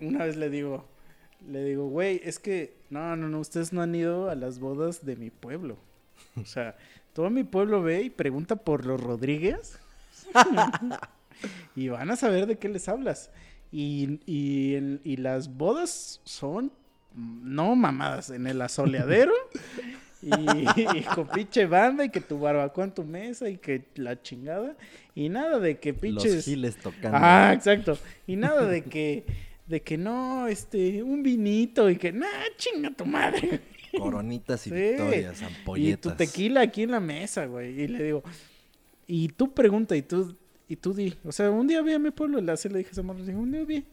una 0.00 0.24
vez 0.24 0.36
le 0.36 0.50
digo, 0.50 0.86
le 1.46 1.64
digo, 1.64 1.88
güey, 1.88 2.20
es 2.24 2.38
que, 2.38 2.74
no, 2.90 3.16
no, 3.16 3.28
no, 3.28 3.40
ustedes 3.40 3.72
no 3.72 3.82
han 3.82 3.94
ido 3.94 4.30
a 4.30 4.34
las 4.34 4.58
bodas 4.58 5.04
de 5.04 5.16
mi 5.16 5.30
pueblo. 5.30 5.76
O 6.40 6.44
sea, 6.44 6.76
todo 7.12 7.30
mi 7.30 7.44
pueblo 7.44 7.82
ve 7.82 8.02
y 8.02 8.10
pregunta 8.10 8.56
por 8.56 8.84
los 8.84 9.00
Rodríguez. 9.00 9.78
y 11.76 11.88
van 11.88 12.10
a 12.10 12.16
saber 12.16 12.46
de 12.46 12.58
qué 12.58 12.68
les 12.68 12.88
hablas. 12.88 13.30
Y, 13.70 14.20
y, 14.26 15.00
y 15.04 15.16
las 15.18 15.56
bodas 15.56 16.20
son, 16.24 16.72
mm, 17.14 17.54
no 17.54 17.76
mamadas, 17.76 18.30
en 18.30 18.46
el 18.46 18.60
asoleadero. 18.62 19.32
Y, 20.20 20.32
y 20.98 21.02
con 21.04 21.28
pinche 21.28 21.66
banda 21.66 22.04
y 22.04 22.10
que 22.10 22.20
tu 22.20 22.40
barbacoa 22.40 22.82
en 22.82 22.90
tu 22.90 23.04
mesa 23.04 23.48
y 23.48 23.56
que 23.56 23.84
la 23.94 24.20
chingada. 24.20 24.74
Y 25.14 25.28
nada 25.28 25.60
de 25.60 25.78
que 25.78 25.94
pinches... 25.94 26.34
Los 26.34 26.44
giles 26.44 26.76
tocando. 26.76 27.16
Ah, 27.20 27.52
exacto. 27.54 27.96
Y 28.26 28.34
nada 28.34 28.66
de 28.66 28.82
que, 28.82 29.24
de 29.68 29.80
que 29.82 29.96
no, 29.98 30.48
este, 30.48 31.02
un 31.02 31.22
vinito 31.22 31.88
y 31.90 31.96
que, 31.96 32.12
nah, 32.12 32.26
chinga 32.56 32.90
tu 32.90 33.04
madre. 33.04 33.60
Coronitas 33.98 34.66
y 34.66 34.70
Sí. 34.70 34.76
victorias, 34.76 35.40
Y 35.40 35.44
ampolletas. 35.44 36.00
tu 36.12 36.16
tequila 36.16 36.60
aquí 36.62 36.82
en 36.82 36.90
la 36.92 37.00
mesa, 37.00 37.46
güey. 37.46 37.80
Y 37.82 37.88
le 37.88 38.02
digo, 38.04 38.22
y 39.06 39.28
tú 39.28 39.52
pregunta 39.52 39.96
y 39.96 40.02
tú, 40.02 40.36
y 40.68 40.76
tú 40.76 40.92
di. 40.94 41.14
O 41.24 41.32
sea, 41.32 41.50
un 41.50 41.66
día 41.66 41.80
vi 41.82 41.92
a 41.92 41.98
mi 41.98 42.10
pueblo, 42.10 42.40
le- 42.40 42.52
así 42.52 42.68
le 42.68 42.78
dije 42.78 42.90
a 42.98 43.02
le 43.02 43.14
dije, 43.24 43.34
un 43.36 43.50
día 43.52 43.64
vi. 43.64 43.84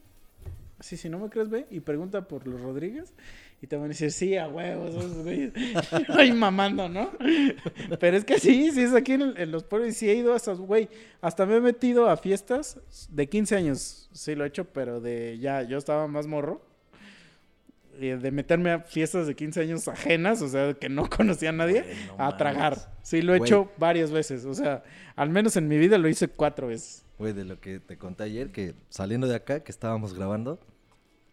Así, 0.79 0.97
si 0.97 1.07
no 1.09 1.19
me 1.19 1.29
crees, 1.29 1.49
ve 1.49 1.65
y 1.71 1.79
pregunta 1.79 2.27
por 2.27 2.45
los 2.45 2.59
Rodríguez. 2.59 3.13
Y 3.61 3.67
te 3.67 3.77
van 3.77 3.85
a 3.85 3.87
decir, 3.89 4.11
sí, 4.11 4.35
a 4.37 4.47
huevos. 4.47 4.93
Ay, 6.09 6.31
mamando, 6.33 6.87
¿no? 6.89 7.09
Pero 7.99 8.17
es 8.17 8.23
que 8.25 8.39
sí, 8.39 8.69
sí 8.71 8.81
es 8.81 8.93
aquí 8.93 9.13
en, 9.13 9.21
el- 9.21 9.37
en 9.37 9.51
los 9.51 9.63
pueblos. 9.63 9.89
Y 9.89 9.93
sí 9.93 10.09
he 10.09 10.13
ido 10.15 10.33
a 10.33 10.37
esos, 10.37 10.59
güey. 10.59 10.87
Hasta 11.21 11.45
me 11.45 11.55
he 11.55 11.61
metido 11.61 12.07
a 12.09 12.17
fiestas 12.17 12.79
de 13.09 13.27
15 13.27 13.55
años. 13.55 14.09
Sí 14.13 14.35
lo 14.35 14.43
he 14.43 14.47
hecho, 14.49 14.65
pero 14.65 14.99
de 15.01 15.37
ya, 15.39 15.63
yo 15.63 15.77
estaba 15.77 16.07
más 16.07 16.27
morro. 16.27 16.61
Y 17.97 18.09
de 18.09 18.29
meterme 18.31 18.71
a 18.71 18.79
fiestas 18.81 19.25
de 19.25 19.35
15 19.35 19.61
años 19.61 19.87
ajenas, 19.87 20.41
o 20.41 20.49
sea, 20.49 20.73
que 20.73 20.89
no 20.89 21.09
conocía 21.09 21.49
a 21.49 21.53
nadie, 21.53 21.81
Güey, 21.83 21.95
no 22.17 22.25
a 22.25 22.35
tragar. 22.37 22.77
Sí, 23.03 23.21
lo 23.21 23.33
he 23.33 23.37
Güey. 23.37 23.47
hecho 23.49 23.71
varias 23.77 24.11
veces. 24.11 24.43
O 24.45 24.53
sea, 24.53 24.83
al 25.15 25.29
menos 25.29 25.55
en 25.55 25.67
mi 25.69 25.77
vida 25.77 25.97
lo 25.97 26.09
hice 26.09 26.27
cuatro 26.27 26.67
veces. 26.67 27.05
Güey, 27.17 27.31
de 27.31 27.45
lo 27.45 27.59
que 27.61 27.79
te 27.79 27.97
conté 27.97 28.23
ayer, 28.23 28.51
que 28.51 28.73
saliendo 28.89 29.27
de 29.27 29.35
acá, 29.35 29.61
que 29.61 29.71
estábamos 29.71 30.13
grabando, 30.13 30.59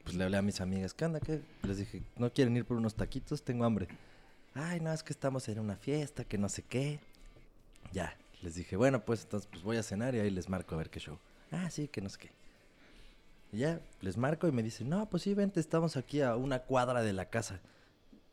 pues 0.05 0.17
le 0.17 0.25
hablé 0.25 0.37
a 0.37 0.43
mis 0.43 0.61
amigas, 0.61 0.95
¿qué 0.95 1.05
onda? 1.05 1.21
¿Qué? 1.21 1.41
Les 1.63 1.79
dije, 1.79 2.03
¿no 2.17 2.33
quieren 2.33 2.57
ir 2.57 2.65
por 2.65 2.77
unos 2.77 2.95
taquitos? 2.95 3.43
Tengo 3.43 3.65
hambre. 3.65 3.89
Ay, 4.55 4.81
no, 4.81 4.93
es 4.93 5.03
que 5.03 5.13
estamos 5.13 5.49
en 5.49 5.59
una 5.59 5.77
fiesta, 5.77 6.25
que 6.25 6.39
no 6.39 6.49
sé 6.49 6.63
qué. 6.63 7.01
Ya, 7.93 8.17
les 8.43 8.55
dije, 8.55 8.77
bueno, 8.77 9.05
pues 9.05 9.23
entonces 9.23 9.49
pues 9.51 9.63
voy 9.63 9.77
a 9.77 9.83
cenar 9.83 10.15
y 10.15 10.21
ahí 10.21 10.31
les 10.31 10.49
marco 10.49 10.75
a 10.75 10.79
ver 10.79 10.91
qué 10.91 11.01
show. 11.01 11.19
Ah, 11.51 11.71
sí, 11.71 11.89
que 11.89 12.01
no 12.01 12.09
sé 12.09 12.19
qué. 12.19 12.31
Y 13.53 13.59
ya, 13.59 13.81
les 14.01 14.17
marco 14.17 14.49
y 14.49 14.53
me 14.53 14.63
dicen, 14.63 14.89
no, 14.89 15.09
pues 15.09 15.23
sí, 15.23 15.35
vente, 15.35 15.61
estamos 15.61 15.97
aquí 15.97 16.23
a 16.23 16.37
una 16.37 16.61
cuadra 16.61 17.03
de 17.03 17.13
la 17.13 17.27
casa. 17.27 17.61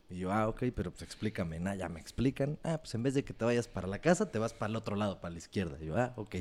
Y 0.10 0.18
yo, 0.18 0.32
ah, 0.32 0.48
ok, 0.48 0.64
pero 0.76 0.92
pues 0.92 1.04
explícame. 1.04 1.60
Nah, 1.60 1.76
ya 1.76 1.88
me 1.88 2.00
explican. 2.00 2.58
Ah, 2.64 2.80
pues 2.80 2.96
en 2.96 3.04
vez 3.04 3.14
de 3.14 3.24
que 3.24 3.34
te 3.34 3.46
vayas 3.46 3.68
para 3.68 3.88
la 3.88 4.00
casa, 4.00 4.32
te 4.32 4.40
vas 4.40 4.54
para 4.54 4.72
el 4.72 4.76
otro 4.76 4.96
lado, 4.96 5.20
para 5.20 5.34
la 5.34 5.38
izquierda. 5.38 5.78
Y 5.80 5.86
yo, 5.88 5.98
ah, 5.98 6.14
ok. 6.16 6.38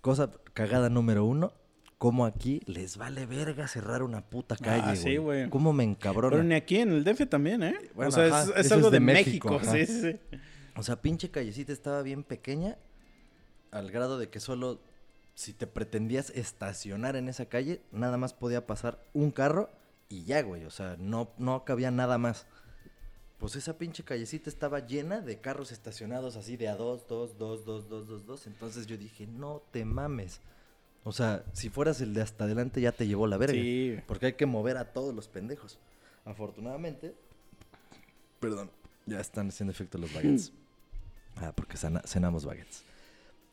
Cosa 0.00 0.30
cagada 0.52 0.90
número 0.90 1.24
uno. 1.24 1.52
Cómo 1.98 2.26
aquí 2.26 2.60
les 2.66 2.96
vale 2.96 3.24
verga 3.24 3.66
cerrar 3.68 4.02
una 4.02 4.20
puta 4.20 4.56
calle, 4.56 4.82
Ah, 4.84 4.96
sí, 4.96 5.16
güey. 5.16 5.48
Cómo 5.48 5.72
me 5.72 5.84
encabrona. 5.84 6.30
Pero 6.30 6.42
ni 6.44 6.54
aquí 6.54 6.78
en 6.78 6.90
el 6.90 7.04
DF 7.04 7.28
también, 7.28 7.62
¿eh? 7.62 7.74
Bueno, 7.94 8.08
o 8.08 8.12
sea, 8.12 8.26
ajá, 8.26 8.60
es, 8.60 8.72
algo 8.72 8.88
es 8.88 8.92
de, 8.92 8.96
de 8.98 9.00
México. 9.00 9.50
México, 9.50 9.68
ajá. 9.68 9.72
sí, 9.72 9.86
sí, 9.86 10.12
sí. 10.12 10.38
O 10.76 10.82
sea, 10.82 11.00
pinche 11.00 11.30
callecita 11.30 11.72
estaba 11.72 12.02
bien 12.02 12.24
pequeña. 12.24 12.76
Al 13.70 13.90
grado 13.90 14.18
de 14.18 14.28
que 14.28 14.40
solo 14.40 14.80
si 15.34 15.52
te 15.52 15.66
pretendías 15.66 16.30
estacionar 16.30 17.16
en 17.16 17.28
esa 17.28 17.46
calle, 17.46 17.80
nada 17.90 18.16
más 18.16 18.34
podía 18.34 18.66
pasar 18.66 19.02
un 19.12 19.30
carro 19.30 19.70
y 20.08 20.24
ya, 20.24 20.42
güey. 20.42 20.64
O 20.64 20.70
sea, 20.70 20.96
no, 20.98 21.30
no 21.38 21.64
cabía 21.64 21.90
nada 21.90 22.18
más. 22.18 22.46
Pues 23.38 23.56
esa 23.56 23.76
pinche 23.76 24.04
callecita 24.04 24.48
estaba 24.48 24.86
llena 24.86 25.20
de 25.20 25.40
carros 25.40 25.72
estacionados 25.72 26.36
así 26.36 26.56
de 26.56 26.68
a 26.68 26.76
dos, 26.76 27.06
dos, 27.08 27.36
dos, 27.36 27.64
dos, 27.64 27.88
dos, 27.88 28.06
dos, 28.06 28.26
dos. 28.26 28.46
Entonces 28.46 28.86
yo 28.86 28.96
dije, 28.96 29.26
no 29.26 29.62
te 29.70 29.84
mames. 29.84 30.40
O 31.04 31.12
sea, 31.12 31.44
si 31.52 31.68
fueras 31.68 32.00
el 32.00 32.14
de 32.14 32.22
hasta 32.22 32.44
adelante 32.44 32.80
ya 32.80 32.90
te 32.92 33.06
llevó 33.06 33.26
la 33.26 33.36
verga. 33.36 33.54
Sí. 33.54 33.96
Porque 34.06 34.26
hay 34.26 34.32
que 34.34 34.46
mover 34.46 34.76
a 34.78 34.92
todos 34.92 35.14
los 35.14 35.28
pendejos. 35.28 35.78
Afortunadamente, 36.24 37.14
perdón, 38.40 38.70
ya 39.06 39.20
están 39.20 39.48
haciendo 39.48 39.72
efecto 39.72 39.98
los 39.98 40.12
baguettes. 40.12 40.52
Ah, 41.36 41.50
porque 41.52 41.76
cena- 41.76 42.02
cenamos 42.06 42.44
baguettes. 42.44 42.84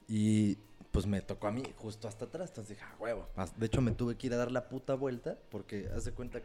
Y 0.07 0.55
pues 0.91 1.07
me 1.07 1.19
tocó 1.21 1.47
a 1.47 1.51
mí 1.51 1.63
justo 1.77 2.07
hasta 2.07 2.25
atrás. 2.25 2.49
Entonces 2.51 2.77
dije, 2.77 2.87
ah, 2.87 2.95
huevo. 2.99 3.27
As- 3.35 3.59
De 3.59 3.65
hecho, 3.65 3.81
me 3.81 3.89
tuve 3.89 4.15
que 4.17 4.27
ir 4.27 4.35
a 4.35 4.37
dar 4.37 4.51
la 4.51 4.69
puta 4.69 4.93
vuelta 4.93 5.35
porque, 5.49 5.89
haz 5.95 6.05
de 6.05 6.11
cuenta, 6.11 6.41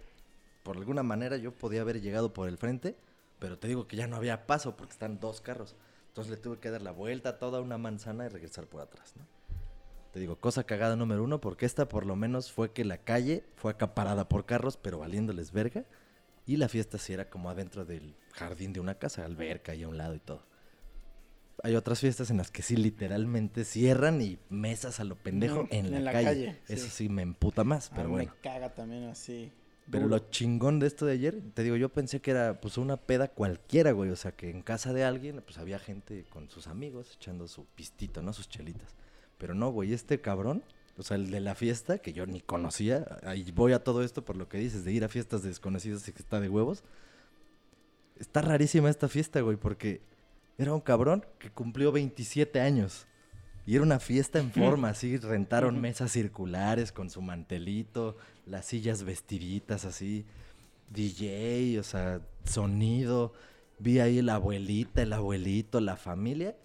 por 0.62 0.78
alguna 0.78 1.02
manera 1.02 1.36
yo 1.36 1.52
podía 1.52 1.82
haber 1.82 2.00
llegado 2.00 2.32
por 2.32 2.48
el 2.48 2.56
frente, 2.56 2.96
pero 3.38 3.58
te 3.58 3.68
digo 3.68 3.86
que 3.86 3.96
ya 3.96 4.06
no 4.06 4.16
había 4.16 4.46
paso 4.46 4.78
porque 4.78 4.92
están 4.94 5.20
dos 5.20 5.42
carros. 5.42 5.74
Entonces 6.08 6.30
le 6.30 6.38
tuve 6.38 6.58
que 6.58 6.70
dar 6.70 6.80
la 6.80 6.90
vuelta 6.92 7.28
a 7.28 7.38
toda 7.38 7.60
una 7.60 7.76
manzana 7.76 8.24
y 8.24 8.28
regresar 8.30 8.64
por 8.66 8.80
atrás, 8.80 9.12
¿no? 9.18 9.26
Te 10.16 10.20
digo, 10.20 10.36
cosa 10.36 10.64
cagada 10.64 10.96
número 10.96 11.22
uno, 11.22 11.42
porque 11.42 11.66
esta 11.66 11.90
por 11.90 12.06
lo 12.06 12.16
menos 12.16 12.50
fue 12.50 12.72
que 12.72 12.86
la 12.86 12.96
calle 12.96 13.44
fue 13.56 13.72
acaparada 13.72 14.30
por 14.30 14.46
carros, 14.46 14.78
pero 14.78 14.98
valiéndoles 15.00 15.52
verga. 15.52 15.84
Y 16.46 16.56
la 16.56 16.70
fiesta 16.70 16.96
sí 16.96 17.12
era 17.12 17.28
como 17.28 17.50
adentro 17.50 17.84
del 17.84 18.14
jardín 18.32 18.72
de 18.72 18.80
una 18.80 18.94
casa, 18.94 19.26
alberca 19.26 19.74
y 19.74 19.82
a 19.82 19.88
un 19.88 19.98
lado 19.98 20.14
y 20.14 20.18
todo. 20.20 20.46
Hay 21.62 21.74
otras 21.74 22.00
fiestas 22.00 22.30
en 22.30 22.38
las 22.38 22.50
que 22.50 22.62
sí 22.62 22.76
literalmente 22.76 23.66
cierran 23.66 24.22
y 24.22 24.38
mesas 24.48 25.00
a 25.00 25.04
lo 25.04 25.16
pendejo 25.16 25.68
en 25.70 25.90
la, 25.90 25.98
en 25.98 26.04
la 26.06 26.12
calle. 26.12 26.26
calle, 26.46 26.62
Eso 26.66 26.86
sí. 26.86 26.90
sí 26.92 27.08
me 27.10 27.20
emputa 27.20 27.62
más, 27.62 27.92
A 27.92 27.96
pero 27.96 28.08
mí 28.08 28.14
bueno. 28.14 28.32
me 28.34 28.40
caga 28.40 28.74
también 28.74 29.04
así. 29.10 29.52
Pero 29.90 30.06
lo 30.08 30.18
chingón 30.30 30.78
de 30.78 30.86
esto 30.86 31.04
de 31.04 31.12
ayer, 31.12 31.42
te 31.52 31.62
digo, 31.62 31.76
yo 31.76 31.90
pensé 31.90 32.22
que 32.22 32.30
era 32.30 32.58
pues 32.58 32.78
una 32.78 32.96
peda 32.96 33.28
cualquiera, 33.28 33.92
güey. 33.92 34.08
O 34.08 34.16
sea, 34.16 34.32
que 34.32 34.48
en 34.48 34.62
casa 34.62 34.94
de 34.94 35.04
alguien, 35.04 35.42
pues 35.44 35.58
había 35.58 35.78
gente 35.78 36.24
con 36.30 36.48
sus 36.48 36.68
amigos 36.68 37.12
echando 37.16 37.46
su 37.48 37.66
pistito, 37.66 38.22
¿no? 38.22 38.32
Sus 38.32 38.48
chelitas. 38.48 38.94
Pero 39.38 39.54
no, 39.54 39.70
güey, 39.70 39.92
este 39.92 40.20
cabrón, 40.20 40.62
o 40.98 41.02
sea, 41.02 41.16
el 41.16 41.30
de 41.30 41.40
la 41.40 41.54
fiesta, 41.54 41.98
que 41.98 42.12
yo 42.12 42.26
ni 42.26 42.40
conocía, 42.40 43.18
ahí 43.24 43.50
voy 43.52 43.72
a 43.72 43.84
todo 43.84 44.02
esto 44.02 44.24
por 44.24 44.36
lo 44.36 44.48
que 44.48 44.58
dices, 44.58 44.84
de 44.84 44.92
ir 44.92 45.04
a 45.04 45.08
fiestas 45.08 45.42
de 45.42 45.48
desconocidos 45.48 46.08
y 46.08 46.12
que 46.12 46.22
está 46.22 46.40
de 46.40 46.48
huevos. 46.48 46.82
Está 48.18 48.40
rarísima 48.40 48.88
esta 48.88 49.08
fiesta, 49.08 49.40
güey, 49.40 49.56
porque 49.56 50.00
era 50.58 50.72
un 50.72 50.80
cabrón 50.80 51.24
que 51.38 51.50
cumplió 51.50 51.92
27 51.92 52.60
años. 52.60 53.06
Y 53.66 53.74
era 53.74 53.82
una 53.82 53.98
fiesta 53.98 54.38
en 54.38 54.50
forma, 54.52 54.90
así, 54.90 55.16
rentaron 55.18 55.80
mesas 55.80 56.12
circulares 56.12 56.92
con 56.92 57.10
su 57.10 57.20
mantelito, 57.20 58.16
las 58.46 58.64
sillas 58.66 59.02
vestiditas 59.02 59.84
así, 59.84 60.24
DJ, 60.90 61.78
o 61.78 61.82
sea, 61.82 62.20
sonido. 62.44 63.34
Vi 63.78 63.98
ahí 63.98 64.22
la 64.22 64.36
abuelita, 64.36 65.02
el 65.02 65.12
abuelito, 65.12 65.80
la 65.80 65.96
familia. 65.96 66.56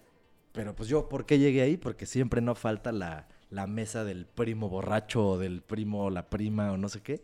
Pero 0.52 0.74
pues 0.74 0.88
yo, 0.88 1.08
¿por 1.08 1.24
qué 1.26 1.38
llegué 1.38 1.62
ahí? 1.62 1.76
Porque 1.76 2.06
siempre 2.06 2.40
no 2.40 2.54
falta 2.54 2.92
la, 2.92 3.28
la 3.50 3.66
mesa 3.66 4.04
del 4.04 4.26
primo 4.26 4.68
borracho 4.68 5.26
o 5.30 5.38
del 5.38 5.62
primo 5.62 6.04
o 6.04 6.10
la 6.10 6.28
prima 6.28 6.72
o 6.72 6.76
no 6.76 6.88
sé 6.88 7.00
qué. 7.00 7.22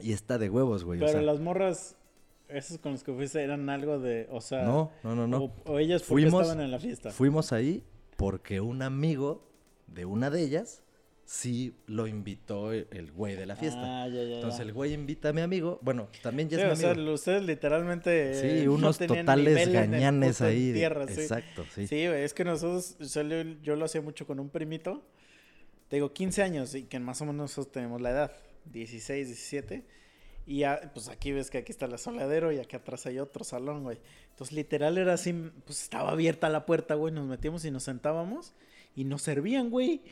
Y 0.00 0.12
está 0.12 0.38
de 0.38 0.48
huevos, 0.48 0.84
güey. 0.84 0.98
o 0.98 1.00
Pero 1.00 1.12
sea, 1.12 1.22
las 1.22 1.40
morras, 1.40 1.96
esas 2.48 2.78
con 2.78 2.92
las 2.92 3.02
que 3.04 3.12
fuiste, 3.12 3.42
eran 3.42 3.68
algo 3.68 3.98
de, 3.98 4.26
o 4.30 4.40
sea... 4.40 4.62
No, 4.62 4.90
no, 5.02 5.14
no, 5.14 5.26
no. 5.26 5.44
O, 5.44 5.52
o 5.72 5.78
ellas 5.78 6.02
Fuimos- 6.02 6.42
estaban 6.42 6.64
en 6.64 6.70
la 6.70 6.78
fiesta. 6.78 7.10
Fuimos 7.10 7.52
ahí 7.52 7.84
porque 8.16 8.60
un 8.62 8.80
amigo 8.82 9.46
de 9.88 10.06
una 10.06 10.30
de 10.30 10.42
ellas 10.42 10.82
sí 11.34 11.74
lo 11.86 12.06
invitó 12.06 12.72
el, 12.72 12.86
el 12.90 13.10
güey 13.10 13.36
de 13.36 13.46
la 13.46 13.56
fiesta. 13.56 14.02
Ah, 14.02 14.06
ya, 14.06 14.16
ya, 14.16 14.22
ya. 14.28 14.34
Entonces 14.34 14.60
el 14.60 14.74
güey 14.74 14.92
invita 14.92 15.30
a 15.30 15.32
mi 15.32 15.40
amigo. 15.40 15.78
Bueno, 15.80 16.08
también 16.22 16.50
ya 16.50 16.58
Sí, 16.58 16.62
es 16.64 16.68
mi 16.68 16.72
o 16.72 16.76
sea, 16.76 16.90
amigo. 16.90 17.12
ustedes 17.14 17.42
literalmente... 17.44 18.34
sí, 18.34 18.46
eh, 18.60 18.62
no 18.66 18.74
unos 18.74 18.98
totales 18.98 19.72
gañanes 19.72 20.42
ahí. 20.42 20.74
tierra, 20.74 21.06
sí. 21.08 21.22
Exacto, 21.22 21.64
sí. 21.74 21.86
Sí, 21.86 22.00
es 22.02 22.34
que 22.34 22.44
nosotros, 22.44 22.98
yo, 22.98 23.22
lo- 23.22 23.62
yo 23.62 23.76
lo 23.76 23.86
hacía 23.86 24.02
mucho 24.02 24.26
con 24.26 24.40
un 24.40 24.50
primito, 24.50 25.02
te 25.88 25.96
digo 25.96 26.12
15 26.12 26.42
años 26.42 26.74
y 26.74 26.82
que 26.82 27.00
más 27.00 27.22
o 27.22 27.24
menos 27.24 27.36
nosotros 27.50 27.72
tenemos 27.72 28.02
la 28.02 28.10
edad, 28.10 28.32
16, 28.66 29.26
17. 29.28 29.86
Y 30.44 30.58
ya, 30.58 30.90
pues 30.92 31.08
aquí 31.08 31.32
ves 31.32 31.50
que 31.50 31.56
aquí 31.58 31.72
está 31.72 31.86
el 31.86 31.94
asoladero 31.94 32.52
y 32.52 32.58
aquí 32.58 32.76
atrás 32.76 33.06
hay 33.06 33.18
otro 33.20 33.42
salón, 33.44 33.84
güey. 33.84 33.98
Entonces 34.32 34.54
literal 34.54 34.98
era 34.98 35.14
así, 35.14 35.32
pues 35.64 35.82
estaba 35.82 36.10
abierta 36.10 36.50
la 36.50 36.66
puerta, 36.66 36.94
güey, 36.94 37.14
nos 37.14 37.26
metíamos 37.26 37.64
y 37.64 37.70
nos 37.70 37.84
sentábamos 37.84 38.52
y 38.94 39.04
nos 39.04 39.22
servían, 39.22 39.70
güey. 39.70 40.02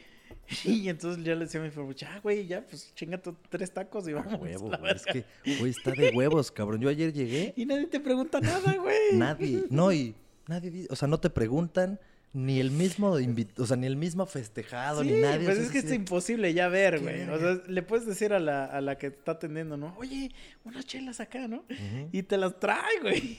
Y 0.64 0.88
entonces 0.88 1.24
ya 1.24 1.34
le 1.34 1.44
decía 1.44 1.60
a 1.60 1.64
mi 1.64 1.70
familia, 1.70 1.96
ya, 1.96 2.20
güey, 2.20 2.46
ya, 2.46 2.66
pues 2.66 2.92
chinga 2.94 3.18
tus 3.18 3.34
tres 3.48 3.72
tacos 3.72 4.08
y 4.08 4.12
vamos. 4.12 4.40
Huevo, 4.40 4.68
güey. 4.78 4.92
Es 4.94 5.04
verga". 5.04 5.24
que, 5.44 5.56
güey, 5.58 5.70
está 5.70 5.92
de 5.92 6.10
huevos, 6.10 6.50
cabrón. 6.50 6.80
Yo 6.80 6.88
ayer 6.88 7.12
llegué, 7.12 7.52
Y 7.56 7.66
nadie 7.66 7.86
te 7.86 8.00
pregunta 8.00 8.40
nada, 8.40 8.74
güey. 8.74 8.96
nadie, 9.14 9.64
no, 9.70 9.92
y 9.92 10.14
nadie, 10.48 10.70
di- 10.70 10.86
o 10.90 10.96
sea, 10.96 11.06
no 11.08 11.20
te 11.20 11.30
preguntan, 11.30 12.00
ni 12.32 12.60
el 12.60 12.70
mismo 12.70 13.18
invitado, 13.18 13.64
o 13.64 13.66
sea, 13.66 13.76
ni 13.76 13.86
el 13.88 13.96
mismo 13.96 14.24
festejado, 14.26 15.02
Sí, 15.02 15.10
ni 15.10 15.20
nadie. 15.20 15.46
pues 15.46 15.58
o 15.58 15.60
sea, 15.60 15.62
es 15.66 15.72
que 15.72 15.78
es 15.78 15.92
imposible 15.92 16.54
ya 16.54 16.68
ver, 16.68 17.00
güey. 17.00 17.22
O 17.28 17.38
sea, 17.38 17.60
le 17.66 17.82
puedes 17.82 18.06
decir 18.06 18.32
a 18.32 18.38
la, 18.38 18.66
a 18.66 18.80
la 18.80 18.96
que 18.98 19.08
está 19.08 19.32
atendiendo, 19.32 19.76
¿no? 19.76 19.94
Oye, 19.98 20.30
unas 20.64 20.84
chelas 20.86 21.18
acá, 21.20 21.48
¿no? 21.48 21.64
Y 22.12 22.22
te 22.22 22.36
las 22.36 22.58
trae, 22.60 23.00
güey. 23.02 23.38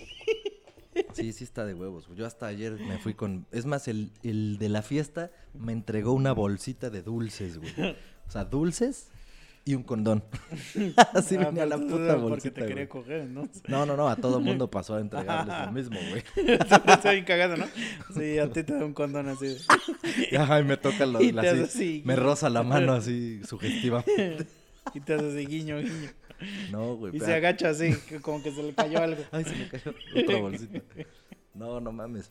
Sí, 1.13 1.31
sí 1.33 1.43
está 1.43 1.65
de 1.65 1.73
huevos. 1.73 2.07
Yo 2.15 2.25
hasta 2.25 2.47
ayer 2.47 2.73
me 2.73 2.97
fui 2.97 3.13
con... 3.13 3.45
Es 3.51 3.65
más, 3.65 3.87
el, 3.87 4.11
el 4.23 4.57
de 4.57 4.69
la 4.69 4.81
fiesta 4.81 5.31
me 5.53 5.71
entregó 5.73 6.13
una 6.13 6.33
bolsita 6.33 6.89
de 6.89 7.01
dulces, 7.01 7.57
güey. 7.59 7.73
O 8.27 8.31
sea, 8.31 8.45
dulces 8.45 9.07
y 9.63 9.75
un 9.75 9.83
condón. 9.83 10.23
Así 11.13 11.35
Ah, 11.35 11.45
venía 11.45 11.65
la 11.65 11.77
tú 11.77 11.83
puta 11.87 12.07
Porque 12.07 12.21
bolsita, 12.21 12.55
te 12.55 12.61
quería 12.61 12.73
güey. 12.75 12.87
coger, 12.87 13.25
¿no? 13.27 13.47
No, 13.67 13.85
no, 13.85 13.95
no, 13.95 14.09
a 14.09 14.15
todo 14.15 14.39
mundo 14.39 14.69
pasó 14.71 14.95
a 14.95 14.99
entregarles 15.01 15.55
lo 15.65 15.71
mismo, 15.71 15.99
güey. 16.09 16.23
Estoy 16.87 17.13
bien 17.13 17.25
cagado, 17.25 17.57
¿no? 17.57 17.65
Sí, 18.13 18.39
a 18.39 18.49
ti 18.51 18.63
te 18.63 18.73
da 18.73 18.83
un 18.83 18.93
condón 18.93 19.29
así. 19.29 19.47
de- 19.47 19.59
Y, 20.31 20.35
ajá, 20.35 20.59
y 20.59 20.63
me 20.63 20.77
toca 20.77 21.05
lo, 21.05 21.21
Y 21.21 21.31
la- 21.31 21.41
te 21.43 21.49
hace 21.49 21.61
así, 21.63 21.69
así. 21.99 22.03
Me 22.05 22.15
roza 22.15 22.49
la 22.49 22.63
mano 22.63 22.93
así, 22.93 23.41
sugestiva. 23.47 24.03
Y 24.95 24.99
te 24.99 25.13
hace 25.13 25.27
así, 25.29 25.45
guiño, 25.45 25.77
guiño. 25.77 26.09
No, 26.71 26.95
güey. 26.95 27.15
Y 27.15 27.19
pero- 27.19 27.25
se 27.31 27.35
agacha 27.35 27.69
así, 27.69 27.93
como 28.21 28.41
que 28.41 28.51
se 28.51 28.63
le 28.63 28.73
cayó 28.73 28.99
algo. 28.99 29.23
Ay, 29.31 29.43
se 29.43 29.55
me 29.55 29.67
cayó 29.69 29.93
otra 30.23 30.39
bolsita. 30.39 30.81
No, 31.53 31.79
no 31.79 31.91
mames. 31.91 32.29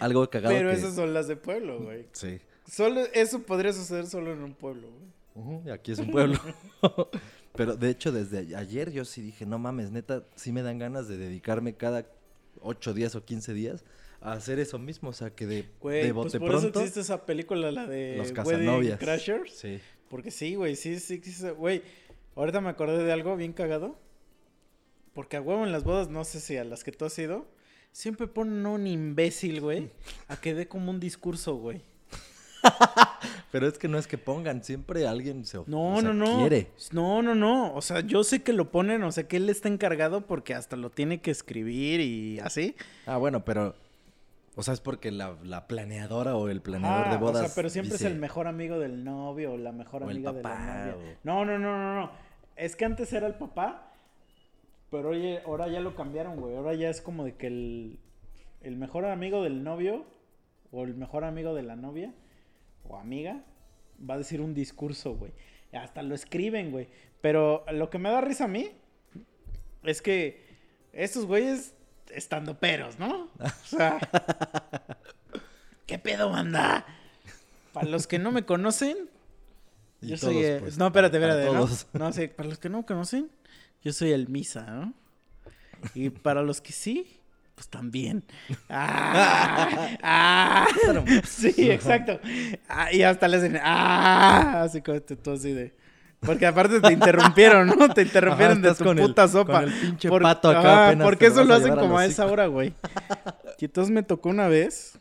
Algo 0.00 0.28
cagado 0.28 0.54
Pero 0.54 0.70
que... 0.70 0.76
esas 0.76 0.94
son 0.94 1.14
las 1.14 1.28
de 1.28 1.36
pueblo, 1.36 1.80
güey. 1.80 2.06
Sí. 2.12 2.40
Solo, 2.70 3.00
eso 3.14 3.42
podría 3.42 3.72
suceder 3.72 4.06
solo 4.06 4.32
en 4.32 4.42
un 4.42 4.54
pueblo, 4.54 4.88
güey. 4.90 5.60
Y 5.66 5.70
aquí 5.70 5.92
es 5.92 5.98
un 5.98 6.10
pueblo. 6.10 6.38
Pero 7.54 7.76
de 7.76 7.90
hecho, 7.90 8.12
desde 8.12 8.54
ayer 8.54 8.92
yo 8.92 9.04
sí 9.04 9.22
dije, 9.22 9.46
no 9.46 9.58
mames, 9.58 9.90
neta, 9.90 10.24
sí 10.36 10.52
me 10.52 10.62
dan 10.62 10.78
ganas 10.78 11.08
de 11.08 11.16
dedicarme 11.16 11.74
cada 11.74 12.06
8 12.60 12.94
días 12.94 13.14
o 13.14 13.24
15 13.24 13.54
días 13.54 13.84
a 14.20 14.32
hacer 14.32 14.58
eso 14.58 14.78
mismo. 14.78 15.10
O 15.10 15.12
sea, 15.12 15.30
que 15.30 15.46
de, 15.46 15.64
Güey, 15.80 16.06
de 16.06 16.14
pues 16.14 16.26
bote 16.26 16.38
por 16.40 16.50
eso 16.50 16.60
pronto, 16.60 16.80
existe 16.80 17.00
esa 17.00 17.24
película, 17.24 17.70
la 17.72 17.86
de 17.86 18.16
los 18.18 18.32
Casanovias. 18.32 18.98
Crashers. 18.98 19.52
Sí. 19.56 19.80
Porque 20.08 20.30
sí, 20.30 20.54
güey, 20.54 20.76
sí, 20.76 20.98
sí, 20.98 21.20
sí, 21.22 21.32
sí, 21.32 21.48
güey. 21.50 21.82
Ahorita 22.38 22.60
me 22.60 22.70
acordé 22.70 23.02
de 23.04 23.12
algo 23.12 23.36
bien 23.36 23.52
cagado. 23.52 23.98
Porque 25.12 25.36
a 25.36 25.40
huevo 25.40 25.64
en 25.64 25.72
las 25.72 25.84
bodas, 25.84 26.08
no 26.08 26.24
sé 26.24 26.40
si 26.40 26.56
a 26.56 26.64
las 26.64 26.84
que 26.84 26.92
tú 26.92 27.04
has 27.04 27.18
ido, 27.18 27.46
siempre 27.92 28.28
ponen 28.28 28.64
a 28.64 28.70
un 28.70 28.86
imbécil, 28.86 29.60
güey, 29.60 29.90
a 30.28 30.36
que 30.40 30.54
dé 30.54 30.68
como 30.68 30.90
un 30.90 31.00
discurso, 31.00 31.56
güey. 31.56 31.82
Pero 33.50 33.66
es 33.66 33.78
que 33.78 33.88
no 33.88 33.98
es 33.98 34.06
que 34.06 34.18
pongan, 34.18 34.62
siempre 34.62 35.06
alguien 35.06 35.44
se 35.44 35.58
No, 35.66 35.94
o 35.94 36.00
sea, 36.00 36.12
no, 36.12 36.14
no. 36.14 36.38
quiere. 36.38 36.68
No, 36.92 37.22
no, 37.22 37.34
no. 37.34 37.74
O 37.74 37.82
sea, 37.82 38.00
yo 38.00 38.22
sé 38.22 38.42
que 38.42 38.52
lo 38.52 38.70
ponen, 38.70 39.02
o 39.02 39.10
sea, 39.10 39.26
que 39.26 39.38
él 39.38 39.48
está 39.48 39.68
encargado 39.68 40.26
porque 40.26 40.54
hasta 40.54 40.76
lo 40.76 40.90
tiene 40.90 41.20
que 41.20 41.30
escribir 41.30 42.00
y 42.00 42.38
así. 42.40 42.76
Ah, 43.06 43.16
bueno, 43.16 43.44
pero... 43.44 43.74
O 44.54 44.62
sea, 44.64 44.74
es 44.74 44.80
porque 44.80 45.12
la, 45.12 45.36
la 45.44 45.68
planeadora 45.68 46.34
o 46.36 46.48
el 46.48 46.60
planeador 46.60 47.06
Ah, 47.06 47.10
de 47.12 47.16
bodas 47.16 47.42
O 47.42 47.46
sea, 47.46 47.54
pero 47.54 47.68
siempre 47.70 47.92
dice, 47.92 48.06
es 48.06 48.12
el 48.12 48.18
mejor 48.18 48.48
amigo 48.48 48.78
del 48.80 49.04
novio 49.04 49.52
o 49.52 49.56
la 49.56 49.70
mejor 49.70 50.02
O 50.02 50.10
el 50.10 50.16
amiga 50.16 50.32
de 50.32 50.42
papá, 50.42 50.58
la 50.58 50.86
novia. 50.92 50.96
o- 50.96 51.18
No, 51.22 51.44
no, 51.44 51.58
no, 51.60 51.78
no, 51.78 51.94
no. 52.00 52.27
Es 52.58 52.74
que 52.74 52.84
antes 52.84 53.12
era 53.12 53.28
el 53.28 53.34
papá, 53.34 53.92
pero 54.90 55.10
oye, 55.10 55.40
ahora 55.46 55.68
ya 55.68 55.80
lo 55.80 55.94
cambiaron, 55.94 56.40
güey. 56.40 56.56
Ahora 56.56 56.74
ya 56.74 56.90
es 56.90 57.00
como 57.00 57.24
de 57.24 57.36
que 57.36 57.46
el, 57.46 58.00
el 58.62 58.76
mejor 58.76 59.04
amigo 59.04 59.44
del 59.44 59.62
novio 59.62 60.04
o 60.72 60.84
el 60.84 60.94
mejor 60.94 61.22
amigo 61.22 61.54
de 61.54 61.62
la 61.62 61.76
novia 61.76 62.12
o 62.88 62.96
amiga 62.96 63.44
va 64.08 64.14
a 64.14 64.18
decir 64.18 64.40
un 64.40 64.54
discurso, 64.54 65.14
güey. 65.14 65.32
Hasta 65.72 66.02
lo 66.02 66.16
escriben, 66.16 66.72
güey. 66.72 66.88
Pero 67.20 67.64
lo 67.72 67.90
que 67.90 67.98
me 67.98 68.10
da 68.10 68.20
risa 68.20 68.44
a 68.44 68.48
mí 68.48 68.72
es 69.84 70.02
que 70.02 70.44
estos 70.92 71.26
güeyes 71.26 71.74
estando 72.10 72.58
peros, 72.58 72.98
¿no? 72.98 73.28
O 73.38 73.66
sea, 73.66 73.98
¿qué 75.86 75.98
pedo, 75.98 76.30
banda? 76.30 76.84
Para 77.72 77.88
los 77.88 78.08
que 78.08 78.18
no 78.18 78.32
me 78.32 78.44
conocen, 78.44 79.08
Y 80.00 80.08
yo 80.08 80.18
todos, 80.18 80.32
soy. 80.34 80.44
el- 80.44 80.60
pues, 80.60 80.78
no, 80.78 80.86
espérate, 80.86 81.16
espérate. 81.16 81.44
¿no? 81.46 81.52
todos. 81.52 81.86
No, 81.92 82.12
sí, 82.12 82.28
para 82.28 82.48
los 82.48 82.58
que 82.58 82.68
no 82.68 82.78
me 82.78 82.84
conocen, 82.84 83.30
yo 83.82 83.92
soy 83.92 84.12
el 84.12 84.28
Misa, 84.28 84.62
¿no? 84.62 84.94
Y 85.94 86.10
para 86.10 86.42
los 86.42 86.60
que 86.60 86.72
sí, 86.72 87.14
Pues 87.54 87.68
también. 87.68 88.22
¡Ah! 88.68 89.88
¡Ah! 90.02 90.66
Sí, 91.26 91.70
exacto. 91.70 92.20
Ah, 92.68 92.92
y 92.92 93.02
hasta 93.02 93.26
le 93.28 93.36
hacen 93.38 93.58
¡Ah! 93.60 94.62
Así 94.62 94.80
como 94.82 95.00
tú 95.00 95.30
así 95.32 95.52
de. 95.52 95.74
Porque 96.20 96.46
aparte 96.46 96.80
te 96.80 96.92
interrumpieron, 96.92 97.66
¿no? 97.68 97.88
Te 97.94 98.02
interrumpieron 98.02 98.58
Ajá, 98.58 98.68
de 98.70 98.74
tu 98.74 98.84
con 98.84 98.98
el- 98.98 99.06
puta 99.06 99.28
sopa. 99.28 99.60
con 99.60 99.72
el 99.72 99.80
pinche 99.80 100.08
Por- 100.08 100.22
pato 100.22 100.50
acá 100.50 100.88
apenas 100.88 101.04
Porque 101.04 101.26
eso 101.26 101.44
lo 101.44 101.54
hacen 101.54 101.74
como 101.76 101.96
a 101.98 102.06
esa 102.06 102.26
hora, 102.26 102.46
güey. 102.46 102.74
Y 103.58 103.64
entonces 103.66 103.92
me 103.92 104.02
tocó 104.02 104.28
una 104.28 104.48
vez 104.48 104.98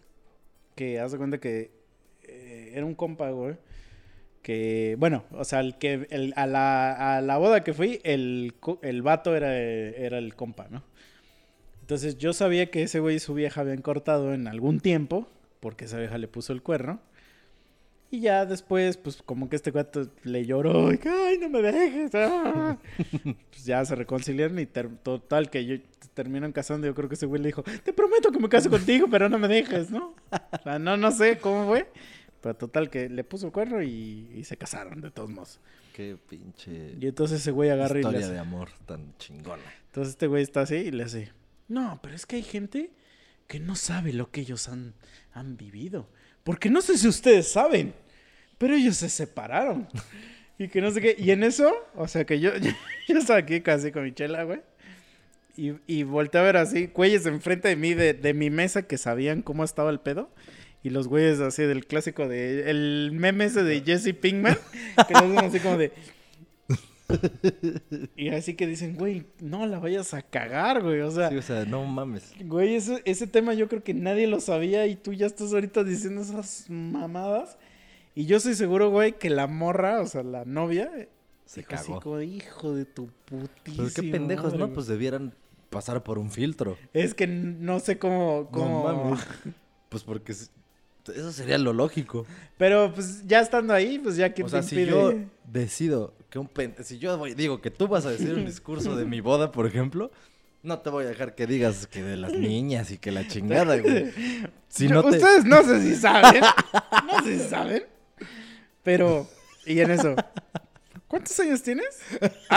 que 0.76 1.00
haz 1.00 1.12
de 1.12 1.18
cuenta 1.18 1.40
que 1.40 1.72
eh, 2.24 2.72
era 2.76 2.86
un 2.86 2.94
compa, 2.96 3.30
güey. 3.32 3.56
Que, 4.48 4.96
bueno, 4.98 5.26
o 5.32 5.44
sea, 5.44 5.60
el 5.60 5.78
que 5.78 6.08
el- 6.10 6.32
a, 6.38 6.48
la, 6.48 7.18
a 7.18 7.22
la 7.22 7.38
boda 7.38 7.66
que 7.66 7.74
fui, 7.74 8.00
el, 8.06 8.54
el 8.82 9.02
vato 9.02 9.36
era, 9.36 9.54
era 9.58 10.18
el 10.20 10.36
compa, 10.36 10.70
¿no? 10.70 10.84
Entonces 11.82 12.18
yo 12.18 12.32
sabía 12.32 12.72
que 12.72 12.84
ese 12.84 13.02
güey 13.02 13.18
y 13.18 13.20
su 13.20 13.34
vieja 13.34 13.60
habían 13.60 13.82
cortado 13.82 14.34
en 14.34 14.48
algún 14.48 14.80
tiempo, 14.80 15.28
porque 15.60 15.84
esa 15.84 15.98
vieja 16.00 16.18
le 16.18 16.30
puso 16.30 16.54
el 16.54 16.64
cuerno. 16.64 17.02
Y 18.10 18.22
ya 18.22 18.46
después, 18.46 18.96
pues 18.96 19.22
como 19.22 19.50
que 19.50 19.58
este 19.58 19.74
cuate 19.74 20.06
le 20.24 20.46
lloró 20.46 20.94
y 20.94 21.00
ay, 21.06 21.40
no 21.40 21.50
me 21.50 21.62
dejes. 21.62 22.12
ah". 22.16 22.78
pues 23.50 23.66
ya 23.66 23.84
se 23.84 23.96
reconciliaron 23.96 24.60
y 24.60 24.66
total 24.66 25.50
que 25.50 25.66
yo 25.66 25.76
terminan 26.14 26.54
casando. 26.54 26.88
Yo 26.88 26.96
creo 26.96 27.10
que 27.10 27.16
ese 27.16 27.26
güey 27.26 27.42
le 27.42 27.48
dijo, 27.50 27.64
te 27.84 27.92
prometo 27.92 28.32
que 28.32 28.40
me 28.40 28.48
caso 28.48 28.70
contigo, 28.70 29.08
pero 29.12 29.28
no 29.28 29.38
me 29.38 29.50
dejes, 29.50 29.92
¿no? 29.92 30.16
O 30.32 30.64
sea, 30.64 30.80
no, 30.80 30.96
no 30.96 31.12
sé 31.12 31.38
cómo 31.38 31.68
fue. 31.68 31.88
Pero 32.42 32.56
total 32.56 32.90
que 32.90 33.10
le 33.10 33.24
puso 33.24 33.48
el 33.48 33.52
cuerno 33.52 33.82
y, 33.82 34.30
y 34.36 34.44
se 34.44 34.58
casaron 34.58 35.02
de 35.02 35.12
todos 35.12 35.30
modos. 35.30 35.60
Qué 35.94 36.18
pinche 36.30 36.96
Y 37.00 37.08
entonces 37.08 37.42
ese 37.42 37.52
güey 37.52 37.70
agarra 37.72 38.00
y 38.00 38.04
le 38.04 38.10
historia 38.10 38.30
de 38.30 38.40
amor 38.40 38.70
tan 38.86 39.18
chingona. 39.18 39.64
entonces 39.88 40.14
este 40.14 40.28
güey 40.28 40.44
está 40.44 40.62
así 40.62 40.76
y 40.76 40.92
le 40.92 41.04
hace, 41.04 41.32
no, 41.68 42.00
pero 42.04 42.16
es 42.16 42.26
que 42.26 42.36
hay 42.36 42.44
gente 42.44 42.92
que 43.48 43.60
no 43.60 43.76
sabe 43.76 44.14
lo 44.14 44.30
que 44.30 44.42
ellos 44.42 44.70
han, 44.70 44.94
han 45.34 45.58
vivido. 45.58 46.08
Porque 46.44 46.70
no 46.70 46.82
sé 46.82 46.98
si 46.98 47.08
ustedes 47.08 47.52
saben, 47.52 47.94
pero 48.58 48.76
ellos 48.76 48.98
se 48.98 49.10
separaron. 49.10 49.88
Y 50.60 50.70
que 50.70 50.82
no 50.82 50.90
sé 50.90 51.02
qué. 51.02 51.16
Y 51.20 51.30
en 51.30 51.44
eso, 51.44 51.72
o 51.94 52.08
sea 52.08 52.26
que 52.26 52.40
yo, 52.40 52.56
yo, 52.58 52.72
yo 53.08 53.18
estaba 53.20 53.38
aquí 53.38 53.62
casi 53.62 53.92
con 53.92 54.04
mi 54.04 54.12
chela, 54.12 54.44
güey. 54.44 54.62
Y, 55.56 55.74
y 55.86 56.04
volteé 56.04 56.42
a 56.42 56.44
ver 56.44 56.58
así, 56.58 56.88
güeyes 56.88 57.26
enfrente 57.26 57.68
de 57.68 57.76
mí, 57.76 57.94
de, 57.94 58.14
de 58.14 58.34
mi 58.34 58.50
mesa, 58.50 58.84
que 58.84 58.98
sabían 58.98 59.42
cómo 59.42 59.64
estaba 59.64 59.90
el 59.90 60.00
pedo. 60.00 60.32
Y 60.88 60.90
los 60.90 61.10
güeyes 61.10 61.42
así 61.42 61.64
del 61.64 61.86
clásico 61.86 62.30
de... 62.30 62.70
El 62.70 63.12
meme 63.12 63.44
ese 63.44 63.62
de 63.62 63.82
Jesse 63.82 64.14
Pinkman. 64.14 64.58
Que 65.08 65.14
lo 65.16 65.20
hacen 65.20 65.38
así 65.40 65.60
como 65.60 65.76
de... 65.78 65.92
Y 68.16 68.30
así 68.30 68.54
que 68.56 68.66
dicen, 68.68 68.96
güey, 68.96 69.26
no 69.42 69.66
la 69.66 69.80
vayas 69.80 70.14
a 70.14 70.22
cagar, 70.22 70.82
güey. 70.82 71.02
O 71.02 71.12
sea, 71.12 71.30
Sí, 71.30 71.36
o 71.36 71.42
sea, 71.42 71.66
no 71.66 71.84
mames. 71.84 72.34
güey, 72.46 72.76
ese, 72.76 73.02
ese 73.04 73.28
tema 73.28 73.54
yo 73.54 73.68
creo 73.68 73.84
que 73.84 73.94
nadie 73.94 74.28
lo 74.28 74.40
sabía 74.40 74.88
y 74.88 74.96
tú 74.96 75.12
ya 75.12 75.26
estás 75.26 75.52
ahorita 75.52 75.84
diciendo 75.84 76.22
esas 76.22 76.66
mamadas. 76.70 77.58
Y 78.16 78.26
yo 78.26 78.40
soy 78.40 78.56
seguro, 78.56 78.90
güey, 78.90 79.18
que 79.20 79.30
la 79.30 79.48
morra, 79.48 80.00
o 80.02 80.06
sea, 80.08 80.24
la 80.24 80.46
novia, 80.46 80.90
Se 81.46 81.62
dijo 81.62 81.76
así 81.76 81.88
cagó. 81.90 82.02
como, 82.02 82.22
hijo 82.22 82.74
de 82.76 82.86
tu 82.86 83.08
putísima 83.26 83.90
Pero 83.90 83.90
qué 83.94 84.04
pendejos, 84.10 84.46
madre, 84.46 84.58
¿no? 84.60 84.66
güey". 84.68 84.76
Pues 84.76 84.88
debieran 84.88 85.34
pasar 85.70 86.02
por 86.02 86.18
un 86.18 86.32
filtro. 86.32 86.78
Es 86.94 87.14
que 87.14 87.28
no 87.28 87.82
sé 87.82 88.00
cómo... 88.00 88.48
cómo... 88.54 88.88
No 88.90 89.04
mames. 89.04 89.28
Pues 89.90 90.04
porque 90.04 90.34
eso 91.10 91.32
sería 91.32 91.58
lo 91.58 91.74
lógico. 91.74 92.26
Pero 92.58 92.92
pues 92.94 93.26
ya 93.28 93.40
estando 93.42 93.74
ahí, 93.74 94.00
pues 94.00 94.16
ya 94.16 94.34
que 94.34 94.44
O 94.44 94.50
sea, 94.50 94.62
si 94.64 94.86
yo 94.86 95.14
decido 95.46 96.14
que 96.30 96.40
un 96.40 96.48
pen... 96.48 96.76
Si 96.84 96.98
yo 97.00 97.18
voy- 97.18 97.34
digo 97.34 97.62
que 97.62 97.72
tú 97.72 97.88
vas 97.88 98.06
a 98.06 98.12
decir 98.12 98.34
un 98.34 98.46
discurso 98.46 98.96
de 98.96 99.06
mi 99.06 99.22
boda, 99.22 99.52
por 99.52 99.66
ejemplo, 99.68 100.12
no 100.64 100.80
te 100.80 100.90
voy 100.90 101.06
a 101.06 101.08
dejar 101.08 101.36
que 101.36 101.48
digas 101.48 101.88
que 101.88 102.04
de 102.04 102.18
las 102.18 102.34
niñas 102.34 102.92
y 102.92 102.98
que 102.98 103.12
la 103.12 103.28
chingada, 103.28 103.78
güey. 103.78 104.12
Si 104.68 104.88
no 104.90 105.02
te... 105.04 105.18
Ustedes 105.18 105.46
no 105.46 105.64
sé 105.64 105.82
si 105.82 105.96
saben. 105.96 106.42
no 107.08 107.24
sé 107.24 107.40
si 107.40 107.50
saben. 107.50 107.84
Pero, 108.84 109.28
y 109.66 109.80
en 109.80 109.92
eso. 109.92 110.16
¿Cuántos 111.08 111.40
años 111.40 111.62
tienes? 111.64 112.00
Ah, 112.50 112.56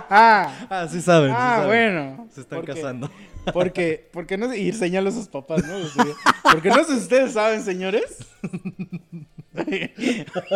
ah, 0.00 0.06
ah. 0.10 0.66
Ah, 0.70 0.88
sí 0.90 1.00
saben, 1.00 1.30
sí 1.30 1.36
Ah, 1.38 1.56
saben. 1.62 1.66
bueno. 1.68 2.28
Se 2.32 2.40
están 2.40 2.58
Porque- 2.60 2.74
casando. 2.74 3.10
Porque, 3.52 4.08
porque 4.12 4.36
no 4.38 4.48
sé, 4.50 4.58
y 4.58 4.72
señalo 4.72 5.08
a 5.10 5.12
sus 5.12 5.28
papás, 5.28 5.62
¿no? 5.66 5.76
Porque 6.52 6.68
no 6.68 6.84
sé 6.84 6.92
si 6.94 6.98
ustedes 7.00 7.32
saben, 7.32 7.62
señores. 7.62 8.18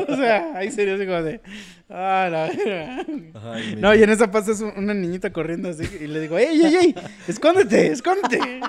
o 0.09 0.16
sea, 0.16 0.56
ahí 0.56 0.70
sería 0.70 0.94
así 0.94 1.05
como 1.06 1.23
de. 1.23 1.40
Ah, 1.89 2.28
la 2.31 2.47
verga. 2.48 3.05
Ay, 3.52 3.77
No, 3.78 3.94
y 3.94 4.02
en 4.02 4.10
esa 4.10 4.31
pasa 4.31 4.52
es 4.52 4.60
un- 4.60 4.73
una 4.77 4.94
niñita 4.94 5.32
corriendo 5.32 5.69
así 5.69 5.82
y 6.01 6.06
le 6.06 6.20
digo, 6.20 6.39
¡ey, 6.39 6.60
ey, 6.62 6.74
ey! 6.77 6.94
¡Escóndete, 7.28 7.89
escóndete! 7.89 8.39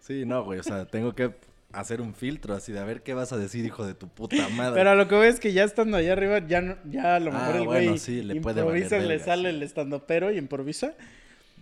Sí, 0.00 0.26
no, 0.26 0.44
güey. 0.44 0.58
O 0.58 0.62
sea, 0.62 0.84
tengo 0.84 1.14
que 1.14 1.30
hacer 1.72 2.02
un 2.02 2.12
filtro 2.14 2.54
así 2.54 2.72
de 2.72 2.78
a 2.78 2.84
ver 2.84 3.02
qué 3.02 3.14
vas 3.14 3.32
a 3.32 3.38
decir, 3.38 3.64
hijo 3.64 3.86
de 3.86 3.94
tu 3.94 4.06
puta 4.06 4.50
madre. 4.50 4.74
Pero 4.74 4.90
a 4.90 4.94
lo 4.94 5.08
que 5.08 5.14
veo 5.14 5.24
es 5.24 5.40
que 5.40 5.54
ya 5.54 5.64
estando 5.64 5.96
allá 5.96 6.12
arriba, 6.12 6.46
ya, 6.46 6.60
no- 6.60 6.76
ya 6.84 7.16
a 7.16 7.20
lo 7.20 7.30
Ah, 7.32 7.38
mejor 7.38 7.56
el 7.56 7.64
güey 7.64 7.84
bueno, 7.86 7.96
sí, 7.98 8.22
le 8.22 8.38
puede 8.42 8.60
improvisa, 8.60 8.96
valer 8.96 9.08
le 9.08 9.14
verga, 9.14 9.24
sale 9.24 9.48
sí. 9.50 9.56
el 9.56 9.62
estandopero 9.62 10.30
y 10.30 10.36
improvisa. 10.36 10.92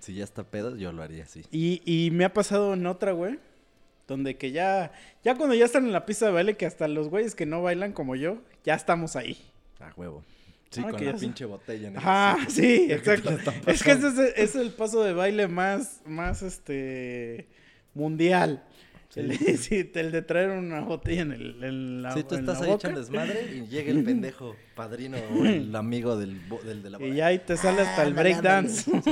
Si 0.02 0.14
ya 0.14 0.24
está 0.24 0.42
pedo, 0.42 0.76
yo 0.76 0.90
lo 0.92 1.02
haría 1.02 1.22
así. 1.22 1.42
Y, 1.52 1.80
y 1.84 2.10
me 2.10 2.24
ha 2.24 2.32
pasado 2.34 2.74
en 2.74 2.86
otra, 2.86 3.12
güey. 3.12 3.38
Donde 4.08 4.36
que 4.36 4.50
ya, 4.50 4.90
ya 5.22 5.36
cuando 5.36 5.54
ya 5.54 5.64
están 5.64 5.86
en 5.86 5.92
la 5.92 6.04
pista 6.04 6.26
de 6.26 6.32
baile, 6.32 6.56
que 6.56 6.66
hasta 6.66 6.88
los 6.88 7.08
güeyes 7.08 7.36
que 7.36 7.46
no 7.46 7.62
bailan 7.62 7.92
como 7.92 8.16
yo, 8.16 8.38
ya 8.64 8.74
estamos 8.74 9.14
ahí. 9.14 9.38
A 9.78 9.92
huevo. 9.96 10.24
Sí, 10.70 10.82
Ah, 10.84 10.90
con 10.90 11.04
la 11.04 11.12
pinche 11.14 11.44
botella 11.44 11.88
en 11.88 11.96
el 11.96 12.02
hocico. 12.02 12.50
sí, 12.50 12.62
¿Qué 12.88 12.94
exacto. 12.94 13.30
Es 13.70 13.82
que 13.84 13.92
ese 13.92 14.08
es, 14.08 14.18
el- 14.18 14.32
es 14.36 14.56
el 14.56 14.70
paso 14.72 15.02
de 15.04 15.12
baile 15.12 15.46
más, 15.46 16.00
más, 16.04 16.42
este, 16.42 17.46
mundial. 17.94 18.64
Sí. 19.10 19.20
El, 19.20 19.28
de- 19.38 19.56
sí, 19.58 19.90
el 19.94 20.10
de 20.10 20.22
traer 20.22 20.50
una 20.50 20.80
botella 20.80 21.22
en, 21.22 21.32
el, 21.32 21.62
en 21.62 22.02
la 22.02 22.12
Sí, 22.12 22.24
tú 22.24 22.34
en 22.34 22.40
estás 22.40 22.60
ahí 22.62 22.72
echando 22.72 22.98
desmadre 22.98 23.54
y 23.54 23.66
llega 23.68 23.92
el 23.92 24.02
pendejo 24.02 24.56
padrino 24.74 25.18
o 25.18 25.44
el 25.44 25.74
amigo 25.76 26.16
del, 26.16 26.40
bo- 26.48 26.62
del 26.62 26.82
de 26.82 26.90
la 26.90 26.98
Y 26.98 27.02
boda. 27.02 27.14
ya 27.14 27.26
ahí 27.26 27.38
te 27.38 27.56
sale 27.56 27.82
hasta 27.82 28.02
el 28.02 28.08
Ándale, 28.08 28.30
breakdance. 28.30 28.82
sí. 29.02 29.10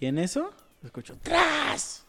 Y 0.00 0.06
en 0.06 0.18
eso, 0.18 0.52
escucho 0.84 1.16
¡Tras! 1.22 2.04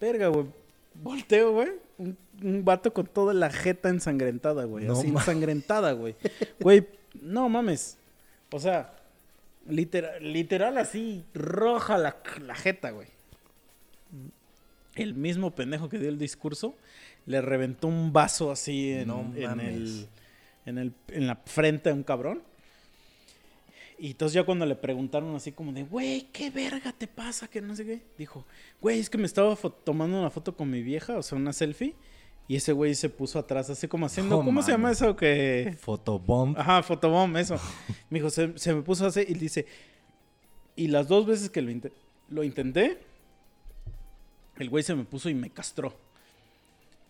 Verga, 0.00 0.28
güey. 0.28 0.46
Volteo, 0.94 1.52
güey. 1.52 1.70
Un, 1.98 2.16
un 2.42 2.64
vato 2.64 2.92
con 2.92 3.06
toda 3.06 3.34
la 3.34 3.50
jeta 3.50 3.88
ensangrentada, 3.88 4.64
güey. 4.64 4.84
No 4.84 4.94
así 4.94 5.08
ensangrentada, 5.08 5.92
güey. 5.92 6.16
Güey, 6.60 6.86
no 7.20 7.48
mames. 7.48 7.98
O 8.50 8.58
sea, 8.58 8.94
literal, 9.68 10.32
literal 10.32 10.78
así, 10.78 11.24
roja 11.34 11.98
la, 11.98 12.16
la 12.40 12.54
jeta, 12.54 12.90
güey. 12.90 13.08
El 14.94 15.14
mismo 15.14 15.54
pendejo 15.54 15.88
que 15.88 15.98
dio 15.98 16.08
el 16.08 16.18
discurso 16.18 16.74
le 17.26 17.40
reventó 17.42 17.88
un 17.88 18.12
vaso 18.12 18.50
así 18.50 18.92
en, 18.92 19.08
No 19.08 19.32
en 19.34 19.60
el, 19.60 20.08
en, 20.64 20.78
el, 20.78 20.92
en 21.08 21.26
la 21.26 21.36
frente 21.44 21.90
a 21.90 21.94
un 21.94 22.02
cabrón. 22.02 22.42
Y 23.98 24.10
entonces 24.10 24.34
ya 24.34 24.44
cuando 24.44 24.66
le 24.66 24.76
preguntaron 24.76 25.34
así 25.34 25.52
como 25.52 25.72
de, 25.72 25.84
güey, 25.84 26.28
¿qué 26.32 26.50
verga 26.50 26.92
te 26.92 27.06
pasa? 27.06 27.48
Que 27.48 27.60
no 27.62 27.74
sé 27.74 27.86
qué. 27.86 28.02
Dijo, 28.18 28.44
güey, 28.80 28.98
es 29.00 29.08
que 29.08 29.18
me 29.18 29.26
estaba 29.26 29.56
tomando 29.56 30.18
una 30.18 30.30
foto 30.30 30.54
con 30.54 30.70
mi 30.70 30.82
vieja, 30.82 31.16
o 31.16 31.22
sea, 31.22 31.38
una 31.38 31.52
selfie. 31.52 31.94
Y 32.48 32.56
ese 32.56 32.72
güey 32.72 32.94
se 32.94 33.08
puso 33.08 33.38
atrás, 33.38 33.70
así 33.70 33.88
como 33.88 34.06
haciendo, 34.06 34.36
¿cómo 34.44 34.62
se 34.62 34.70
llama 34.70 34.92
eso 34.92 35.16
que...? 35.16 35.76
Photobomb. 35.80 36.56
Ajá, 36.56 36.82
fotobomb, 36.82 37.36
eso. 37.38 37.56
Me 38.08 38.20
dijo, 38.20 38.30
se, 38.30 38.56
se 38.56 38.72
me 38.72 38.82
puso 38.82 39.06
así 39.06 39.24
y 39.26 39.34
dice, 39.34 39.66
y 40.76 40.86
las 40.86 41.08
dos 41.08 41.26
veces 41.26 41.50
que 41.50 41.60
lo, 41.60 41.72
lo 42.28 42.44
intenté, 42.44 43.00
el 44.58 44.70
güey 44.70 44.84
se 44.84 44.94
me 44.94 45.04
puso 45.04 45.28
y 45.28 45.34
me 45.34 45.50
castró. 45.50 45.96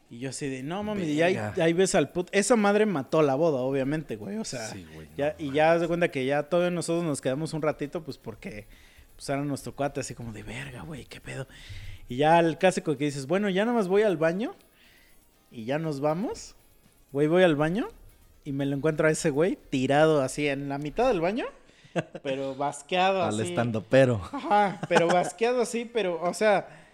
Y 0.09 0.21
yo 0.21 0.31
así 0.31 0.49
de, 0.49 0.63
no 0.63 0.85
mames, 0.85 1.09
y 1.09 1.21
ahí, 1.21 1.73
ves 1.73 1.97
al 1.97 2.11
put... 2.11 2.29
Esa 2.31 2.55
madre 2.55 2.87
mató 2.87 3.23
la 3.23 3.35
boda, 3.35 3.59
obviamente, 3.59 4.15
güey, 4.15 4.37
o 4.37 4.45
sea... 4.45 4.69
Sí, 4.69 4.87
güey, 4.95 5.09
ya, 5.17 5.35
no 5.39 5.45
y 5.45 5.51
ya 5.51 5.79
de 5.79 5.89
cuenta 5.89 6.11
que 6.13 6.25
ya 6.25 6.45
todos 6.45 6.71
nosotros 6.71 7.05
nos 7.05 7.21
quedamos 7.21 7.55
un 7.55 7.63
ratito, 7.63 8.05
pues 8.05 8.17
porque 8.17 8.67
pues 9.17 9.29
era 9.29 9.43
nuestro 9.43 9.75
cuate, 9.75 10.01
así 10.01 10.15
como 10.15 10.33
de 10.33 10.43
verga, 10.43 10.83
güey, 10.83 11.07
qué 11.07 11.21
pedo. 11.21 11.49
Y 12.09 12.19
ya 12.19 12.39
el 12.39 12.59
clásico 12.59 12.97
que 12.97 13.07
dices, 13.07 13.27
bueno, 13.27 13.49
ya 13.49 13.65
nada 13.65 13.77
más 13.77 13.89
voy 13.89 14.03
al 14.03 14.17
baño 14.17 14.55
y 15.51 15.65
ya 15.65 15.79
nos 15.79 16.01
vamos. 16.01 16.55
Güey, 17.13 17.27
voy 17.27 17.43
al 17.43 17.57
baño 17.57 17.89
y 18.45 18.53
me 18.53 18.67
lo 18.67 18.77
encuentro 18.77 19.09
a 19.09 19.11
ese 19.11 19.31
güey 19.31 19.59
tirado 19.71 20.23
así 20.23 20.47
en 20.47 20.69
la 20.69 20.79
mitad 20.79 21.09
del 21.09 21.21
baño, 21.21 21.47
pero 22.23 22.55
basqueado 22.57 23.23
Al 23.23 23.41
así. 23.41 23.49
estando 23.49 23.83
pero. 23.83 24.21
Ajá, 24.33 24.81
pero 24.89 25.09
basqueado 25.09 25.63
así, 25.63 25.85
pero, 25.85 26.23
o 26.23 26.35
sea, 26.35 26.86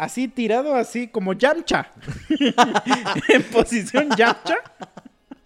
así 0.00 0.28
tirado 0.28 0.74
así 0.74 1.08
como 1.08 1.34
Yamcha. 1.34 1.92
en 3.28 3.42
posición 3.44 4.08
Yamcha. 4.16 4.56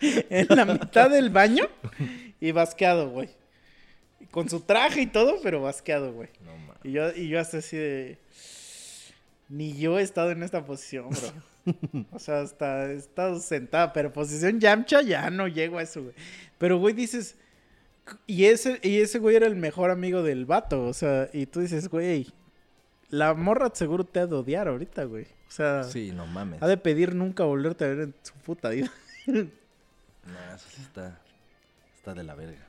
En 0.00 0.46
la 0.48 0.64
mitad 0.64 1.10
del 1.10 1.30
baño 1.30 1.64
y 2.40 2.52
basqueado, 2.52 3.10
güey. 3.10 3.30
Con 4.30 4.48
su 4.48 4.60
traje 4.60 5.02
y 5.02 5.06
todo, 5.06 5.40
pero 5.42 5.60
basqueado, 5.60 6.12
güey. 6.12 6.28
No. 6.44 6.52
Y 6.84 6.92
yo, 6.92 7.12
y 7.14 7.28
yo 7.28 7.40
hasta 7.40 7.58
así 7.58 7.76
de... 7.76 8.18
Ni 9.48 9.76
yo 9.76 9.98
he 9.98 10.02
estado 10.02 10.30
en 10.30 10.42
esta 10.42 10.64
posición, 10.64 11.08
bro. 11.10 12.04
O 12.12 12.18
sea, 12.18 12.40
hasta 12.40 12.90
he 12.90 12.96
estado 12.96 13.40
sentada, 13.40 13.92
pero 13.92 14.12
posición 14.12 14.60
Yamcha 14.60 15.02
ya 15.02 15.30
no 15.30 15.48
llego 15.48 15.78
a 15.78 15.82
eso, 15.82 16.02
güey. 16.02 16.14
Pero, 16.58 16.78
güey, 16.78 16.94
dices... 16.94 17.36
Y 18.26 18.44
ese, 18.44 18.78
y 18.82 19.00
ese 19.00 19.18
güey 19.18 19.34
era 19.34 19.46
el 19.46 19.56
mejor 19.56 19.90
amigo 19.90 20.22
del 20.22 20.44
vato, 20.44 20.84
o 20.84 20.92
sea, 20.92 21.30
y 21.32 21.46
tú 21.46 21.60
dices, 21.60 21.88
güey, 21.88 22.26
la 23.14 23.34
morra 23.34 23.70
seguro 23.74 24.04
te 24.04 24.20
ha 24.20 24.26
de 24.26 24.34
odiar 24.34 24.68
ahorita, 24.68 25.04
güey. 25.04 25.24
O 25.24 25.50
sea, 25.50 25.84
Sí, 25.84 26.12
no 26.12 26.26
mames. 26.26 26.62
ha 26.62 26.66
de 26.66 26.76
pedir 26.76 27.14
nunca 27.14 27.44
volverte 27.44 27.84
a 27.84 27.88
ver 27.88 28.00
en 28.00 28.14
su 28.22 28.34
puta 28.34 28.70
vida. 28.70 28.90
No, 30.26 30.54
eso 30.54 30.66
sí 30.70 30.80
está, 30.80 31.20
está 31.96 32.14
de 32.14 32.24
la 32.24 32.34
verga. 32.34 32.66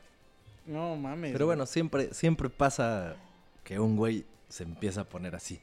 No 0.66 0.96
mames. 0.98 1.32
Pero 1.32 1.46
güey. 1.46 1.56
bueno, 1.56 1.66
siempre, 1.66 2.14
siempre 2.14 2.50
pasa 2.50 3.16
que 3.64 3.80
un 3.80 3.96
güey 3.96 4.26
se 4.50 4.64
empieza 4.64 5.02
a 5.02 5.04
poner 5.06 5.36
así. 5.36 5.62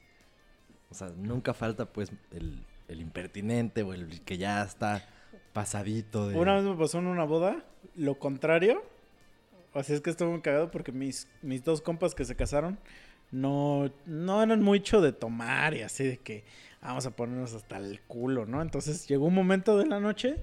O 0.91 0.95
sea, 0.95 1.11
nunca 1.15 1.53
falta 1.53 1.85
pues 1.85 2.11
el, 2.31 2.65
el 2.89 3.01
impertinente 3.03 3.83
o 3.83 3.93
el 3.93 4.23
que 4.23 4.39
ya 4.39 4.63
está 4.63 5.07
pasadito 5.53 6.29
de... 6.29 6.39
Una 6.39 6.55
vez 6.55 6.65
me 6.65 6.75
pasó 6.77 6.99
en 6.99 7.07
una 7.09 7.25
boda, 7.25 7.63
lo 7.95 8.19
contrario. 8.19 8.83
Así 9.75 9.93
es 9.93 10.01
que 10.01 10.09
estuvo 10.09 10.31
muy 10.31 10.41
cagado 10.41 10.71
porque 10.71 10.93
mis, 10.93 11.29
mis 11.43 11.63
dos 11.63 11.83
compas 11.83 12.15
que 12.15 12.25
se 12.25 12.37
casaron 12.37 12.79
no, 13.33 13.91
no 14.07 14.43
eran 14.43 14.63
mucho 14.63 15.01
de 15.01 15.13
tomar 15.13 15.75
y 15.75 15.83
así 15.83 16.05
de 16.05 16.19
que 16.19 16.45
vamos 16.81 17.07
a 17.07 17.11
ponernos 17.11 17.55
hasta 17.55 17.79
el 17.79 18.01
culo, 18.03 18.47
¿no? 18.47 18.63
Entonces 18.63 19.07
llegó 19.09 19.27
un 19.27 19.35
momento 19.35 19.77
de 19.79 19.87
la 19.87 19.99
noche 20.01 20.37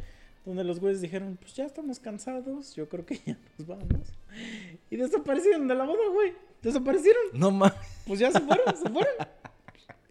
donde 0.45 0.63
los 0.63 0.79
güeyes 0.79 1.01
dijeron, 1.01 1.37
pues 1.39 1.53
ya 1.53 1.65
estamos 1.65 1.99
cansados, 1.99 2.75
yo 2.75 2.89
creo 2.89 3.05
que 3.05 3.19
ya 3.25 3.37
nos 3.57 3.67
vamos. 3.67 4.13
Y 4.89 4.95
desaparecieron 4.97 5.67
de 5.67 5.75
la 5.75 5.85
boda, 5.85 6.09
güey. 6.11 6.33
Desaparecieron. 6.61 7.21
No 7.33 7.51
mames. 7.51 7.77
Pues 8.07 8.19
ya 8.19 8.31
se 8.31 8.39
fueron, 8.39 8.75
se 8.75 8.89
fueron. 8.89 9.15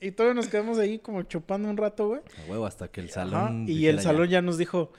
Y 0.00 0.12
todos 0.12 0.34
nos 0.34 0.46
quedamos 0.46 0.78
ahí 0.78 1.00
como 1.00 1.22
chupando 1.24 1.68
un 1.68 1.76
rato, 1.76 2.09
güey. 2.09 2.20
A 2.20 2.50
huevo, 2.50 2.66
hasta 2.66 2.88
que 2.88 3.00
el 3.00 3.06
Ajá, 3.06 3.14
salón... 3.14 3.64
Y 3.68 3.86
el 3.86 3.96
ya. 3.96 4.02
salón 4.02 4.28
ya 4.28 4.40
nos 4.40 4.56
dijo, 4.56 4.92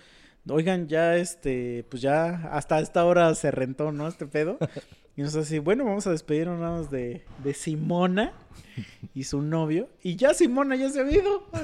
oigan, 0.48 0.88
ya 0.90 1.16
este, 1.16 1.86
pues 1.90 2.02
ya 2.02 2.50
hasta 2.52 2.80
esta 2.82 3.06
hora 3.06 3.34
se 3.36 3.52
rentó, 3.52 3.94
¿no? 3.94 4.08
Este 4.08 4.26
pedo. 4.26 4.58
Y 5.20 5.22
nos 5.22 5.36
así, 5.36 5.60
bueno, 5.60 5.84
vamos 5.84 6.08
a 6.08 6.12
despedirnos 6.12 6.90
de, 6.90 7.26
de 7.44 7.54
Simona 7.54 8.32
y 9.14 9.26
su 9.26 9.42
novio. 9.42 9.90
Y 10.02 10.16
ya 10.16 10.34
Simona 10.34 10.78
ya 10.78 10.90
se 10.90 11.02
ha 11.02 11.12
ido. 11.12 11.46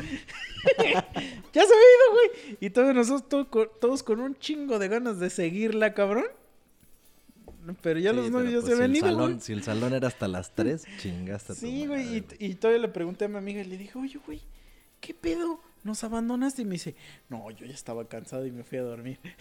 ya 0.83 1.05
se 1.53 1.59
ha 1.61 1.63
ido, 1.63 2.11
güey. 2.11 2.57
Y 2.59 2.69
todos 2.71 2.93
nosotros, 2.93 3.47
todo 3.49 3.67
todos 3.69 4.03
con 4.03 4.19
un 4.19 4.35
chingo 4.35 4.77
de 4.77 4.89
ganas 4.89 5.21
de 5.21 5.29
seguirla, 5.29 5.93
cabrón. 5.93 6.25
Pero 7.81 7.97
ya 8.01 8.09
Sí, 8.09 8.17
los 8.17 8.29
novios 8.29 8.51
pues, 8.51 8.63
ya 8.65 8.67
se 8.67 8.73
habían 8.73 8.91
si 8.91 8.91
el 8.91 8.97
ido, 8.97 9.07
salón, 9.07 9.31
güey. 9.31 9.41
Si 9.41 9.53
el 9.53 9.63
salón 9.63 9.93
era 9.93 10.09
hasta 10.09 10.27
las 10.27 10.51
3, 10.55 10.85
chingaste 10.97 11.55
Sí, 11.55 11.87
güey, 11.87 12.17
y, 12.17 12.25
y 12.39 12.55
todavía 12.55 12.81
le 12.81 12.89
pregunté 12.89 13.23
a 13.23 13.29
mi 13.29 13.37
amiga 13.37 13.61
y 13.61 13.65
le 13.67 13.77
dije, 13.77 13.97
oye, 13.97 14.19
güey, 14.25 14.41
¿qué 14.99 15.13
pedo? 15.13 15.61
¿Nos 15.85 16.03
abandonaste? 16.03 16.63
Y 16.63 16.65
me 16.65 16.73
dice, 16.73 16.93
no, 17.29 17.49
yo 17.51 17.65
ya 17.65 17.73
estaba 17.73 18.05
cansado 18.09 18.45
y 18.45 18.51
me 18.51 18.65
fui 18.65 18.79
a 18.79 18.83
dormir. 18.83 19.17
No. 19.23 19.31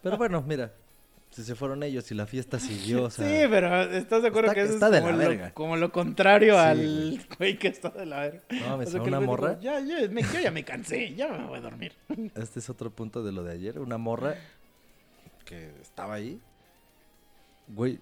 Pero 0.00 0.16
bueno, 0.16 0.44
mira, 0.46 0.72
se 1.42 1.54
fueron 1.56 1.82
ellos 1.82 2.10
y 2.10 2.14
la 2.14 2.26
fiesta 2.26 2.58
siguió, 2.60 3.04
o 3.04 3.10
sea... 3.10 3.26
sí, 3.26 3.46
pero 3.50 3.82
¿estás 3.82 4.22
de 4.22 4.28
acuerdo 4.28 4.50
está- 4.50 4.54
que 4.54 4.62
eso 4.66 4.74
está 4.74 4.86
es 4.86 4.92
de 4.92 5.00
como, 5.00 5.10
la 5.10 5.16
lo, 5.24 5.28
verga. 5.28 5.50
como 5.54 5.76
lo 5.76 5.90
contrario 5.90 6.54
Sí, 6.54 6.58
al 6.60 7.26
güey 7.38 7.58
que 7.58 7.68
está 7.68 7.88
de 7.90 8.06
la 8.06 8.20
verga? 8.20 8.42
No 8.50 8.68
mames, 8.68 8.88
O 8.88 8.90
sea, 8.92 9.02
una 9.02 9.18
dijo, 9.18 9.30
morra... 9.30 9.58
ya, 9.60 9.80
ya, 9.80 10.08
me- 10.10 10.22
yo 10.22 10.40
ya 10.40 10.50
me 10.50 10.64
cansé, 10.64 11.14
ya 11.14 11.28
me 11.28 11.46
voy 11.46 11.58
a 11.58 11.60
dormir. 11.62 11.92
Este 12.36 12.60
es 12.60 12.70
otro 12.70 12.90
punto 12.90 13.22
de 13.24 13.32
lo 13.32 13.42
de 13.42 13.52
ayer. 13.52 13.78
Una 13.80 13.98
morra 13.98 14.36
que 15.44 15.72
estaba 15.82 16.14
ahí. 16.14 16.40
Güey, 17.68 17.98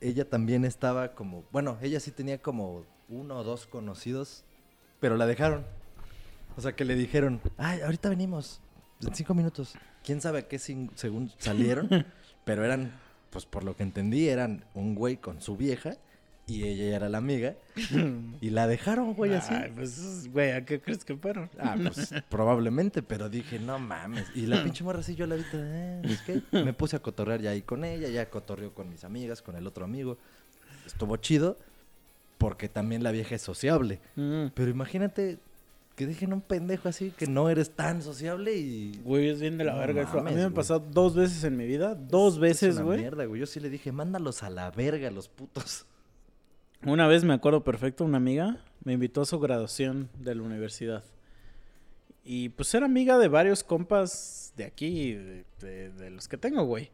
ella 0.00 0.28
también 0.28 0.64
estaba 0.64 1.12
como... 1.14 1.44
Bueno, 1.52 1.78
ella 1.82 2.00
sí 2.00 2.10
tenía 2.10 2.38
como 2.38 2.84
uno 3.08 3.38
o 3.38 3.44
dos 3.44 3.66
conocidos, 3.66 4.44
pero 5.00 5.16
la 5.16 5.26
dejaron. 5.26 5.64
O 6.56 6.60
sea, 6.60 6.72
que 6.74 6.84
le 6.84 6.94
dijeron, 6.96 7.40
ay, 7.56 7.80
ahorita 7.80 8.08
venimos, 8.08 8.60
en 9.00 9.14
cinco 9.14 9.34
minutos. 9.34 9.74
¿Quién 10.04 10.20
sabe 10.20 10.40
a 10.40 10.48
qué 10.48 10.56
cin- 10.58 10.90
según 10.96 11.30
salieron? 11.38 11.88
Pero 12.44 12.64
eran, 12.64 12.92
pues 13.30 13.46
por 13.46 13.64
lo 13.64 13.76
que 13.76 13.82
entendí, 13.82 14.28
eran 14.28 14.64
un 14.74 14.94
güey 14.94 15.16
con 15.16 15.40
su 15.40 15.56
vieja 15.56 15.96
y 16.46 16.64
ella 16.64 16.96
era 16.96 17.08
la 17.08 17.18
amiga. 17.18 17.54
y 18.40 18.50
la 18.50 18.66
dejaron, 18.66 19.14
güey, 19.14 19.34
así. 19.34 19.54
Ay, 19.54 19.72
pues, 19.74 20.30
güey, 20.30 20.52
¿a 20.52 20.64
qué 20.64 20.80
crees 20.80 21.04
que 21.04 21.16
fueron? 21.16 21.48
Ah, 21.58 21.76
pues 21.80 22.12
probablemente, 22.28 23.02
pero 23.02 23.28
dije, 23.28 23.58
no 23.58 23.78
mames. 23.78 24.26
Y 24.34 24.46
la 24.46 24.62
pinche 24.64 24.84
morra 24.84 25.00
así, 25.00 25.14
yo 25.14 25.26
la 25.26 25.36
vi, 25.36 25.44
eh, 25.52 26.02
es 26.04 26.22
que 26.22 26.42
me 26.52 26.72
puse 26.72 26.96
a 26.96 26.98
cotorrear 27.00 27.40
ya 27.40 27.50
ahí 27.50 27.62
con 27.62 27.84
ella, 27.84 28.08
ya 28.08 28.28
cotorreó 28.28 28.74
con 28.74 28.90
mis 28.90 29.04
amigas, 29.04 29.42
con 29.42 29.56
el 29.56 29.66
otro 29.66 29.84
amigo. 29.84 30.18
Estuvo 30.86 31.16
chido, 31.16 31.56
porque 32.38 32.68
también 32.68 33.02
la 33.02 33.12
vieja 33.12 33.36
es 33.36 33.42
sociable. 33.42 34.00
Mm. 34.16 34.46
Pero 34.54 34.70
imagínate 34.70 35.38
que 35.96 36.06
dejen 36.06 36.32
un 36.32 36.40
pendejo 36.40 36.88
así, 36.88 37.10
que 37.10 37.26
no 37.26 37.48
eres 37.50 37.70
tan 37.70 38.00
sociable 38.02 38.54
y... 38.56 39.00
Güey, 39.04 39.28
es 39.28 39.40
bien 39.40 39.58
de 39.58 39.64
la 39.64 39.72
No 39.74 39.78
verga 39.80 40.02
eso. 40.02 40.18
A 40.18 40.22
mí 40.22 40.32
me 40.34 40.40
ha 40.40 40.44
güey. 40.44 40.54
pasado 40.54 40.80
dos 40.90 41.14
veces 41.14 41.44
en 41.44 41.56
mi 41.56 41.66
vida, 41.66 41.94
dos 41.94 42.34
Es 42.34 42.40
veces, 42.40 42.80
güey. 42.80 43.00
mierda, 43.00 43.24
güey. 43.26 43.40
Yo 43.40 43.46
sí 43.46 43.60
le 43.60 43.68
dije, 43.70 43.92
mándalos 43.92 44.42
a 44.42 44.50
la 44.50 44.70
verga, 44.70 45.10
los 45.10 45.28
putos. 45.28 45.84
Una 46.84 47.06
vez 47.06 47.24
me 47.24 47.34
acuerdo 47.34 47.62
perfecto, 47.62 48.04
una 48.04 48.16
amiga 48.16 48.58
me 48.84 48.94
invitó 48.94 49.20
a 49.20 49.26
su 49.26 49.38
graduación 49.38 50.08
de 50.18 50.34
la 50.34 50.42
universidad. 50.42 51.04
Y 52.24 52.48
pues 52.50 52.72
era 52.74 52.86
amiga 52.86 53.18
de 53.18 53.28
varios 53.28 53.62
compas 53.62 54.52
de 54.56 54.64
aquí, 54.64 55.12
de, 55.14 55.44
de- 55.60 55.90
de 55.90 56.10
los 56.10 56.26
que 56.28 56.36
tengo, 56.38 56.64
güey. 56.64 56.90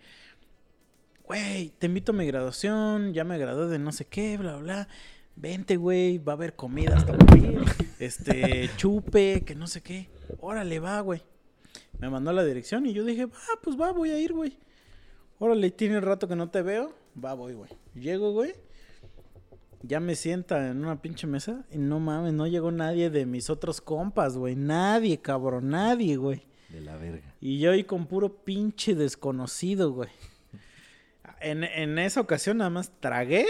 Güey, 1.26 1.72
te 1.78 1.86
invito 1.86 2.12
a 2.12 2.14
mi 2.14 2.26
graduación, 2.26 3.12
ya 3.12 3.22
me 3.24 3.36
gradué 3.38 3.66
de 3.66 3.78
no 3.78 3.92
sé 3.92 4.06
qué, 4.06 4.38
bla, 4.38 4.56
bla. 4.56 4.88
Vente, 5.40 5.76
güey, 5.76 6.18
va 6.18 6.32
a 6.32 6.36
haber 6.36 6.56
comida 6.56 6.96
hasta 6.96 7.12
morir. 7.12 7.60
Este, 8.00 8.68
chupe, 8.76 9.44
que 9.44 9.54
no 9.54 9.68
sé 9.68 9.82
qué. 9.82 10.08
Órale, 10.40 10.80
va, 10.80 11.00
güey. 11.00 11.22
Me 12.00 12.10
mandó 12.10 12.32
la 12.32 12.44
dirección 12.44 12.86
y 12.86 12.92
yo 12.92 13.04
dije, 13.04 13.26
va, 13.26 13.38
pues 13.62 13.80
va, 13.80 13.92
voy 13.92 14.10
a 14.10 14.18
ir, 14.18 14.32
güey. 14.32 14.58
Órale, 15.38 15.70
tiene 15.70 16.00
rato 16.00 16.26
que 16.26 16.34
no 16.34 16.50
te 16.50 16.62
veo. 16.62 16.92
Va, 17.24 17.34
voy, 17.34 17.52
güey. 17.52 17.70
Llego, 17.94 18.32
güey. 18.32 18.52
Ya 19.82 20.00
me 20.00 20.16
sienta 20.16 20.70
en 20.70 20.84
una 20.84 21.00
pinche 21.00 21.28
mesa 21.28 21.64
y 21.70 21.78
no 21.78 22.00
mames, 22.00 22.32
no 22.32 22.48
llegó 22.48 22.72
nadie 22.72 23.08
de 23.08 23.24
mis 23.24 23.48
otros 23.48 23.80
compas, 23.80 24.36
güey. 24.36 24.56
Nadie, 24.56 25.20
cabrón, 25.20 25.68
nadie, 25.70 26.16
güey. 26.16 26.42
De 26.68 26.80
la 26.80 26.96
verga. 26.96 27.32
Y 27.40 27.60
yo 27.60 27.70
ahí 27.70 27.84
con 27.84 28.06
puro 28.06 28.42
pinche 28.42 28.96
desconocido, 28.96 29.92
güey. 29.92 30.10
En, 31.40 31.62
en 31.62 32.00
esa 32.00 32.20
ocasión 32.20 32.56
nada 32.56 32.70
más 32.70 32.90
tragué 32.98 33.46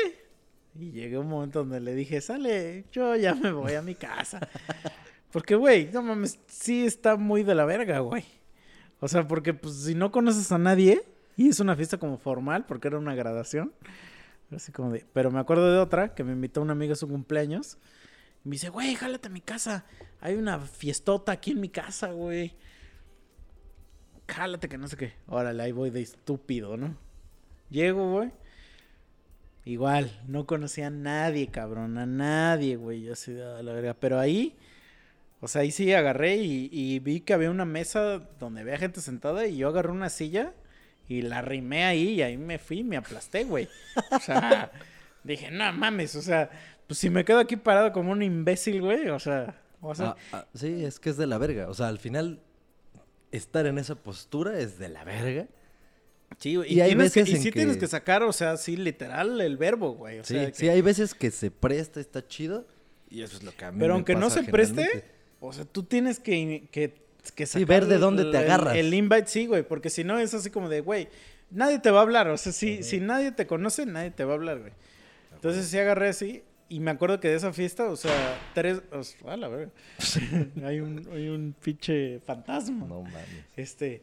y 0.74 0.92
llegué 0.92 1.18
un 1.18 1.28
momento 1.28 1.60
donde 1.60 1.80
le 1.80 1.94
dije, 1.94 2.20
sale, 2.20 2.84
yo 2.92 3.16
ya 3.16 3.34
me 3.34 3.52
voy 3.52 3.74
a 3.74 3.82
mi 3.82 3.94
casa. 3.94 4.40
Porque, 5.32 5.54
güey, 5.54 5.90
no 5.92 6.02
mames, 6.02 6.38
sí 6.46 6.86
está 6.86 7.16
muy 7.16 7.42
de 7.42 7.54
la 7.54 7.64
verga, 7.64 7.98
güey. 8.00 8.24
O 9.00 9.08
sea, 9.08 9.28
porque 9.28 9.54
pues 9.54 9.74
si 9.74 9.94
no 9.94 10.10
conoces 10.10 10.50
a 10.50 10.58
nadie 10.58 11.04
y 11.36 11.48
es 11.48 11.60
una 11.60 11.76
fiesta 11.76 11.98
como 11.98 12.18
formal, 12.18 12.66
porque 12.66 12.88
era 12.88 12.98
una 12.98 13.14
graduación. 13.14 13.72
Así 14.50 14.72
como 14.72 14.90
de... 14.90 15.06
Pero 15.12 15.30
me 15.30 15.38
acuerdo 15.38 15.70
de 15.70 15.78
otra 15.78 16.14
que 16.14 16.24
me 16.24 16.32
invitó 16.32 16.62
una 16.62 16.72
amiga 16.72 16.94
a 16.94 16.96
su 16.96 17.06
cumpleaños. 17.06 17.78
Y 18.44 18.48
me 18.48 18.54
dice, 18.54 18.70
güey, 18.70 18.94
jálate 18.94 19.28
a 19.28 19.30
mi 19.30 19.40
casa. 19.40 19.84
Hay 20.20 20.34
una 20.34 20.58
fiestota 20.58 21.32
aquí 21.32 21.52
en 21.52 21.60
mi 21.60 21.68
casa, 21.68 22.10
güey. 22.10 22.56
Jálate 24.26 24.68
que 24.68 24.78
no 24.78 24.88
sé 24.88 24.96
qué. 24.96 25.12
Órale, 25.28 25.62
ahí 25.62 25.72
voy 25.72 25.90
de 25.90 26.02
estúpido, 26.02 26.76
¿no? 26.76 26.96
Llego, 27.70 28.10
güey. 28.12 28.32
Igual, 29.68 30.18
no 30.26 30.46
conocía 30.46 30.86
a 30.86 30.90
nadie, 30.90 31.48
cabrón. 31.48 31.98
A 31.98 32.06
nadie, 32.06 32.76
güey. 32.76 33.02
Yo 33.02 33.12
así, 33.12 33.38
a 33.38 33.62
la 33.62 33.72
verga. 33.74 33.92
Pero 33.92 34.18
ahí, 34.18 34.56
o 35.40 35.46
sea, 35.46 35.60
ahí 35.60 35.70
sí 35.70 35.92
agarré 35.92 36.36
y, 36.36 36.70
y 36.72 37.00
vi 37.00 37.20
que 37.20 37.34
había 37.34 37.50
una 37.50 37.66
mesa 37.66 38.20
donde 38.40 38.62
había 38.62 38.78
gente 38.78 39.02
sentada 39.02 39.46
y 39.46 39.58
yo 39.58 39.68
agarré 39.68 39.90
una 39.90 40.08
silla 40.08 40.54
y 41.06 41.20
la 41.20 41.40
arrimé 41.40 41.84
ahí 41.84 42.08
y 42.14 42.22
ahí 42.22 42.38
me 42.38 42.58
fui 42.58 42.78
y 42.78 42.84
me 42.84 42.96
aplasté, 42.96 43.44
güey. 43.44 43.68
O 44.10 44.18
sea, 44.18 44.72
dije, 45.22 45.50
no 45.50 45.70
mames, 45.74 46.16
o 46.16 46.22
sea, 46.22 46.48
pues 46.86 46.98
si 46.98 47.10
me 47.10 47.26
quedo 47.26 47.38
aquí 47.38 47.56
parado 47.56 47.92
como 47.92 48.12
un 48.12 48.22
imbécil, 48.22 48.80
güey, 48.80 49.10
o 49.10 49.18
sea, 49.18 49.54
o 49.82 49.94
sea, 49.94 50.16
Ah, 50.32 50.38
ah, 50.38 50.46
sí, 50.54 50.82
es 50.82 50.98
que 50.98 51.10
es 51.10 51.18
de 51.18 51.26
la 51.26 51.36
verga. 51.36 51.68
O 51.68 51.74
sea, 51.74 51.88
al 51.88 51.98
final, 51.98 52.40
estar 53.32 53.66
en 53.66 53.76
esa 53.76 53.96
postura 53.96 54.58
es 54.58 54.78
de 54.78 54.88
la 54.88 55.04
verga. 55.04 55.46
Sí, 56.38 56.56
güey. 56.56 56.72
y 56.72 56.76
Y, 56.76 56.80
hay 56.80 56.88
tienes 56.90 57.12
que, 57.12 57.20
veces 57.20 57.32
y 57.34 57.36
en 57.36 57.42
sí 57.42 57.50
tienes 57.52 57.76
que- 57.76 57.80
que 57.80 57.86
sacar, 57.88 58.22
o 58.22 58.32
sea, 58.32 58.56
sí, 58.56 58.76
literal, 58.76 59.40
el 59.40 59.56
verbo, 59.56 59.92
güey. 59.92 60.18
O 60.20 60.24
Sí, 60.24 60.34
sea, 60.34 60.46
que- 60.50 60.54
sí, 60.54 60.68
hay 60.68 60.80
veces 60.82 61.14
que 61.14 61.30
se 61.30 61.50
presta, 61.50 62.00
está 62.00 62.26
chido. 62.26 62.66
Y 63.10 63.22
eso 63.22 63.36
es 63.38 63.42
lo 63.42 63.52
que 63.56 63.64
a 63.64 63.72
mí 63.72 63.78
Pero 63.80 63.94
me 63.94 63.98
aunque 63.98 64.14
no 64.14 64.28
pasa 64.28 64.44
se 64.44 64.50
preste, 64.50 65.04
o 65.40 65.52
sea, 65.52 65.64
tú 65.64 65.82
tienes 65.84 66.18
que, 66.20 66.68
que, 66.70 66.94
que 67.34 67.46
Sí, 67.46 67.60
sacar 67.60 67.66
ver 67.68 67.86
de 67.86 67.98
dónde 67.98 68.24
te 68.24 68.28
el- 68.30 68.36
agarras. 68.36 68.76
El, 68.76 68.92
invite, 68.92 69.26
sí, 69.26 69.46
güey, 69.46 69.62
porque 69.62 69.88
si 69.90 70.04
no 70.04 70.18
es 70.18 70.34
así 70.34 70.50
como 70.50 70.68
de, 70.68 70.80
güey, 70.82 71.08
nadie 71.50 71.78
te 71.78 71.90
va 71.90 72.00
a 72.00 72.02
hablar. 72.02 72.28
O 72.28 72.36
sea, 72.36 72.52
si, 72.52 72.82
si 72.82 73.00
nadie 73.00 73.32
te 73.32 73.46
conoce, 73.46 73.86
nadie 73.86 74.10
te 74.10 74.24
va 74.24 74.32
a 74.32 74.36
hablar, 74.36 74.58
güey. 74.60 74.72
Entonces 75.34 75.66
sí 75.66 75.78
agarré 75.78 76.08
así. 76.08 76.42
Y 76.70 76.80
me 76.80 76.90
acuerdo 76.90 77.18
que 77.18 77.28
de 77.28 77.36
esa 77.36 77.50
fiesta, 77.54 77.88
o 77.88 77.96
sea, 77.96 78.12
tres. 78.52 78.82
O 78.92 79.02
sea, 79.02 79.32
a 79.32 79.36
la 79.38 79.48
verga. 79.48 79.70
hay, 80.66 80.80
un, 80.80 81.08
hay 81.14 81.28
un 81.28 81.54
pinche 81.62 82.20
fantasma. 82.26 82.86
No 82.86 83.00
mames. 83.04 83.24
Este. 83.56 84.02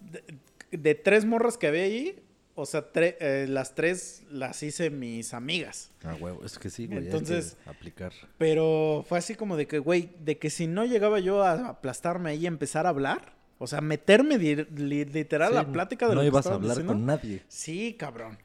De, 0.00 0.22
de 0.70 0.94
tres 0.94 1.24
morras 1.24 1.56
que 1.58 1.66
había 1.66 1.82
ahí, 1.82 2.22
o 2.54 2.66
sea, 2.66 2.92
tre- 2.92 3.16
eh, 3.20 3.46
las 3.48 3.74
tres 3.74 4.24
las 4.30 4.62
hice 4.62 4.90
mis 4.90 5.32
amigas. 5.34 5.90
Ah, 6.02 6.16
huevo, 6.18 6.44
es 6.44 6.58
que 6.58 6.70
sí, 6.70 6.86
güey. 6.86 6.98
Entonces- 7.04 7.56
hay 7.60 7.64
que 7.64 7.70
aplicar. 7.70 8.12
Pero 8.36 9.04
fue 9.08 9.18
así 9.18 9.34
como 9.34 9.56
de 9.56 9.66
que, 9.66 9.78
güey, 9.78 10.10
de 10.20 10.38
que 10.38 10.50
si 10.50 10.66
no 10.66 10.84
llegaba 10.84 11.20
yo 11.20 11.42
a 11.44 11.68
aplastarme 11.68 12.30
ahí 12.30 12.42
y 12.42 12.46
empezar 12.46 12.86
a 12.86 12.88
hablar, 12.88 13.34
o 13.58 13.66
sea, 13.66 13.80
meterme 13.80 14.38
literal 14.38 15.52
a 15.56 15.62
la 15.62 15.72
plática 15.72 16.06
de 16.08 16.14
no 16.14 16.16
lo 16.16 16.20
que 16.22 16.26
ibas 16.28 16.46
a 16.46 16.54
hablar 16.54 16.70
diciendo. 16.70 16.92
con 16.92 17.06
nadie. 17.06 17.42
Sí, 17.48 17.94
cabrón. 17.98 18.38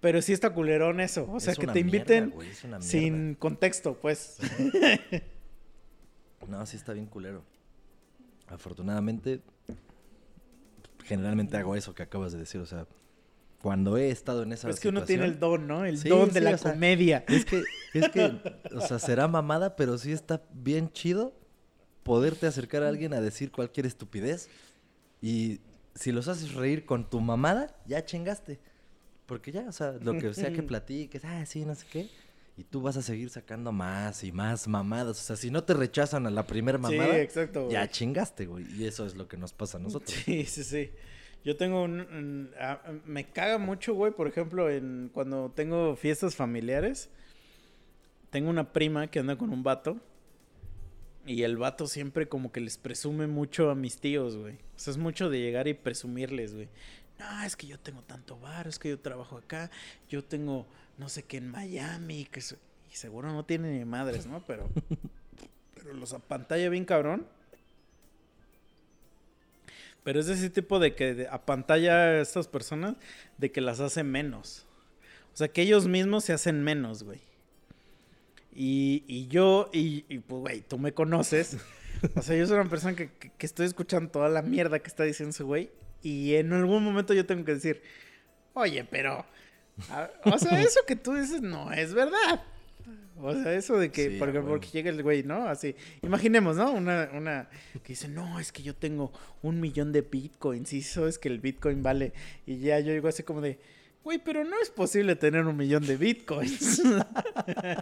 Pero 0.00 0.22
sí 0.22 0.32
está 0.32 0.50
culerón 0.54 0.98
eso. 1.00 1.30
O 1.30 1.40
sea, 1.40 1.52
Es 1.52 1.58
que 1.58 1.66
te 1.66 1.84
mierda, 1.84 1.96
inviten 2.16 2.30
güey, 2.30 2.48
es 2.48 2.64
una 2.64 2.78
mierda. 2.78 2.90
sin 2.90 3.34
contexto, 3.34 3.94
pues. 4.00 4.38
No, 6.48 6.64
sí 6.66 6.76
está 6.76 6.92
bien 6.92 7.06
culero. 7.06 7.44
Afortunadamente, 8.48 9.40
generalmente 11.04 11.56
hago 11.56 11.76
eso 11.76 11.94
que 11.94 12.02
acabas 12.02 12.32
de 12.32 12.38
decir. 12.38 12.60
O 12.60 12.66
sea, 12.66 12.86
cuando 13.62 13.96
he 13.96 14.10
estado 14.10 14.42
en 14.42 14.52
esa 14.52 14.70
es 14.70 14.80
que 14.80 14.88
uno 14.88 15.04
tiene 15.04 15.26
el 15.26 15.38
don, 15.38 15.66
¿no? 15.66 15.84
El 15.84 15.98
Sí, 15.98 16.08
don 16.08 16.32
de 16.32 16.40
la 16.40 16.56
sea, 16.56 16.72
comedia. 16.72 17.24
Es 17.28 17.44
que, 17.44 17.62
es 17.94 18.08
que, 18.08 18.32
o 18.74 18.80
sea, 18.80 18.98
será 18.98 19.28
mamada, 19.28 19.76
pero 19.76 19.98
sí 19.98 20.12
está 20.12 20.42
bien 20.52 20.90
chido 20.92 21.34
poderte 22.02 22.46
acercar 22.46 22.82
a 22.82 22.88
alguien 22.88 23.12
a 23.14 23.20
decir 23.20 23.50
cualquier 23.52 23.86
estupidez. 23.86 24.48
Y 25.20 25.60
si 25.94 26.12
los 26.12 26.28
haces 26.28 26.54
reír 26.54 26.86
con 26.86 27.08
tu 27.08 27.20
mamada, 27.20 27.76
ya 27.86 28.04
chingaste. 28.04 28.58
Porque 29.26 29.52
ya, 29.52 29.68
o 29.68 29.72
sea, 29.72 29.92
lo 29.92 30.14
que 30.14 30.32
sea 30.34 30.52
que 30.52 30.62
platiques, 30.62 31.24
ah, 31.24 31.44
sí, 31.46 31.64
no 31.64 31.74
sé 31.74 31.86
qué. 31.90 32.08
Y 32.60 32.64
tú 32.64 32.82
vas 32.82 32.94
a 32.98 33.00
seguir 33.02 33.30
sacando 33.30 33.72
más 33.72 34.22
y 34.22 34.32
más 34.32 34.68
mamadas. 34.68 35.18
O 35.18 35.22
sea, 35.24 35.34
si 35.36 35.50
no 35.50 35.64
te 35.64 35.72
rechazan 35.72 36.26
a 36.26 36.30
la 36.30 36.46
primera 36.46 36.76
Sí, 36.76 36.82
mamada, 36.82 37.18
exacto. 37.18 37.62
güey. 37.62 37.72
ya 37.72 37.88
chingaste, 37.88 38.44
güey. 38.44 38.66
Y 38.76 38.84
eso 38.84 39.06
es 39.06 39.14
lo 39.16 39.28
que 39.28 39.38
nos 39.38 39.54
pasa 39.54 39.78
a 39.78 39.80
nosotros. 39.80 40.10
Sí, 40.26 40.44
sí, 40.44 40.62
sí. 40.62 40.90
Yo 41.42 41.56
tengo 41.56 41.82
un... 41.82 42.00
un- 42.02 42.50
me 43.06 43.30
caga 43.30 43.56
mucho, 43.56 43.94
güey, 43.94 44.12
por 44.12 44.28
ejemplo, 44.28 44.68
en 44.68 45.10
cuando 45.14 45.50
tengo 45.56 45.96
fiestas 45.96 46.36
familiares. 46.36 47.08
Tengo 48.28 48.50
una 48.50 48.74
prima 48.74 49.06
que 49.06 49.20
anda 49.20 49.38
con 49.38 49.48
un 49.48 49.62
vato. 49.62 49.96
Y 51.24 51.42
el 51.44 51.56
vato 51.56 51.86
siempre 51.86 52.28
como 52.28 52.52
que 52.52 52.60
les 52.60 52.76
presume 52.76 53.26
mucho 53.26 53.70
a 53.70 53.74
mis 53.74 53.96
tíos, 53.98 54.36
güey. 54.36 54.56
O 54.56 54.78
sea, 54.78 54.90
es 54.90 54.98
mucho 54.98 55.30
de 55.30 55.40
llegar 55.40 55.66
y 55.66 55.72
presumirles, 55.72 56.54
güey. 56.54 56.68
No, 57.18 57.42
es 57.42 57.56
que 57.56 57.66
yo 57.66 57.78
tengo 57.80 58.02
tanto 58.02 58.38
bar, 58.38 58.66
es 58.68 58.78
que 58.78 58.90
yo 58.90 58.98
trabajo 58.98 59.38
acá, 59.38 59.70
yo 60.10 60.22
tengo 60.24 60.66
no 61.00 61.08
sé 61.08 61.22
qué 61.24 61.38
en 61.38 61.48
Miami, 61.50 62.26
que 62.26 62.40
so- 62.42 62.56
y 62.92 62.94
seguro 62.94 63.32
no 63.32 63.44
tiene 63.44 63.76
ni 63.78 63.84
madres, 63.84 64.26
¿no? 64.26 64.44
Pero, 64.46 64.68
pero 65.74 65.94
los 65.94 66.12
apantalla 66.12 66.68
bien 66.68 66.84
cabrón. 66.84 67.26
Pero 70.02 70.20
es 70.20 70.28
ese 70.28 70.50
tipo 70.50 70.78
de 70.78 70.94
que 70.94 71.14
de- 71.14 71.28
apantalla 71.28 71.94
a 71.94 72.20
estas 72.20 72.48
personas 72.48 72.96
de 73.38 73.50
que 73.50 73.60
las 73.60 73.80
hace 73.80 74.02
menos. 74.02 74.66
O 75.32 75.36
sea, 75.36 75.48
que 75.48 75.62
ellos 75.62 75.86
mismos 75.86 76.24
se 76.24 76.32
hacen 76.32 76.62
menos, 76.62 77.02
güey. 77.02 77.20
Y, 78.52 79.04
y 79.06 79.28
yo, 79.28 79.70
y, 79.72 80.04
y, 80.08 80.18
pues, 80.18 80.40
güey, 80.40 80.60
tú 80.62 80.78
me 80.78 80.92
conoces. 80.92 81.56
O 82.16 82.22
sea, 82.22 82.36
yo 82.36 82.46
soy 82.46 82.58
una 82.58 82.68
persona 82.70 82.96
que, 82.96 83.12
que- 83.12 83.30
que 83.30 83.46
estoy 83.46 83.66
escuchando 83.66 84.10
toda 84.10 84.28
la 84.28 84.42
mierda 84.42 84.78
que 84.80 84.88
está 84.88 85.04
diciendo 85.04 85.30
ese 85.30 85.44
güey. 85.44 85.70
Y 86.02 86.34
en 86.36 86.52
algún 86.52 86.82
momento 86.82 87.12
yo 87.14 87.26
tengo 87.26 87.44
que 87.44 87.54
decir, 87.54 87.82
oye, 88.54 88.84
pero... 88.84 89.24
a- 89.90 90.10
o 90.24 90.38
sea, 90.38 90.60
eso 90.60 90.80
que 90.86 90.96
tú 90.96 91.14
dices 91.14 91.40
no 91.42 91.72
es 91.72 91.94
verdad. 91.94 92.42
O 93.22 93.34
sea, 93.34 93.52
eso 93.52 93.76
de 93.78 93.90
que, 93.90 94.10
Sí, 94.12 94.16
porque, 94.18 94.40
porque 94.40 94.68
llega 94.68 94.88
el 94.88 95.02
güey, 95.02 95.22
¿no? 95.24 95.46
Así, 95.46 95.76
imaginemos, 96.02 96.56
¿no? 96.56 96.72
Una, 96.72 97.10
una 97.12 97.48
que 97.82 97.88
dice, 97.88 98.08
no, 98.08 98.40
es 98.40 98.50
que 98.50 98.62
yo 98.62 98.74
tengo 98.74 99.12
un 99.42 99.60
millón 99.60 99.92
de 99.92 100.00
bitcoins 100.00 100.72
y 100.72 100.78
eso 100.78 101.06
es 101.06 101.18
que 101.18 101.28
el 101.28 101.38
bitcoin 101.38 101.82
vale. 101.82 102.14
Y 102.46 102.58
ya 102.60 102.80
yo 102.80 102.94
digo 102.94 103.08
así 103.08 103.22
como 103.22 103.42
de, 103.42 103.58
güey, 104.02 104.18
pero 104.24 104.42
no 104.44 104.56
es 104.62 104.70
posible 104.70 105.16
tener 105.16 105.44
un 105.44 105.54
millón 105.58 105.86
de 105.86 105.98
bitcoins. 105.98 106.80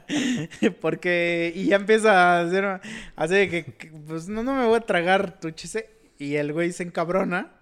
porque, 0.80 1.52
y 1.54 1.66
ya 1.66 1.76
empieza 1.76 2.12
a 2.12 2.40
hacer, 2.40 2.80
así 3.16 3.34
de 3.34 3.48
que, 3.48 3.64
que, 3.64 3.88
pues 4.08 4.28
no, 4.28 4.42
no 4.42 4.54
me 4.54 4.66
voy 4.66 4.76
a 4.78 4.80
tragar 4.80 5.38
tu 5.40 5.50
chiste. 5.50 5.88
Y 6.18 6.34
el 6.34 6.52
güey 6.52 6.72
se 6.72 6.82
encabrona, 6.82 7.52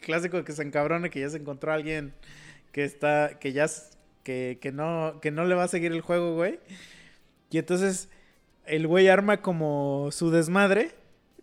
clásico 0.00 0.38
de 0.38 0.44
que 0.44 0.52
se 0.52 0.62
encabrona, 0.62 1.10
que 1.10 1.20
ya 1.20 1.28
se 1.28 1.36
encontró 1.36 1.70
a 1.72 1.74
alguien 1.74 2.14
que 2.76 2.84
está, 2.84 3.38
que 3.38 3.54
ya, 3.54 3.64
que, 4.22 4.58
que 4.60 4.70
no, 4.70 5.18
que 5.22 5.30
no 5.30 5.46
le 5.46 5.54
va 5.54 5.64
a 5.64 5.68
seguir 5.68 5.92
el 5.92 6.02
juego, 6.02 6.34
güey. 6.34 6.60
Y 7.48 7.56
entonces 7.56 8.10
el 8.66 8.86
güey 8.86 9.08
arma 9.08 9.40
como 9.40 10.10
su 10.12 10.30
desmadre, 10.30 10.90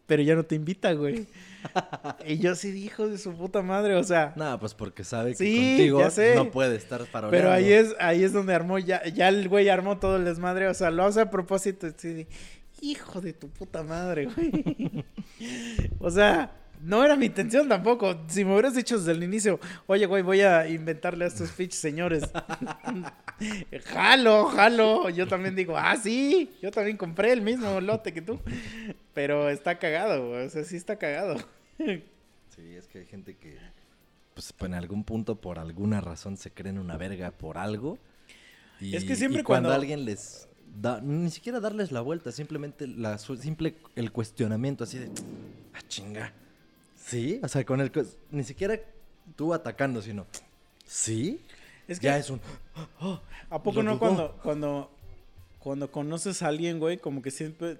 pero 0.05 0.21
ya 0.21 0.35
no 0.35 0.43
te 0.43 0.53
invita, 0.53 0.93
güey. 0.93 1.25
y 2.27 2.37
yo 2.37 2.53
sí 2.53 2.69
dijo 2.69 3.07
de 3.07 3.17
su 3.17 3.33
puta 3.33 3.63
madre, 3.63 3.95
o 3.95 4.03
sea. 4.03 4.33
No, 4.35 4.59
pues 4.59 4.75
porque 4.75 5.03
sabe 5.03 5.31
que 5.31 5.37
Sí, 5.37 5.89
contigo 5.89 6.07
no 6.35 6.51
puede 6.51 6.75
estar 6.75 7.03
para 7.05 7.31
Pero 7.31 7.51
ahí 7.51 7.73
es, 7.73 7.95
ahí 7.99 8.23
es 8.23 8.31
donde 8.31 8.53
armó, 8.53 8.77
ya, 8.77 9.03
ya 9.05 9.29
el 9.29 9.49
güey 9.49 9.69
armó 9.69 9.97
todo 9.97 10.17
el 10.17 10.25
desmadre, 10.25 10.67
o 10.67 10.73
sea, 10.75 10.91
lo 10.91 11.03
hace 11.03 11.21
a 11.21 11.31
propósito, 11.31 11.89
de, 11.89 12.27
hijo 12.79 13.21
de 13.21 13.33
tu 13.33 13.49
puta 13.49 13.81
madre, 13.81 14.27
güey. 14.27 15.03
o 15.99 16.11
sea, 16.11 16.62
no 16.83 17.03
era 17.03 17.15
mi 17.15 17.27
intención 17.27 17.69
tampoco. 17.69 18.25
Si 18.27 18.43
me 18.43 18.51
hubieras 18.53 18.75
dicho 18.75 18.97
desde 18.97 19.13
el 19.13 19.23
inicio, 19.23 19.59
oye, 19.87 20.05
güey, 20.05 20.21
voy 20.21 20.41
a 20.41 20.67
inventarle 20.67 21.25
a 21.25 21.27
estos 21.29 21.51
pinches 21.51 21.79
señores. 21.79 22.23
jalo, 23.85 24.45
jalo. 24.47 25.09
Yo 25.09 25.27
también 25.27 25.55
digo, 25.55 25.77
ah, 25.77 25.95
sí, 25.95 26.51
yo 26.61 26.71
también 26.71 26.97
compré 26.97 27.31
el 27.31 27.41
mismo 27.41 27.79
lote 27.79 28.13
que 28.13 28.21
tú. 28.21 28.39
Pero 29.13 29.49
está 29.49 29.79
cagado, 29.79 30.29
güey, 30.29 30.45
o 30.45 30.49
sea, 30.49 30.63
sí 30.65 30.75
está 30.75 30.97
cagado. 30.97 31.37
Sí, 31.77 32.75
es 32.75 32.87
que 32.87 32.99
hay 32.99 33.05
gente 33.05 33.35
que, 33.35 33.57
pues, 34.33 34.53
en 34.59 34.73
algún 34.73 35.03
punto, 35.03 35.35
por 35.39 35.59
alguna 35.59 36.01
razón, 36.01 36.37
se 36.37 36.51
creen 36.51 36.77
una 36.77 36.97
verga 36.97 37.31
por 37.31 37.57
algo. 37.57 37.97
Y, 38.79 38.95
Es 38.95 39.05
que 39.05 39.15
siempre 39.15 39.41
y 39.41 39.43
cuando, 39.43 39.69
cuando- 39.69 39.81
alguien 39.81 40.03
les 40.05 40.49
da, 40.81 40.99
ni 41.01 41.29
siquiera 41.29 41.59
darles 41.59 41.91
la 41.91 42.01
vuelta, 42.01 42.31
simplemente 42.31 42.87
la 42.87 43.17
simple 43.17 43.75
el 43.95 44.11
cuestionamiento 44.11 44.83
así 44.83 44.99
de, 44.99 45.09
ah, 45.73 45.81
chinga. 45.87 46.33
Sí, 47.05 47.39
o 47.43 47.47
sea, 47.47 47.65
con 47.65 47.81
el, 47.81 47.91
ni 48.31 48.43
siquiera 48.43 48.79
tú 49.35 49.53
atacando, 49.53 50.01
sino, 50.01 50.25
sí, 50.85 51.41
Es 51.87 51.99
que 51.99 52.05
ya 52.05 52.17
es 52.17 52.29
un, 52.29 52.39
¿A 53.49 53.61
poco 53.61 53.83
no 53.83 53.99
cuando, 53.99 54.39
cuando, 54.41 54.89
cuando 55.59 55.91
conoces 55.91 56.41
a 56.41 56.47
alguien, 56.47 56.79
güey, 56.79 56.97
como 56.97 57.21
que 57.21 57.31
siempre 57.31 57.79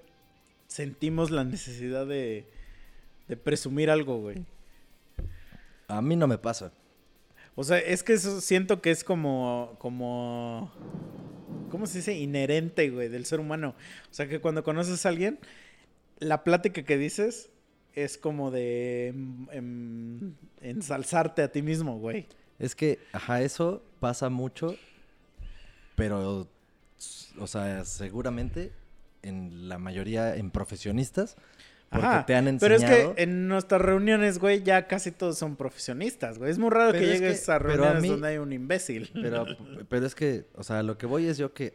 sentimos 0.66 1.30
la 1.30 1.44
necesidad 1.44 2.06
de, 2.06 2.46
de 3.28 3.36
presumir 3.36 3.90
algo, 3.90 4.20
güey? 4.20 4.44
a 5.88 6.02
mí 6.02 6.16
no 6.16 6.26
me 6.26 6.38
pasa. 6.38 6.72
O 7.56 7.64
sea, 7.64 7.78
es 7.78 8.02
que 8.02 8.14
eso 8.14 8.40
siento 8.40 8.82
que 8.82 8.90
es 8.90 9.04
como, 9.04 9.76
como, 9.78 10.72
¿cómo 11.70 11.86
se 11.86 11.98
dice? 11.98 12.14
Inherente, 12.14 12.90
güey, 12.90 13.08
del 13.08 13.26
ser 13.26 13.38
humano. 13.40 13.74
O 14.10 14.14
sea, 14.14 14.28
que 14.28 14.40
cuando 14.40 14.64
conoces 14.64 15.06
a 15.06 15.08
alguien, 15.08 15.38
la 16.18 16.42
plática 16.42 16.82
que 16.82 16.98
dices 16.98 17.50
es 17.94 18.18
como 18.18 18.50
de 18.50 19.08
em, 19.08 19.46
em, 19.52 20.32
ensalzarte 20.60 21.42
a 21.42 21.50
ti 21.52 21.62
mismo, 21.62 21.98
güey. 21.98 22.26
Es 22.58 22.74
que, 22.74 22.98
ajá, 23.12 23.42
eso 23.42 23.82
pasa 24.00 24.28
mucho, 24.30 24.76
pero, 25.96 26.48
o 27.38 27.46
sea, 27.46 27.84
seguramente 27.84 28.72
en 29.22 29.68
la 29.68 29.78
mayoría 29.78 30.36
en 30.36 30.50
profesionistas, 30.50 31.36
porque 31.90 32.06
Ajá, 32.06 32.26
te 32.26 32.34
han 32.34 32.44
Pero 32.58 32.74
enseñado. 32.74 33.10
es 33.10 33.14
que 33.16 33.22
en 33.22 33.46
nuestras 33.48 33.80
reuniones, 33.80 34.38
güey, 34.38 34.62
ya 34.62 34.86
casi 34.88 35.12
todos 35.12 35.38
son 35.38 35.54
profesionistas, 35.54 36.38
güey. 36.38 36.50
Es 36.50 36.58
muy 36.58 36.70
raro 36.70 36.90
Pero 36.92 37.04
que 37.04 37.12
es 37.12 37.20
que- 37.20 37.26
llegues 37.26 37.48
a 37.48 37.58
pero 37.60 37.70
a 37.70 37.76
reuniones 37.76 38.02
mí- 38.02 38.08
donde 38.08 38.28
hay 38.28 38.38
un 38.38 38.52
imbécil. 38.52 39.10
Pero, 39.14 39.46
pero 39.88 40.04
es 40.06 40.14
que, 40.14 40.46
o 40.56 40.62
sea, 40.64 40.82
lo 40.82 40.98
que 40.98 41.06
voy 41.06 41.26
es 41.26 41.38
yo 41.38 41.52
que, 41.54 41.74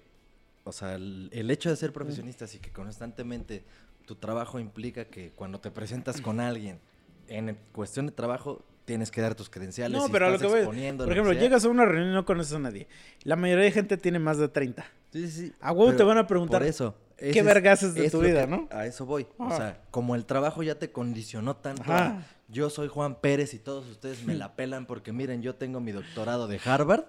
o 0.65 0.71
sea, 0.73 0.95
el, 0.95 1.29
el 1.31 1.49
hecho 1.49 1.69
de 1.69 1.75
ser 1.77 1.93
profesionistas 1.93 2.53
y 2.55 2.59
que 2.59 2.69
constantemente 2.71 3.63
tu 4.09 4.15
trabajo 4.15 4.57
implica 4.59 5.05
que 5.05 5.29
cuando 5.35 5.59
te 5.59 5.69
presentas 5.69 6.19
con 6.19 6.39
alguien 6.39 6.79
en 7.27 7.55
cuestión 7.71 8.07
de 8.07 8.11
trabajo 8.11 8.65
tienes 8.85 9.11
que 9.11 9.21
dar 9.21 9.35
tus 9.35 9.51
credenciales. 9.51 9.95
No, 9.95 10.07
y 10.07 10.09
pero 10.11 10.25
a 10.25 10.29
lo 10.31 10.39
que 10.39 10.47
voy. 10.47 10.65
Por 10.65 11.11
ejemplo, 11.11 11.31
llegas 11.33 11.63
a 11.63 11.69
una 11.69 11.85
reunión 11.85 12.09
y 12.09 12.13
no 12.15 12.25
conoces 12.25 12.53
a 12.53 12.57
nadie. 12.59 12.87
La 13.21 13.35
mayoría 13.35 13.65
de 13.65 13.71
gente 13.71 13.97
tiene 13.97 14.17
más 14.17 14.39
de 14.39 14.47
30. 14.47 14.83
Sí, 15.13 15.27
sí, 15.27 15.41
sí. 15.49 15.53
A 15.61 15.71
huevo 15.73 15.95
te 15.95 16.01
van 16.01 16.17
a 16.17 16.25
preguntar, 16.25 16.61
Por 16.61 16.67
eso. 16.67 16.95
¿qué 17.19 17.29
es- 17.37 17.45
vergas 17.45 17.83
es 17.83 17.93
de 17.93 18.09
tu 18.09 18.19
vida, 18.21 18.41
que- 18.45 18.47
no? 18.47 18.67
A 18.71 18.87
eso 18.87 19.05
voy. 19.05 19.27
O 19.37 19.43
Ajá. 19.45 19.57
sea, 19.57 19.81
como 19.91 20.15
el 20.15 20.25
trabajo 20.25 20.63
ya 20.63 20.73
te 20.79 20.91
condicionó 20.91 21.55
tanto. 21.55 21.83
Ajá. 21.83 22.25
yo 22.47 22.71
soy 22.71 22.87
Juan 22.87 23.13
Pérez 23.13 23.53
y 23.53 23.59
todos 23.59 23.87
ustedes 23.87 24.23
me 24.25 24.33
la 24.33 24.55
pelan 24.55 24.87
porque 24.87 25.11
miren, 25.13 25.43
yo 25.43 25.53
tengo 25.53 25.79
mi 25.81 25.91
doctorado 25.91 26.47
de 26.47 26.59
Harvard. 26.65 27.03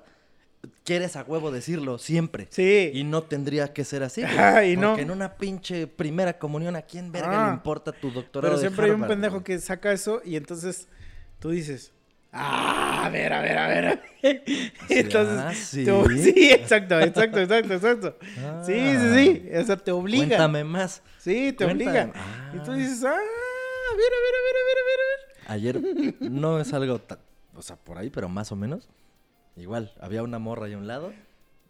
Quieres 0.85 1.17
a 1.17 1.23
huevo 1.23 1.51
decirlo 1.51 1.99
siempre. 1.99 2.47
Sí. 2.51 2.91
Y 2.93 3.05
no 3.05 3.23
tendría 3.23 3.73
que 3.73 3.85
ser 3.85 4.03
así. 4.03 4.23
Ajá, 4.23 4.65
y 4.67 4.77
no. 4.77 4.89
Porque 4.91 5.03
en 5.03 5.11
una 5.11 5.35
pinche 5.37 5.87
primera 5.87 6.39
comunión, 6.39 6.77
¿a 6.77 6.83
quién 6.83 7.13
verga 7.13 7.45
Ah. 7.45 7.49
le 7.49 7.55
importa 7.55 7.93
tu 7.93 8.11
doctorado 8.11 8.51
Pero 8.53 8.57
de 8.57 8.61
siempre 8.61 8.85
hay 8.87 8.91
un 8.91 8.97
Harvard, 8.97 9.09
pendejo 9.11 9.35
güey? 9.37 9.45
que 9.45 9.59
saca 9.59 9.93
eso 9.93 10.21
y 10.25 10.37
entonces 10.37 10.89
tú 11.39 11.51
dices, 11.51 11.93
ah, 12.33 13.05
a 13.07 13.09
ver, 13.09 13.33
a 13.33 13.41
ver, 13.41 13.59
a 13.59 13.69
ver. 13.69 14.03
entonces, 14.89 15.39
ah, 15.39 15.53
¿sí? 15.55 15.85
tú- 15.85 16.05
sí, 16.17 16.51
exacto, 16.53 17.01
exacto, 17.01 17.39
exacto, 17.41 17.75
exacto. 17.75 18.17
Sí, 18.67 18.75
sí, 18.99 19.15
sí. 19.15 19.49
O 19.57 19.65
sea, 19.65 19.77
te 19.77 19.93
obliga. 19.93 20.27
Cuéntame 20.27 20.65
más. 20.65 21.03
Sí, 21.19 21.53
te 21.53 21.65
Cuéntame. 21.65 21.91
obliga. 21.91 22.13
Ah. 22.15 22.53
Y 22.55 22.59
tú 22.65 22.73
dices, 22.73 23.03
ah, 23.05 23.09
a 23.09 23.97
ver, 23.97 24.13
a 24.13 24.21
ver, 24.21 24.35
a 24.35 24.43
ver, 24.45 24.57
a 24.57 24.65
ver, 24.67 24.77
a 24.77 24.85
ver, 24.85 25.01
a 25.01 25.09
ver. 25.09 26.15
Ayer 26.21 26.31
no 26.31 26.61
es 26.61 26.73
algo, 26.73 27.01
o 27.55 27.63
sea, 27.63 27.77
por 27.77 27.97
ahí, 27.99 28.11
pero 28.11 28.29
más 28.29 28.53
o 28.53 28.57
menos. 28.57 28.89
Igual, 29.61 29.93
había 30.01 30.23
una 30.23 30.39
morra 30.39 30.67
ahí 30.67 30.73
a 30.73 30.79
un 30.79 30.87
lado. 30.87 31.13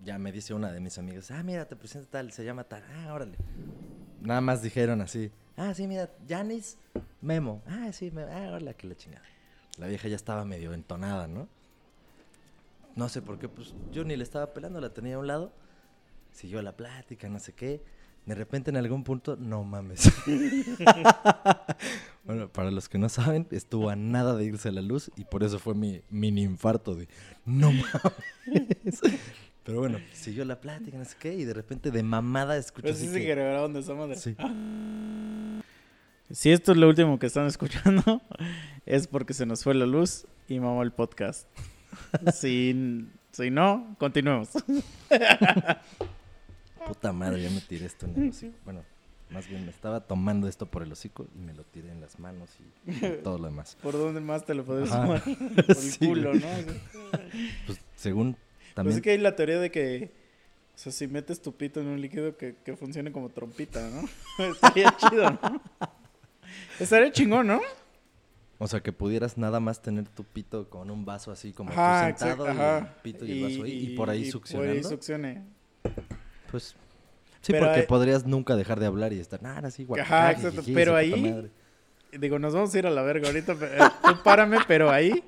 Ya 0.03 0.19
me 0.19 0.33
dice 0.33 0.55
una 0.55 0.73
de 0.73 0.81
mis 0.81 0.97
amigas, 0.97 1.31
ah, 1.31 1.43
mira, 1.43 1.67
te 1.67 1.77
presento 1.77 2.09
tal, 2.09 2.33
se 2.33 2.45
llama 2.45 2.65
tal. 2.65 2.83
Ah, 2.91 3.13
órale. 3.13 3.37
Nada 4.23 4.41
más 4.41 4.63
dijeron 4.63 5.01
así, 5.01 5.31
ah, 5.57 5.75
sí, 5.75 5.87
mira, 5.87 6.09
Janis 6.29 6.79
Memo. 7.21 7.63
Ah, 7.67 7.93
sí, 7.93 8.11
me... 8.11 8.23
ah, 8.23 8.53
hola, 8.55 8.75
que 8.75 8.87
la 8.87 8.95
chingada. 8.95 9.25
La 9.77 9.87
vieja 9.89 10.09
ya 10.09 10.17
estaba 10.17 10.45
medio 10.45 10.73
entonada, 10.73 11.27
¿no? 11.27 11.49
no 12.97 13.09
sé 13.09 13.23
por 13.23 13.39
qué, 13.39 13.49
pues 13.49 13.75
yo 13.93 14.05
ni 14.05 14.17
le 14.17 14.23
estaba 14.23 14.53
pelando, 14.53 14.81
la 14.81 14.93
tenía 14.93 15.17
a 15.17 15.19
un 15.19 15.27
lado. 15.27 15.53
Siguió 16.33 16.61
la 16.63 16.77
plática, 16.77 17.29
no 17.29 17.39
sé 17.39 17.55
qué. 17.55 17.83
De 18.27 18.35
repente 18.35 18.71
en 18.71 18.77
algún 18.77 19.03
punto, 19.03 19.37
no 19.37 19.65
mames. 19.65 20.13
bueno, 22.25 22.49
para 22.49 22.71
los 22.71 22.89
que 22.89 22.99
no 22.99 23.09
saben, 23.09 23.47
estuvo 23.51 23.91
a 23.91 23.97
nada 23.97 24.37
de 24.37 24.45
irse 24.45 24.71
la 24.71 24.83
luz 24.83 25.11
y 25.17 25.25
por 25.25 25.43
eso 25.43 25.59
fue 25.59 25.75
mi 25.75 26.03
mini 26.11 26.43
infarto 26.43 26.95
de 26.95 27.09
no 27.45 27.73
mames. 27.73 29.01
Pero 29.65 29.79
bueno, 29.81 29.99
siguió 30.13 30.45
la 30.45 30.61
plática, 30.61 30.97
no 30.97 31.05
sé 31.05 31.17
qué, 31.19 31.35
y 31.35 31.45
de 31.45 31.53
repente 31.55 31.91
de 31.91 32.03
mamada 32.03 32.57
escucho 32.57 32.83
Pero 32.85 32.97
sí 32.97 33.05
así 33.05 33.13
se 33.15 33.21
que- 33.21 33.27
grabaron 33.35 33.73
de 33.73 33.81
esa 33.81 33.95
madre. 33.95 34.17
Sí. 34.17 34.35
Si 36.33 36.53
esto 36.53 36.71
es 36.71 36.79
lo 36.79 36.89
último 36.89 37.19
que 37.19 37.27
están 37.27 37.47
escuchando, 37.47 38.23
es 38.87 39.09
porque 39.09 39.35
se 39.35 39.47
nos 39.47 39.65
fue 39.65 39.75
la 39.75 39.85
luz 39.85 40.27
y 40.47 40.61
mamó 40.61 40.85
el 40.85 40.93
podcast. 40.93 41.49
si, 42.33 43.09
si 43.33 43.51
no, 43.51 43.97
continuemos. 43.99 44.51
Puta 46.87 47.13
madre, 47.13 47.43
ya 47.43 47.51
me 47.51 47.61
tiré 47.61 47.87
esto 47.87 48.07
en 48.07 48.23
el 48.23 48.29
hocico. 48.31 48.57
Bueno, 48.65 48.85
más 49.31 49.49
bien 49.49 49.65
me 49.65 49.71
estaba 49.71 50.01
tomando 50.01 50.49
esto 50.49 50.67
por 50.67 50.83
el 50.83 50.93
hocico 50.93 51.27
y 51.35 51.39
me 51.39 51.55
lo 51.55 51.65
tiré 51.65 51.91
en 51.91 52.01
las 52.01 52.19
manos 52.19 52.51
y, 52.87 52.91
todo 53.23 53.39
lo 53.39 53.47
demás. 53.47 53.77
¿Por 53.83 53.93
dónde 53.95 54.21
más 54.21 54.45
te 54.45 54.55
lo 54.55 54.65
puedes 54.65 54.91
tomar? 54.91 55.23
Por 55.25 55.65
el 55.69 55.75
Sí, 55.77 56.07
culo. 56.07 56.35
¿no? 56.35 56.47
Pues 57.67 57.81
según 57.97 58.33
Pues 58.33 58.75
también... 58.75 58.97
es 58.97 59.03
que 59.03 59.11
hay 59.11 59.19
la 59.19 59.37
teoría 59.37 59.61
de 59.61 59.71
que, 59.71 60.11
o 60.75 60.79
sea, 60.79 60.93
si 60.93 61.07
metes 61.07 61.41
tu 61.41 61.55
pito 61.55 61.81
en 61.81 61.87
un 61.89 62.01
líquido 62.01 62.37
que, 62.37 62.57
que 62.65 62.77
funcione 62.77 63.13
como 63.13 63.29
trompita, 63.29 63.89
¿no? 63.91 64.09
Estaría 64.53 64.97
chido, 64.97 65.31
¿no? 65.31 65.63
Estaría 66.79 67.13
chingón, 67.13 67.47
¿no? 67.47 67.61
O 68.59 68.69
sea, 68.69 68.81
que 68.81 68.93
pudieras 68.93 69.39
nada 69.39 69.59
más 69.59 69.81
tener 69.81 70.07
tu 70.09 70.25
pito 70.25 70.69
con 70.69 70.91
un 70.91 71.05
vaso 71.07 71.31
así 71.31 71.53
como 71.53 71.71
Ajá, 71.71 72.13
tú 72.13 72.19
sentado 72.19 72.47
exacto, 72.47 72.85
y 72.85 72.89
el 72.89 73.03
pito 73.03 73.25
y, 73.25 73.33
el 73.33 73.43
vaso 73.43 73.63
ahí 73.65 73.73
y, 73.73 73.97
por 73.97 74.11
ahí 74.11 74.23
y 74.23 74.31
succionando. 74.31 74.69
Por 74.69 74.77
ahí 74.77 74.85
succione. 74.85 75.60
Pues 76.51 76.75
sí, 77.43 77.53
Pero 77.53 77.67
porque 77.67 77.81
hay- 77.81 77.87
podrías 77.87 78.27
nunca 78.27 78.57
dejar 78.57 78.81
de 78.81 78.87
hablar 78.87 79.13
y 79.13 79.19
estar, 79.21 79.43
nada, 79.43 79.69
así, 79.69 79.87
Ajá, 80.01 80.33
exacto, 80.33 80.61
jiji, 80.63 80.75
pero 80.75 80.97
ahí- 80.97 81.11
puta 81.13 81.23
madre". 81.35 81.51
Digo, 82.19 82.39
nos 82.41 82.55
vamos 82.55 82.75
a 82.75 82.79
ir 82.79 82.87
a 82.87 82.91
la 82.91 83.03
verga 83.03 83.29
ahorita. 83.29 83.55
pero, 83.55 83.73
eh, 83.85 83.89
tú 84.03 84.23
párame, 84.25 84.59
pero 84.67 84.91
ahí 84.91 85.23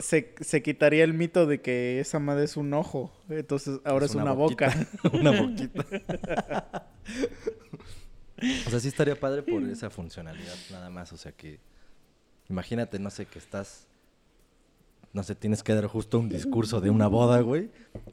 se, 0.00 0.34
se 0.40 0.62
quitaría 0.62 1.04
el 1.04 1.12
mito 1.12 1.44
de 1.46 1.60
que 1.60 2.00
esa 2.00 2.18
madre 2.18 2.44
es 2.44 2.56
un 2.56 2.72
ojo. 2.72 3.12
Entonces 3.28 3.78
ahora 3.84 4.06
es, 4.06 4.14
una, 4.14 4.32
boca. 4.32 4.72
una 5.12 5.30
boquita. 5.38 5.84
o 8.66 8.70
sea, 8.70 8.80
sí 8.80 8.88
estaría 8.88 9.18
padre 9.18 9.42
por 9.42 9.62
esa 9.64 9.90
funcionalidad 9.90 10.54
nada 10.70 10.88
más. 10.90 11.12
O 11.12 11.16
sea 11.18 11.32
que, 11.32 11.60
imagínate, 12.48 12.98
no 12.98 13.10
sé, 13.10 13.26
que 13.26 13.38
estás, 13.38 13.86
no 15.14 15.22
sé, 15.22 15.34
tienes 15.34 15.62
que 15.62 15.72
dar 15.74 15.86
justo 15.86 16.18
un 16.18 16.28
discurso 16.28 16.80
de 16.82 16.90
una 16.90 17.06
boda, 17.06 17.40
güey. 17.40 17.70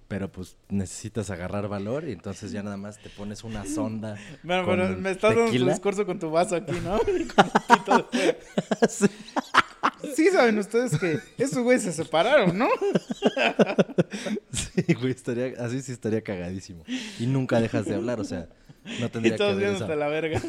Pero 0.07 0.31
pues 0.31 0.55
necesitas 0.69 1.29
agarrar 1.31 1.67
valor 1.67 2.07
y 2.07 2.11
entonces 2.13 2.51
ya 2.51 2.63
nada 2.63 2.77
más 2.77 2.99
te 2.99 3.09
pones 3.09 3.43
una 3.43 3.65
sonda. 3.65 4.17
Bueno, 4.43 4.63
con 4.65 4.79
pero 4.79 4.97
me 4.97 5.11
estás 5.11 5.31
dando 5.35 5.45
tequila. 5.51 5.71
discurso 5.73 6.05
con 6.05 6.19
tu 6.19 6.29
vaso 6.29 6.55
aquí, 6.55 6.73
¿no? 6.83 6.99
Sí. 8.89 9.05
Sí 10.15 10.29
saben 10.29 10.57
ustedes 10.59 10.97
que 10.99 11.19
esos 11.37 11.63
güeyes 11.63 11.83
se 11.83 11.91
separaron, 11.91 12.57
¿no? 12.57 12.67
Sí, 14.51 14.93
güey, 14.93 15.11
estaría, 15.11 15.53
así 15.59 15.81
sí 15.81 15.91
estaría 15.91 16.21
cagadísimo. 16.21 16.83
Y 17.19 17.25
nunca 17.27 17.59
dejas 17.59 17.85
de 17.85 17.95
hablar, 17.95 18.19
o 18.19 18.23
sea, 18.23 18.47
no 18.99 19.09
tendría 19.09 19.29
Y 19.29 19.31
que 19.31 19.37
todos 19.37 19.53
haber 19.53 19.63
viéndote 19.69 19.85
esa, 19.85 19.95
la 19.95 20.07
verga. 20.07 20.41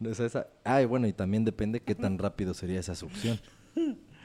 esa- 0.26 0.46
Ay, 0.64 0.84
bueno, 0.86 1.06
y 1.06 1.12
también 1.12 1.44
depende 1.44 1.80
qué 1.80 1.94
tan 1.94 2.18
rápido 2.18 2.54
sería 2.54 2.80
esa 2.80 2.94
succión. 2.94 3.40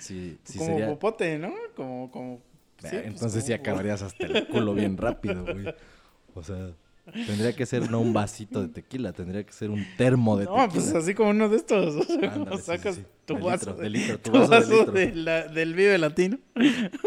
Como 0.08 0.66
sería... 0.66 0.88
popote, 0.88 1.38
¿no? 1.38 1.54
Como, 1.76 2.12
como... 2.12 2.42
Sí, 2.80 2.88
pues, 2.92 3.06
entonces 3.06 3.44
sí 3.46 3.52
como- 3.52 3.62
acabarías 3.62 4.02
hasta 4.02 4.26
el 4.26 4.48
culo 4.48 4.74
bien 4.74 4.98
rápido, 4.98 5.44
güey. 5.44 5.74
O 6.36 6.44
sea, 6.44 6.72
tendría 7.28 7.54
que 7.56 7.66
ser 7.66 7.90
no 7.92 8.00
un 8.02 8.12
vasito 8.14 8.62
de 8.62 8.68
tequila, 8.70 9.14
tendría 9.14 9.44
que 9.46 9.54
ser 9.54 9.70
un 9.70 9.86
termo 9.98 10.38
de 10.38 10.46
No, 10.46 10.52
tequila. 10.56 10.70
pues 10.74 10.94
así 10.94 11.14
como 11.14 11.30
uno 11.30 11.48
de 11.50 11.58
estos. 11.58 11.96
O 11.96 12.04
sea, 12.04 12.34
Ándale, 12.34 12.58
sí, 12.58 12.64
sí, 12.64 12.64
sacas 12.66 12.96
sí. 12.96 13.04
tu 13.26 13.38
vaso. 13.40 13.74
de 13.76 13.90
litro, 13.90 14.20
tu 14.20 14.32
tu 14.32 14.38
vaso 14.40 14.50
de 14.52 14.60
vaso 14.60 14.78
litro. 14.78 14.92
de 14.94 15.16
la- 15.16 15.48
del 15.48 15.74
Vive 15.76 15.98
Latino. 15.98 16.40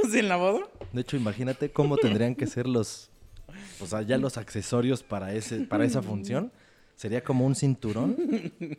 Así 0.05 0.19
en 0.21 0.29
la 0.29 0.37
boda. 0.37 0.61
De 0.93 1.01
hecho, 1.03 1.17
imagínate 1.17 1.71
cómo 1.71 1.97
tendrían 1.99 2.35
que 2.35 2.47
ser 2.47 2.67
los, 2.67 3.11
o 3.81 3.87
sea, 3.87 4.03
ya 4.03 4.17
los 4.17 4.39
accesorios 4.39 5.03
para 5.03 5.35
ese, 5.35 5.61
para 5.63 5.85
esa 5.85 6.01
función. 6.03 6.53
Sería 6.97 7.23
como 7.23 7.45
un 7.45 7.55
cinturón 7.55 8.17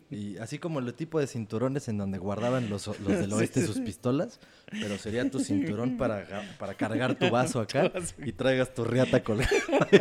y 0.10 0.38
así 0.38 0.57
como 0.57 0.80
el 0.80 0.91
tipo 0.95 1.19
de 1.19 1.27
cinturones 1.27 1.88
en 1.88 1.99
donde 1.99 2.18
guardaban 2.18 2.68
los, 2.68 2.88
los 2.88 3.07
del 3.19 3.31
oeste 3.31 3.64
sus 3.65 3.80
pistolas, 3.80 4.39
pero 4.72 4.98
sería 4.98 5.30
tu 5.30 5.39
cinturón 5.39 5.98
para, 5.98 6.26
para 6.57 6.73
cargar 6.73 7.14
tu 7.15 7.30
vaso 7.30 7.60
acá 7.60 7.91
y 8.26 8.31
traigas 8.31 8.73
tu 8.73 8.84
riata 8.85 9.23
colgada 9.23 9.52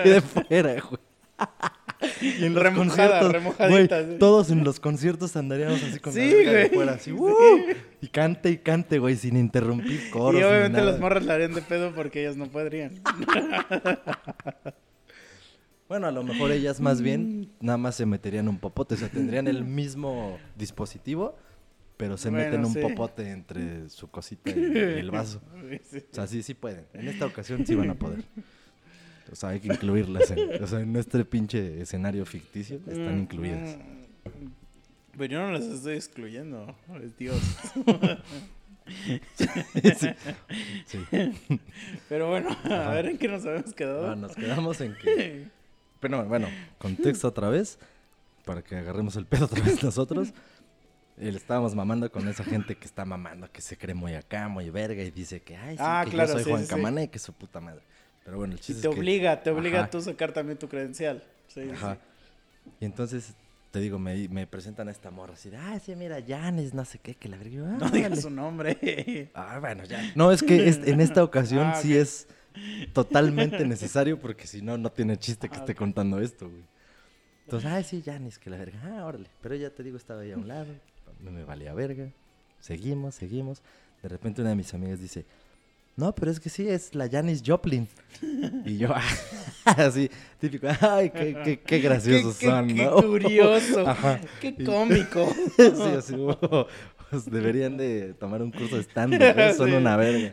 de 0.03 0.23
fuera, 0.23 0.73
güey. 0.81 1.01
Y 2.23 2.45
en 2.47 2.55
los 2.55 2.63
Remojada, 2.63 3.21
conciertos, 3.21 3.69
güey, 3.71 4.19
todos 4.19 4.51
en 4.51 4.65
los 4.65 4.81
conciertos 4.81 5.37
andaríamos 5.37 5.83
así 5.83 5.99
con 5.99 6.13
Sí, 6.15 6.45
la 6.45 6.53
de 6.53 6.71
fuera, 6.71 6.93
así, 6.93 7.11
Sí. 7.11 7.77
y 8.01 8.09
cante 8.09 8.51
y 8.51 8.57
cante, 8.59 8.99
güey, 8.99 9.17
sin 9.17 9.37
interrumpir 9.37 10.09
coros 10.11 10.41
y 10.41 10.45
obviamente 10.45 10.79
nada. 10.79 10.93
las 10.93 11.01
morras 11.01 11.25
la 11.27 11.35
harían 11.35 11.53
de 11.53 11.61
pedo 11.61 11.93
porque 11.95 12.23
ellas 12.23 12.37
no 12.39 12.47
podrían. 12.47 12.93
Bueno, 15.89 16.07
a 16.09 16.11
lo 16.11 16.23
mejor 16.25 16.51
ellas 16.51 16.81
más 16.81 17.01
bien 17.01 17.51
nada 17.61 17.79
más 17.79 17.95
se 17.95 18.07
meterían 18.07 18.49
un 18.49 18.59
popote, 18.59 18.95
o 18.95 18.99
sea, 18.99 19.09
tendrían 19.09 19.47
el 19.47 19.65
mismo 19.65 20.39
dispositivo, 20.57 21.37
pero 21.97 22.17
se 22.17 22.29
Bueno, 22.31 22.45
meten 22.45 22.65
un 22.65 22.73
sí. 22.73 22.81
popote 22.81 23.31
entre 23.31 23.89
su 23.89 24.09
cosita 24.11 24.51
y, 24.51 24.55
el 24.55 25.11
vaso. 25.11 25.41
Sí. 25.89 25.99
O 26.11 26.15
sea, 26.15 26.27
sí, 26.27 26.43
sí 26.43 26.55
pueden. 26.55 26.87
En 26.93 27.07
esta 27.09 27.27
ocasión 27.27 27.65
sí 27.67 27.75
van 27.75 27.91
a 27.91 27.95
poder. 27.95 28.25
O 29.33 29.35
sea, 29.37 29.51
hay 29.51 29.61
que 29.61 29.69
incluirlas 29.69 30.31
en, 30.31 30.63
o 30.63 30.67
sea, 30.67 30.81
en 30.81 30.95
este 30.97 31.25
pinche 31.25 31.81
escenario 31.81 32.25
ficticio 32.27 32.77
están 32.87 33.17
Mm, 33.17 33.23
incluidas. 33.23 33.77
mm. 33.77 34.47
Pero 35.19 35.33
yo 35.33 35.39
no 35.41 35.51
las 35.53 35.65
estoy 35.65 35.95
excluyendo. 35.95 36.77
Es 37.03 37.17
Dios. 37.17 37.41
sí. 39.97 40.09
sí. 40.87 40.99
Pero 42.09 42.29
bueno, 42.31 42.51
a 42.65 42.81
Ajá. 42.83 42.91
ver 42.91 43.07
en 43.07 43.19
qué 43.19 43.29
nos 43.29 43.45
habíamos 43.47 43.73
quedado. 43.73 44.11
Ah, 44.11 44.17
nos 44.17 44.35
quedamos 44.37 44.81
en 44.81 44.95
que 44.97 45.49
Pero 46.01 46.25
bueno, 46.27 46.49
contexto 46.79 47.29
otra 47.29 47.49
vez, 47.49 47.79
para 48.45 48.63
que 48.63 48.77
agarremos 48.77 49.17
el 49.17 49.27
pedo 49.27 49.47
otra 49.47 49.63
vez 49.65 49.83
nosotros. 49.83 50.33
Eh, 51.19 51.33
le 51.33 51.39
estábamos 51.39 51.75
mamando 51.75 52.11
con 52.13 52.29
esa 52.29 52.45
gente 52.45 52.77
que 52.77 52.85
está 52.85 53.07
mamando, 53.07 53.51
que 53.51 53.63
se 53.63 53.79
cree 53.79 53.95
muy 53.95 54.15
acá, 54.15 54.49
muy 54.49 54.69
verga, 54.69 55.03
y 55.03 55.11
dice 55.11 55.41
que, 55.41 55.57
ay, 55.57 55.77
sí, 55.77 55.83
Ah, 55.85 56.03
que 56.05 56.11
claro, 56.11 56.29
yo 56.29 56.35
soy 56.35 56.45
sí, 56.45 56.51
Juan 56.51 56.63
sí. 56.65 56.69
Camana 56.69 57.03
y 57.05 57.09
que 57.09 57.19
su 57.19 57.33
puta 57.33 57.59
madre. 57.61 57.81
Pero 58.23 58.37
bueno, 58.37 58.53
el 58.53 58.59
Y 58.59 58.63
chiste 58.63 58.83
te 58.83 58.89
es 58.89 58.95
que- 58.95 59.01
obliga, 59.01 59.43
te 59.43 59.51
obliga 59.51 59.79
Ajá. 59.79 59.87
a 59.87 59.91
tú 59.91 60.03
sacar 60.03 60.33
también 60.33 60.59
tu 60.59 60.69
credencial. 60.69 61.23
Sí, 61.49 61.63
sí, 61.65 61.71
Ajá. 61.71 61.97
Y 62.81 62.85
entonces, 62.85 63.33
te 63.71 63.81
digo, 63.81 63.99
me, 63.99 64.29
me 64.29 64.47
presentan 64.47 64.89
a 64.89 64.91
esta 64.91 65.11
morra 65.11 65.33
así 65.35 65.49
de, 65.49 65.57
ah, 65.57 65.79
sí, 65.83 65.97
mira, 65.97 66.19
Janes, 66.27 66.75
no 66.75 66.85
sé 66.85 66.99
qué, 66.99 67.15
que 67.15 67.29
la 67.31 67.39
verga. 67.39 67.63
"Ah, 67.67 67.77
No 67.81 67.89
digas 67.89 68.09
órale". 68.11 68.21
su 68.23 68.29
nombre. 68.31 69.31
Ah, 69.35 69.57
bueno, 69.59 69.85
ya. 69.85 70.13
No, 70.17 70.31
es 70.33 70.43
que 70.43 70.69
es- 70.69 70.87
en 70.87 71.01
esta 71.01 71.25
ocasión 71.25 71.69
Ah, 71.69 71.81
sí 71.81 71.97
es 71.97 72.27
totalmente 72.93 73.65
necesario 73.65 74.19
porque 74.21 74.47
si 74.47 74.63
no, 74.63 74.77
no 74.79 74.91
tiene 74.91 75.17
chiste 75.19 75.49
que 75.49 75.57
Ah, 75.57 75.59
esté 75.61 75.73
ok. 75.73 75.79
contando 75.79 76.19
esto, 76.21 76.49
güey. 76.49 76.63
Entonces, 77.45 77.71
ay, 77.71 77.85
sí, 77.85 78.03
Janis, 78.05 78.39
que 78.39 78.51
la 78.51 78.57
verga. 78.59 78.81
Ah, 78.85 79.05
órale. 79.05 79.29
Pero 79.41 79.55
ya 79.55 79.71
te 79.71 79.83
digo, 79.83 79.97
estaba 79.97 80.23
ahí 80.23 80.33
a 80.33 80.37
un 80.37 80.49
lado, 80.49 80.67
no 81.21 81.31
me 81.31 81.45
valía 81.45 81.73
verga. 81.75 82.09
Seguimos, 82.61 83.15
seguimos. 83.15 83.63
De 84.03 84.09
repente 84.09 84.41
una 84.41 84.51
de 84.51 84.57
mis 84.57 84.75
amigas 84.75 85.01
dice, 85.01 85.25
no, 85.95 86.15
pero 86.15 86.31
es 86.31 86.41
que 86.41 86.51
sí, 86.51 86.69
es 86.69 86.95
la 86.95 87.09
Janis 87.09 87.43
Joplin. 87.47 87.89
Y 88.65 88.79
yo, 88.79 88.89
así, 89.65 90.11
típico, 90.41 90.67
ay, 90.81 91.11
qué, 91.11 91.37
qué, 91.45 91.61
qué 91.61 91.79
graciosos 91.79 92.37
qué, 92.37 92.47
son, 92.47 92.67
qué 92.69 92.85
¿no? 92.85 92.97
curioso. 92.97 93.87
Ajá. 93.87 94.21
Qué 94.41 94.55
cómico. 94.65 95.33
sí, 95.57 95.83
así, 95.97 96.15
deberían 97.27 97.77
de 97.77 98.15
tomar 98.15 98.43
un 98.43 98.51
curso 98.51 98.77
de 98.77 98.83
stand-up, 98.83 99.21
¿eh? 99.23 99.55
son 99.57 99.69
Sí. 99.71 99.75
una 99.77 99.97
verga. 99.97 100.33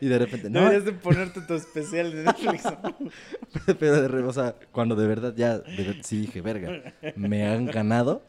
Y 0.00 0.06
de 0.06 0.18
repente, 0.18 0.50
no, 0.50 0.60
Deberías 0.60 0.84
de 0.84 0.92
ponerte 0.92 1.40
tu 1.40 1.54
especial 1.54 2.12
de 2.12 2.24
Netflix. 2.24 2.64
pero 3.78 4.02
de 4.02 4.08
re- 4.08 4.22
o 4.22 4.32
sea, 4.32 4.54
cuando 4.72 4.94
de 4.94 5.06
verdad 5.06 5.34
ya, 5.36 5.58
de 5.58 6.00
sí 6.02 6.20
dije, 6.20 6.40
verga, 6.42 6.92
me 7.16 7.46
han 7.46 7.66
ganado. 7.66 8.22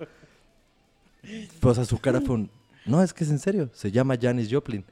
Pues 1.60 1.77
a 1.77 1.85
su 1.85 1.97
cara 1.99 2.22
fue 2.22 2.35
un, 2.35 2.49
no, 2.85 3.02
es 3.02 3.14
que 3.14 3.23
es 3.23 3.30
en 3.31 3.39
serio, 3.39 3.69
se 3.73 3.91
llama 3.91 4.15
Janis 4.22 4.47
Joplin. 4.52 4.85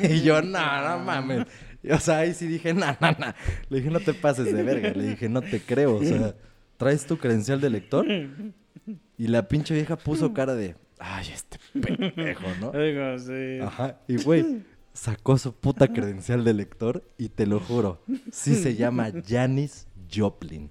Y 0.00 0.20
yo, 0.22 0.40
no, 0.42 0.88
no 0.88 0.98
mames. 1.04 1.46
Y, 1.82 1.90
o 1.90 1.98
sea, 1.98 2.18
ahí 2.18 2.34
sí 2.34 2.46
dije, 2.46 2.72
no, 2.74 2.86
no, 3.00 3.10
no. 3.12 3.34
Le 3.68 3.78
dije, 3.78 3.90
no 3.90 4.00
te 4.00 4.14
pases 4.14 4.52
de 4.54 4.62
verga. 4.62 4.90
Le 4.90 5.08
dije, 5.08 5.28
no 5.28 5.40
te 5.42 5.60
creo. 5.60 5.96
O 5.96 6.04
sea, 6.04 6.34
¿traes 6.76 7.04
tu 7.06 7.18
credencial 7.18 7.60
de 7.60 7.70
lector? 7.70 8.06
Y 9.18 9.26
la 9.28 9.48
pinche 9.48 9.74
vieja 9.74 9.96
puso 9.96 10.32
cara 10.34 10.54
de, 10.54 10.76
ay, 11.04 11.26
este 11.32 11.58
pendejo, 11.80 12.44
¿no? 12.60 12.70
Digo, 12.78 13.18
sí. 13.18 13.58
Ajá. 13.60 13.98
Y 14.08 14.22
güey, 14.22 14.62
sacó 14.92 15.36
su 15.38 15.54
puta 15.54 15.88
credencial 15.88 16.44
de 16.44 16.54
lector 16.54 17.02
y 17.18 17.28
te 17.28 17.46
lo 17.46 17.60
juro, 17.60 18.02
sí 18.30 18.54
se 18.54 18.74
llama 18.76 19.10
Janis 19.26 19.86
Joplin. 20.14 20.70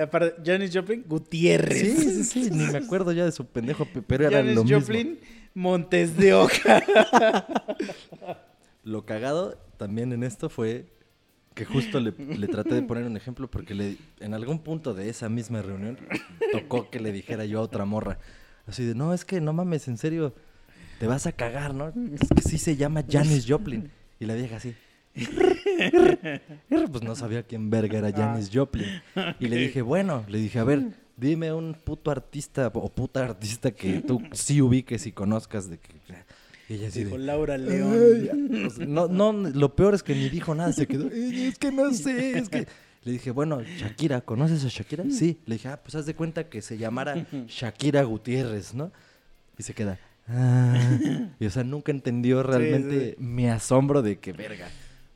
Aparte, 0.00 0.34
Janis 0.44 0.70
Joplin 0.72 1.04
Gutiérrez. 1.08 1.80
Sí, 1.80 1.96
sí, 1.96 2.24
sí, 2.24 2.50
ni 2.52 2.66
me 2.66 2.78
acuerdo 2.78 3.10
ya 3.12 3.24
de 3.24 3.32
su 3.32 3.46
pendejo, 3.46 3.84
pe- 3.86 4.02
pero 4.02 4.26
era 4.28 4.38
Janis 4.38 4.54
lo 4.54 4.62
mismo. 4.64 4.78
Joplin 4.80 5.18
Montes 5.54 6.16
de 6.16 6.34
Oca. 6.34 6.84
Lo 8.84 9.04
cagado 9.04 9.58
también 9.78 10.12
en 10.12 10.22
esto 10.22 10.48
fue 10.48 10.86
que 11.54 11.64
justo 11.64 11.98
le, 11.98 12.12
le 12.12 12.46
traté 12.46 12.74
de 12.74 12.82
poner 12.82 13.04
un 13.04 13.16
ejemplo 13.16 13.50
porque 13.50 13.74
le, 13.74 13.96
en 14.20 14.34
algún 14.34 14.60
punto 14.60 14.94
de 14.94 15.08
esa 15.08 15.28
misma 15.28 15.62
reunión 15.62 15.98
tocó 16.52 16.88
que 16.90 17.00
le 17.00 17.10
dijera 17.10 17.44
yo 17.46 17.58
a 17.58 17.62
otra 17.62 17.84
morra. 17.84 18.18
Así 18.66 18.84
de, 18.84 18.94
no, 18.94 19.14
es 19.14 19.24
que 19.24 19.40
no 19.40 19.52
mames, 19.52 19.88
en 19.88 19.96
serio, 19.98 20.34
te 20.98 21.06
vas 21.06 21.26
a 21.26 21.32
cagar, 21.32 21.74
¿no? 21.74 21.88
Es 21.88 22.28
que 22.34 22.42
sí 22.42 22.58
se 22.58 22.76
llama 22.76 23.04
Janis 23.08 23.44
Joplin. 23.48 23.90
Y 24.18 24.26
la 24.26 24.34
vieja 24.34 24.56
así. 24.56 24.74
Pues 26.90 27.02
no 27.02 27.14
sabía 27.14 27.42
quién 27.42 27.70
verga 27.70 27.98
era 27.98 28.12
Janis 28.12 28.50
Joplin. 28.52 28.86
Y 29.40 29.48
le 29.48 29.56
dije, 29.56 29.82
bueno, 29.82 30.24
le 30.28 30.38
dije, 30.38 30.58
a 30.58 30.64
ver, 30.64 30.90
dime 31.16 31.52
un 31.52 31.74
puto 31.74 32.10
artista 32.10 32.70
o 32.74 32.88
puta 32.92 33.24
artista 33.24 33.70
que 33.70 34.00
tú 34.00 34.22
sí 34.32 34.60
ubiques 34.60 35.06
y 35.06 35.12
conozcas 35.12 35.68
de 35.70 35.78
que... 35.78 35.92
Y 36.68 36.74
ella 36.74 36.88
así 36.88 37.04
Dijo 37.04 37.16
de, 37.16 37.24
Laura 37.24 37.56
León. 37.58 37.92
"Ay, 37.92 38.58
pues, 38.64 38.78
no, 38.88 39.06
no, 39.06 39.32
lo 39.32 39.76
peor 39.76 39.94
es 39.94 40.02
que 40.02 40.16
ni 40.16 40.28
dijo 40.28 40.52
nada, 40.52 40.72
se 40.72 40.88
quedó, 40.88 41.08
"Ay, 41.12 41.46
es 41.46 41.58
que 41.58 41.70
no 41.70 41.92
sé, 41.92 42.38
es 42.38 42.48
que... 42.48 42.66
Le 43.06 43.12
dije, 43.12 43.30
bueno, 43.30 43.62
Shakira, 43.62 44.20
¿conoces 44.20 44.64
a 44.64 44.68
Shakira? 44.68 45.04
Sí. 45.12 45.38
Le 45.46 45.54
dije, 45.54 45.68
ah, 45.68 45.80
pues 45.80 45.94
haz 45.94 46.06
de 46.06 46.16
cuenta 46.16 46.48
que 46.48 46.60
se 46.60 46.76
llamara 46.76 47.24
Shakira 47.46 48.02
Gutiérrez, 48.02 48.74
¿no? 48.74 48.90
Y 49.56 49.62
se 49.62 49.74
queda, 49.74 50.00
ah. 50.26 51.28
Y 51.38 51.46
o 51.46 51.50
sea, 51.50 51.62
nunca 51.62 51.92
entendió 51.92 52.42
realmente 52.42 53.10
sí. 53.10 53.16
mi 53.22 53.48
asombro 53.48 54.02
de 54.02 54.18
que, 54.18 54.32
verga, 54.32 54.66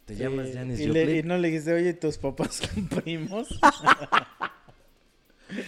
te 0.07 0.15
Sí, 0.15 0.23
llamas 0.23 0.51
Janis 0.55 0.79
y, 0.79 0.87
le- 0.87 1.17
y 1.19 1.23
no 1.25 1.37
le 1.37 1.49
dijiste, 1.49 1.73
oye, 1.73 1.93
tus 1.95 2.17
papás 2.17 2.61
son 2.75 2.87
primos. 2.87 3.49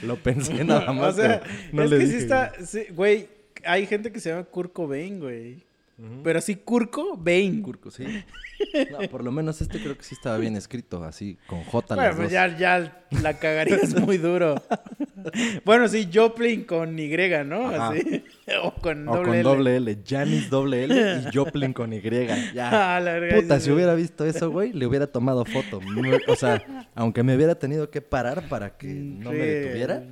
Lo 0.03 0.17
pensé 0.17 0.65
nada 0.65 0.93
más, 0.93 1.15
o 1.15 1.21
sea, 1.21 1.43
no 1.73 1.83
es 1.83 1.91
le 1.91 1.99
que 1.99 2.05
dije. 2.05 2.17
sí 2.19 2.23
está, 2.23 2.53
sí, 2.65 2.85
güey, 2.95 3.29
hay 3.65 3.87
gente 3.87 4.13
que 4.13 4.21
se 4.21 4.31
llama 4.31 4.45
Kurt 4.45 4.73
Cobain, 4.73 5.19
güey. 5.19 5.65
Pero 6.25 6.39
así 6.39 6.57
Kurko 6.57 7.17
Bain. 7.17 7.63
Curco, 7.63 7.91
sí. 7.91 8.05
No, 8.91 9.09
por 9.09 9.25
lo 9.25 9.33
menos 9.33 9.61
este 9.61 9.81
creo 9.81 9.97
que 9.97 10.05
sí 10.05 10.15
estaba 10.15 10.39
bien 10.39 10.57
escrito, 10.57 11.03
así, 11.05 11.37
con 11.47 11.63
J 11.65 11.95
Bueno, 11.95 12.09
las 12.09 12.17
pues 12.17 12.27
dos. 12.29 12.33
ya, 12.33 12.57
ya 12.59 13.05
la 13.23 13.39
cagarías 13.39 13.95
muy 14.01 14.19
duro. 14.19 14.55
bueno, 15.65 15.89
sí, 15.89 16.09
Joplin 16.13 16.65
con 16.65 16.99
Y, 16.99 17.09
¿no? 17.45 17.69
Ajá. 17.69 17.89
Así. 17.91 18.25
o 18.63 18.73
con 18.75 19.09
O 19.09 19.17
doble 19.17 19.25
con 19.29 19.35
L. 19.35 19.43
doble 19.43 19.77
L, 19.77 19.99
Janis 20.07 20.49
doble 20.51 20.85
L 20.85 20.95
y 21.31 21.31
Joplin 21.37 21.73
con 21.73 21.93
Y. 21.93 22.01
Ya. 22.55 22.97
Ah, 22.97 23.01
la 23.01 23.15
verga, 23.15 23.41
Puta, 23.41 23.55
sí, 23.57 23.61
si 23.63 23.67
sí. 23.67 23.73
hubiera 23.73 23.95
visto 23.95 24.25
eso, 24.25 24.51
güey, 24.51 24.73
le 24.73 24.87
hubiera 24.87 25.07
tomado 25.07 25.45
foto. 25.45 25.81
O 26.29 26.37
sea, 26.37 26.89
aunque 26.95 27.23
me 27.23 27.35
hubiera 27.37 27.55
tenido 27.57 27.91
que 27.91 28.01
parar 28.01 28.49
para 28.49 28.77
que 28.77 28.87
no 28.89 29.31
me 29.31 29.39
detuviera, 29.39 30.05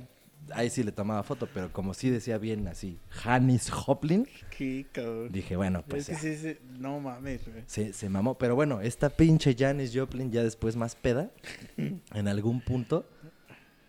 ahí 0.55 0.69
sí 0.69 0.83
le 0.83 0.91
tomaba 0.91 1.23
foto. 1.23 1.47
Pero 1.53 1.71
como 1.71 1.93
sí 1.93 2.09
decía 2.09 2.37
bien 2.37 2.67
así, 2.67 2.99
Janis 3.09 3.69
Joplin, 3.69 4.27
Qué 4.57 4.85
cabrón. 4.91 5.31
dije, 5.31 5.55
bueno, 5.55 5.83
pues 5.87 6.09
es 6.09 6.19
que 6.21 6.31
ya. 6.31 6.37
sí, 6.37 6.53
sí, 6.53 6.57
no 6.79 6.99
mames, 6.99 7.47
güey. 7.47 7.63
Se, 7.67 7.93
se 7.93 8.09
mamó. 8.09 8.37
Pero 8.37 8.55
bueno, 8.55 8.81
esta 8.81 9.09
pinche 9.09 9.55
Janis 9.57 9.91
Joplin 9.95 10.31
ya 10.31 10.43
después 10.43 10.75
más 10.75 10.95
peda, 10.95 11.31
en 11.77 12.27
algún 12.27 12.61
punto 12.61 13.07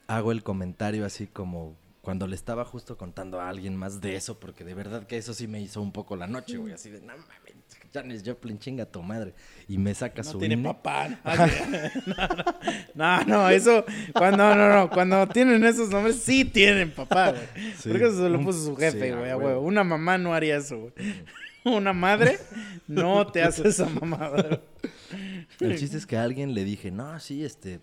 hago 0.06 0.32
el 0.32 0.43
comentario 0.43 1.06
así 1.06 1.26
como 1.26 1.74
cuando 2.03 2.27
le 2.27 2.35
estaba 2.35 2.65
justo 2.65 2.99
contando 2.99 3.41
a 3.41 3.49
alguien 3.49 3.77
más 3.77 4.01
de 4.01 4.16
eso, 4.16 4.39
porque 4.39 4.65
de 4.65 4.74
verdad 4.74 5.07
que 5.07 5.16
eso 5.16 5.33
sí 5.35 5.47
me 5.47 5.61
hizo 5.62 5.81
un 5.81 5.93
poco 5.93 6.16
la 6.16 6.27
noche, 6.27 6.57
güey. 6.57 6.73
Así 6.73 6.91
de, 6.91 7.01
no 7.01 7.12
mames, 7.16 7.55
Janis 7.95 8.23
Joplin, 8.27 8.59
chinga 8.59 8.87
tu 8.87 9.03
madre. 9.03 9.35
Y 9.69 9.79
me 9.79 9.95
saca 9.95 10.23
No 10.23 10.33
su 10.33 10.39
tiene 10.39 10.55
INE. 10.55 10.65
papá. 10.65 11.20
No, 12.95 13.19
no, 13.20 13.24
no, 13.24 13.49
eso, 13.51 13.85
cuando, 14.12 14.55
no, 14.55 14.69
no, 14.69 14.91
cuando 14.91 15.27
tienen 15.29 15.65
esos 15.65 15.91
nombres, 15.91 16.16
sí 16.16 16.45
tienen 16.45 16.91
papá, 16.91 17.31
güey. 17.31 17.47
Sí. 17.79 17.89
Porque 17.89 18.05
eso 18.07 18.19
se 18.19 18.29
lo 18.29 18.41
puso 18.41 18.65
su 18.65 18.77
jefe, 18.77 19.12
güey, 19.15 19.33
huevo. 19.35 19.61
Una 19.61 19.85
mamá 19.85 20.19
no 20.19 20.35
haría 20.35 20.57
eso, 20.57 20.79
güey. 20.79 20.93
Una 21.65 21.93
madre 21.93 22.39
no 22.89 23.24
te 23.29 23.43
hace 23.43 23.69
esa 23.69 23.87
mamada. 23.89 24.61
El 25.61 25.79
chiste 25.79 25.97
es 25.97 26.07
que 26.07 26.16
a 26.16 26.24
alguien 26.24 26.55
le 26.55 26.65
dije, 26.65 26.91
no, 26.91 27.19
sí, 27.20 27.45
este. 27.45 27.81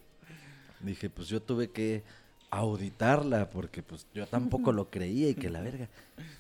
Dije, 0.82 1.10
pues 1.10 1.28
yo 1.30 1.41
tuve 1.41 1.72
que 1.72 2.04
auditarla 2.52 3.50
porque 3.50 3.84
pues 3.84 4.08
yo 4.14 4.26
tampoco 4.28 4.72
lo 4.72 4.90
creía 4.90 5.30
y 5.30 5.36
que 5.36 5.50
la 5.50 5.62
verga. 5.62 5.88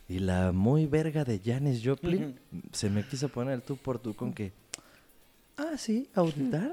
Y 0.09 0.17
la 0.19 0.51
muy 0.51 0.87
verga 0.87 1.23
de 1.23 1.39
Janis 1.43 1.81
Joplin 1.85 2.37
se 2.71 2.89
me 2.89 3.03
quiso 3.05 3.29
poner 3.29 3.61
tú 3.61 3.77
por 3.77 3.99
tú 3.99 4.15
con 4.15 4.33
que. 4.33 4.51
Ah, 5.55 5.77
sí, 5.77 6.09
auditar. 6.15 6.71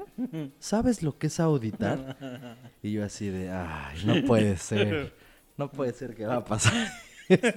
¿Sabes 0.59 1.03
lo 1.03 1.17
que 1.19 1.27
es 1.27 1.39
auditar? 1.39 2.17
Y 2.81 2.93
yo 2.93 3.03
así 3.05 3.27
de, 3.29 3.51
ay, 3.51 3.99
no 4.05 4.25
puede 4.25 4.57
ser. 4.57 5.13
No 5.55 5.69
puede 5.71 5.93
ser 5.93 6.15
que 6.15 6.25
va 6.25 6.37
a 6.37 6.45
pasar 6.45 6.73
esto. 7.29 7.47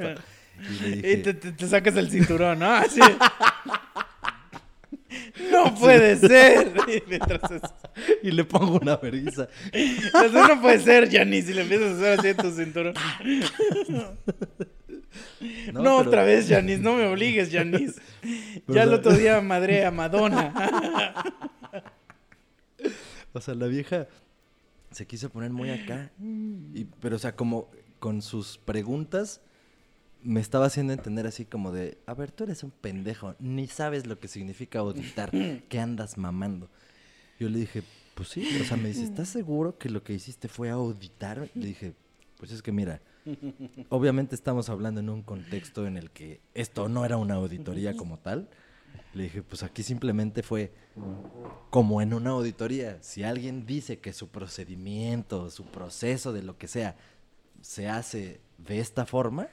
Y 0.58 0.82
le 0.82 0.88
Y 0.88 1.00
dije, 1.02 1.16
te, 1.18 1.34
te- 1.34 1.52
te 1.52 1.66
sacas 1.66 1.96
el 1.96 2.10
cinturón, 2.10 2.58
¿no? 2.58 2.66
Así. 2.70 3.00
No 5.50 5.74
puede 5.78 6.16
ser. 6.16 6.72
Y 6.88 7.02
mientras 7.08 7.50
es- 7.50 7.62
y 8.22 8.30
le 8.30 8.44
pongo 8.44 8.78
una 8.80 8.96
vergüenza. 8.96 9.48
No 10.32 10.60
puede 10.60 10.80
ser, 10.80 11.10
Janice. 11.10 11.50
Y 11.50 11.54
le 11.54 11.62
empiezas 11.62 11.90
a 11.90 11.94
hacer 11.94 12.18
así 12.18 12.28
en 12.28 12.36
tu 12.36 12.50
cinturón. 12.50 12.94
No, 15.72 15.82
pero- 15.82 15.94
otra 16.00 16.22
vez, 16.24 16.48
Janice. 16.48 16.80
No 16.80 16.94
me 16.94 17.04
obligues, 17.06 17.50
Janice. 17.50 18.00
Pero, 18.22 18.74
ya 18.74 18.82
el 18.84 18.92
otro 18.94 19.12
día 19.12 19.40
madré 19.40 19.84
a 19.84 19.90
Madonna. 19.90 20.52
O 23.32 23.40
sea, 23.40 23.54
la 23.54 23.66
vieja 23.66 24.06
se 24.90 25.06
quiso 25.06 25.30
poner 25.30 25.50
muy 25.50 25.70
acá. 25.70 26.10
Y, 26.74 26.84
pero, 27.00 27.16
o 27.16 27.18
sea, 27.18 27.34
como 27.34 27.70
con 27.98 28.22
sus 28.22 28.58
preguntas 28.58 29.40
me 30.22 30.40
estaba 30.40 30.66
haciendo 30.66 30.92
entender 30.92 31.26
así 31.26 31.44
como 31.44 31.72
de, 31.72 31.98
a 32.06 32.14
ver, 32.14 32.30
tú 32.30 32.44
eres 32.44 32.62
un 32.62 32.70
pendejo, 32.70 33.34
ni 33.38 33.66
sabes 33.66 34.06
lo 34.06 34.18
que 34.18 34.28
significa 34.28 34.80
auditar, 34.80 35.30
¿qué 35.68 35.80
andas 35.80 36.18
mamando? 36.18 36.68
Yo 37.38 37.48
le 37.48 37.58
dije, 37.58 37.82
pues 38.14 38.28
sí, 38.28 38.46
o 38.60 38.64
sea, 38.64 38.76
me 38.76 38.88
dice, 38.88 39.02
¿estás 39.04 39.28
seguro 39.28 39.78
que 39.78 39.88
lo 39.88 40.02
que 40.02 40.12
hiciste 40.12 40.48
fue 40.48 40.70
auditar? 40.70 41.48
Le 41.54 41.66
dije, 41.66 41.94
pues 42.36 42.52
es 42.52 42.62
que 42.62 42.72
mira, 42.72 43.00
obviamente 43.88 44.34
estamos 44.34 44.68
hablando 44.68 45.00
en 45.00 45.08
un 45.08 45.22
contexto 45.22 45.86
en 45.86 45.96
el 45.96 46.10
que 46.10 46.40
esto 46.54 46.88
no 46.88 47.04
era 47.04 47.16
una 47.16 47.34
auditoría 47.34 47.96
como 47.96 48.18
tal. 48.18 48.48
Le 49.14 49.24
dije, 49.24 49.42
pues 49.42 49.62
aquí 49.62 49.82
simplemente 49.82 50.42
fue 50.42 50.72
como 51.70 52.00
en 52.00 52.14
una 52.14 52.30
auditoría. 52.30 52.98
Si 53.02 53.24
alguien 53.24 53.66
dice 53.66 53.98
que 53.98 54.12
su 54.12 54.28
procedimiento, 54.28 55.50
su 55.50 55.64
proceso 55.64 56.32
de 56.32 56.42
lo 56.42 56.58
que 56.58 56.68
sea, 56.68 56.96
se 57.60 57.88
hace 57.88 58.40
de 58.58 58.78
esta 58.78 59.06
forma, 59.06 59.48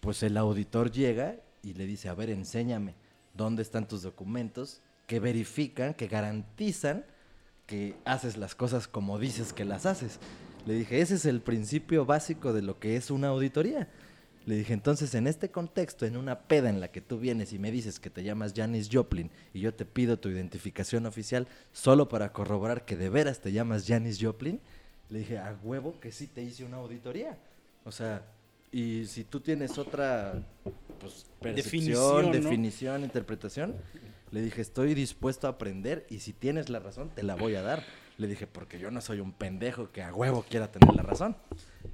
pues 0.00 0.22
el 0.22 0.36
auditor 0.36 0.90
llega 0.90 1.36
y 1.62 1.74
le 1.74 1.86
dice, 1.86 2.08
a 2.08 2.14
ver, 2.14 2.30
enséñame 2.30 2.94
dónde 3.34 3.62
están 3.62 3.86
tus 3.86 4.02
documentos 4.02 4.80
que 5.06 5.20
verifican, 5.20 5.94
que 5.94 6.08
garantizan 6.08 7.04
que 7.66 7.94
haces 8.04 8.36
las 8.36 8.54
cosas 8.54 8.88
como 8.88 9.18
dices 9.18 9.52
que 9.52 9.64
las 9.64 9.86
haces. 9.86 10.18
Le 10.66 10.74
dije, 10.74 11.00
ese 11.00 11.14
es 11.14 11.24
el 11.24 11.40
principio 11.40 12.04
básico 12.04 12.52
de 12.52 12.62
lo 12.62 12.78
que 12.78 12.96
es 12.96 13.10
una 13.10 13.28
auditoría. 13.28 13.88
Le 14.46 14.56
dije, 14.56 14.72
entonces 14.72 15.14
en 15.14 15.26
este 15.26 15.50
contexto, 15.50 16.06
en 16.06 16.16
una 16.16 16.40
peda 16.40 16.70
en 16.70 16.80
la 16.80 16.90
que 16.90 17.00
tú 17.00 17.18
vienes 17.18 17.52
y 17.52 17.58
me 17.58 17.70
dices 17.70 18.00
que 18.00 18.10
te 18.10 18.24
llamas 18.24 18.54
Janis 18.56 18.88
Joplin 18.90 19.30
y 19.52 19.60
yo 19.60 19.74
te 19.74 19.84
pido 19.84 20.18
tu 20.18 20.28
identificación 20.30 21.06
oficial 21.06 21.46
solo 21.72 22.08
para 22.08 22.32
corroborar 22.32 22.84
que 22.84 22.96
de 22.96 23.10
veras 23.10 23.40
te 23.40 23.52
llamas 23.52 23.86
Janis 23.86 24.18
Joplin, 24.20 24.60
le 25.10 25.20
dije, 25.20 25.38
a 25.38 25.56
huevo 25.62 26.00
que 26.00 26.10
sí 26.10 26.26
te 26.26 26.42
hice 26.42 26.64
una 26.64 26.78
auditoría. 26.78 27.38
O 27.84 27.92
sea, 27.92 28.24
y 28.72 29.06
si 29.06 29.24
tú 29.24 29.40
tienes 29.40 29.78
otra 29.78 30.42
pues, 31.00 31.26
percepción, 31.40 31.54
Definición, 31.54 32.26
¿no? 32.26 32.32
definición, 32.32 33.04
interpretación, 33.04 33.74
le 34.30 34.42
dije, 34.42 34.62
estoy 34.62 34.94
dispuesto 34.94 35.48
a 35.48 35.50
aprender 35.50 36.06
y 36.08 36.20
si 36.20 36.32
tienes 36.32 36.68
la 36.68 36.78
razón, 36.78 37.10
te 37.14 37.22
la 37.22 37.34
voy 37.34 37.56
a 37.56 37.62
dar. 37.62 37.82
Le 38.16 38.28
dije, 38.28 38.46
porque 38.46 38.78
yo 38.78 38.90
no 38.90 39.00
soy 39.00 39.20
un 39.20 39.32
pendejo 39.32 39.90
que 39.90 40.02
a 40.02 40.14
huevo 40.14 40.44
quiera 40.48 40.70
tener 40.70 40.94
la 40.94 41.02
razón. 41.02 41.36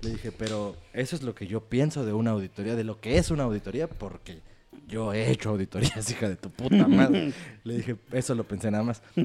Le 0.02 0.10
dije, 0.10 0.32
pero 0.32 0.76
eso 0.92 1.16
es 1.16 1.22
lo 1.22 1.34
que 1.34 1.46
yo 1.46 1.68
pienso 1.68 2.04
de 2.04 2.12
una 2.12 2.32
auditoría, 2.32 2.74
de 2.74 2.84
lo 2.84 3.00
que 3.00 3.16
es 3.16 3.30
una 3.30 3.44
auditoría, 3.44 3.88
porque 3.88 4.42
yo 4.86 5.14
he 5.14 5.30
hecho 5.30 5.50
auditorías, 5.50 6.10
hija 6.10 6.28
de 6.28 6.36
tu 6.36 6.50
puta 6.50 6.86
madre. 6.88 7.32
Le 7.64 7.76
dije, 7.76 7.96
eso 8.12 8.34
lo 8.34 8.44
pensé 8.44 8.70
nada 8.70 8.84
más. 8.84 9.02
Ok, 9.16 9.22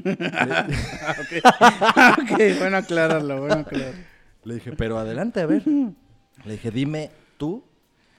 bueno 2.58 2.76
aclararlo, 2.78 3.40
bueno 3.40 3.54
aclararlo. 3.60 4.00
le 4.44 4.54
dije, 4.54 4.72
pero 4.72 4.98
adelante, 4.98 5.40
a 5.40 5.46
ver. 5.46 5.66
Le 5.66 6.52
dije, 6.52 6.70
dime 6.70 7.10
tú 7.42 7.64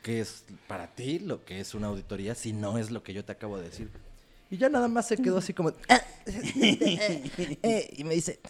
qué 0.02 0.20
es 0.20 0.44
para 0.68 0.94
ti 0.96 1.18
lo 1.18 1.46
que 1.46 1.62
es 1.62 1.74
una 1.74 1.88
auditoría, 1.88 2.36
si 2.36 2.52
no 2.52 2.78
es 2.78 2.92
lo 2.92 3.04
que 3.04 3.14
yo 3.14 3.24
te 3.24 3.32
acabo 3.32 3.58
de 3.58 3.70
decir. 3.70 3.90
Y 4.52 4.58
ya 4.58 4.68
nada 4.68 4.90
más 4.90 5.08
se 5.08 5.16
quedó 5.16 5.38
así 5.38 5.54
como... 5.54 5.72
"Ah, 5.88 6.02
eh, 6.26 7.58
eh", 7.64 7.94
y 7.96 8.04
me 8.04 8.16
dice, 8.16 8.42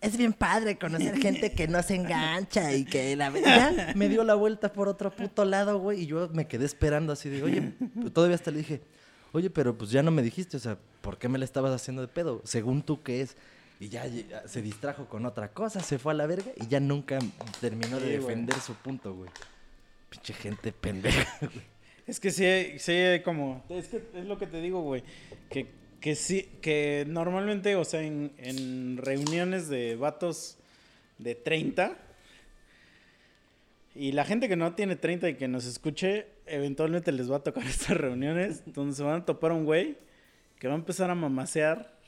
es 0.00 0.16
bien 0.16 0.32
padre 0.32 0.78
conocer 0.78 1.18
gente 1.18 1.50
que 1.50 1.66
no 1.66 1.82
se 1.82 1.96
engancha 1.96 2.72
y 2.74 2.84
que 2.84 3.16
la 3.16 3.30
verdad 3.30 3.92
me 3.96 4.08
dio 4.08 4.22
la 4.22 4.36
vuelta 4.36 4.72
por 4.72 4.86
otro 4.86 5.10
puto 5.10 5.44
lado, 5.44 5.80
güey, 5.80 6.02
y 6.02 6.06
yo 6.06 6.28
me 6.32 6.46
quedé 6.46 6.64
esperando 6.64 7.12
así 7.12 7.28
de, 7.28 7.42
oye, 7.42 7.72
todavía 8.12 8.36
hasta 8.36 8.52
le 8.52 8.58
dije, 8.58 8.80
oye, 9.32 9.50
pero 9.50 9.76
pues 9.76 9.90
ya 9.90 10.04
no 10.04 10.12
me 10.12 10.22
dijiste, 10.22 10.56
o 10.56 10.60
sea, 10.60 10.78
¿por 11.00 11.18
qué 11.18 11.28
me 11.28 11.40
la 11.40 11.44
estabas 11.44 11.72
haciendo 11.74 12.02
de 12.02 12.08
pedo? 12.08 12.40
Según 12.44 12.82
tú, 12.84 13.02
¿qué 13.02 13.20
es? 13.20 13.36
Y 13.80 13.88
ya, 13.88 14.06
ya 14.06 14.46
se 14.46 14.62
distrajo 14.62 15.08
con 15.08 15.26
otra 15.26 15.52
cosa, 15.52 15.80
se 15.80 15.98
fue 15.98 16.12
a 16.12 16.14
la 16.14 16.26
verga 16.26 16.52
y 16.56 16.68
ya 16.68 16.78
nunca 16.78 17.18
terminó 17.60 17.98
de 17.98 18.10
defender 18.20 18.60
su 18.60 18.74
punto, 18.74 19.12
güey. 19.12 19.28
Pinche 20.14 20.32
gente 20.34 20.72
pendeja, 20.72 21.38
güey. 21.40 21.64
Es 22.06 22.20
que 22.20 22.30
sí, 22.30 22.78
sí 22.78 23.22
como... 23.24 23.64
Es 23.68 23.88
que 23.88 24.02
es 24.14 24.24
lo 24.26 24.38
que 24.38 24.46
te 24.46 24.60
digo, 24.60 24.82
güey. 24.82 25.02
Que 25.50 25.84
que 26.04 26.16
sí, 26.16 26.50
que 26.60 27.06
normalmente, 27.08 27.76
o 27.76 27.84
sea, 27.86 28.02
en, 28.02 28.30
en 28.36 28.98
reuniones 28.98 29.70
de 29.70 29.96
vatos 29.96 30.58
de 31.16 31.34
30, 31.34 31.96
y 33.94 34.12
la 34.12 34.26
gente 34.26 34.46
que 34.46 34.56
no 34.56 34.74
tiene 34.74 34.96
30 34.96 35.30
y 35.30 35.34
que 35.36 35.48
nos 35.48 35.64
escuche, 35.64 36.26
eventualmente 36.44 37.10
les 37.10 37.32
va 37.32 37.36
a 37.36 37.42
tocar 37.42 37.64
estas 37.66 37.96
reuniones 37.96 38.62
donde 38.74 38.94
se 38.94 39.02
van 39.02 39.22
a 39.22 39.24
topar 39.24 39.52
un 39.52 39.64
güey 39.64 39.96
que 40.58 40.68
va 40.68 40.74
a 40.74 40.76
empezar 40.76 41.08
a 41.08 41.14
mamasear 41.14 41.98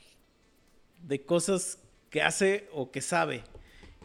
de 1.01 1.23
cosas 1.23 1.79
que 2.11 2.21
hace 2.21 2.67
o 2.73 2.91
que 2.91 3.01
sabe. 3.01 3.41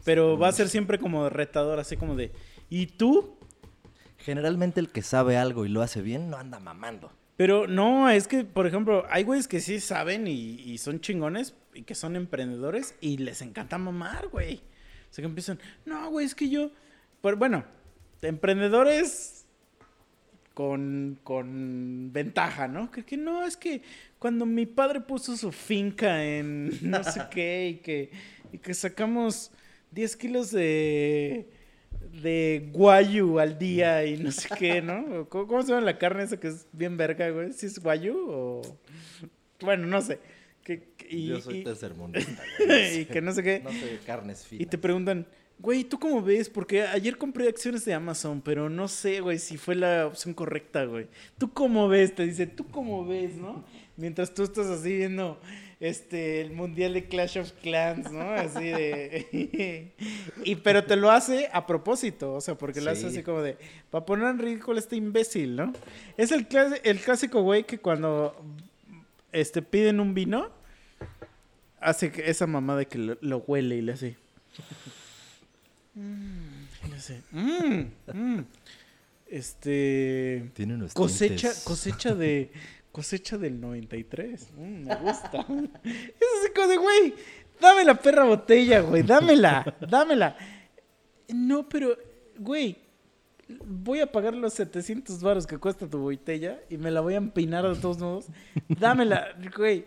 Pero 0.07 0.39
va 0.39 0.49
a 0.49 0.53
ser 0.53 0.71
siempre 0.71 0.99
como 0.99 1.29
retador, 1.29 1.79
así 1.79 1.99
como 1.99 2.17
de, 2.17 2.33
¿y 2.71 2.87
tú? 2.87 3.37
Generalmente 4.25 4.81
el 4.81 4.89
que 4.89 5.03
sabe 5.03 5.37
algo 5.37 5.67
y 5.67 5.69
lo 5.69 5.83
hace 5.83 6.01
bien 6.01 6.31
no 6.31 6.37
anda 6.37 6.61
mamando. 6.61 7.13
Pero 7.37 7.67
no, 7.67 8.09
es 8.09 8.29
que, 8.29 8.45
por 8.45 8.67
ejemplo, 8.67 9.05
hay 9.11 9.25
güeyes 9.25 9.49
que 9.49 9.61
sí 9.61 9.81
saben 9.81 10.29
y, 10.29 10.61
y 10.61 10.79
son 10.79 11.01
chingones 11.01 11.55
y 11.75 11.83
que 11.83 11.95
son 11.95 12.15
emprendedores 12.15 12.95
y 13.01 13.17
les 13.19 13.43
encanta 13.43 13.79
mamar, 13.79 14.29
güey. 14.29 14.57
O 15.11 15.15
sea, 15.15 15.23
que 15.23 15.27
empiezan, 15.27 15.59
no, 15.85 16.11
güey, 16.11 16.27
es 16.27 16.35
que 16.35 16.49
yo... 16.49 16.71
Pero 17.21 17.37
bueno, 17.37 17.65
emprendedores 18.23 19.45
con, 20.55 21.19
con 21.25 22.13
ventaja, 22.13 22.69
¿no? 22.69 22.91
Que, 22.91 23.05
que 23.05 23.17
no, 23.17 23.45
es 23.45 23.57
que 23.57 23.83
cuando 24.19 24.47
mi 24.47 24.67
padre 24.67 25.01
puso 25.01 25.37
su 25.37 25.53
finca 25.53 26.25
en 26.25 26.71
no 26.83 27.03
sé 27.05 27.23
qué 27.31 27.69
y 27.69 27.75
que, 27.77 28.11
y 28.53 28.59
que 28.59 28.75
sacamos 28.75 29.51
10 29.93 30.17
kilos 30.17 30.51
de, 30.51 31.49
de 32.23 32.69
guayu 32.73 33.39
al 33.39 33.59
día 33.59 34.05
y 34.05 34.17
no 34.23 34.31
sé 34.33 34.49
qué, 34.59 34.83
¿no? 34.83 35.27
¿Cómo, 35.29 35.47
cómo 35.47 35.63
se 35.63 35.69
llama 35.69 35.83
la 35.83 35.99
carne 35.99 36.25
esa 36.25 36.39
que 36.39 36.49
es 36.49 36.67
bien 36.73 36.97
verga, 36.97 37.29
güey? 37.31 37.53
¿Si 37.53 37.67
es 37.67 37.79
guayu 37.79 38.17
o...? 38.29 38.63
Bueno, 39.61 39.87
no 39.87 40.01
sé. 40.01 40.19
Que, 40.65 40.91
que- 40.97 41.09
y, 41.17 41.27
Yo 41.29 41.41
soy 41.41 41.59
y- 41.59 41.65
tercermundista, 41.65 42.43
güey. 42.67 43.01
y 43.01 43.05
que 43.07 43.21
no 43.21 43.33
sé 43.33 43.43
qué. 43.43 43.61
No 43.65 43.71
sé 43.71 43.99
carnes 44.07 44.45
finas. 44.47 44.63
Y 44.63 44.67
te 44.67 44.79
preguntan, 44.79 45.27
güey, 45.59 45.85
¿tú 45.85 45.99
cómo 45.99 46.23
ves? 46.23 46.49
Porque 46.49 46.83
ayer 46.83 47.17
compré 47.19 47.49
acciones 47.49 47.85
de 47.85 47.95
Amazon, 47.95 48.41
pero 48.43 48.69
no 48.71 48.89
sé, 48.89 49.21
güey, 49.21 49.39
si 49.39 49.57
fue 49.57 49.75
la 49.75 50.07
opción 50.07 50.35
correcta, 50.35 50.85
güey. 50.85 51.09
¿Tú 51.39 51.53
cómo 51.53 51.89
ves? 51.89 52.15
Te 52.15 52.25
dice, 52.25 52.47
¿tú 52.47 52.67
cómo 52.69 53.05
ves, 53.07 53.35
no? 53.37 53.65
Mientras 53.97 54.33
tú 54.35 54.43
estás 54.43 54.67
así 54.69 54.97
viendo 54.97 55.41
este 55.83 56.41
el 56.41 56.53
mundial 56.53 56.95
de 56.95 57.07
Clash 57.09 57.39
of 57.39 57.51
Clans, 57.61 58.11
¿no? 58.13 58.23
Así 58.23 58.65
de 58.65 59.93
y 60.45 60.55
pero 60.57 60.85
te 60.85 60.95
lo 60.97 61.11
hace 61.11 61.49
a 61.53 61.67
propósito, 61.67 62.35
o 62.35 62.41
sea, 62.41 62.55
porque 62.57 62.81
lo 62.81 62.91
hace 62.93 63.03
Sí. 63.03 63.07
así 63.09 63.23
como 63.23 63.43
de 63.43 63.57
para 63.91 64.07
poner 64.07 64.29
en 64.29 64.39
ridículo 64.39 64.77
a 64.77 64.81
este 64.81 64.97
imbécil, 64.97 65.57
¿no? 65.57 65.73
Es 66.17 66.31
el 66.33 66.49
clas- 66.49 66.81
el 66.85 67.01
clásico 67.01 67.43
güey 67.43 67.65
que 67.65 67.79
cuando 67.79 68.41
este 69.33 69.61
piden 69.63 69.99
un 69.99 70.15
vino 70.15 70.51
hace 71.81 72.13
que 72.13 72.31
esa 72.31 72.47
mamá 72.47 72.77
de 72.77 72.87
que 72.87 72.99
lo, 72.99 73.19
lo 73.21 73.39
huele 73.39 73.77
y 73.77 73.83
le 73.83 73.93
hace 73.93 74.17
Mm, 75.95 76.65
y 76.87 76.89
le 76.91 76.97
hace, 76.97 77.21
"Mm, 77.33 77.83
mm". 78.15 78.45
Este 79.27 80.51
Tiene 80.55 80.75
unos 80.75 80.95
cosecha 80.95 81.49
tintes. 81.49 81.65
cosecha 81.65 82.15
de 82.15 82.51
cosecha 82.93 83.39
del 83.39 83.61
93. 83.61 84.53
Mm, 84.55 84.87
me 84.87 84.97
gusta. 84.97 85.39
es 85.85 86.29
así 86.41 86.53
como 86.55 86.69
de, 86.69 86.77
güey, 86.77 87.15
dame 87.61 87.85
la 87.85 87.95
perra 87.95 88.25
botella, 88.25 88.81
güey, 88.81 89.03
dámela, 89.03 89.77
dámela. 89.89 90.37
No, 91.29 91.69
pero 91.69 91.97
güey, 92.39 92.77
voy 93.65 94.01
a 94.01 94.11
pagar 94.11 94.35
los 94.35 94.55
700 94.55 95.23
baros 95.23 95.47
que 95.47 95.59
cuesta 95.59 95.89
tu 95.89 95.99
botella 95.99 96.61
y 96.69 96.77
me 96.77 96.91
la 96.91 97.01
voy 97.01 97.15
a 97.15 97.19
empinar 97.19 97.67
de 97.69 97.81
todos 97.81 97.99
modos. 97.99 98.27
Dámela, 98.69 99.29
güey. 99.57 99.85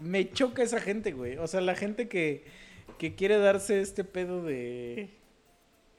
Me 0.00 0.30
choca 0.30 0.62
esa 0.62 0.80
gente, 0.80 1.12
güey. 1.12 1.36
O 1.38 1.46
sea, 1.46 1.60
la 1.60 1.76
gente 1.76 2.08
que, 2.08 2.44
que 2.98 3.14
quiere 3.14 3.38
darse 3.38 3.80
este 3.80 4.04
pedo 4.04 4.42
de. 4.42 5.10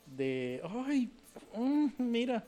de. 0.05 0.61
Ay, 0.85 1.09
mm, 1.55 1.87
mira. 1.97 2.45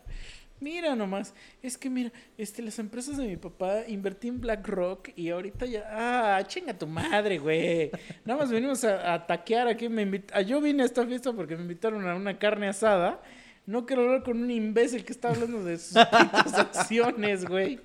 Mira 0.65 0.95
nomás. 0.95 1.35
Es 1.61 1.77
que 1.77 1.91
mira, 1.91 2.11
este, 2.39 2.63
las 2.63 2.79
empresas 2.79 3.17
de 3.17 3.27
mi 3.27 3.37
papá 3.37 3.81
invertí 3.87 4.29
en 4.29 4.41
BlackRock 4.41 5.09
y 5.15 5.29
ahorita 5.29 5.67
ya. 5.67 5.83
Ah, 5.91 6.43
chinga 6.47 6.75
tu 6.75 6.87
madre, 6.87 7.37
güey. 7.37 7.91
Nada 8.25 8.39
más 8.39 8.49
venimos 8.49 8.83
a, 8.83 9.13
a 9.13 9.27
taquear 9.27 9.67
aquí. 9.67 9.87
Me 9.89 10.03
invit- 10.07 10.31
ah, 10.33 10.41
Yo 10.41 10.59
vine 10.61 10.81
a 10.81 10.85
esta 10.87 11.05
fiesta 11.05 11.31
porque 11.33 11.55
me 11.55 11.61
invitaron 11.61 12.07
a 12.09 12.15
una 12.15 12.39
carne 12.39 12.67
asada. 12.67 13.21
No 13.67 13.85
quiero 13.85 14.01
hablar 14.05 14.23
con 14.23 14.41
un 14.41 14.49
imbécil 14.49 15.05
que 15.05 15.11
está 15.13 15.29
hablando 15.29 15.63
de 15.63 15.77
sus 15.77 15.95
acciones, 16.57 17.45
güey. 17.45 17.79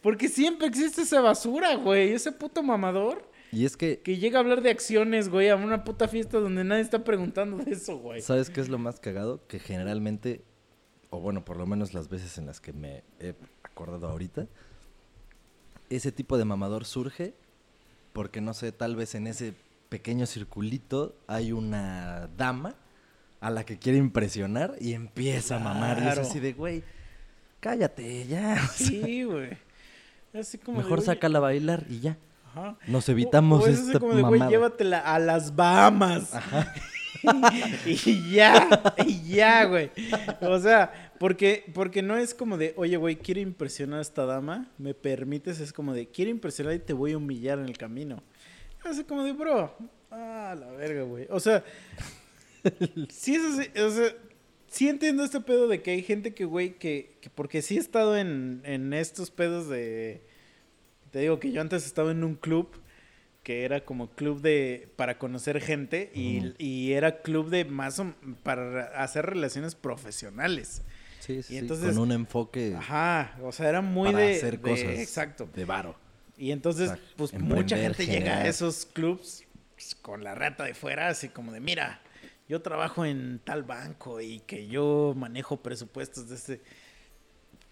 Porque 0.00 0.28
siempre 0.28 0.66
existe 0.68 1.02
esa 1.02 1.20
basura, 1.20 1.74
güey. 1.74 2.12
Ese 2.12 2.30
puto 2.32 2.62
mamador 2.62 3.28
Y 3.52 3.64
es 3.64 3.76
que, 3.76 4.00
que 4.00 4.16
llega 4.18 4.38
a 4.38 4.42
hablar 4.42 4.62
de 4.62 4.70
acciones, 4.70 5.28
güey, 5.28 5.48
a 5.48 5.56
una 5.56 5.82
puta 5.84 6.08
fiesta 6.08 6.38
donde 6.38 6.62
nadie 6.64 6.82
está 6.82 7.02
preguntando 7.04 7.56
de 7.58 7.72
eso, 7.72 7.98
güey. 7.98 8.20
¿sabes 8.20 8.50
qué 8.50 8.60
es 8.60 8.68
lo 8.68 8.78
más 8.78 9.00
cagado? 9.00 9.46
Que 9.48 9.58
generalmente, 9.58 10.42
o 11.14 11.20
bueno, 11.20 11.44
por 11.44 11.56
lo 11.56 11.66
menos 11.66 11.94
las 11.94 12.08
veces 12.08 12.38
en 12.38 12.46
las 12.46 12.60
que 12.60 12.72
me 12.72 13.04
he 13.20 13.34
acordado 13.62 14.08
ahorita, 14.08 14.46
ese 15.90 16.10
tipo 16.12 16.36
de 16.38 16.44
mamador 16.44 16.84
surge 16.84 17.34
porque, 18.12 18.40
no 18.40 18.52
sé, 18.54 18.72
tal 18.72 18.96
vez 18.96 19.14
en 19.14 19.26
ese 19.26 19.54
pequeño 19.88 20.26
circulito 20.26 21.14
hay 21.26 21.52
una 21.52 22.28
dama 22.36 22.74
a 23.40 23.50
la 23.50 23.64
que 23.64 23.78
quiere 23.78 23.98
impresionar 23.98 24.74
y 24.80 24.94
empieza 24.94 25.56
a 25.56 25.58
mamar. 25.60 26.02
Y 26.02 26.08
es 26.08 26.18
así 26.18 26.40
de, 26.40 26.52
güey, 26.52 26.82
cállate 27.60 28.26
ya. 28.26 28.56
Sí, 28.74 29.24
güey. 29.24 29.50
Así 30.32 30.58
como 30.58 30.78
de, 30.78 30.84
Mejor 30.84 30.98
oye, 30.98 31.06
sácala 31.06 31.38
a 31.38 31.42
bailar 31.42 31.84
y 31.88 32.00
ya. 32.00 32.16
Ajá. 32.50 32.76
Nos 32.88 33.08
evitamos 33.08 33.62
O- 33.62 33.64
o 33.64 33.68
es 33.68 33.78
así 33.78 33.86
esta 33.88 34.00
como 34.00 34.14
de, 34.14 34.22
güey, 34.22 34.40
llévatela 34.48 34.98
a 34.98 35.18
las 35.20 35.54
Bahamas. 35.54 36.32
y 37.84 38.30
ya, 38.32 38.94
y 39.06 39.22
ya, 39.34 39.64
güey. 39.64 39.90
O 40.40 40.58
sea, 40.58 41.03
porque, 41.18 41.64
porque 41.74 42.02
no 42.02 42.16
es 42.16 42.34
como 42.34 42.56
de, 42.58 42.74
oye, 42.76 42.96
güey, 42.96 43.16
quiero 43.16 43.40
impresionar 43.40 43.98
a 43.98 44.02
esta 44.02 44.24
dama, 44.26 44.70
¿me 44.78 44.94
permites? 44.94 45.60
Es 45.60 45.72
como 45.72 45.94
de, 45.94 46.08
quiero 46.08 46.30
impresionar 46.30 46.74
y 46.74 46.78
te 46.78 46.92
voy 46.92 47.12
a 47.12 47.16
humillar 47.18 47.58
en 47.58 47.66
el 47.66 47.78
camino. 47.78 48.22
Así 48.84 49.04
como 49.04 49.24
de, 49.24 49.32
bro, 49.32 49.74
ah, 50.10 50.54
la 50.58 50.70
verga, 50.72 51.02
güey. 51.02 51.26
O 51.30 51.40
sea, 51.40 51.64
sí 53.08 53.34
es 53.34 53.44
así, 53.44 53.80
o 53.80 53.90
sea, 53.90 54.14
sí 54.68 54.88
entiendo 54.88 55.24
este 55.24 55.40
pedo 55.40 55.68
de 55.68 55.82
que 55.82 55.92
hay 55.92 56.02
gente 56.02 56.34
que, 56.34 56.44
güey, 56.44 56.74
que, 56.78 57.16
que 57.20 57.30
porque 57.30 57.62
sí 57.62 57.76
he 57.76 57.80
estado 57.80 58.16
en, 58.16 58.62
en 58.64 58.92
estos 58.92 59.30
pedos 59.30 59.68
de... 59.68 60.22
Te 61.10 61.20
digo 61.20 61.38
que 61.38 61.52
yo 61.52 61.60
antes 61.60 61.86
estaba 61.86 62.10
en 62.10 62.24
un 62.24 62.34
club 62.34 62.68
que 63.44 63.64
era 63.64 63.84
como 63.84 64.10
club 64.10 64.40
de 64.40 64.88
para 64.96 65.18
conocer 65.18 65.60
gente 65.60 66.10
y, 66.14 66.54
y 66.58 66.92
era 66.92 67.20
club 67.20 67.50
de 67.50 67.64
más 67.66 68.00
o- 68.00 68.14
para 68.42 68.86
hacer 69.02 69.26
relaciones 69.26 69.74
profesionales. 69.74 70.82
Sí, 71.24 71.42
sí, 71.42 71.56
Y 71.56 71.60
sí, 71.60 71.66
con 71.66 71.98
un 71.98 72.12
enfoque 72.12 72.74
Ajá, 72.76 73.36
o 73.42 73.50
sea, 73.52 73.68
era 73.68 73.80
muy 73.80 74.12
para 74.12 74.24
de, 74.24 74.36
hacer 74.36 74.60
de- 74.60 74.70
cosas 74.70 74.98
exacto. 74.98 75.48
de 75.54 75.64
varo. 75.64 75.96
Y 76.36 76.50
entonces, 76.50 76.90
Exacto. 76.90 77.12
pues 77.16 77.32
Emprender, 77.32 77.58
mucha 77.58 77.76
gente 77.78 78.06
llega 78.06 78.38
a 78.38 78.48
esos 78.48 78.86
clubs 78.86 79.44
pues, 79.74 79.94
con 79.94 80.24
la 80.24 80.34
rata 80.34 80.64
de 80.64 80.74
fuera, 80.74 81.08
así 81.08 81.28
como 81.28 81.52
de, 81.52 81.60
mira, 81.60 82.00
yo 82.48 82.60
trabajo 82.60 83.04
en 83.04 83.40
tal 83.44 83.62
banco 83.62 84.20
y 84.20 84.40
que 84.40 84.66
yo 84.66 85.14
manejo 85.16 85.56
presupuestos 85.62 86.28
de 86.28 86.34
este... 86.34 86.60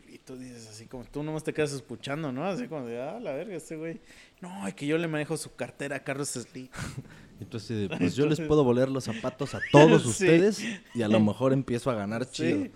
Y 0.08 0.18
tú 0.18 0.36
dices 0.36 0.68
así 0.68 0.86
como, 0.86 1.04
tú 1.04 1.22
nomás 1.22 1.42
te 1.42 1.52
quedas 1.54 1.72
escuchando, 1.72 2.30
¿no? 2.32 2.44
Así 2.46 2.68
como 2.68 2.84
de, 2.86 3.00
ah, 3.00 3.18
la 3.18 3.32
verga, 3.32 3.56
este 3.56 3.76
güey. 3.76 3.98
No, 4.42 4.68
y 4.68 4.72
que 4.74 4.86
yo 4.86 4.98
le 4.98 5.08
manejo 5.08 5.36
su 5.38 5.54
cartera 5.54 5.96
a 5.96 6.00
Carlos 6.04 6.28
Slim. 6.28 6.68
Entonces, 7.40 7.88
de, 7.88 7.96
pues 7.96 8.14
yo 8.14 8.26
les 8.26 8.38
puedo 8.40 8.62
voler 8.62 8.88
los 8.90 9.04
zapatos 9.04 9.54
a 9.54 9.60
todos 9.72 10.02
Sí. 10.02 10.08
ustedes 10.10 10.62
y 10.94 11.02
a 11.02 11.08
lo 11.08 11.18
mejor 11.24 11.52
empiezo 11.52 11.90
a 11.90 11.94
ganar 11.94 12.30
chido. 12.30 12.64
Sí. 12.64 12.70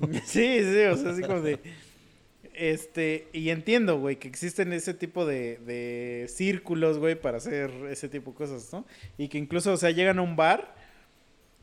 sí, 0.24 0.60
sí, 0.60 0.84
o 0.90 0.96
sea, 0.96 1.10
así 1.10 1.22
como 1.22 1.40
de. 1.40 1.58
Este, 2.54 3.28
y 3.32 3.50
entiendo, 3.50 3.98
güey, 3.98 4.16
que 4.16 4.28
existen 4.28 4.72
ese 4.72 4.94
tipo 4.94 5.26
de, 5.26 5.58
de 5.58 6.26
círculos, 6.28 6.98
güey, 6.98 7.20
para 7.20 7.38
hacer 7.38 7.70
ese 7.90 8.08
tipo 8.08 8.30
de 8.30 8.36
cosas, 8.36 8.72
¿no? 8.72 8.86
Y 9.18 9.28
que 9.28 9.38
incluso, 9.38 9.72
o 9.72 9.76
sea, 9.76 9.90
llegan 9.90 10.20
a 10.20 10.22
un 10.22 10.36
bar 10.36 10.74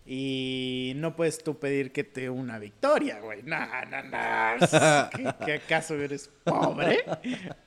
y 0.05 0.93
no 0.97 1.15
puedes 1.15 1.41
tú 1.41 1.57
pedir 1.57 1.91
que 1.93 2.03
te 2.03 2.29
una 2.29 2.59
victoria, 2.59 3.19
güey. 3.21 3.41
No, 3.43 3.59
no, 3.59 4.03
no. 4.03 5.09
¿Qué, 5.15 5.45
qué 5.45 5.53
acaso 5.53 5.95
eres 5.95 6.29
pobre? 6.43 7.05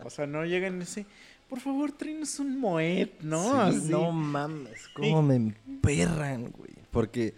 O 0.00 0.10
sea, 0.10 0.26
no 0.26 0.44
llegan 0.44 0.82
así. 0.82 1.06
Por 1.48 1.60
favor, 1.60 1.92
tráenos 1.92 2.38
un 2.40 2.58
moed, 2.58 3.08
¿no? 3.20 3.70
Sí, 3.70 3.78
Así. 3.78 3.88
no 3.88 4.10
mames, 4.10 4.88
cómo 4.88 5.22
me 5.22 5.36
emperran, 5.36 6.50
güey. 6.50 6.72
Porque 6.90 7.34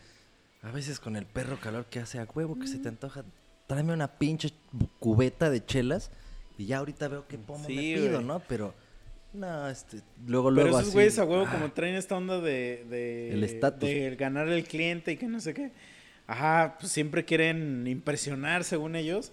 a 0.66 0.72
veces 0.72 0.98
con 0.98 1.14
el 1.16 1.26
perro 1.26 1.58
calor 1.60 1.86
que 1.86 2.00
hace 2.00 2.18
a 2.18 2.24
huevo 2.34 2.58
que 2.58 2.66
se 2.66 2.78
te 2.78 2.88
antoja, 2.88 3.24
tráeme 3.68 3.92
una 3.92 4.18
pinche 4.18 4.50
cubeta 4.98 5.48
de 5.48 5.64
chelas 5.64 6.10
y 6.58 6.66
ya 6.66 6.78
ahorita 6.78 7.06
veo 7.08 7.26
qué 7.28 7.38
pomo 7.38 7.64
Sí, 7.66 7.76
me 7.76 7.82
pido. 7.82 8.20
¿no? 8.20 8.40
Pero, 8.48 8.74
no, 9.32 9.68
este, 9.68 9.98
luego, 10.26 10.48
Pero 10.48 10.62
luego 10.64 10.68
esos 10.70 10.88
así. 10.88 10.92
güeyes 10.92 11.18
a 11.20 11.24
huevo 11.24 11.44
ah, 11.46 11.52
como 11.52 11.70
traen 11.70 11.94
esta 11.94 12.16
onda 12.16 12.40
de... 12.40 12.84
de 12.90 13.32
El 13.32 13.44
estatus. 13.44 13.88
De 13.88 14.16
ganar 14.16 14.48
el 14.48 14.64
cliente 14.64 15.12
y 15.12 15.16
que 15.16 15.28
no 15.28 15.38
sé 15.40 15.54
qué. 15.54 15.70
Ajá, 16.26 16.76
pues 16.80 16.90
siempre 16.90 17.24
quieren 17.24 17.86
impresionar 17.86 18.64
según 18.64 18.96
ellos. 18.96 19.30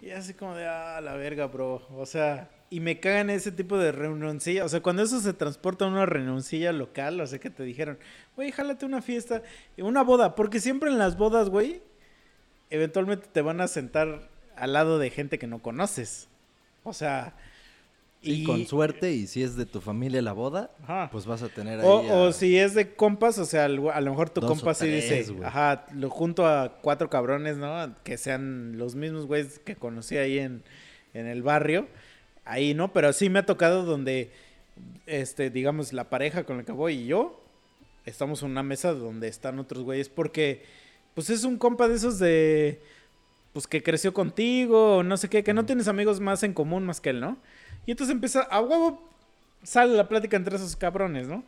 Y 0.00 0.10
así 0.10 0.32
como 0.32 0.54
de, 0.54 0.66
ah, 0.66 1.00
la 1.02 1.14
verga, 1.16 1.48
bro. 1.48 1.86
O 1.90 2.06
sea, 2.06 2.50
y 2.72 2.80
me 2.80 3.00
cagan 3.00 3.28
ese 3.28 3.52
tipo 3.52 3.76
de 3.76 3.92
reunioncilla. 3.92 4.64
O 4.64 4.68
sea, 4.68 4.80
cuando 4.80 5.02
eso 5.02 5.20
se 5.20 5.34
transporta 5.34 5.84
a 5.84 5.88
una 5.88 6.06
reunioncilla 6.06 6.72
local, 6.72 7.20
o 7.20 7.26
sea, 7.26 7.38
que 7.38 7.50
te 7.50 7.64
dijeron, 7.64 7.98
güey, 8.34 8.50
jálate 8.50 8.86
una 8.86 9.02
fiesta, 9.02 9.42
una 9.76 10.02
boda, 10.02 10.34
porque 10.34 10.58
siempre 10.58 10.88
en 10.88 10.96
las 10.96 11.18
bodas, 11.18 11.50
güey, 11.50 11.82
eventualmente 12.70 13.28
te 13.30 13.42
van 13.42 13.60
a 13.60 13.68
sentar 13.68 14.30
al 14.56 14.72
lado 14.72 14.98
de 14.98 15.10
gente 15.10 15.38
que 15.38 15.46
no 15.46 15.58
conoces. 15.60 16.28
O 16.82 16.94
sea, 16.94 17.34
y 18.22 18.44
con 18.44 18.64
suerte, 18.64 19.12
y 19.12 19.26
si 19.26 19.42
es 19.42 19.54
de 19.54 19.66
tu 19.66 19.82
familia 19.82 20.22
la 20.22 20.32
boda, 20.32 20.70
Ajá. 20.84 21.10
pues 21.12 21.26
vas 21.26 21.42
a 21.42 21.50
tener 21.50 21.78
ahí. 21.78 21.86
O, 21.86 22.32
si 22.32 22.56
es 22.56 22.72
de 22.72 22.94
compas, 22.94 23.36
o 23.36 23.44
sea, 23.44 23.66
a 23.66 23.68
lo 23.68 24.10
mejor 24.10 24.30
tu 24.30 24.40
compa 24.40 24.72
sí 24.72 24.86
dice, 24.86 25.26
ajá, 25.44 25.84
lo 25.92 26.08
junto 26.08 26.46
a 26.46 26.78
cuatro 26.80 27.10
cabrones, 27.10 27.58
¿no? 27.58 27.94
Que 28.02 28.16
sean 28.16 28.78
los 28.78 28.94
mismos 28.94 29.26
güeyes 29.26 29.58
que 29.58 29.76
conocí 29.76 30.16
ahí 30.16 30.38
en, 30.38 30.62
en 31.12 31.26
el 31.26 31.42
barrio. 31.42 31.86
Ahí, 32.44 32.74
¿no? 32.74 32.92
Pero 32.92 33.12
sí 33.12 33.28
me 33.28 33.38
ha 33.40 33.46
tocado 33.46 33.84
donde, 33.84 34.30
este, 35.06 35.50
digamos, 35.50 35.92
la 35.92 36.10
pareja 36.10 36.44
con 36.44 36.58
la 36.58 36.64
que 36.64 36.72
voy 36.72 36.94
y 36.94 37.06
yo, 37.06 37.40
estamos 38.04 38.42
en 38.42 38.50
una 38.50 38.62
mesa 38.62 38.92
donde 38.92 39.28
están 39.28 39.58
otros 39.58 39.84
güeyes 39.84 40.08
porque, 40.08 40.64
pues 41.14 41.30
es 41.30 41.44
un 41.44 41.56
compa 41.56 41.88
de 41.88 41.94
esos 41.94 42.18
de, 42.18 42.80
pues 43.52 43.66
que 43.66 43.82
creció 43.82 44.12
contigo, 44.12 45.02
no 45.02 45.16
sé 45.16 45.28
qué, 45.28 45.44
que 45.44 45.54
no 45.54 45.66
tienes 45.66 45.88
amigos 45.88 46.20
más 46.20 46.42
en 46.42 46.54
común 46.54 46.84
más 46.84 47.00
que 47.00 47.10
él, 47.10 47.20
¿no? 47.20 47.36
Y 47.86 47.92
entonces 47.92 48.14
empieza, 48.14 48.42
a 48.42 48.60
huevo, 48.60 49.08
sale 49.62 49.94
la 49.94 50.08
plática 50.08 50.36
entre 50.36 50.56
esos 50.56 50.76
cabrones, 50.76 51.28
¿no? 51.28 51.44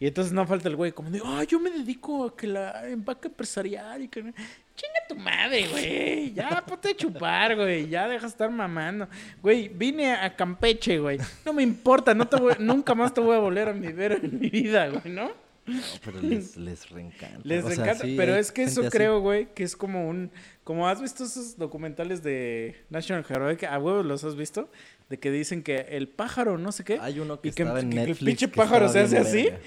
Y 0.00 0.06
entonces 0.06 0.32
no 0.32 0.46
falta 0.46 0.68
el 0.68 0.76
güey 0.76 0.92
como 0.92 1.10
de, 1.10 1.20
ah, 1.24 1.42
yo 1.44 1.58
me 1.58 1.70
dedico 1.70 2.24
a 2.26 2.36
que 2.36 2.46
la 2.46 2.88
empaque 2.88 3.28
empresarial 3.28 4.02
y 4.02 4.08
que... 4.08 4.22
no-". 4.22 4.32
Chinga 4.76 5.06
tu 5.08 5.16
madre, 5.16 5.66
güey. 5.68 6.32
Ya, 6.32 6.64
ponte 6.64 6.90
a 6.90 6.96
chupar, 6.96 7.56
güey. 7.56 7.88
Ya 7.88 8.06
deja 8.06 8.22
de 8.22 8.28
estar 8.28 8.48
mamando. 8.48 9.08
Güey, 9.42 9.66
vine 9.68 10.12
a 10.14 10.36
Campeche, 10.36 11.00
güey. 11.00 11.18
No 11.44 11.52
me 11.52 11.64
importa, 11.64 12.14
no 12.14 12.28
te 12.28 12.36
voy- 12.36 12.54
nunca 12.60 12.94
más 12.94 13.12
te 13.12 13.20
voy 13.20 13.34
a 13.34 13.40
volver 13.40 13.68
a 13.70 13.72
mi 13.72 13.88
ver 13.92 14.20
en 14.22 14.38
mi 14.38 14.48
vida, 14.50 14.88
güey, 14.88 15.12
¿no? 15.12 15.32
No, 15.66 15.82
pero 16.04 16.22
les, 16.22 16.56
les 16.56 16.88
reencanta. 16.88 17.40
Les 17.42 17.62
O 17.64 17.70
sea, 17.70 17.84
encanta, 17.84 18.04
sí, 18.04 18.14
pero 18.16 18.36
es 18.36 18.52
que 18.52 18.62
eso 18.62 18.80
así. 18.82 18.90
creo, 18.90 19.20
güey, 19.20 19.52
que 19.52 19.64
es 19.64 19.76
como 19.76 20.08
un... 20.08 20.30
Como 20.64 20.86
has 20.88 21.02
visto 21.02 21.24
esos 21.24 21.58
documentales 21.58 22.22
de 22.22 22.76
National 22.88 23.24
Geographic, 23.24 23.64
a 23.64 23.78
huevos 23.78 24.06
los 24.06 24.22
has 24.24 24.36
visto, 24.36 24.70
de 25.08 25.18
que 25.18 25.30
dicen 25.30 25.62
que 25.62 25.76
el 25.90 26.08
pájaro, 26.08 26.58
no 26.58 26.70
sé 26.72 26.84
qué, 26.84 26.98
Hay 27.00 27.18
uno 27.20 27.40
que 27.40 27.48
y 27.48 27.52
que, 27.52 27.62
estaba 27.62 27.80
en 27.80 27.90
que- 27.90 27.96
Netflix. 27.96 28.20
el 28.20 28.26
pinche 28.26 28.48
pájaro 28.48 28.88
se 28.88 29.00
hace 29.00 29.18
así, 29.18 29.44
verga. 29.44 29.58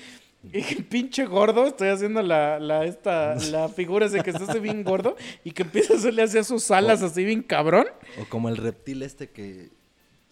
y 0.53 0.61
que 0.63 0.73
el 0.75 0.85
pinche 0.85 1.25
gordo, 1.25 1.65
estoy 1.67 1.89
haciendo 1.89 2.21
la, 2.21 2.59
la, 2.59 2.85
esta, 2.85 3.35
la 3.35 3.67
figura 3.75 4.07
de 4.07 4.21
que 4.21 4.31
se 4.31 4.43
hace 4.43 4.59
bien 4.59 4.83
gordo, 4.83 5.15
y 5.43 5.51
que 5.51 5.63
empieza 5.63 5.93
a 5.93 5.97
hacerle 5.97 6.21
así 6.23 6.37
a 6.37 6.43
sus 6.43 6.69
alas 6.71 7.01
así 7.01 7.23
bien 7.25 7.41
cabrón, 7.41 7.87
O 8.21 8.25
como 8.29 8.49
el 8.49 8.57
reptil 8.57 9.01
este 9.03 9.29
que 9.29 9.69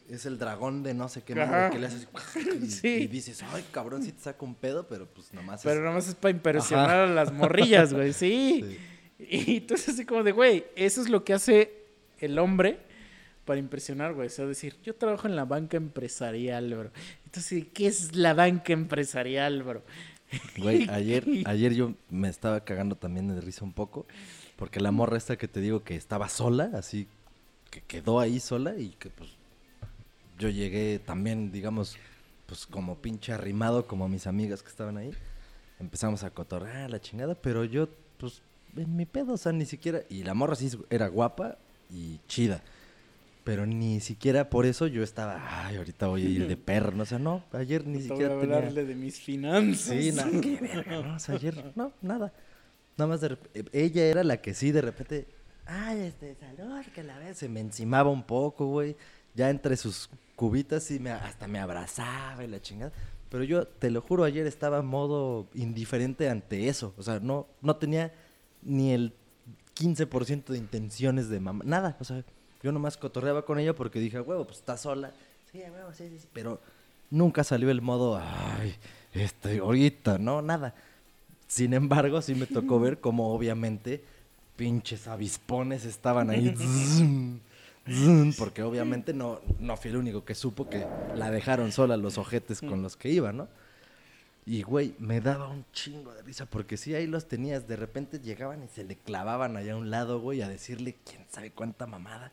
es 0.10 0.26
el 0.26 0.40
dragón 0.40 0.82
de 0.82 0.96
no 0.96 1.08
sé 1.08 1.22
qué 1.24 1.36
madre, 1.36 1.70
que 1.72 1.78
le 1.80 1.86
haces 1.88 2.08
así, 2.14 2.40
y, 2.64 2.66
Sí. 2.70 2.88
y 2.88 3.08
dices, 3.08 3.44
ay, 3.54 3.64
cabrón, 3.72 4.04
sí 4.04 4.12
te 4.12 4.22
saca 4.22 4.44
un 4.46 4.56
pedo, 4.56 4.88
pero 4.88 5.08
pues 5.08 5.34
nomás 5.34 5.62
pero 5.64 5.76
es... 5.76 5.82
nada 5.82 5.94
más 5.96 6.08
es 6.08 6.16
para 6.16 6.32
impresionar 6.32 6.90
Ajá. 6.90 7.04
a 7.04 7.08
las 7.08 7.32
morrillas, 7.34 7.94
güey, 7.94 8.14
sí. 8.14 8.64
Sí. 9.20 9.28
Y 9.48 9.58
entonces 9.58 9.90
así 9.90 10.06
como 10.06 10.24
de, 10.24 10.32
güey, 10.32 10.64
eso 10.78 11.02
es 11.02 11.10
lo 11.10 11.26
que 11.26 11.34
hace 11.34 11.74
el 12.20 12.40
hombre 12.40 12.80
para 13.50 13.60
impresionar, 13.60 14.14
güey. 14.14 14.28
O 14.28 14.30
sea, 14.30 14.46
decir, 14.46 14.76
yo 14.84 14.94
trabajo 14.94 15.28
en 15.28 15.36
la 15.36 15.44
banca 15.44 15.76
empresarial, 15.76 16.72
bro. 16.76 16.92
Entonces, 17.26 17.66
¿qué 17.74 17.88
es 17.88 18.16
la 18.16 18.36
banca 18.36 18.74
empresarial, 18.74 19.64
bro? 19.64 19.82
Güey, 20.56 20.88
ayer, 20.92 21.26
ayer 21.46 21.74
yo 21.74 21.96
me 22.12 22.30
estaba 22.30 22.64
cagando 22.64 22.96
también 22.96 23.28
de 23.28 23.42
risa 23.42 23.66
un 23.66 23.74
poco, 23.74 24.06
porque 24.56 24.80
la 24.80 24.92
morra 24.92 25.18
esta 25.18 25.36
que 25.36 25.48
te 25.48 25.62
digo 25.62 25.84
que 25.84 25.96
estaba 25.96 26.30
sola, 26.30 26.70
así, 26.76 27.08
que 27.72 27.82
quedó 27.82 28.20
ahí 28.20 28.40
sola 28.40 28.78
y 28.78 28.90
que 28.90 29.10
pues 29.10 29.32
yo 30.38 30.50
llegué 30.50 31.00
también, 31.00 31.52
digamos, 31.52 31.98
pues 32.46 32.68
como 32.68 33.00
pinche 33.00 33.34
arrimado, 33.34 33.88
como 33.88 34.08
mis 34.08 34.28
amigas 34.28 34.62
que 34.62 34.70
estaban 34.70 34.98
ahí. 34.98 35.10
Empezamos 35.80 36.22
a 36.22 36.30
cotorrear 36.30 36.92
la 36.92 37.02
chingada, 37.02 37.34
pero 37.34 37.66
yo, 37.66 37.90
pues, 38.20 38.44
en 38.76 38.96
mi 38.96 39.08
pedo, 39.08 39.34
o 39.34 39.38
sea, 39.38 39.54
ni 39.54 39.66
siquiera... 39.66 40.04
Y 40.08 40.22
la 40.22 40.36
morra 40.36 40.54
sí 40.54 40.70
era 40.92 41.08
guapa 41.08 41.58
y 41.90 42.20
chida. 42.28 42.62
Pero 43.50 43.66
ni 43.66 44.00
siquiera 44.00 44.48
por 44.52 44.68
eso 44.68 44.86
yo 44.86 45.02
estaba, 45.02 45.66
ay, 45.66 45.78
ahorita 45.78 46.06
voy 46.06 46.24
a 46.24 46.30
ir 46.30 46.48
de 46.48 46.56
perro, 46.72 46.92
no, 46.92 47.02
o 47.02 47.06
sea, 47.08 47.18
no, 47.18 47.44
ayer 47.52 47.88
ni 47.88 47.98
Te 47.98 48.04
voy 48.04 48.06
a 48.06 48.10
siquiera 48.12 48.40
tenía... 48.40 48.58
hablarle 48.58 48.86
de 48.86 48.94
mis 48.94 49.20
finanzas. 49.20 49.98
Sí, 49.98 50.12
nada, 50.12 50.30
qué 50.40 50.58
verga, 50.62 51.02
¿no? 51.02 51.16
O 51.16 51.20
sea, 51.20 51.34
ayer, 51.34 51.72
no, 51.76 51.92
nada. 52.04 52.32
Nada 52.96 53.08
más 53.10 53.22
de 53.22 53.30
rep- 53.32 53.50
eh, 53.56 53.64
ella 53.74 54.06
era 54.06 54.24
la 54.24 54.40
que 54.40 54.54
sí, 54.54 54.72
de 54.72 54.82
repente, 54.82 55.28
ay, 55.66 55.98
este, 56.02 56.36
salud, 56.36 56.80
que 56.94 57.02
la 57.02 57.18
vez, 57.18 57.40
se 57.40 57.50
me 57.50 57.60
encimaba 57.60 58.12
un 58.12 58.22
poco, 58.22 58.68
güey. 58.68 58.96
Ya 59.34 59.50
entre 59.50 59.76
sus 59.78 60.12
cubitas 60.36 60.84
sí 60.84 61.00
me, 61.00 61.10
hasta 61.10 61.48
me 61.48 61.58
abrazaba 61.58 62.44
y 62.44 62.48
la 62.48 62.62
chingada. 62.62 62.92
Pero 63.30 63.44
yo, 63.46 63.66
te 63.66 63.90
lo 63.90 64.02
juro, 64.02 64.26
ayer 64.26 64.46
estaba 64.46 64.84
modo 64.84 65.48
indiferente 65.56 66.30
ante 66.30 66.68
eso. 66.70 66.94
O 67.00 67.02
sea, 67.02 67.20
no, 67.20 67.48
no 67.64 67.76
tenía 67.78 68.14
ni 68.62 68.92
el 68.92 69.14
15% 69.76 70.46
de 70.54 70.58
intenciones 70.60 71.30
de 71.30 71.40
mamá. 71.40 71.64
Nada, 71.66 71.98
o 72.00 72.04
sea, 72.04 72.24
yo 72.62 72.72
nomás 72.72 72.98
cotorreaba 72.98 73.46
con 73.46 73.60
ella 73.60 73.74
porque 73.74 74.00
dije, 74.00 74.18
"A 74.18 74.22
huevo, 74.22 74.46
pues 74.46 74.58
está 74.60 74.78
sola. 74.78 75.12
Sí, 75.52 75.60
huevo, 75.60 75.92
sí, 75.94 76.10
sí, 76.10 76.20
sí. 76.20 76.28
Pero 76.34 76.60
nunca 77.10 77.44
salió 77.44 77.72
el 77.72 77.82
modo, 77.82 78.18
ay, 78.22 78.76
este, 79.14 79.60
ahorita, 79.60 80.18
no, 80.18 80.42
nada. 80.42 80.76
Sin 81.48 81.74
embargo, 81.74 82.22
sí 82.22 82.36
me 82.36 82.46
tocó 82.46 82.80
ver 82.80 83.00
cómo 83.02 83.34
obviamente 83.34 84.04
pinches 84.56 85.08
avispones 85.08 85.86
estaban 85.86 86.30
ahí. 86.30 86.54
porque 88.38 88.62
obviamente 88.62 89.14
no, 89.14 89.40
no 89.60 89.78
fui 89.78 89.90
el 89.90 89.98
único 89.98 90.24
que 90.24 90.36
supo 90.36 90.70
que 90.70 90.86
la 91.16 91.32
dejaron 91.32 91.72
sola 91.72 91.98
los 91.98 92.18
ojetes 92.18 92.62
con 92.62 92.84
los 92.84 92.96
que 92.96 93.10
iba, 93.10 93.32
¿no? 93.32 93.48
Y, 94.46 94.64
güey, 94.64 94.96
me 95.00 95.22
daba 95.22 95.48
un 95.48 95.64
chingo 95.74 96.14
de 96.14 96.24
risa, 96.24 96.46
porque 96.46 96.76
sí, 96.76 96.96
ahí 96.96 97.06
los 97.06 97.28
tenías, 97.28 97.68
de 97.68 97.76
repente 97.76 98.20
llegaban 98.20 98.64
y 98.64 98.68
se 98.68 98.84
le 98.84 98.96
clavaban 98.96 99.56
allá 99.58 99.74
a 99.74 99.78
un 99.78 99.92
lado, 99.92 100.20
güey, 100.20 100.42
a 100.42 100.50
decirle 100.50 100.96
quién 101.06 101.24
sabe 101.30 101.52
cuánta 101.52 101.86
mamada. 101.86 102.32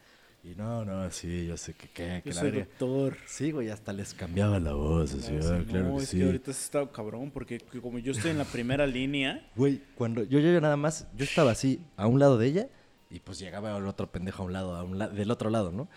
Y 0.48 0.54
no, 0.54 0.84
no, 0.84 1.10
sí, 1.10 1.46
yo 1.46 1.56
sé 1.56 1.74
que 1.74 1.88
qué, 1.88 2.20
que 2.22 2.30
Yo 2.30 2.34
la 2.36 2.40
soy 2.42 2.50
doctor. 2.52 3.16
Sí, 3.26 3.50
güey, 3.50 3.68
hasta 3.68 3.92
les 3.92 4.14
cambiaba 4.14 4.60
la 4.60 4.74
voz, 4.74 5.12
así, 5.14 5.32
No, 5.32 5.38
ah, 5.38 5.58
sí, 5.58 5.64
claro 5.66 5.88
no, 5.88 5.96
que 5.96 6.02
es 6.04 6.08
sí. 6.08 6.18
que 6.18 6.24
ahorita 6.24 6.52
se 6.52 6.64
está 6.64 6.86
cabrón, 6.92 7.32
porque 7.32 7.58
como 7.82 7.98
yo 7.98 8.12
estoy 8.12 8.30
en 8.30 8.38
la 8.38 8.44
primera 8.44 8.86
línea, 8.86 9.44
Güey, 9.56 9.82
cuando 9.96 10.22
yo, 10.22 10.38
yo 10.38 10.60
nada 10.60 10.76
más, 10.76 11.08
yo 11.16 11.24
estaba 11.24 11.50
así, 11.50 11.80
a 11.96 12.06
un 12.06 12.20
lado 12.20 12.38
de 12.38 12.46
ella, 12.46 12.68
y 13.10 13.18
pues 13.18 13.40
llegaba 13.40 13.76
el 13.76 13.86
otro 13.86 14.08
pendejo 14.10 14.44
a 14.44 14.46
un 14.46 14.52
lado, 14.52 14.76
a 14.76 14.84
un 14.84 14.98
la- 14.98 15.08
del 15.08 15.32
otro 15.32 15.50
lado, 15.50 15.72
¿no? 15.72 15.88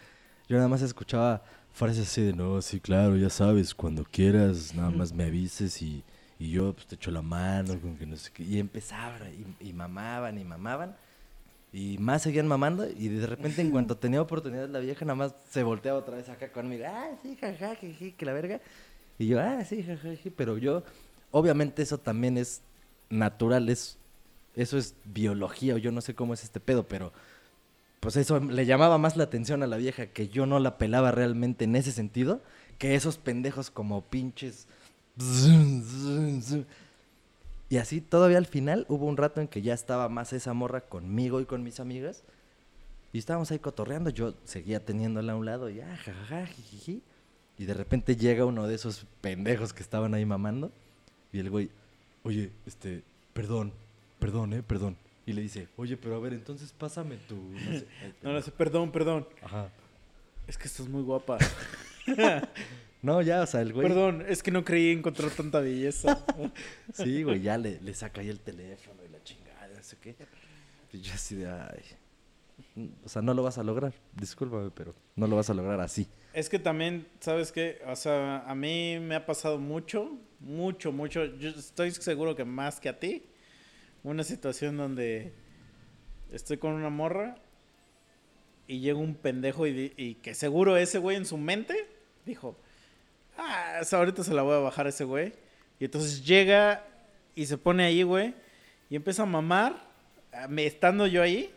Yo 0.48 0.56
nada 0.58 0.68
más 0.68 0.82
escuchaba 0.82 1.44
frases 1.72 2.08
así 2.08 2.24
de, 2.24 2.34
no, 2.34 2.60
sí, 2.64 2.80
claro, 2.80 3.18
ya 3.18 3.30
sabes, 3.30 3.76
cuando 3.76 4.04
quieras, 4.04 4.74
nada 4.74 4.90
más 4.90 5.14
me 5.14 5.26
avises 5.26 5.80
y, 5.84 6.04
y 6.40 6.50
yo 6.50 6.74
pues 6.74 6.88
te 6.88 6.96
echo 6.96 7.12
la 7.12 7.22
mano, 7.22 7.80
con 7.80 7.96
que 7.98 8.08
no 8.08 8.16
sé 8.16 8.32
qué. 8.34 8.42
Y 8.42 8.58
empezaban, 8.58 9.22
y, 9.62 9.68
y 9.70 9.74
mamaban, 9.74 10.40
y 10.40 10.44
mamaban, 10.44 10.96
y 11.72 11.98
más 12.00 12.24
seguían 12.24 12.48
mamando, 12.48 12.88
y 12.90 13.10
de 13.10 13.28
repente 13.28 13.62
en 13.62 13.72
cuanto 13.72 13.98
tenía 13.98 14.22
oportunidad 14.22 14.68
la 14.70 14.80
vieja 14.80 15.06
nada 15.06 15.16
más 15.16 15.36
se 15.50 15.64
volteaba 15.64 16.00
otra 16.00 16.18
vez 16.18 16.28
acá 16.30 16.52
conmigo, 16.52 16.86
ah, 16.88 17.10
sí, 17.22 17.38
jaja, 17.40 17.76
que 17.76 18.26
la 18.26 18.34
verga. 18.34 18.60
Y 19.18 19.28
yo, 19.28 19.40
ah, 19.40 19.64
sí, 19.66 19.84
jaja, 19.84 20.10
jiji", 20.10 20.30
pero 20.32 20.58
yo, 20.58 20.84
obviamente 21.32 21.82
eso 21.82 22.00
también 22.00 22.38
es 22.38 22.62
natural, 23.10 23.70
es, 23.70 23.98
eso 24.56 24.78
es 24.78 24.96
biología, 25.06 25.76
o 25.76 25.78
yo 25.78 25.92
no 25.92 26.02
sé 26.02 26.16
cómo 26.16 26.34
es 26.34 26.44
este 26.44 26.60
pedo, 26.60 26.88
pero 26.88 27.14
pues 28.00 28.16
eso 28.16 28.40
le 28.40 28.66
llamaba 28.66 28.98
más 28.98 29.18
la 29.18 29.26
atención 29.26 29.62
a 29.62 29.68
la 29.68 29.78
vieja, 29.78 30.08
que 30.08 30.30
yo 30.30 30.46
no 30.46 30.60
la 30.60 30.78
pelaba 30.78 31.12
realmente 31.12 31.66
en 31.66 31.76
ese 31.76 31.92
sentido, 31.92 32.42
que 32.78 32.96
esos 32.96 33.18
pendejos 33.18 33.70
como 33.70 34.02
pinches... 34.02 34.68
Y 37.70 37.78
así 37.78 38.02
todavía 38.02 38.40
al 38.40 38.48
final 38.48 38.86
hubo 38.90 39.06
un 39.06 39.16
rato 39.16 39.42
en 39.42 39.48
que 39.48 39.62
ya 39.62 39.76
estaba 39.76 40.10
más 40.10 40.34
esa 40.34 40.54
morra 40.54 40.82
conmigo 40.82 41.40
y 41.40 41.46
con 41.46 41.64
mis 41.64 41.80
amigas. 41.80 42.24
Y 43.14 43.20
estábamos 43.20 43.52
ahí 43.52 43.60
cotorreando, 43.60 44.10
yo 44.10 44.34
seguía 44.44 44.84
teniéndola 44.84 45.34
a 45.34 45.36
un 45.36 45.46
lado 45.46 45.70
y 45.70 45.80
ah, 45.80 45.98
jajaja, 45.98 46.48
jijiji. 46.48 47.02
Y 47.58 47.66
de 47.66 47.74
repente 47.74 48.16
llega 48.16 48.46
uno 48.46 48.68
de 48.68 48.76
esos 48.76 49.06
pendejos 49.22 49.74
que 49.74 49.84
estaban 49.84 50.14
ahí 50.14 50.26
mamando. 50.26 50.72
Y 51.32 51.40
el 51.40 51.50
güey, 51.50 51.70
oye, 52.24 52.52
este, 52.66 53.04
perdón, 53.34 53.74
perdón, 54.20 54.54
eh, 54.54 54.64
perdón. 54.64 54.98
Y 55.26 55.34
le 55.34 55.42
dice, 55.42 55.68
oye, 55.78 55.96
pero 55.96 56.16
a 56.16 56.20
ver, 56.20 56.34
entonces 56.34 56.74
pásame 56.76 57.18
tu. 57.18 57.36
No 57.36 57.60
sé. 57.60 57.88
Ay, 58.02 58.14
no 58.24 58.34
lo 58.34 58.42
sé, 58.42 58.52
perdón, 58.52 58.92
perdón. 58.92 59.28
Ajá. 59.44 59.70
Es 60.48 60.58
que 60.58 60.68
estás 60.68 60.88
muy 60.88 61.04
guapa. 61.04 61.38
No, 63.02 63.22
ya, 63.22 63.42
o 63.42 63.46
sea, 63.46 63.62
el 63.62 63.74
güey. 63.74 63.88
Perdón, 63.88 64.26
es 64.28 64.44
que 64.44 64.52
no 64.52 64.66
creí 64.66 64.92
encontrar 64.92 65.32
tanta 65.32 65.60
belleza. 65.60 66.26
Sí, 66.94 67.24
güey, 67.24 67.42
ya 67.42 67.58
le, 67.58 67.80
le 67.82 67.94
saca 67.94 68.22
ahí 68.22 68.30
el 68.30 68.40
teléfono 68.40 69.04
y 69.06 69.10
la 69.10 69.24
chingada, 69.24 69.68
no 69.74 69.84
sé 69.84 69.98
qué. 70.02 70.16
Y 70.92 71.02
yo 71.02 71.14
así 71.14 71.36
de, 71.36 71.50
ay. 71.50 71.84
O 73.06 73.10
sea, 73.10 73.22
no 73.22 73.34
lo 73.34 73.44
vas 73.44 73.58
a 73.58 73.64
lograr. 73.64 73.94
Discúlpame, 74.14 74.72
pero 74.72 74.96
no 75.16 75.28
lo 75.28 75.36
vas 75.36 75.50
a 75.50 75.54
lograr 75.54 75.80
así. 75.80 76.08
Es 76.34 76.50
que 76.50 76.60
también, 76.60 77.08
¿sabes 77.20 77.52
qué? 77.52 77.82
O 77.88 77.96
sea, 77.96 78.40
a 78.40 78.56
mí 78.56 78.98
me 79.00 79.16
ha 79.16 79.26
pasado 79.26 79.58
mucho, 79.60 80.18
mucho, 80.40 80.92
mucho. 80.92 81.26
Yo 81.38 81.50
estoy 81.50 81.92
seguro 81.92 82.36
que 82.36 82.46
más 82.46 82.80
que 82.80 82.90
a 82.90 83.00
ti. 83.00 83.24
Una 84.04 84.24
situación 84.24 84.78
donde 84.78 85.34
estoy 86.32 86.58
con 86.58 86.74
una 86.74 86.90
morra 86.90 87.36
y 88.68 88.80
llega 88.80 89.00
un 89.00 89.16
pendejo 89.16 89.68
y, 89.68 89.94
y 89.98 90.16
que 90.16 90.34
seguro 90.36 90.78
ese 90.78 91.00
güey 91.00 91.18
en 91.18 91.26
su 91.26 91.38
mente 91.38 91.88
dijo, 92.26 92.56
ah, 93.40 93.82
ahorita 93.92 94.24
se 94.24 94.34
la 94.34 94.42
voy 94.44 94.56
a 94.56 94.60
bajar 94.60 94.86
a 94.86 94.90
ese 94.90 95.04
güey. 95.04 95.34
Y 95.80 95.86
entonces 95.86 96.26
llega 96.26 96.84
y 97.36 97.46
se 97.46 97.58
pone 97.58 97.84
ahí, 97.86 98.04
güey, 98.04 98.34
y 98.90 98.96
empieza 98.96 99.24
a 99.24 99.26
mamar, 99.26 99.82
ah, 100.34 100.48
estando 100.58 101.08
yo 101.08 101.22
ahí. 101.22 101.54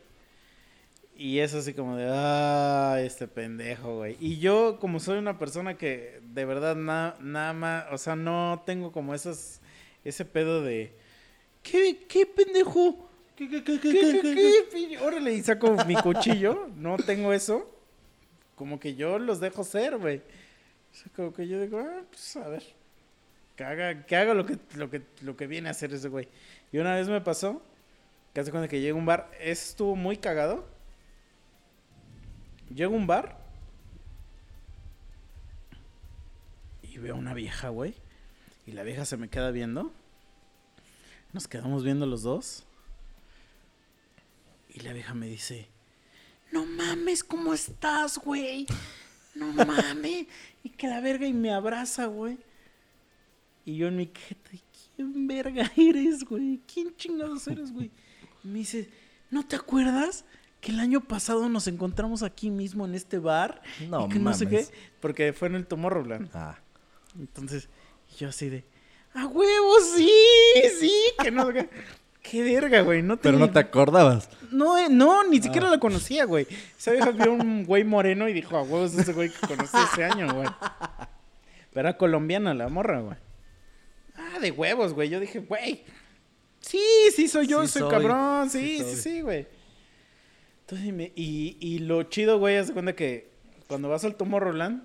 Y 1.16 1.38
es 1.40 1.54
así 1.54 1.74
como 1.74 1.96
de, 1.96 2.08
ah, 2.10 2.96
este 3.00 3.28
pendejo, 3.28 3.96
güey. 3.98 4.16
Y 4.18 4.38
yo, 4.38 4.78
como 4.80 4.98
soy 4.98 5.18
una 5.18 5.38
persona 5.38 5.76
que 5.76 6.20
de 6.22 6.44
verdad 6.44 6.74
na- 6.74 7.16
nada 7.20 7.52
más, 7.52 7.84
o 7.92 7.98
sea, 7.98 8.16
no 8.16 8.62
tengo 8.64 8.92
como 8.92 9.14
esas, 9.14 9.60
ese 10.04 10.24
pedo 10.24 10.62
de, 10.62 10.94
¿qué, 11.62 12.04
qué 12.08 12.26
pendejo? 12.26 13.08
¿Qué, 13.36 13.48
qué, 13.48 13.62
qué, 13.62 13.78
¿Qué, 13.80 13.90
qué, 13.92 14.20
qué, 14.22 14.52
pi- 14.72 14.96
Órale, 14.96 15.34
y 15.34 15.42
saco 15.42 15.76
mi 15.86 15.94
cuchillo. 15.96 16.68
No 16.76 16.96
tengo 16.96 17.32
eso. 17.32 17.68
Como 18.54 18.78
que 18.80 18.94
yo 18.94 19.18
los 19.18 19.40
dejo 19.40 19.64
ser, 19.64 19.98
güey. 19.98 20.22
O 20.92 20.94
sea, 20.94 21.12
como 21.16 21.32
que 21.32 21.48
yo 21.48 21.60
digo, 21.60 21.78
ah, 21.78 22.02
pues 22.10 22.36
a 22.36 22.48
ver. 22.48 22.62
Que 23.56 23.64
haga, 23.64 24.04
que 24.06 24.16
haga 24.16 24.34
lo, 24.34 24.44
que, 24.44 24.58
lo, 24.74 24.90
que, 24.90 25.02
lo 25.22 25.36
que 25.36 25.46
viene 25.46 25.68
a 25.68 25.72
hacer 25.72 25.92
ese 25.92 26.08
güey. 26.08 26.28
Y 26.70 26.78
una 26.78 26.94
vez 26.94 27.08
me 27.08 27.20
pasó, 27.20 27.62
que 28.34 28.40
hace 28.40 28.50
cuando 28.50 28.68
que 28.68 28.80
llega 28.80 28.94
a 28.94 28.98
un 28.98 29.06
bar, 29.06 29.30
estuvo 29.40 29.96
muy 29.96 30.16
cagado. 30.16 30.66
Llego 32.74 32.94
a 32.94 32.96
un 32.96 33.06
bar 33.06 33.38
y 36.82 36.98
veo 36.98 37.14
a 37.14 37.18
una 37.18 37.34
vieja, 37.34 37.68
güey. 37.68 37.94
Y 38.66 38.72
la 38.72 38.82
vieja 38.82 39.04
se 39.04 39.16
me 39.16 39.28
queda 39.28 39.50
viendo. 39.50 39.92
Nos 41.32 41.48
quedamos 41.48 41.84
viendo 41.84 42.06
los 42.06 42.22
dos. 42.22 42.64
Y 44.68 44.80
la 44.80 44.92
vieja 44.92 45.14
me 45.14 45.26
dice, 45.26 45.68
no 46.50 46.64
mames, 46.64 47.24
¿cómo 47.24 47.52
estás, 47.52 48.18
güey? 48.18 48.66
No 49.34 49.52
mames. 49.52 50.26
Y 50.62 50.70
que 50.70 50.86
la 50.88 51.00
verga 51.00 51.26
y 51.26 51.32
me 51.32 51.52
abraza, 51.52 52.06
güey. 52.06 52.38
Y 53.64 53.76
yo 53.76 53.88
en 53.88 53.96
mi 53.96 54.06
queta, 54.06 54.50
¿quién 54.96 55.26
verga 55.26 55.70
eres, 55.76 56.24
güey? 56.24 56.60
¿Quién 56.72 56.94
chingados 56.96 57.46
eres, 57.48 57.72
güey? 57.72 57.90
Y 58.44 58.48
me 58.48 58.58
dice, 58.58 58.90
¿no 59.30 59.46
te 59.46 59.56
acuerdas? 59.56 60.24
Que 60.60 60.72
el 60.72 60.80
año 60.80 61.00
pasado 61.00 61.48
nos 61.48 61.66
encontramos 61.66 62.22
aquí 62.22 62.50
mismo 62.50 62.84
en 62.84 62.94
este 62.94 63.18
bar. 63.18 63.62
No 63.88 64.06
y 64.06 64.08
que 64.10 64.18
no 64.18 64.32
sé 64.34 64.46
qué. 64.46 64.56
mames. 64.56 64.72
Porque 65.00 65.32
fue 65.32 65.48
en 65.48 65.56
el 65.56 65.66
Tomorrowland. 65.66 66.30
Ah, 66.34 66.58
Entonces, 67.18 67.68
yo 68.18 68.28
así 68.28 68.48
de, 68.48 68.64
¡a 69.14 69.26
huevo, 69.26 69.80
sí! 69.96 70.10
Sí, 70.80 70.92
que 71.22 71.30
no 71.30 71.50
qué. 72.22 72.30
¡Qué 72.30 72.42
verga, 72.42 72.80
güey! 72.82 73.02
No 73.02 73.16
pero 73.18 73.38
no 73.38 73.50
te 73.50 73.58
acordabas. 73.58 74.28
no, 74.50 74.78
eh, 74.78 74.86
no, 74.90 75.24
ni 75.28 75.42
siquiera 75.42 75.68
Ah. 75.68 75.72
la 75.72 75.78
conocía, 75.78 76.24
güey. 76.24 76.46
Esa 76.78 76.92
vieja 76.92 77.10
vio 77.10 77.32
un 77.32 77.64
güey 77.64 77.84
moreno 77.84 78.28
y 78.28 78.32
dijo, 78.32 78.56
a 78.56 78.62
huevos 78.62 78.94
ese 78.94 79.12
güey 79.12 79.30
que 79.30 79.46
conocí 79.46 79.76
ese 79.92 80.04
año, 80.04 80.32
güey. 80.34 80.48
Pero 81.72 81.88
era 81.88 81.96
colombiana 81.96 82.54
la 82.54 82.68
morra, 82.68 83.00
güey. 83.00 83.16
Ah, 84.14 84.38
de 84.40 84.50
huevos, 84.50 84.92
güey. 84.94 85.08
Yo 85.08 85.20
dije, 85.20 85.40
güey. 85.40 85.84
Sí, 86.60 86.80
sí, 87.14 87.26
soy 87.28 87.46
yo, 87.48 87.62
Sí 87.62 87.68
soy 87.72 87.82
soy, 87.82 87.90
cabrón. 87.90 88.48
sí 88.50 88.78
Sí, 88.78 88.96
sí, 88.96 89.20
güey. 89.22 89.46
Entonces, 90.60 90.86
y, 90.86 90.92
me- 90.92 91.12
y, 91.16 91.56
y 91.60 91.78
lo 91.80 92.04
chido, 92.04 92.38
güey, 92.38 92.56
haz 92.56 92.68
de 92.68 92.72
cuenta 92.72 92.94
que 92.94 93.30
cuando 93.66 93.88
vas 93.88 94.04
al 94.04 94.14
Tomorrowland, 94.14 94.82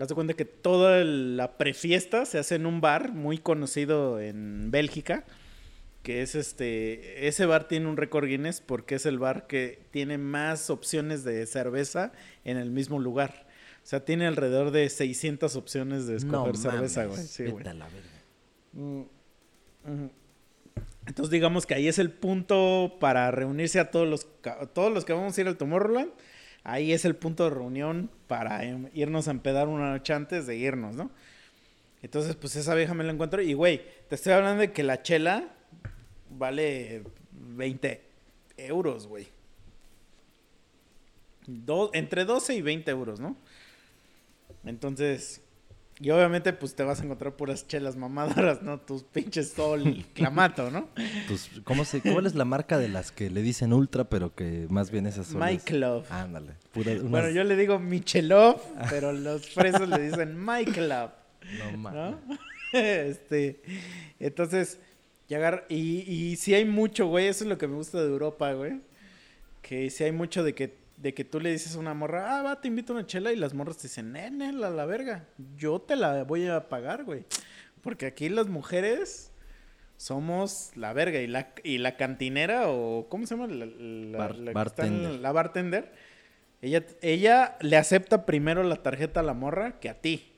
haz 0.00 0.08
de 0.08 0.14
cuenta 0.14 0.34
que 0.34 0.44
toda 0.44 1.04
la 1.04 1.56
prefiesta 1.56 2.24
se 2.26 2.38
hace 2.38 2.56
en 2.56 2.66
un 2.66 2.80
bar 2.80 3.12
muy 3.12 3.38
conocido 3.38 4.18
en 4.20 4.70
Bélgica 4.70 5.24
que 6.02 6.22
es 6.22 6.34
este, 6.34 7.26
ese 7.28 7.46
bar 7.46 7.68
tiene 7.68 7.86
un 7.86 7.96
récord 7.96 8.26
Guinness 8.26 8.60
porque 8.60 8.94
es 8.94 9.06
el 9.06 9.18
bar 9.18 9.46
que 9.46 9.82
tiene 9.90 10.18
más 10.18 10.70
opciones 10.70 11.24
de 11.24 11.44
cerveza 11.46 12.12
en 12.44 12.56
el 12.56 12.70
mismo 12.70 12.98
lugar. 12.98 13.46
O 13.82 13.86
sea, 13.86 14.04
tiene 14.04 14.26
alrededor 14.26 14.70
de 14.70 14.88
600 14.88 15.56
opciones 15.56 16.06
de 16.06 16.16
escoger 16.16 16.56
cerveza, 16.56 17.04
güey. 17.06 17.22
Sí, 17.22 17.46
güey. 17.46 17.64
Mm. 18.72 19.02
Entonces 21.06 21.30
digamos 21.30 21.66
que 21.66 21.74
ahí 21.74 21.88
es 21.88 21.98
el 21.98 22.10
punto 22.10 22.96
para 23.00 23.30
reunirse 23.30 23.80
a 23.80 23.90
todos 23.90 24.06
los, 24.06 24.26
todos 24.72 24.92
los 24.92 25.04
que 25.04 25.12
vamos 25.12 25.36
a 25.36 25.40
ir 25.40 25.48
al 25.48 25.56
Tomorrowland. 25.56 26.12
Ahí 26.62 26.92
es 26.92 27.04
el 27.04 27.16
punto 27.16 27.44
de 27.44 27.50
reunión 27.50 28.10
para 28.26 28.64
em, 28.64 28.88
irnos 28.92 29.28
a 29.28 29.32
empedar 29.32 29.68
una 29.68 29.90
noche 29.90 30.12
antes 30.12 30.46
de 30.46 30.56
irnos, 30.56 30.94
¿no? 30.94 31.10
Entonces, 32.02 32.36
pues 32.36 32.56
esa 32.56 32.74
vieja 32.74 32.94
me 32.94 33.04
la 33.04 33.12
encuentro. 33.12 33.42
Y, 33.42 33.54
güey, 33.54 33.82
te 34.08 34.14
estoy 34.14 34.32
hablando 34.32 34.60
de 34.60 34.72
que 34.72 34.82
la 34.82 35.02
chela 35.02 35.48
vale 36.30 37.02
20 37.32 38.02
euros, 38.56 39.06
güey. 39.06 39.26
Do- 41.46 41.90
entre 41.94 42.24
12 42.24 42.54
y 42.54 42.62
20 42.62 42.90
euros, 42.90 43.18
¿no? 43.20 43.36
Entonces, 44.64 45.40
y 45.98 46.10
obviamente, 46.10 46.52
pues 46.52 46.74
te 46.74 46.82
vas 46.82 47.00
a 47.00 47.04
encontrar 47.04 47.34
puras 47.34 47.66
chelas 47.66 47.96
mamadoras, 47.96 48.62
¿no? 48.62 48.78
Tus 48.80 49.02
pinches 49.02 49.50
sol 49.52 49.86
y 49.86 50.02
clamato, 50.14 50.70
¿no? 50.70 50.88
Tus- 51.28 51.50
¿cómo 51.64 51.84
se, 51.84 52.00
¿Cuál 52.02 52.26
es 52.26 52.34
la 52.34 52.44
marca 52.44 52.78
de 52.78 52.88
las 52.88 53.10
que 53.10 53.30
le 53.30 53.42
dicen 53.42 53.72
ultra, 53.72 54.04
pero 54.04 54.34
que 54.34 54.66
más 54.70 54.90
bien 54.90 55.06
esas 55.06 55.26
son? 55.28 55.40
My 55.40 55.54
las- 55.54 55.64
Club. 55.64 56.04
Ándale. 56.10 56.52
pura- 56.72 56.92
unas- 56.92 57.10
Bueno, 57.10 57.30
yo 57.30 57.42
le 57.44 57.56
digo 57.56 57.78
Michelov, 57.78 58.60
pero 58.90 59.12
los 59.12 59.48
fresos 59.54 59.88
le 59.88 59.98
dicen 60.10 60.38
My 60.38 60.64
Club. 60.64 61.10
No 61.58 61.78
mames. 61.78 62.16
¿no? 62.28 62.38
este, 62.78 63.62
entonces, 64.20 64.78
y, 65.30 65.34
agar- 65.34 65.64
y, 65.70 66.00
y 66.10 66.36
sí 66.36 66.52
hay 66.54 66.64
mucho, 66.66 67.06
güey, 67.06 67.28
eso 67.28 67.44
es 67.44 67.48
lo 67.48 67.56
que 67.56 67.66
me 67.68 67.76
gusta 67.76 67.98
de 68.02 68.08
Europa, 68.08 68.52
güey. 68.52 68.80
Que 69.62 69.88
sí 69.88 70.04
hay 70.04 70.12
mucho 70.12 70.42
de 70.42 70.54
que, 70.54 70.76
de 70.96 71.14
que 71.14 71.24
tú 71.24 71.40
le 71.40 71.50
dices 71.52 71.74
a 71.76 71.78
una 71.78 71.94
morra, 71.94 72.38
ah, 72.38 72.42
va, 72.42 72.60
te 72.60 72.68
invito 72.68 72.92
a 72.92 72.96
una 72.96 73.06
chela, 73.06 73.32
y 73.32 73.36
las 73.36 73.54
morras 73.54 73.76
te 73.78 73.84
dicen, 73.84 74.12
nene, 74.12 74.52
la, 74.52 74.68
la 74.70 74.84
verga, 74.86 75.26
yo 75.56 75.80
te 75.80 75.96
la 75.96 76.24
voy 76.24 76.46
a 76.48 76.68
pagar, 76.68 77.04
güey. 77.04 77.24
Porque 77.80 78.04
aquí 78.06 78.28
las 78.28 78.48
mujeres 78.48 79.30
somos 79.96 80.72
la 80.76 80.92
verga, 80.92 81.20
y 81.20 81.26
la, 81.26 81.52
y 81.62 81.78
la 81.78 81.96
cantinera, 81.96 82.68
o, 82.68 83.08
¿cómo 83.08 83.26
se 83.26 83.36
llama? 83.36 83.46
La, 83.52 83.66
la- 83.66 84.18
Bar- 84.18 84.52
bartender. 84.52 85.12
la 85.20 85.32
bartender. 85.32 85.92
Ella, 86.62 86.84
ella 87.02 87.56
le 87.60 87.76
acepta 87.76 88.26
primero 88.26 88.62
la 88.62 88.76
tarjeta 88.76 89.20
a 89.20 89.22
la 89.22 89.32
morra 89.34 89.78
que 89.80 89.88
a 89.88 90.00
ti. 90.00 90.32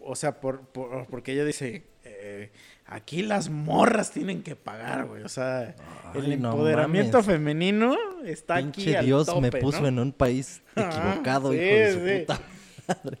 O 0.00 0.16
sea, 0.16 0.40
por, 0.40 0.66
por- 0.68 1.06
porque 1.08 1.32
ella 1.32 1.44
dice, 1.44 1.84
eh, 2.04 2.50
aquí 2.90 3.22
las 3.22 3.48
morras 3.48 4.10
tienen 4.10 4.42
que 4.42 4.56
pagar, 4.56 5.06
güey. 5.06 5.22
O 5.22 5.28
sea, 5.28 5.74
Ay, 6.12 6.20
el 6.24 6.32
empoderamiento 6.32 7.22
femenino 7.22 7.96
está 8.24 8.56
aquí 8.56 8.82
Pinche 8.82 8.98
al 8.98 9.06
Dios 9.06 9.40
me 9.40 9.50
puso 9.50 9.80
¿no? 9.82 9.88
en 9.88 9.98
un 9.98 10.12
país 10.12 10.60
Ah, 10.76 10.90
equivocado, 10.90 11.52
sí, 11.52 11.58
hijo 11.58 11.64
de 11.64 11.92
su 11.92 12.06
sí. 12.06 12.18
puta. 12.20 12.40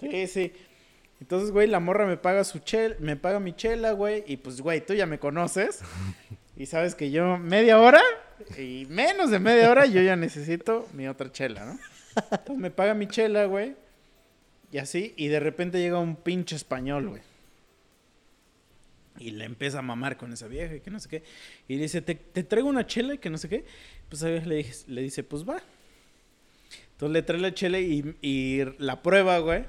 Sí, 0.00 0.26
sí. 0.26 0.52
Entonces, 1.20 1.50
güey, 1.50 1.68
la 1.68 1.80
morra 1.80 2.06
me 2.06 2.16
paga 2.16 2.44
su 2.44 2.58
chel, 2.60 2.96
me 2.98 3.14
paga 3.16 3.40
mi 3.40 3.54
chela, 3.54 3.92
güey, 3.92 4.24
y 4.26 4.38
pues, 4.38 4.60
güey, 4.60 4.84
tú 4.84 4.94
ya 4.94 5.06
me 5.06 5.18
conoces. 5.18 5.80
Y 6.56 6.66
sabes 6.66 6.94
que 6.94 7.10
yo 7.10 7.38
media 7.38 7.78
hora 7.78 8.00
y 8.58 8.86
menos 8.88 9.30
de 9.30 9.38
media 9.38 9.70
hora 9.70 9.86
yo 9.86 10.02
ya 10.02 10.16
necesito 10.16 10.88
mi 10.92 11.08
otra 11.08 11.30
chela, 11.30 11.64
¿no? 11.64 11.78
Entonces 12.30 12.56
me 12.56 12.70
paga 12.70 12.94
mi 12.94 13.06
chela, 13.06 13.44
güey. 13.44 13.76
Y 14.72 14.78
así, 14.78 15.14
y 15.16 15.28
de 15.28 15.40
repente 15.40 15.78
llega 15.78 15.98
un 15.98 16.16
pinche 16.16 16.56
español, 16.56 17.08
güey. 17.08 17.22
Y 19.20 19.30
le 19.32 19.44
empieza 19.44 19.78
a 19.78 19.82
mamar 19.82 20.16
con 20.16 20.32
esa 20.32 20.48
vieja 20.48 20.74
y 20.74 20.80
que 20.80 20.90
no 20.90 20.98
sé 20.98 21.08
qué. 21.08 21.22
Y 21.68 21.76
le 21.76 21.82
dice, 21.82 22.02
¿te, 22.02 22.14
te 22.14 22.42
traigo 22.42 22.68
una 22.68 22.86
chela 22.86 23.14
y 23.14 23.18
que 23.18 23.30
no 23.30 23.38
sé 23.38 23.48
qué? 23.48 23.64
Pues 24.08 24.22
a 24.24 24.28
vieja 24.28 24.46
le, 24.46 24.66
le 24.88 25.02
dice, 25.02 25.22
pues 25.22 25.48
va. 25.48 25.62
Entonces 26.92 27.12
le 27.12 27.22
trae 27.22 27.38
la 27.38 27.54
chela 27.54 27.78
y, 27.78 28.16
y 28.22 28.62
la 28.78 29.02
prueba, 29.02 29.38
güey. 29.38 29.64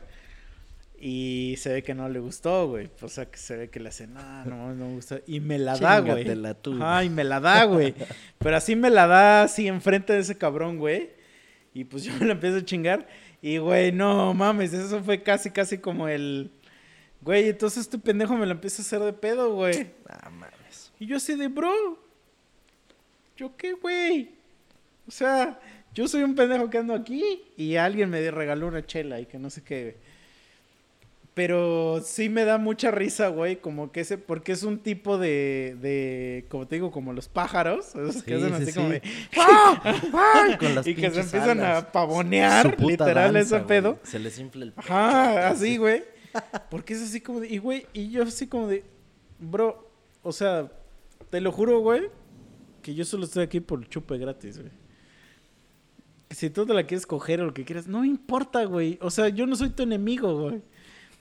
Y 1.04 1.56
se 1.58 1.74
ve 1.74 1.84
que 1.84 1.96
no 1.96 2.08
le 2.10 2.20
gustó, 2.20 2.68
güey. 2.68 2.90
O 3.02 3.10
sea, 3.10 3.26
que 3.26 3.38
se 3.38 3.58
ve 3.58 3.70
que 3.70 3.80
le 3.80 3.90
hace, 3.90 4.06
no, 4.06 4.46
no, 4.46 4.74
no 4.74 4.88
me 4.88 4.94
gusta. 4.94 5.20
Y 5.26 5.40
me 5.40 5.58
la 5.58 5.76
da, 5.76 6.00
güey. 6.00 6.26
Tú. 6.62 6.78
Ay, 6.80 7.10
me 7.10 7.24
la 7.24 7.40
da, 7.40 7.64
güey. 7.66 7.96
Pero 8.38 8.56
así 8.56 8.76
me 8.76 8.90
la 8.90 9.08
da, 9.08 9.44
así 9.44 9.68
enfrente 9.68 10.14
de 10.14 10.20
ese 10.20 10.38
cabrón, 10.38 10.78
güey. 10.78 11.10
Y 11.74 11.86
pues 11.86 12.04
yo 12.04 12.14
me 12.20 12.28
la 12.28 12.34
empiezo 12.34 12.58
a 12.58 12.66
chingar. 12.66 13.08
Y, 13.42 13.58
güey, 13.58 13.92
no 13.92 14.34
mames, 14.36 14.74
eso 14.74 15.04
fue 15.04 15.24
casi, 15.24 15.50
casi 15.50 15.80
como 15.80 16.08
el... 16.08 16.52
Güey, 17.22 17.50
entonces 17.50 17.82
este 17.82 17.98
pendejo 18.00 18.36
me 18.36 18.46
la 18.46 18.54
empieza 18.54 18.82
a 18.82 18.86
hacer 18.86 19.00
de 19.02 19.14
pedo, 19.14 19.54
güey. 19.54 19.92
Ah, 20.10 20.30
mames. 20.30 20.92
Y 21.00 21.06
yo 21.06 21.18
así 21.18 21.36
de, 21.36 21.48
bro, 21.48 21.72
¿yo 23.38 23.56
qué, 23.58 23.74
güey? 23.74 24.32
O 25.08 25.12
sea, 25.12 25.60
yo 25.94 26.08
soy 26.08 26.24
un 26.24 26.36
pendejo 26.36 26.70
que 26.70 26.78
ando 26.80 26.94
aquí 26.96 27.42
y 27.58 27.76
alguien 27.76 28.10
me 28.10 28.30
regaló 28.32 28.68
una 28.68 28.86
chela 28.86 29.20
y 29.20 29.26
que 29.26 29.38
no 29.38 29.50
sé 29.50 29.64
qué. 29.64 29.82
güey. 29.84 29.96
Pero 31.34 32.02
sí 32.04 32.28
me 32.28 32.44
da 32.44 32.58
mucha 32.58 32.92
risa, 32.92 33.30
güey, 33.30 33.56
como 33.62 33.92
que 33.94 34.02
ese, 34.02 34.18
porque 34.18 34.52
es 34.52 34.64
un 34.64 34.80
tipo 34.80 35.18
de, 35.18 35.78
de, 35.80 36.46
como 36.50 36.68
te 36.68 36.76
digo, 36.76 36.92
como 36.92 37.14
los 37.14 37.30
pájaros, 37.30 37.96
esos 37.96 38.22
que 38.22 38.36
hacen 38.36 38.58
sí, 38.58 38.64
así 38.64 38.74
como 38.74 38.90
de, 38.90 39.02
¡Ah! 39.38 40.58
Con 40.60 40.76
las 40.76 40.86
y 40.86 40.94
que 40.94 41.10
se 41.10 41.22
empiezan 41.22 41.62
alas. 41.62 41.84
a 41.84 41.92
pavonear, 41.94 42.78
literal, 42.82 43.34
danza, 43.34 43.58
ese 43.58 43.66
pedo. 43.66 43.98
Se 44.04 44.20
les 44.20 44.38
infla 44.40 44.66
el 44.66 44.74
pecho. 44.74 44.92
Ajá, 44.92 45.50
así, 45.50 45.78
güey. 45.78 46.04
Porque 46.70 46.94
es 46.94 47.02
así 47.02 47.22
como 47.22 47.40
de, 47.40 47.50
y 47.50 47.58
güey, 47.58 47.88
y 47.94 48.10
yo 48.10 48.24
así 48.24 48.48
como 48.48 48.68
de, 48.68 48.84
bro, 49.40 49.90
o 50.24 50.32
sea, 50.32 50.72
te 51.30 51.42
lo 51.42 51.52
juro, 51.52 51.80
güey, 51.80 52.10
que 52.82 52.94
yo 52.94 53.06
solo 53.06 53.26
estoy 53.26 53.44
aquí 53.44 53.60
por 53.60 53.88
chupe 53.88 54.18
gratis, 54.18 54.60
güey. 54.60 54.72
Si 56.30 56.50
tú 56.50 56.66
te 56.66 56.74
la 56.74 56.86
quieres 56.86 57.06
coger 57.06 57.42
o 57.42 57.46
lo 57.46 57.54
que 57.54 57.66
quieras, 57.66 57.88
no 57.88 58.06
importa, 58.06 58.64
güey. 58.64 58.98
O 59.02 59.10
sea, 59.10 59.28
yo 59.28 59.46
no 59.46 59.56
soy 59.56 59.70
tu 59.70 59.84
enemigo, 59.84 60.40
güey. 60.40 60.62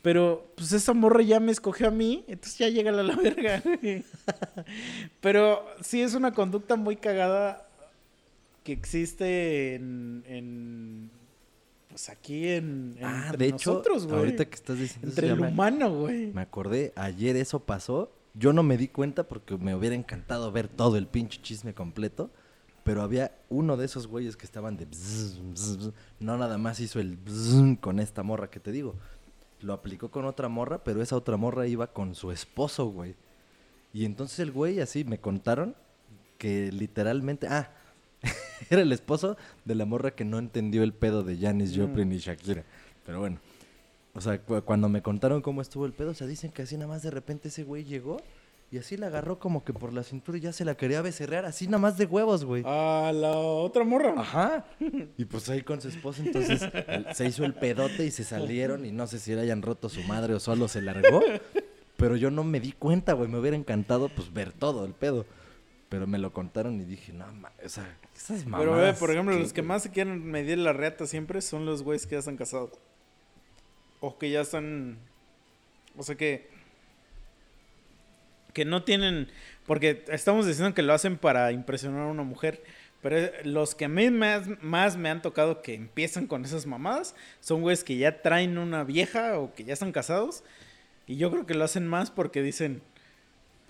Pero, 0.03 0.53
pues 0.57 0.73
esa 0.73 0.95
morra 0.95 1.23
ya 1.23 1.41
me 1.41 1.53
escogió 1.53 1.89
a 1.89 1.91
mí, 1.91 2.25
entonces 2.27 2.59
ya 2.59 2.69
llega 2.69 2.91
a 2.91 3.03
la 3.03 3.17
verga. 3.17 3.63
Pero 5.21 5.67
sí 5.83 6.01
es 6.01 6.15
una 6.15 6.33
conducta 6.33 6.77
muy 6.77 6.97
cagada 6.97 7.69
que 8.65 8.73
existe 8.73 9.75
en, 9.75 11.11
pues 11.91 12.09
aquí 12.09 12.49
en. 12.49 12.97
Ah, 13.03 13.25
entre 13.27 13.37
de 13.39 13.47
hecho, 13.49 13.73
nosotros, 13.73 14.07
güey. 14.07 14.19
ahorita 14.19 14.45
que 14.47 14.55
estás 14.55 14.79
diciendo 14.79 15.09
Entre 15.09 15.29
el 15.29 15.37
me- 15.41 15.49
humano, 15.49 15.91
güey. 15.95 16.33
Me 16.33 16.41
acordé, 16.43 16.93
ayer 16.97 17.37
eso 17.37 17.61
pasó. 17.61 18.13
Yo 18.35 18.53
no 18.53 18.63
me 18.63 18.77
di 18.79 18.89
cuenta 18.89 19.27
porque 19.29 19.57
me 19.59 19.75
hubiera 19.75 19.95
encantado 19.97 20.51
ver 20.53 20.69
todo 20.69 20.97
el 20.97 21.07
pinche 21.07 21.43
chisme 21.43 21.75
completo. 21.75 22.31
Pero 22.83 23.03
había 23.03 23.37
uno 23.51 23.77
de 23.77 23.85
esos 23.85 24.07
güeyes 24.07 24.39
que 24.39 24.47
estaban 24.47 24.77
de... 24.79 24.87
bzz, 24.87 25.39
bzz, 25.53 25.77
bzz. 25.79 25.93
No 26.19 26.39
nada 26.39 26.57
más 26.57 26.81
hizo 26.81 26.99
el... 26.99 27.19
con 27.81 28.01
esta 28.01 28.23
morra 28.23 28.49
que 28.49 28.59
te 28.59 28.73
digo. 28.73 28.95
Lo 29.61 29.75
aplicó 29.75 30.11
con 30.11 30.25
otra 30.25 30.49
morra, 30.49 30.83
pero 30.83 31.03
esa 31.03 31.15
otra 31.15 31.37
morra 31.37 31.67
iba 31.67 31.89
con 31.93 32.15
su 32.15 32.33
esposo, 32.33 32.87
güey. 32.87 33.17
Y 33.93 34.07
entonces 34.07 34.39
el 34.39 34.51
güey 34.51 34.81
así 34.81 35.05
me 35.05 35.21
contaron 35.21 35.77
que 36.39 36.73
literalmente... 36.73 37.49
Ah, 37.49 37.71
era 38.71 38.83
el 38.83 38.93
esposo 38.93 39.37
de 39.65 39.75
la 39.75 39.85
morra 39.85 40.11
que 40.13 40.25
no 40.25 40.39
entendió 40.39 40.83
el 40.83 40.93
pedo 40.93 41.23
de 41.23 41.37
Janis 41.39 41.77
Mm. 41.77 41.81
Joplin 41.81 42.13
y 42.13 42.19
Shakira. 42.19 42.65
Pero 43.07 43.21
bueno. 43.21 43.39
O 44.15 44.21
sea, 44.21 44.39
cu- 44.41 44.63
cuando 44.63 44.89
me 44.89 45.03
contaron 45.03 45.41
cómo 45.41 45.63
estuvo 45.63 45.87
el 45.87 45.93
pedo, 45.93 46.11
o 46.11 46.15
sea, 46.15 46.27
dicen 46.27 46.51
que 46.51 46.63
así 46.63 46.75
nada 46.77 46.89
más 46.89 47.03
de 47.03 47.11
repente 47.13 47.49
ese 47.49 47.63
güey 47.63 47.85
llegó 47.85 48.21
y 48.73 48.79
así 48.79 48.97
la 48.97 49.07
agarró 49.07 49.39
como 49.39 49.65
que 49.65 49.73
por 49.73 49.93
la 49.93 50.03
cintura 50.03 50.37
y 50.39 50.41
ya 50.41 50.53
se 50.53 50.65
la 50.65 50.77
quería 50.77 51.01
becerrear, 51.01 51.45
así 51.45 51.67
nada 51.67 51.79
más 51.79 51.97
de 51.97 52.07
huevos, 52.07 52.45
güey. 52.45 52.63
A 52.67 53.13
la 53.15 53.31
otra 53.37 53.85
morra. 53.85 54.15
Ajá. 54.17 54.65
Y 55.17 55.25
pues 55.27 55.49
ahí 55.49 55.63
con 55.63 55.81
su 55.81 55.89
esposa, 55.89 56.23
entonces 56.25 56.61
se 57.15 57.25
hizo 57.27 57.45
el 57.45 57.55
pedote 57.55 58.05
y 58.05 58.11
se 58.11 58.25
salieron 58.25 58.85
y 58.85 58.91
no 58.93 59.07
sé 59.07 59.19
si 59.21 59.33
le 59.35 59.43
hayan 59.43 59.63
roto 59.63 59.89
su 59.89 60.03
madre 60.03 60.35
o 60.35 60.41
solo 60.41 60.67
se 60.69 60.83
largó. 60.83 61.21
Pero 61.97 62.17
yo 62.17 62.31
no 62.31 62.43
me 62.45 62.59
di 62.61 62.73
cuenta, 62.73 63.13
güey. 63.13 63.29
Me 63.29 63.39
hubiera 63.39 63.57
encantado 63.57 64.09
pues 64.09 64.33
ver 64.33 64.53
todo 64.53 64.85
el 64.87 64.93
pedo. 64.95 65.25
Pero 65.91 66.07
me 66.07 66.17
lo 66.19 66.33
contaron 66.33 66.81
y 66.81 66.85
dije, 66.85 67.13
no, 67.13 67.31
ma- 67.35 67.53
o 67.63 67.69
sea, 67.69 67.99
esas 68.17 68.47
mamadas. 68.47 68.65
Pero, 68.67 68.77
ve, 68.81 68.93
por 68.95 69.11
ejemplo, 69.11 69.35
¿qué, 69.35 69.41
los 69.43 69.53
que 69.53 69.61
güey? 69.61 69.69
más 69.69 69.83
se 69.83 69.91
quieren 69.91 70.25
medir 70.25 70.57
la 70.57 70.73
reata 70.73 71.07
siempre 71.07 71.43
son 71.43 71.67
los 71.67 71.83
güeyes 71.83 72.07
que 72.07 72.13
ya 72.15 72.21
están 72.21 72.37
casados. 72.39 72.71
O 74.01 74.17
que 74.17 74.31
ya 74.31 74.41
están. 74.41 74.97
O 75.97 76.03
sea 76.03 76.15
que. 76.15 76.49
Que 78.55 78.65
no 78.65 78.83
tienen. 78.85 79.29
Porque 79.67 80.05
estamos 80.09 80.47
diciendo 80.47 80.75
que 80.75 80.83
lo 80.83 80.93
hacen 80.95 81.19
para 81.19 81.53
impresionar 81.53 82.03
a 82.03 82.11
una 82.11 82.23
mujer. 82.23 82.63
Pero 83.03 83.19
eh, 83.19 83.33
los 83.45 83.75
que 83.75 83.87
a 83.87 83.89
mí 83.89 84.11
más, 84.11 84.47
más 84.63 84.97
me 84.97 85.09
han 85.09 85.23
tocado 85.23 85.63
que 85.63 85.75
empiezan 85.75 86.27
con 86.27 86.45
esas 86.45 86.67
mamadas 86.67 87.15
son 87.41 87.63
güeyes 87.63 87.83
que 87.83 87.97
ya 87.97 88.21
traen 88.23 88.59
una 88.59 88.85
vieja 88.85 89.39
o 89.39 89.55
que 89.55 89.65
ya 89.65 89.73
están 89.73 89.93
casados. 89.93 90.45
Y 91.07 91.17
yo 91.17 91.31
creo 91.31 91.47
que 91.47 91.55
lo 91.55 91.65
hacen 91.65 91.87
más 91.87 92.11
porque 92.11 92.43
dicen, 92.43 92.83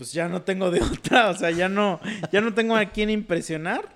pues 0.01 0.14
ya 0.14 0.31
no 0.31 0.40
tengo 0.40 0.70
de 0.70 0.81
otra, 0.98 1.28
o 1.28 1.35
sea, 1.35 1.51
ya 1.51 1.68
no, 1.68 2.01
ya 2.32 2.40
no 2.40 2.55
tengo 2.55 2.74
a 2.74 2.86
quién 2.86 3.10
impresionar. 3.10 3.86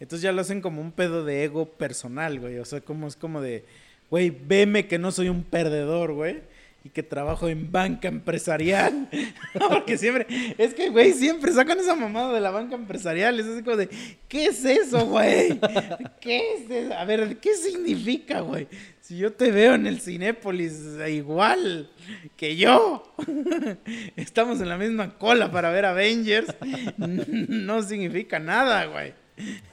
Entonces 0.00 0.24
ya 0.24 0.32
lo 0.32 0.40
hacen 0.40 0.60
como 0.60 0.80
un 0.80 0.90
pedo 0.90 1.24
de 1.24 1.44
ego 1.44 1.66
personal, 1.66 2.40
güey. 2.40 2.58
O 2.58 2.64
sea, 2.64 2.80
como 2.80 3.06
es 3.06 3.14
como 3.14 3.40
de, 3.40 3.64
güey, 4.10 4.30
veme 4.30 4.88
que 4.88 4.98
no 4.98 5.12
soy 5.12 5.28
un 5.28 5.44
perdedor, 5.44 6.14
güey. 6.14 6.40
Y 6.82 6.88
que 6.88 7.04
trabajo 7.04 7.48
en 7.48 7.70
banca 7.70 8.08
empresarial. 8.08 9.08
Porque 9.68 9.96
siempre, 9.98 10.26
es 10.58 10.74
que, 10.74 10.88
güey, 10.88 11.12
siempre 11.12 11.52
sacan 11.52 11.78
esa 11.78 11.94
mamada 11.94 12.32
de 12.32 12.40
la 12.40 12.50
banca 12.50 12.74
empresarial. 12.74 13.38
Es 13.38 13.46
así 13.46 13.62
como 13.62 13.76
de, 13.76 13.88
¿qué 14.26 14.46
es 14.46 14.64
eso, 14.64 15.06
güey? 15.06 15.60
¿Qué 16.20 16.54
es 16.54 16.68
eso? 16.68 16.94
A 16.94 17.04
ver, 17.04 17.36
¿qué 17.36 17.54
significa, 17.54 18.40
güey? 18.40 18.66
Si 19.02 19.18
yo 19.18 19.32
te 19.32 19.50
veo 19.50 19.74
en 19.74 19.88
el 19.88 20.00
Cinépolis 20.00 20.80
igual 21.08 21.90
que 22.36 22.54
yo, 22.56 23.02
estamos 24.16 24.60
en 24.60 24.68
la 24.68 24.78
misma 24.78 25.18
cola 25.18 25.50
para 25.50 25.70
ver 25.70 25.84
Avengers, 25.86 26.54
no 26.98 27.82
significa 27.82 28.38
nada, 28.38 28.86
güey. 28.86 29.12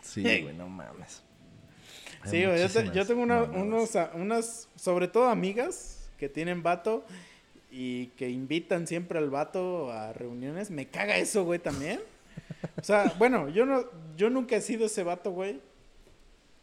Sí, 0.01 0.23
güey, 0.23 0.53
no 0.55 0.67
mames. 0.67 1.21
Hay 2.23 2.31
Sí, 2.31 2.43
güey, 2.45 2.59
yo, 2.59 2.69
te- 2.69 2.91
yo 2.91 3.05
tengo 3.05 3.21
una- 3.21 3.43
unos, 3.43 3.95
a- 3.95 4.11
unas, 4.15 4.67
sobre 4.75 5.07
todo 5.07 5.29
amigas 5.29 6.09
que 6.17 6.27
tienen 6.27 6.63
vato 6.63 7.05
y 7.71 8.07
que 8.17 8.29
invitan 8.31 8.87
siempre 8.87 9.19
al 9.19 9.29
vato 9.29 9.91
a 9.91 10.11
reuniones. 10.11 10.71
Me 10.71 10.87
caga 10.87 11.17
eso, 11.17 11.43
güey, 11.45 11.59
también. 11.59 12.01
O 12.81 12.83
sea, 12.83 13.13
bueno, 13.19 13.47
yo 13.49 13.67
no, 13.67 13.85
yo 14.17 14.31
nunca 14.31 14.55
he 14.55 14.61
sido 14.61 14.87
ese 14.87 15.03
vato, 15.03 15.29
güey. 15.31 15.59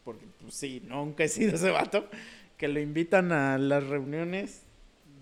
Porque, 0.05 0.27
pues 0.41 0.55
sí, 0.55 0.83
nunca 0.87 1.25
he 1.25 1.29
sido 1.29 1.55
ese 1.55 1.71
vato. 1.71 2.09
Que 2.57 2.69
lo 2.69 2.81
invitan 2.81 3.33
a 3.33 3.59
las 3.59 3.87
reuniones 3.87 4.62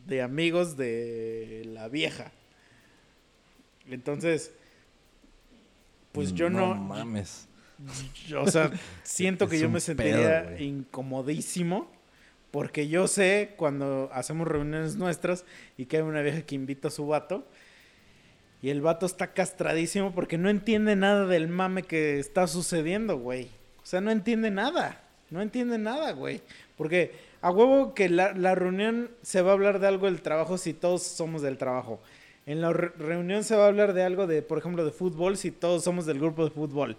de 0.07 0.23
amigos 0.23 0.77
de 0.77 1.63
la 1.67 1.89
vieja. 1.89 2.33
Entonces, 3.89 4.53
pues 6.13 6.33
yo 6.33 6.49
no, 6.49 6.75
mames. 6.75 7.49
yo, 8.27 8.43
o 8.43 8.51
sea, 8.51 8.71
siento 9.03 9.49
que 9.51 9.59
yo 9.59 9.69
me 9.69 9.81
sentiría 9.81 10.61
incomodísimo 10.61 11.91
porque 12.51 12.87
yo 12.87 13.09
sé 13.09 13.55
cuando 13.57 14.09
hacemos 14.13 14.47
reuniones 14.47 14.97
nuestras 14.97 15.45
y 15.77 15.87
que 15.87 15.97
hay 15.97 16.03
una 16.03 16.23
vieja 16.23 16.43
que 16.43 16.55
invita 16.55 16.89
a 16.89 16.91
su 16.93 17.07
vato 17.07 17.47
y 18.63 18.71
el 18.71 18.81
vato 18.81 19.07
está 19.07 19.35
castradísimo 19.35 20.15
porque 20.15 20.39
no 20.39 20.49
entiende 20.49 20.97
nada 20.97 21.27
del 21.27 21.49
mame 21.49 21.83
que 21.83 22.19
está 22.19 22.47
sucediendo, 22.47 23.19
güey. 23.19 23.51
O 23.83 23.87
sea, 23.87 24.01
no 24.01 24.11
entiende 24.11 24.51
nada. 24.51 25.03
No 25.31 25.43
entiende 25.43 25.77
nada, 25.77 26.13
güey. 26.13 26.41
Porque 26.77 27.13
a 27.41 27.51
huevo 27.51 27.95
que 27.95 28.09
la, 28.09 28.33
la 28.35 28.55
reunión 28.55 29.11
se 29.23 29.43
va 29.43 29.51
a 29.51 29.55
hablar 29.55 29.79
de 29.79 29.87
algo 29.87 30.07
del 30.07 30.23
trabajo 30.23 30.59
si 30.59 30.73
todos 30.73 31.03
somos 31.03 31.43
del 31.43 31.57
trabajo. 31.59 32.01
En 32.47 32.61
la 32.61 32.73
re- 32.73 32.93
reunión 32.99 33.45
se 33.45 33.57
va 33.57 33.65
a 33.65 33.69
hablar 33.69 33.93
de 33.95 34.03
algo 34.03 34.27
de, 34.27 34.43
por 34.43 34.59
ejemplo, 34.59 34.85
de 34.85 34.91
fútbol 34.91 35.37
si 35.37 35.51
todos 35.51 35.85
somos 35.85 36.05
del 36.07 36.19
grupo 36.19 36.45
de 36.45 36.51
fútbol. 36.51 36.97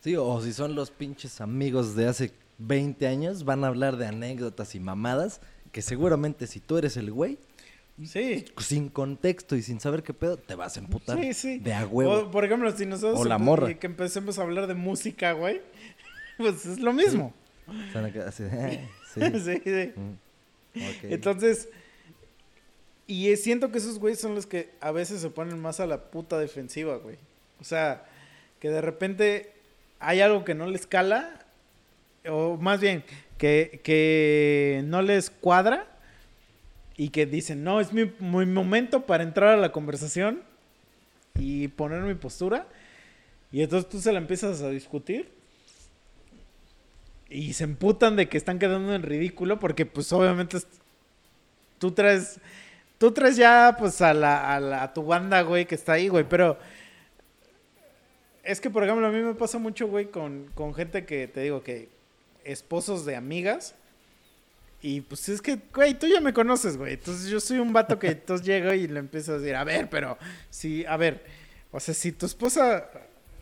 Sí, 0.00 0.14
o 0.16 0.40
si 0.40 0.52
son 0.52 0.74
los 0.74 0.90
pinches 0.90 1.40
amigos 1.40 1.96
de 1.96 2.06
hace 2.06 2.32
20 2.58 3.06
años, 3.08 3.44
van 3.44 3.64
a 3.64 3.68
hablar 3.68 3.96
de 3.96 4.06
anécdotas 4.06 4.74
y 4.74 4.80
mamadas 4.80 5.40
que 5.72 5.82
seguramente 5.82 6.46
si 6.46 6.60
tú 6.60 6.76
eres 6.78 6.96
el 6.96 7.10
güey, 7.12 7.38
Sí. 8.04 8.44
sin 8.58 8.88
contexto 8.90 9.56
y 9.56 9.62
sin 9.62 9.80
saber 9.80 10.04
qué 10.04 10.14
pedo, 10.14 10.36
te 10.36 10.54
vas 10.54 10.76
a 10.76 10.80
emputar. 10.80 11.18
Sí, 11.20 11.34
sí. 11.34 11.58
De 11.58 11.74
a 11.74 11.84
huevo. 11.84 12.12
O, 12.14 12.30
por 12.30 12.44
ejemplo, 12.44 12.70
si 12.70 12.86
nosotros 12.86 13.18
O 13.20 13.24
la 13.24 13.38
morra. 13.38 13.70
y 13.72 13.74
que 13.74 13.88
empecemos 13.88 14.38
a 14.38 14.42
hablar 14.42 14.68
de 14.68 14.74
música, 14.74 15.32
güey, 15.32 15.60
pues 16.38 16.64
es 16.66 16.78
lo 16.78 16.92
mismo. 16.92 17.34
Así 18.26 18.44
"Eh, 18.44 18.88
sí. 19.20 19.32
Sí, 19.40 19.60
sí. 19.64 19.92
mm, 19.96 20.12
ok". 20.74 21.04
Entonces, 21.04 21.68
y 23.06 23.34
siento 23.36 23.72
que 23.72 23.78
esos 23.78 23.98
güeyes 23.98 24.20
son 24.20 24.34
los 24.34 24.46
que 24.46 24.70
a 24.80 24.92
veces 24.92 25.20
se 25.20 25.30
ponen 25.30 25.58
más 25.58 25.80
a 25.80 25.86
la 25.86 26.10
puta 26.10 26.38
defensiva, 26.38 26.96
güey. 26.96 27.16
O 27.60 27.64
sea, 27.64 28.04
que 28.60 28.68
de 28.68 28.80
repente 28.80 29.52
hay 29.98 30.20
algo 30.20 30.44
que 30.44 30.54
no 30.54 30.66
les 30.66 30.86
cala, 30.86 31.46
o 32.28 32.56
más 32.56 32.80
bien, 32.80 33.04
que, 33.38 33.80
que 33.82 34.82
no 34.84 35.00
les 35.00 35.30
cuadra 35.30 35.86
y 36.96 37.08
que 37.08 37.24
dicen, 37.24 37.64
no, 37.64 37.80
es 37.80 37.92
mi, 37.92 38.12
mi 38.20 38.44
momento 38.44 39.06
para 39.06 39.22
entrar 39.22 39.54
a 39.54 39.56
la 39.56 39.72
conversación 39.72 40.42
y 41.38 41.68
poner 41.68 42.02
mi 42.02 42.14
postura. 42.14 42.66
Y 43.50 43.62
entonces 43.62 43.88
tú 43.88 44.00
se 44.00 44.12
la 44.12 44.18
empiezas 44.18 44.60
a 44.60 44.68
discutir. 44.68 45.30
Y 47.30 47.52
se 47.52 47.64
emputan 47.64 48.16
de 48.16 48.28
que 48.28 48.38
están 48.38 48.58
quedando 48.58 48.94
en 48.94 49.02
ridículo 49.02 49.58
porque 49.58 49.84
pues 49.86 50.12
obviamente 50.12 50.58
tú 51.78 51.92
traes 51.92 52.40
tú 52.98 53.12
traes 53.12 53.36
ya 53.36 53.76
pues 53.78 54.00
a 54.00 54.12
la, 54.14 54.54
a 54.56 54.60
la- 54.60 54.82
a 54.82 54.92
tu 54.94 55.04
banda, 55.04 55.42
güey, 55.42 55.66
que 55.66 55.74
está 55.76 55.92
ahí, 55.92 56.08
güey, 56.08 56.24
pero 56.28 56.58
es 58.42 58.60
que 58.60 58.70
por 58.70 58.82
ejemplo 58.82 59.06
a 59.06 59.10
mí 59.10 59.20
me 59.20 59.34
pasa 59.34 59.58
mucho, 59.58 59.86
güey, 59.88 60.06
con, 60.10 60.46
con 60.54 60.74
gente 60.74 61.04
que 61.04 61.28
te 61.28 61.42
digo 61.42 61.62
que 61.62 61.88
esposos 62.44 63.04
de 63.04 63.14
amigas 63.16 63.74
y 64.80 65.00
pues 65.02 65.28
es 65.28 65.42
que, 65.42 65.58
güey, 65.74 65.94
tú 65.94 66.06
ya 66.06 66.20
me 66.20 66.32
conoces, 66.32 66.76
güey. 66.76 66.94
Entonces 66.94 67.28
yo 67.28 67.40
soy 67.40 67.58
un 67.58 67.72
vato 67.72 67.98
que 67.98 68.08
entonces 68.08 68.46
llego 68.46 68.72
y 68.72 68.86
le 68.86 69.00
empiezo 69.00 69.32
a 69.34 69.38
decir, 69.38 69.56
a 69.56 69.64
ver, 69.64 69.90
pero 69.90 70.16
si, 70.50 70.84
a 70.86 70.96
ver, 70.96 71.24
o 71.72 71.80
sea, 71.80 71.92
si 71.94 72.12
tu 72.12 72.26
esposa, 72.26 72.88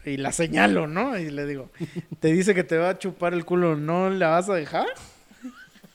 y 0.07 0.17
la 0.17 0.33
señalo, 0.33 0.87
¿no? 0.87 1.19
Y 1.19 1.31
le 1.31 1.47
digo, 1.47 1.71
te 2.21 2.33
dice 2.33 2.55
que 2.55 2.65
te 2.65 2.79
va 2.79 2.91
a 2.91 2.99
chupar 2.99 3.35
el 3.35 3.45
culo, 3.45 3.77
¿no 3.77 4.11
la 4.11 4.29
vas 4.29 4.49
a 4.49 4.55
dejar? 4.55 4.87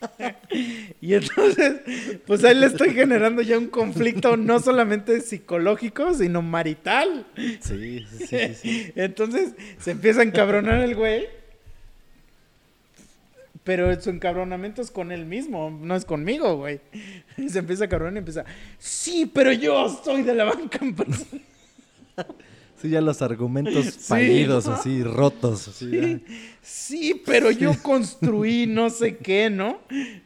y 1.01 1.13
entonces, 1.13 1.81
pues 2.25 2.43
ahí 2.43 2.55
le 2.55 2.65
estoy 2.67 2.93
generando 2.93 3.41
ya 3.41 3.57
un 3.57 3.67
conflicto 3.67 4.37
no 4.37 4.59
solamente 4.59 5.21
psicológico, 5.21 6.13
sino 6.13 6.41
marital. 6.41 7.25
Sí, 7.35 8.05
sí, 8.09 8.25
sí, 8.27 8.55
sí. 8.55 8.91
Entonces 8.95 9.53
se 9.79 9.91
empieza 9.91 10.21
a 10.21 10.23
encabronar 10.23 10.81
el 10.81 10.95
güey. 10.95 11.27
Pero 13.63 13.99
su 14.01 14.09
encabronamiento 14.09 14.81
es 14.81 14.89
con 14.89 15.11
él 15.11 15.25
mismo, 15.25 15.69
no 15.69 15.95
es 15.95 16.03
conmigo, 16.03 16.57
güey. 16.57 16.79
Se 17.47 17.59
empieza 17.59 17.85
a 17.85 17.89
cabronar 17.89 18.15
y 18.15 18.17
empieza, 18.17 18.43
sí, 18.79 19.29
pero 19.31 19.51
yo 19.51 19.87
soy 20.03 20.23
de 20.23 20.33
la 20.33 20.45
banca 20.45 20.79
empresarial". 20.81 21.41
Sí, 22.81 22.89
ya 22.89 22.99
los 23.01 23.21
argumentos 23.21 23.85
Sí. 23.85 23.99
fallidos, 24.07 24.67
así, 24.67 25.03
rotos. 25.03 25.67
Así, 25.67 25.91
ya. 25.91 26.19
Sí, 26.63 27.21
pero 27.25 27.51
yo 27.51 27.73
construí 27.81 28.65
no 28.67 28.89
sé 28.89 29.17
qué, 29.17 29.49
¿no? 29.49 29.79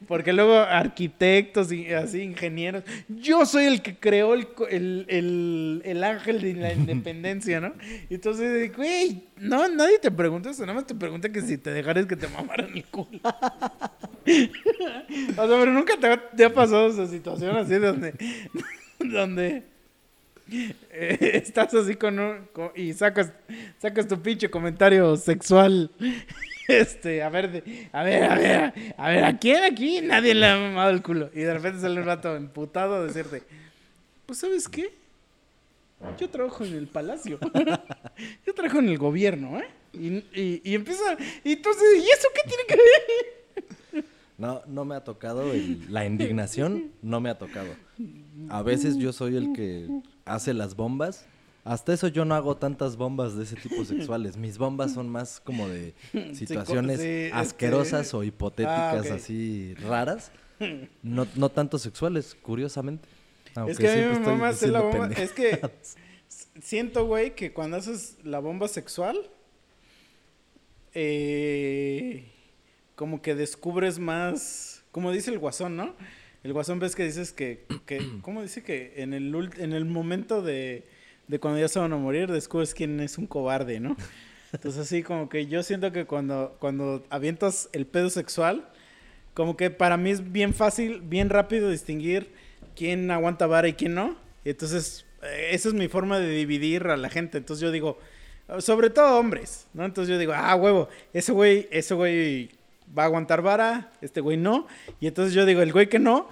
Porque 0.07 0.31
luego 0.33 0.53
arquitectos 0.59 1.71
y 1.71 1.91
así, 1.91 2.21
ingenieros. 2.21 2.83
Yo 3.09 3.45
soy 3.45 3.65
el 3.65 3.81
que 3.81 3.97
creó 3.97 4.33
el, 4.33 4.47
el, 4.69 5.05
el- 5.09 5.81
el 5.83 6.03
ángel 6.03 6.41
de 6.41 6.53
la 6.53 6.73
independencia, 6.73 7.59
¿no? 7.59 7.73
Entonces, 8.09 8.75
güey, 8.75 9.23
no, 9.37 9.67
nadie 9.67 9.99
te 9.99 10.11
pregunta 10.11 10.49
eso, 10.51 10.61
nada 10.65 10.75
más 10.75 10.87
te 10.87 10.95
pregunta 10.95 11.29
que 11.29 11.41
si 11.41 11.57
te 11.57 11.71
dejaras 11.71 12.05
que 12.05 12.15
te 12.15 12.27
mamaran 12.29 12.71
el 12.75 12.85
culo. 12.85 13.19
o 13.23 14.27
sea, 14.27 15.47
pero 15.47 15.71
nunca 15.73 15.97
te, 15.99 16.07
ha- 16.07 16.29
te 16.31 16.45
ha 16.45 16.53
pasado 16.53 16.87
esa 16.87 17.07
situación 17.07 17.55
así 17.57 17.75
donde, 17.75 18.13
donde 18.99 19.63
estás 20.91 21.73
así 21.73 21.95
con 21.95 22.19
un, 22.19 22.49
y 22.75 22.93
sacas, 22.93 23.31
sacas 23.79 24.07
tu 24.07 24.21
pinche 24.21 24.49
comentario 24.49 25.15
sexual. 25.17 25.91
Este, 26.67 27.21
a 27.21 27.29
ver, 27.29 27.63
a 27.91 28.03
ver, 28.03 28.23
a 28.23 28.35
ver, 28.35 28.73
a 28.97 29.09
ver, 29.09 29.23
¿a 29.23 29.37
quién 29.37 29.63
aquí? 29.63 30.01
Nadie 30.01 30.33
le 30.33 30.47
ha 30.47 30.57
mamado 30.57 30.89
el 30.89 31.03
culo. 31.03 31.29
Y 31.31 31.41
de 31.41 31.53
repente 31.53 31.79
sale 31.79 31.99
un 31.99 32.07
rato 32.07 32.35
emputado 32.35 32.95
a 32.95 33.03
decirte, 33.03 33.43
pues, 34.25 34.39
¿sabes 34.39 34.67
qué? 34.67 34.91
Yo 36.19 36.27
trabajo 36.27 36.65
en 36.65 36.73
el 36.73 36.87
palacio. 36.87 37.37
Yo 38.47 38.53
trabajo 38.55 38.79
en 38.79 38.89
el 38.89 38.97
gobierno, 38.97 39.59
¿eh? 39.59 39.67
Y, 39.93 40.07
y, 40.33 40.61
y 40.63 40.73
empieza, 40.73 41.03
y 41.43 41.53
entonces, 41.53 41.83
¿y 41.97 42.09
eso 42.09 42.29
qué 42.33 42.49
tiene 42.49 42.63
que 42.67 42.75
ver? 42.75 44.05
No, 44.39 44.61
no 44.65 44.85
me 44.85 44.95
ha 44.95 45.03
tocado 45.03 45.45
la 45.89 46.05
indignación, 46.05 46.91
no 47.03 47.21
me 47.21 47.29
ha 47.29 47.37
tocado. 47.37 47.69
A 48.49 48.63
veces 48.63 48.97
yo 48.97 49.13
soy 49.13 49.37
el 49.37 49.53
que 49.53 49.87
hace 50.25 50.53
las 50.53 50.75
bombas. 50.75 51.25
Hasta 51.63 51.93
eso 51.93 52.07
yo 52.09 52.25
no 52.25 52.35
hago 52.35 52.57
tantas 52.57 52.95
bombas 52.95 53.35
de 53.35 53.43
ese 53.43 53.55
tipo 53.55 53.83
sexuales. 53.85 54.37
Mis 54.37 54.57
bombas 54.59 54.93
son 54.93 55.09
más 55.09 55.39
como 55.39 55.67
de 55.67 55.93
situaciones 56.33 56.99
sí, 56.99 57.05
este- 57.07 57.31
asquerosas 57.33 58.13
o 58.13 58.23
hipotéticas 58.23 59.05
Ah, 59.07 59.09
ok. 59.09 59.11
así 59.15 59.73
raras. 59.75 60.31
No, 61.01 61.27
no 61.35 61.49
tanto 61.49 61.79
sexuales, 61.79 62.35
curiosamente. 62.41 63.07
Aunque 63.55 63.71
es 63.71 63.77
que 63.79 63.87
a 63.87 63.91
mí 63.91 63.97
siempre 63.97 64.13
me 64.13 64.19
estoy 64.19 64.33
mama 64.35 64.47
hacer 64.49 64.69
la 64.69 64.81
diciendo 64.81 64.99
bomba. 65.07 65.15
Es 65.21 65.31
que 65.31 65.61
siento, 66.61 67.05
güey, 67.07 67.35
que 67.35 67.51
cuando 67.53 67.77
haces 67.77 68.17
la 68.23 68.39
bomba 68.39 68.67
sexual, 68.67 69.17
eh, 70.93 72.31
como 72.95 73.21
que 73.21 73.35
descubres 73.35 73.99
más, 73.99 74.83
como 74.91 75.11
dice 75.11 75.31
el 75.31 75.39
guasón, 75.39 75.75
¿no? 75.75 75.93
El 76.45 76.53
guasón 76.53 76.77
ves 76.77 76.95
que 76.95 77.03
dices 77.03 77.31
que, 77.31 77.65
que 77.87 77.99
¿cómo 78.21 78.43
dice 78.43 78.61
que 78.61 78.93
en 78.97 79.15
el, 79.15 79.33
en 79.57 79.73
el 79.73 79.83
momento 79.85 80.43
de, 80.43 80.83
de 81.27 81.39
cuando 81.39 81.59
ya 81.59 81.67
se 81.67 81.79
van 81.79 81.91
a 81.91 81.97
morir, 81.97 82.31
descubres 82.31 82.75
quién 82.75 82.99
es 82.99 83.17
un 83.17 83.25
cobarde, 83.25 83.79
¿no? 83.79 83.97
Entonces 84.53 84.79
así 84.79 85.01
como 85.01 85.27
que 85.27 85.47
yo 85.47 85.63
siento 85.63 85.91
que 85.91 86.05
cuando, 86.05 86.55
cuando 86.59 87.03
avientas 87.09 87.67
el 87.73 87.87
pedo 87.87 88.11
sexual, 88.11 88.69
como 89.33 89.57
que 89.57 89.71
para 89.71 89.97
mí 89.97 90.11
es 90.11 90.31
bien 90.31 90.53
fácil, 90.53 91.01
bien 91.01 91.31
rápido 91.31 91.71
distinguir 91.71 92.31
quién 92.75 93.09
aguanta 93.09 93.47
vara 93.47 93.67
y 93.67 93.73
quién 93.73 93.95
no. 93.95 94.15
Y 94.43 94.51
entonces, 94.51 95.03
eh, 95.23 95.49
esa 95.53 95.69
es 95.69 95.73
mi 95.73 95.87
forma 95.87 96.19
de 96.19 96.29
dividir 96.29 96.83
a 96.89 96.95
la 96.95 97.09
gente. 97.09 97.39
Entonces 97.39 97.63
yo 97.63 97.71
digo, 97.71 97.97
sobre 98.59 98.91
todo 98.91 99.17
hombres, 99.17 99.65
¿no? 99.73 99.83
Entonces 99.83 100.13
yo 100.13 100.19
digo, 100.19 100.33
ah, 100.35 100.55
huevo, 100.55 100.89
ese 101.11 101.31
güey, 101.31 101.67
ese 101.71 101.95
güey 101.95 102.51
va 102.97 103.03
a 103.03 103.05
aguantar 103.05 103.41
vara, 103.41 103.91
este 104.01 104.21
güey 104.21 104.37
no. 104.37 104.67
Y 104.99 105.07
entonces 105.07 105.33
yo 105.33 105.45
digo, 105.45 105.61
el 105.61 105.71
güey 105.71 105.89
que 105.89 105.99
no, 105.99 106.29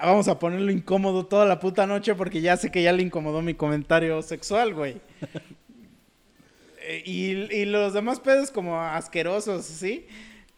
vamos 0.00 0.28
a 0.28 0.38
ponerlo 0.38 0.70
incómodo 0.70 1.26
toda 1.26 1.46
la 1.46 1.60
puta 1.60 1.86
noche 1.86 2.14
porque 2.14 2.40
ya 2.40 2.56
sé 2.56 2.70
que 2.70 2.82
ya 2.82 2.92
le 2.92 3.02
incomodó 3.02 3.42
mi 3.42 3.54
comentario 3.54 4.22
sexual, 4.22 4.74
güey. 4.74 5.00
Eh, 6.80 7.02
y, 7.04 7.54
y 7.54 7.64
los 7.66 7.92
demás 7.92 8.18
pedos 8.20 8.50
como 8.50 8.80
asquerosos, 8.80 9.66
¿sí? 9.66 10.06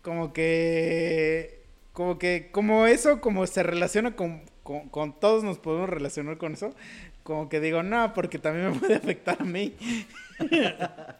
Como 0.02 0.32
que... 0.32 1.64
Como 1.92 2.18
que... 2.18 2.50
Como 2.52 2.86
eso, 2.86 3.20
como 3.20 3.46
se 3.46 3.62
relaciona 3.62 4.14
con... 4.14 4.42
Con, 4.62 4.88
con 4.90 5.18
todos 5.18 5.42
nos 5.42 5.58
podemos 5.58 5.88
relacionar 5.88 6.38
con 6.38 6.52
eso. 6.52 6.72
Como 7.24 7.48
que 7.48 7.58
digo, 7.58 7.82
no, 7.82 8.14
porque 8.14 8.38
también 8.38 8.70
me 8.70 8.78
puede 8.78 8.94
afectar 8.94 9.38
a 9.40 9.44
mí. 9.44 9.74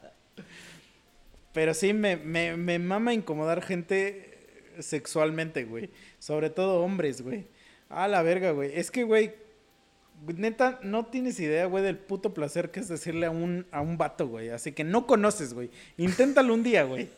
Pero 1.52 1.74
sí, 1.74 1.92
me, 1.92 2.16
me, 2.16 2.56
me 2.56 2.78
mama 2.78 3.12
incomodar 3.12 3.62
gente 3.62 4.30
sexualmente, 4.78 5.64
güey. 5.64 5.90
Sobre 6.18 6.50
todo 6.50 6.82
hombres, 6.82 7.22
güey. 7.22 7.46
A 7.88 8.08
la 8.08 8.22
verga, 8.22 8.52
güey. 8.52 8.70
Es 8.74 8.90
que, 8.90 9.02
güey, 9.02 9.34
neta, 10.36 10.78
no 10.82 11.06
tienes 11.06 11.40
idea, 11.40 11.66
güey, 11.66 11.82
del 11.82 11.98
puto 11.98 12.34
placer 12.34 12.70
que 12.70 12.80
es 12.80 12.88
decirle 12.88 13.26
a 13.26 13.30
un, 13.30 13.66
a 13.70 13.80
un 13.80 13.98
vato, 13.98 14.28
güey. 14.28 14.50
Así 14.50 14.72
que 14.72 14.84
no 14.84 15.06
conoces, 15.06 15.54
güey. 15.54 15.70
Inténtalo 15.96 16.54
un 16.54 16.62
día, 16.62 16.84
güey. 16.84 17.08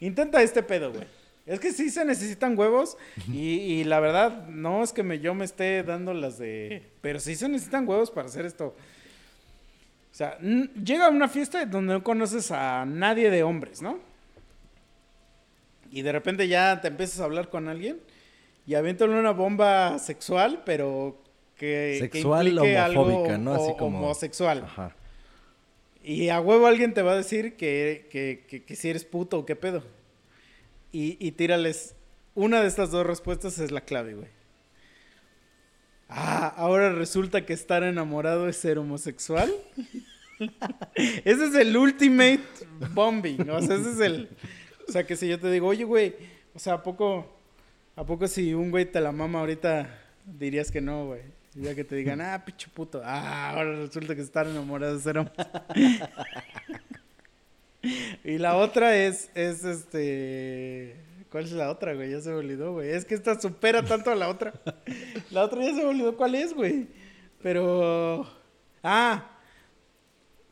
Intenta 0.00 0.42
este 0.42 0.62
pedo, 0.62 0.92
güey. 0.92 1.06
Es 1.46 1.58
que 1.58 1.72
sí 1.72 1.90
se 1.90 2.04
necesitan 2.04 2.56
huevos 2.56 2.96
y, 3.32 3.38
y 3.38 3.84
la 3.84 3.98
verdad 3.98 4.46
no 4.46 4.84
es 4.84 4.92
que 4.92 5.02
me, 5.02 5.18
yo 5.20 5.34
me 5.34 5.44
esté 5.44 5.82
dando 5.82 6.14
las 6.14 6.38
de... 6.38 6.82
Pero 7.00 7.18
sí 7.18 7.34
se 7.34 7.48
necesitan 7.48 7.88
huevos 7.88 8.10
para 8.10 8.28
hacer 8.28 8.44
esto. 8.46 8.76
O 10.10 10.14
sea, 10.14 10.38
llega 10.38 11.06
a 11.06 11.10
una 11.10 11.28
fiesta 11.28 11.64
donde 11.66 11.94
no 11.94 12.02
conoces 12.02 12.50
a 12.50 12.84
nadie 12.84 13.30
de 13.30 13.42
hombres, 13.42 13.80
¿no? 13.80 13.98
Y 15.90 16.02
de 16.02 16.12
repente 16.12 16.46
ya 16.48 16.80
te 16.80 16.88
empiezas 16.88 17.20
a 17.20 17.24
hablar 17.24 17.48
con 17.48 17.68
alguien 17.68 17.98
y 18.66 18.74
avientan 18.74 19.10
una 19.10 19.32
bomba 19.32 19.98
sexual, 19.98 20.62
pero 20.64 21.20
que, 21.56 21.96
que 22.12 22.18
Sexual 22.18 22.58
algo 22.58 23.02
homofóbica, 23.02 23.38
¿no? 23.38 23.54
Así 23.54 23.72
como- 23.78 23.98
homosexual. 23.98 24.62
Ajá. 24.64 24.94
Y 26.02 26.28
a 26.30 26.40
huevo 26.40 26.66
alguien 26.66 26.94
te 26.94 27.02
va 27.02 27.12
a 27.12 27.16
decir 27.16 27.56
que, 27.56 28.06
que, 28.10 28.44
que, 28.48 28.62
que 28.64 28.76
si 28.76 28.88
eres 28.88 29.04
puto 29.04 29.38
o 29.40 29.46
qué 29.46 29.54
pedo. 29.56 29.82
Y, 30.92 31.16
y 31.24 31.32
tírales. 31.32 31.94
Una 32.34 32.62
de 32.62 32.68
estas 32.68 32.90
dos 32.90 33.04
respuestas 33.06 33.58
es 33.58 33.70
la 33.70 33.80
clave, 33.82 34.14
güey. 34.14 34.28
Ah, 36.10 36.52
ahora 36.56 36.92
resulta 36.92 37.46
que 37.46 37.52
estar 37.52 37.84
enamorado 37.84 38.48
es 38.48 38.56
ser 38.56 38.78
homosexual. 38.78 39.52
ese 40.94 41.46
es 41.46 41.54
el 41.54 41.76
ultimate 41.76 42.40
bombing. 42.92 43.48
O 43.48 43.62
sea, 43.62 43.76
ese 43.76 43.92
es 43.92 44.00
el. 44.00 44.28
O 44.88 44.92
sea, 44.92 45.06
que 45.06 45.16
si 45.16 45.28
yo 45.28 45.38
te 45.38 45.50
digo, 45.50 45.68
oye, 45.68 45.84
güey, 45.84 46.16
o 46.54 46.58
sea, 46.58 46.74
¿a 46.74 46.82
poco, 46.82 47.26
¿a 47.94 48.04
poco 48.04 48.26
si 48.26 48.54
un 48.54 48.70
güey 48.70 48.86
te 48.86 49.00
la 49.00 49.12
mama 49.12 49.38
ahorita 49.38 49.88
dirías 50.26 50.70
que 50.70 50.80
no, 50.80 51.06
güey? 51.06 51.20
Ya 51.54 51.74
que 51.74 51.84
te 51.84 51.94
digan, 51.94 52.20
ah, 52.20 52.42
pinche 52.44 52.68
puto. 52.68 53.00
Ah, 53.04 53.50
ahora 53.50 53.76
resulta 53.76 54.16
que 54.16 54.22
estar 54.22 54.46
enamorado 54.46 54.96
es 54.96 55.02
ser 55.02 55.18
homosexual. 55.18 55.62
Y 58.24 58.36
la 58.36 58.56
otra 58.56 58.96
es, 58.96 59.30
es 59.34 59.64
este... 59.64 60.96
¿Cuál 61.30 61.44
es 61.44 61.52
la 61.52 61.70
otra, 61.70 61.94
güey? 61.94 62.10
Ya 62.10 62.20
se 62.20 62.30
me 62.30 62.36
olvidó, 62.36 62.72
güey. 62.72 62.90
Es 62.90 63.04
que 63.04 63.14
esta 63.14 63.40
supera 63.40 63.84
tanto 63.84 64.10
a 64.10 64.16
la 64.16 64.28
otra. 64.28 64.52
La 65.30 65.44
otra 65.44 65.62
ya 65.62 65.68
se 65.68 65.76
me 65.76 65.84
olvidó 65.84 66.16
cuál 66.16 66.34
es, 66.34 66.52
güey. 66.52 66.88
Pero... 67.40 68.26
Ah. 68.82 69.30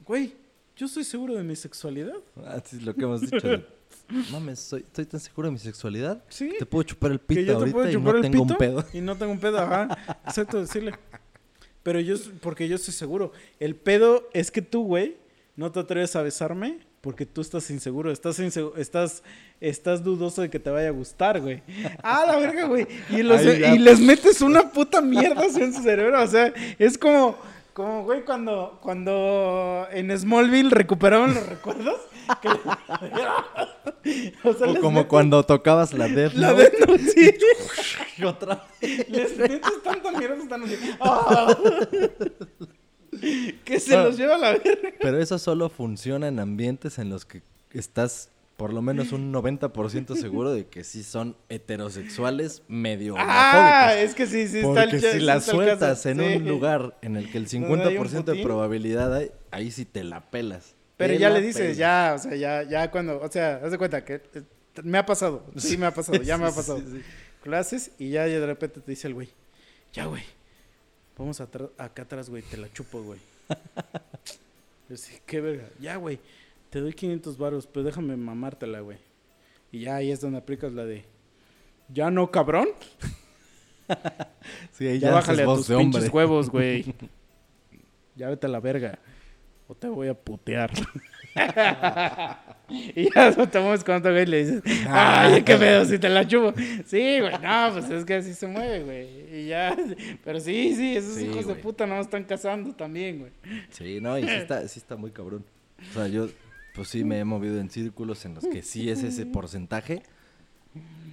Güey, 0.07 0.35
yo 0.77 0.87
estoy 0.87 1.03
seguro 1.03 1.35
de 1.35 1.43
mi 1.43 1.57
sexualidad. 1.57 2.15
Ah, 2.47 2.63
sí, 2.65 2.79
lo 2.81 2.95
que 2.95 3.03
hemos 3.03 3.21
dicho. 3.23 3.47
Mames, 4.31 4.61
soy, 4.61 4.83
estoy 4.83 5.05
tan 5.05 5.19
seguro 5.19 5.49
de 5.49 5.53
mi 5.53 5.59
sexualidad. 5.59 6.23
Sí. 6.29 6.55
Te 6.59 6.65
puedo 6.65 6.85
chupar 6.85 7.11
el 7.11 7.21
Que 7.21 7.27
pito 7.27 7.57
ahorita 7.57 7.73
puedo 7.73 7.91
y 7.91 8.01
no 8.01 8.11
el 8.15 8.23
tengo 8.23 8.45
pito 8.45 8.55
un 8.55 8.59
pedo. 8.59 8.85
Y 8.93 9.01
no 9.01 9.17
tengo 9.17 9.33
un 9.33 9.41
pedo, 9.41 9.59
ajá. 9.59 9.99
Exacto, 10.25 10.61
decirle. 10.61 10.93
Pero 11.83 11.99
yo, 11.99 12.15
porque 12.41 12.69
yo 12.69 12.77
estoy 12.77 12.95
seguro. 12.95 13.33
El 13.59 13.75
pedo 13.75 14.29
es 14.33 14.53
que 14.53 14.63
tú, 14.63 14.85
güey, 14.85 15.17
no 15.57 15.73
te 15.73 15.81
atreves 15.81 16.15
a 16.15 16.23
besarme 16.23 16.79
porque 17.01 17.25
tú 17.27 17.41
estás 17.41 17.71
inseguro. 17.71 18.11
Estás, 18.11 18.39
insegu- 18.41 18.73
estás, 18.77 19.23
estás 19.61 20.03
dudoso 20.03 20.43
de 20.43 20.51
que 20.51 20.59
te 20.59 20.71
vaya 20.71 20.89
a 20.89 20.93
gustar, 20.93 21.41
güey. 21.41 21.63
Ah, 22.03 22.25
la 22.27 22.37
verga, 22.37 22.67
güey. 22.67 22.87
Y, 23.11 23.23
los- 23.23 23.43
y 23.45 23.79
les 23.79 24.01
metes 24.01 24.41
una 24.41 24.71
puta 24.73 25.01
mierda 25.01 25.43
así 25.47 25.61
en 25.63 25.73
su 25.75 25.83
cerebro. 25.83 26.23
O 26.23 26.27
sea, 26.27 26.53
es 26.79 26.99
como, 26.99 27.37
como 27.73 28.05
güey, 28.05 28.25
cuando, 28.25 28.79
cuando 28.83 29.87
en 29.93 30.17
Smallville 30.19 30.71
recuperaban 30.71 31.35
los 31.35 31.47
recuerdos. 31.47 32.01
que- 32.43 32.49
o 34.49 34.53
sea, 34.55 34.67
O 34.67 34.73
les 34.73 34.81
como 34.83 35.01
metes- 35.01 35.09
cuando 35.09 35.43
tocabas 35.45 35.95
la 35.95 36.09
Death 36.09 36.35
La. 36.35 36.53
Death 36.53 36.75
Note, 36.81 36.99
sí. 36.99 37.31
y 38.19 38.25
otra 38.25 38.67
Les 38.81 39.39
metes 39.39 39.83
tanta 39.83 40.13
mierda 40.13 40.37
están 40.43 40.63
así. 40.65 40.77
¡Ah! 43.23 43.53
que 43.65 43.81
se 43.81 43.95
Ah. 43.97 44.05
los 44.05 44.17
lleva 44.17 44.37
a 44.37 44.39
la 44.39 44.51
verga. 44.53 44.93
Pero 45.01 45.19
eso 45.21 45.39
solo 45.39 45.69
funciona 45.69 46.29
en 46.29 46.39
ambientes 46.39 46.99
en 46.99 47.11
los 47.11 47.25
que 47.25 47.43
estás 47.73 48.31
por 48.57 48.73
lo 48.73 48.83
menos 48.83 49.13
un 49.13 49.33
90% 49.33 50.17
seguro 50.17 50.51
de 50.53 50.67
que 50.67 50.83
sí 50.83 51.05
son 51.05 51.37
heterosexuales 51.49 52.63
medio 52.67 53.15
Ah, 53.17 53.95
es 53.97 54.15
que 54.17 54.27
sí, 54.27 54.49
sí 54.49 54.59
está 54.59 54.69
Porque 54.83 54.97
el 54.97 55.01
si 55.13 55.21
la 55.21 55.37
está 55.37 55.53
el 55.53 55.57
sueltas 55.57 56.07
en 56.07 56.19
sí. 56.19 56.25
un 56.39 56.49
lugar 56.49 56.99
en 57.03 57.17
el 57.17 57.31
que 57.31 57.39
el 57.39 57.47
Donde 57.47 57.85
hay 57.85 57.97
un 57.97 58.07
50% 58.09 58.25
de 58.25 58.43
probabilidad 58.43 59.15
hay, 59.15 59.31
ahí 59.53 59.71
sí 59.71 59.85
te 59.85 60.03
la 60.03 60.29
pelas. 60.31 60.75
Pero 60.97 61.15
Te 61.15 61.21
ya 61.21 61.31
le 61.31 61.41
dices, 61.41 61.63
pelas. 61.63 61.77
ya, 61.77 62.13
o 62.17 62.19
sea, 62.19 62.35
ya, 62.35 62.63
ya 62.65 62.91
cuando, 62.91 63.21
o 63.21 63.31
sea, 63.31 63.61
haz 63.63 63.71
de 63.71 63.79
cuenta 63.79 64.05
que 64.05 64.15
eh, 64.35 64.43
me 64.83 64.99
ha 64.99 65.07
pasado, 65.07 65.45
sí 65.57 65.77
me 65.77 65.87
ha 65.87 65.95
pasado, 65.95 66.21
ya 66.23 66.37
me 66.37 66.47
ha 66.47 66.51
pasado. 66.55 66.79
sí, 66.81 66.85
sí. 66.97 67.03
Clases 67.45 67.93
y 67.99 68.11
ya, 68.11 68.27
ya 68.27 68.41
de 68.41 68.47
repente 68.47 68.81
te 68.81 68.91
dice 68.91 69.07
el 69.07 69.15
güey, 69.15 69.29
ya, 69.93 70.07
güey, 70.07 70.25
vamos 71.19 71.41
acá 71.41 72.03
atrás, 72.03 72.31
güey, 72.31 72.43
te 72.43 72.57
la 72.57 72.73
chupo, 72.73 73.03
güey. 73.03 73.21
Yo 74.89 74.97
sí, 74.97 75.19
qué 75.27 75.41
verga. 75.41 75.69
Ya, 75.81 75.97
güey, 75.97 76.19
te 76.71 76.81
doy 76.81 76.93
500 76.95 77.37
varos, 77.37 77.67
pero 77.67 77.85
déjame 77.85 78.17
mamártela, 78.17 78.81
güey. 78.81 78.99
Y 79.71 79.81
ya 79.81 79.97
ahí 79.97 80.11
es 80.11 80.21
donde 80.21 80.39
aplicas 80.39 80.73
la 80.73 80.87
de, 80.87 81.05
¿ya 81.93 82.11
no, 82.11 82.31
cabrón? 82.31 82.69
Sí, 84.73 84.87
ahí 84.87 84.99
Ya, 84.99 85.13
bájale 85.13 85.43
a 85.43 85.47
tus 85.47 85.67
de 85.67 85.75
hombre. 85.75 86.01
pinches 86.01 86.13
huevos, 86.13 86.51
güey. 86.51 86.95
ya 88.17 88.29
vete 88.29 88.47
a 88.47 88.51
la 88.51 88.61
verga. 88.61 88.99
O 89.67 89.75
te 89.75 89.89
voy 89.89 90.09
a 90.09 90.15
putear. 90.15 90.71
y 92.69 93.15
ya 93.15 93.31
no 93.31 93.49
te 93.49 93.61
mueves 93.61 93.85
con 93.85 93.97
otro 93.97 94.11
güey 94.13 94.25
y 94.25 94.27
le 94.27 94.45
dices, 94.45 94.63
ay, 94.89 95.43
qué 95.43 95.57
pedo 95.57 95.85
si 95.85 95.99
te 95.99 96.09
la 96.09 96.27
chupo. 96.27 96.53
Sí, 96.87 97.21
güey, 97.21 97.33
no, 97.43 97.71
pues 97.73 97.91
es 97.91 98.05
que 98.05 98.15
así 98.15 98.35
se 98.35 98.47
mueve, 98.47 98.83
güey. 98.85 99.41
Y 99.41 99.49
ya, 99.49 99.77
pero 100.25 100.41
sí, 100.41 100.75
sí, 100.75 100.97
esos 100.97 101.15
Sí, 101.15 101.27
hijos 101.27 101.47
de 101.47 101.55
puta 101.55 101.87
no 101.87 102.01
están 102.01 102.25
casando 102.25 102.75
también, 102.75 103.21
güey. 103.21 103.33
Sí, 103.71 104.01
no, 104.01 104.19
y 104.19 104.25
sí 104.25 104.35
está, 104.35 104.67
sí 104.69 104.79
está 104.81 104.97
muy 104.97 105.11
cabrón. 105.11 105.45
O 105.91 105.95
sea, 105.95 106.09
yo, 106.09 106.29
pues 106.75 106.89
sí 106.89 107.05
me 107.05 107.19
he 107.19 107.25
movido 107.25 107.59
en 107.61 107.71
círculos 107.71 108.25
en 108.25 108.35
los 108.35 108.45
que 108.45 108.63
sí 108.63 108.91
es 108.91 109.03
ese 109.03 109.27
porcentaje. 109.27 110.03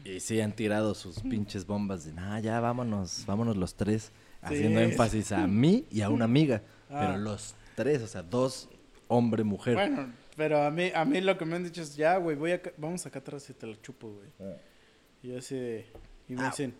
Y 0.03 0.19
sí 0.19 0.39
han 0.39 0.51
tirado 0.51 0.93
sus 0.93 1.19
pinches 1.21 1.65
bombas 1.65 2.05
de, 2.05 2.13
nah, 2.13 2.39
ya 2.39 2.59
vámonos, 2.59 3.23
vámonos 3.25 3.57
los 3.57 3.75
tres. 3.75 4.11
Haciendo 4.41 4.79
énfasis 4.79 5.31
a 5.31 5.47
mí 5.47 5.85
y 5.89 6.01
a 6.01 6.09
una 6.09 6.25
amiga. 6.25 6.61
Ah. 6.89 6.99
Pero 6.99 7.17
los 7.17 7.55
tres, 7.75 8.03
o 8.03 8.07
sea, 8.07 8.21
dos, 8.21 8.69
hombre, 9.07 9.43
mujer. 9.43 9.75
Bueno, 9.75 10.13
pero 10.35 10.61
a 10.61 10.71
mí, 10.71 10.91
a 10.93 11.05
mí 11.05 11.21
lo 11.21 11.37
que 11.37 11.45
me 11.45 11.55
han 11.55 11.63
dicho 11.63 11.81
es, 11.81 11.95
ya, 11.95 12.17
güey, 12.17 12.35
voy 12.35 12.51
acá, 12.51 12.71
vamos 12.77 13.05
acá 13.05 13.19
atrás 13.19 13.49
y 13.49 13.53
te 13.53 13.67
la 13.67 13.79
chupo, 13.81 14.09
güey. 14.11 14.29
Ah. 14.39 14.57
Y 15.23 15.29
yo 15.29 15.37
así 15.37 15.55
de, 15.55 15.85
y 16.27 16.33
me 16.35 16.45
dicen, 16.45 16.73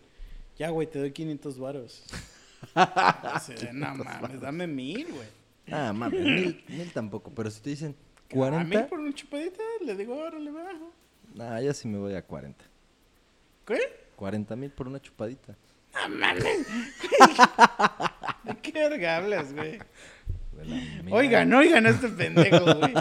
ya, 0.56 0.70
güey, 0.70 0.86
te 0.86 0.98
doy 0.98 1.12
500 1.12 1.58
varos. 1.58 2.04
Así 2.74 3.54
de, 3.54 3.72
no 3.72 3.94
mames, 3.94 4.40
dame 4.40 4.66
mil, 4.66 5.06
güey. 5.12 5.28
Ah, 5.70 5.92
mames, 5.92 6.20
mil, 6.20 6.64
mil 6.68 6.92
tampoco. 6.92 7.30
Pero 7.34 7.50
si 7.50 7.60
te 7.60 7.70
dicen 7.70 7.94
A 8.30 8.34
mil 8.34 8.38
40, 8.38 8.86
por 8.88 8.98
una 8.98 9.12
chupadita, 9.12 9.62
le 9.84 9.94
digo, 9.94 10.16
órale, 10.16 10.50
bajo. 10.50 10.90
nah, 11.34 11.60
yo 11.60 11.72
sí 11.74 11.86
me 11.86 11.98
voy 11.98 12.14
a 12.14 12.22
40. 12.22 12.64
¿Qué? 13.66 13.78
40 14.16 14.56
mil 14.56 14.70
por 14.70 14.88
una 14.88 15.00
chupadita. 15.00 15.56
No 15.94 16.16
mames. 16.16 16.66
¿De 18.44 18.56
qué 18.62 18.72
verga 18.72 19.16
hablas, 19.16 19.52
güey? 19.52 19.78
De. 20.56 21.12
Oigan, 21.12 21.52
oigan 21.52 21.86
a 21.86 21.90
este 21.90 22.08
pendejo, 22.08 22.64
güey. 22.64 22.94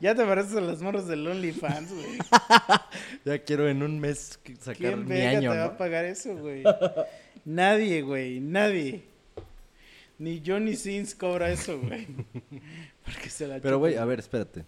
Ya 0.00 0.14
te 0.14 0.24
pareces 0.24 0.56
a 0.56 0.60
los 0.60 0.80
morros 0.82 1.06
del 1.06 1.26
OnlyFans, 1.26 1.92
güey. 1.92 2.18
Ya 3.24 3.38
quiero 3.38 3.68
en 3.68 3.82
un 3.82 3.98
mes 3.98 4.38
sacar 4.60 4.76
¿Quién 4.76 5.06
mi 5.06 5.20
año, 5.20 5.52
te 5.52 5.58
va 5.58 5.64
a 5.64 5.76
pagar 5.76 6.04
eso, 6.04 6.36
güey? 6.36 6.62
Nadie, 7.44 8.02
güey, 8.02 8.40
nadie. 8.40 9.02
Ni 10.18 10.42
Johnny 10.44 10.76
Sins 10.76 11.14
cobra 11.14 11.50
eso, 11.50 11.78
güey. 11.80 12.06
Porque 13.04 13.30
se 13.30 13.46
la 13.46 13.58
Pero, 13.58 13.78
güey, 13.78 13.96
a 13.96 14.04
ver, 14.04 14.18
espérate. 14.18 14.64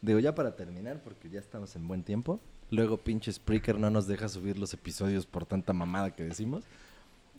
Digo, 0.00 0.18
ya 0.18 0.34
para 0.34 0.56
terminar, 0.56 1.00
porque 1.04 1.28
ya 1.28 1.38
estamos 1.38 1.76
en 1.76 1.86
buen 1.86 2.02
tiempo. 2.02 2.40
Luego, 2.70 2.96
pinche 2.96 3.30
Spreaker 3.32 3.78
no 3.78 3.90
nos 3.90 4.06
deja 4.06 4.28
subir 4.28 4.58
los 4.58 4.72
episodios 4.72 5.26
por 5.26 5.44
tanta 5.44 5.72
mamada 5.72 6.14
que 6.14 6.24
decimos. 6.24 6.64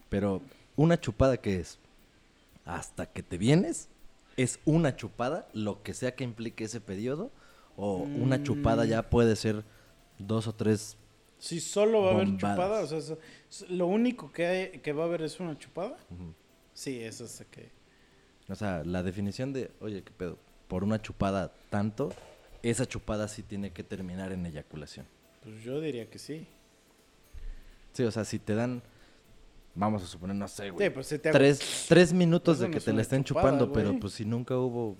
Pero, 0.09 0.41
¿una 0.75 0.99
chupada 0.99 1.37
qué 1.37 1.59
es? 1.59 1.79
Hasta 2.65 3.05
que 3.07 3.23
te 3.23 3.37
vienes, 3.37 3.89
¿es 4.37 4.59
una 4.65 4.95
chupada, 4.95 5.47
lo 5.53 5.81
que 5.83 5.93
sea 5.93 6.15
que 6.15 6.23
implique 6.23 6.63
ese 6.65 6.81
periodo? 6.81 7.31
¿O 7.75 7.97
una 7.97 8.43
chupada 8.43 8.85
ya 8.85 9.09
puede 9.09 9.35
ser 9.35 9.63
dos 10.19 10.47
o 10.47 10.53
tres? 10.53 10.97
Si 11.39 11.59
solo 11.59 12.03
va 12.03 12.11
a 12.11 12.13
haber 12.15 12.37
chupada, 12.37 12.81
o 12.81 12.87
sea, 12.87 13.17
lo 13.69 13.87
único 13.87 14.31
que, 14.31 14.45
hay- 14.45 14.69
que 14.79 14.93
va 14.93 15.03
a 15.03 15.07
haber 15.07 15.23
es 15.23 15.39
una 15.39 15.57
chupada. 15.57 15.97
Sí, 16.73 16.99
eso 17.01 17.25
es 17.25 17.43
que... 17.49 17.69
O 18.47 18.55
sea, 18.55 18.83
la 18.83 19.01
definición 19.01 19.53
de, 19.53 19.71
oye, 19.79 20.03
¿qué 20.03 20.11
pedo? 20.11 20.37
Por 20.67 20.83
una 20.83 21.01
chupada 21.01 21.51
tanto, 21.69 22.13
esa 22.61 22.85
chupada 22.85 23.27
sí 23.27 23.41
tiene 23.43 23.71
que 23.71 23.83
terminar 23.83 24.31
en 24.33 24.45
eyaculación. 24.45 25.05
Pues 25.43 25.63
yo 25.63 25.79
diría 25.81 26.09
que 26.09 26.19
sí. 26.19 26.45
Sí, 27.93 28.03
o 28.03 28.11
sea, 28.11 28.23
si 28.25 28.37
te 28.39 28.53
dan, 28.55 28.83
vamos 29.75 30.03
a 30.03 30.07
suponer, 30.07 30.35
no 30.35 30.47
sé, 30.47 30.69
güey. 30.69 30.87
Sí, 30.87 30.93
pues 30.93 31.07
si 31.07 31.19
te 31.19 31.31
tres, 31.31 31.85
tres 31.87 32.13
minutos 32.13 32.57
Eso 32.57 32.65
de 32.65 32.71
que 32.71 32.79
te 32.79 32.93
la 32.93 33.01
estén 33.01 33.23
chupada, 33.23 33.47
chupando, 33.51 33.71
pero 33.73 33.99
pues 33.99 34.13
si 34.13 34.25
nunca 34.25 34.57
hubo, 34.57 34.97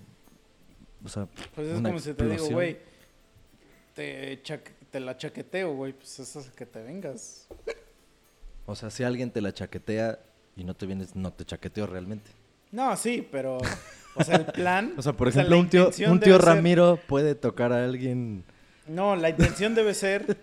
o 1.04 1.10
sea, 1.10 1.28
Pues 1.56 1.68
es 1.68 1.78
una 1.78 1.90
como 1.90 2.00
si 2.00 2.14
te 2.14 2.24
digo, 2.24 2.34
explosión. 2.34 2.54
güey, 2.54 2.78
te, 3.94 5.00
la 5.00 5.18
chaqueteo, 5.18 5.74
güey, 5.74 5.94
pues 5.94 6.20
eso 6.20 6.40
es 6.40 6.50
que 6.52 6.66
te 6.66 6.82
vengas. 6.82 7.48
O 8.66 8.76
sea, 8.76 8.90
si 8.90 9.04
alguien 9.04 9.32
te 9.32 9.42
la 9.42 9.54
chaquetea 9.54 10.20
y 10.56 10.64
no 10.64 10.76
te 10.76 10.86
vienes, 10.86 11.16
no 11.16 11.34
te 11.34 11.46
chaqueteó 11.46 11.88
realmente. 11.88 12.32
No, 12.72 12.96
sí, 12.96 13.28
pero, 13.32 13.58
o 14.16 14.24
sea, 14.24 14.38
el 14.38 14.46
plan... 14.46 14.94
O 14.98 15.02
sea, 15.02 15.14
por 15.14 15.28
ejemplo, 15.28 15.60
un 15.60 15.70
tío, 15.70 15.90
un 16.08 16.20
tío 16.20 16.38
ser- 16.38 16.46
Ramiro 16.46 17.00
puede 17.08 17.36
tocar 17.36 17.74
a 17.74 17.84
alguien. 17.84 18.44
No, 18.88 19.16
la 19.16 19.30
intención 19.30 19.76
debe 19.76 19.94
ser, 19.94 20.38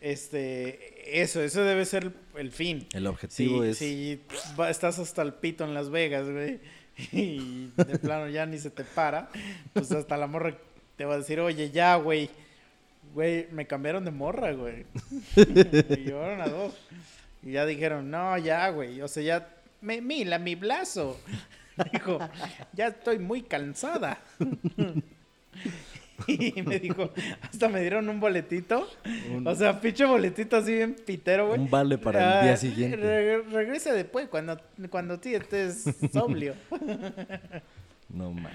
este, 0.00 1.20
eso, 1.22 1.42
eso 1.42 1.62
debe 1.64 1.84
ser 1.84 2.12
el 2.36 2.52
fin. 2.52 2.86
El 2.92 3.06
objetivo 3.06 3.62
Si, 3.64 3.68
es. 3.70 3.78
si 3.78 4.20
va- 4.58 4.70
estás 4.70 4.98
hasta 4.98 5.22
el 5.22 5.34
pito 5.34 5.64
en 5.64 5.74
Las 5.74 5.90
Vegas, 5.90 6.28
güey, 6.28 6.60
y 7.12 7.70
de 7.76 7.98
plano 7.98 8.28
ya 8.28 8.46
ni 8.46 8.58
se 8.58 8.70
te 8.70 8.84
para, 8.84 9.28
pues 9.72 9.90
hasta 9.92 10.16
la 10.16 10.26
morra 10.26 10.56
te 10.96 11.04
va 11.04 11.14
a 11.14 11.18
decir, 11.18 11.40
oye, 11.40 11.70
ya, 11.70 11.96
güey, 11.96 12.28
güey, 13.14 13.46
me 13.52 13.66
cambiaron 13.66 14.04
de 14.04 14.10
morra, 14.10 14.52
güey. 14.52 14.84
y 15.36 15.96
llevaron 16.04 16.40
a 16.40 16.48
dos. 16.48 16.74
Y 17.42 17.52
ya 17.52 17.64
dijeron, 17.66 18.10
no, 18.10 18.36
ya, 18.38 18.68
güey, 18.70 19.00
o 19.00 19.08
sea, 19.08 19.22
ya, 19.22 19.48
me, 19.80 20.00
mira, 20.00 20.38
mi 20.38 20.54
brazo. 20.56 21.20
Dijo, 21.92 22.18
ya 22.72 22.88
estoy 22.88 23.20
muy 23.20 23.42
cansada. 23.42 24.20
y 26.26 26.62
me 26.62 26.78
dijo, 26.80 27.10
hasta 27.42 27.68
me 27.68 27.80
dieron 27.80 28.08
un 28.08 28.18
boletito. 28.20 28.88
Un- 29.30 29.46
O 29.46 29.54
sea, 29.54 29.80
pinche 29.80 30.04
boletito 30.04 30.56
así 30.56 30.74
bien 30.74 30.94
pitero, 30.94 31.48
güey. 31.48 31.60
Un 31.60 31.70
vale 31.70 31.96
para 31.98 32.38
el 32.40 32.44
día 32.44 32.52
Ah, 32.54 32.56
siguiente. 32.56 32.96
re- 32.96 33.42
regresa 33.42 33.92
después, 33.92 34.28
cuando, 34.28 34.60
cuando 34.90 35.18
tú 35.20 35.28
estés 35.28 35.84
sobrio. 36.12 36.54
No 38.10 38.30
mames. 38.32 38.52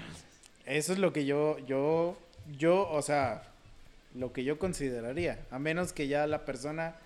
Eso 0.66 0.92
es 0.92 0.98
lo 0.98 1.12
que 1.12 1.24
yo, 1.26 1.58
yo, 1.60 2.18
yo, 2.58 2.88
o 2.90 3.02
sea, 3.02 3.44
lo 4.16 4.32
que 4.32 4.42
yo 4.42 4.58
consideraría. 4.58 5.38
A 5.52 5.58
menos 5.60 5.92
que 5.92 6.08
ya 6.08 6.26
la 6.26 6.44
persona 6.44 6.96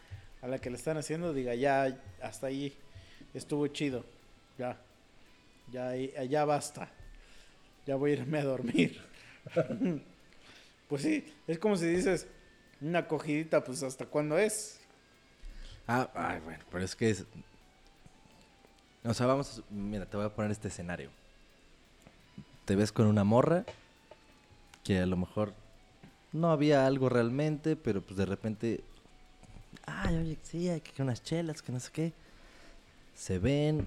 a 0.41 0.49
la 0.49 0.59
que 0.59 0.71
le 0.71 0.77
están 0.77 0.97
haciendo 0.97 1.35
diga, 1.35 1.55
ya, 1.55 1.95
hasta 2.23 2.47
ahí 2.47 2.73
estuvo 3.35 3.67
chido. 3.67 4.05
Ya, 4.59 4.79
ya, 5.73 5.89
ahí- 5.89 6.11
ya 6.31 6.45
basta. 6.47 6.89
Ya 7.87 7.97
voy 7.97 8.13
a 8.13 8.15
irme 8.15 8.39
a 8.39 8.45
dormir. 8.45 8.99
pues 10.89 11.03
sí, 11.03 11.33
es 11.47 11.59
como 11.59 11.77
si 11.77 11.87
dices, 11.87 12.27
una 12.81 13.07
cogidita, 13.07 13.63
pues 13.65 13.83
hasta 13.83 14.07
cuándo 14.07 14.39
es. 14.39 14.81
Ah, 15.87 16.11
ay, 16.15 16.41
bueno, 16.41 16.65
pero 16.71 16.85
es 16.85 16.95
que 16.95 17.11
es. 17.11 17.25
O 19.05 19.15
sea, 19.15 19.27
vamos. 19.27 19.63
Mira, 19.71 20.07
te 20.07 20.17
voy 20.17 20.27
a 20.27 20.35
poner 20.35 20.51
este 20.51 20.69
escenario. 20.69 21.11
Te 22.65 22.77
ves 22.77 22.93
con 22.93 23.07
una 23.07 23.25
morra 23.25 23.65
que 24.85 24.99
a 24.99 25.07
lo 25.07 25.17
mejor 25.17 25.55
no 26.33 26.51
había 26.51 26.87
algo 26.87 27.09
realmente, 27.09 27.77
pero 27.77 28.03
pues 28.03 28.17
de 28.17 28.27
repente. 28.27 28.81
Ay, 29.87 30.17
oye, 30.17 30.39
sí, 30.43 30.69
hay 30.69 30.81
que 30.81 31.03
unas 31.03 31.23
chelas, 31.23 31.63
que 31.63 31.73
no 31.73 31.81
sé 31.81 31.91
qué. 31.93 32.13
Se 33.15 33.39
ven. 33.39 33.87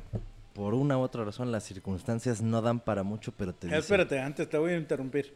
Por 0.54 0.74
una 0.74 0.98
u 0.98 1.02
otra 1.02 1.24
razón, 1.24 1.50
las 1.50 1.64
circunstancias 1.64 2.42
no 2.42 2.62
dan 2.62 2.82
para 2.82 3.04
mucho, 3.04 3.32
pero 3.32 3.54
te 3.54 3.68
Eh, 3.68 3.70
dicen. 3.70 3.80
Espérate, 3.80 4.20
antes 4.20 4.50
te 4.50 4.58
voy 4.58 4.74
a 4.74 4.78
interrumpir. 4.78 5.34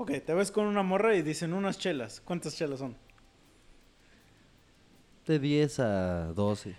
Ok, 0.00 0.12
te 0.24 0.32
ves 0.32 0.52
con 0.52 0.66
una 0.66 0.84
morra 0.84 1.16
y 1.16 1.22
dicen 1.22 1.52
unas 1.52 1.76
chelas. 1.76 2.22
¿Cuántas 2.24 2.54
chelas 2.56 2.78
son? 2.78 2.96
De 5.26 5.38
10 5.40 5.80
a 5.80 6.32
12. 6.34 6.74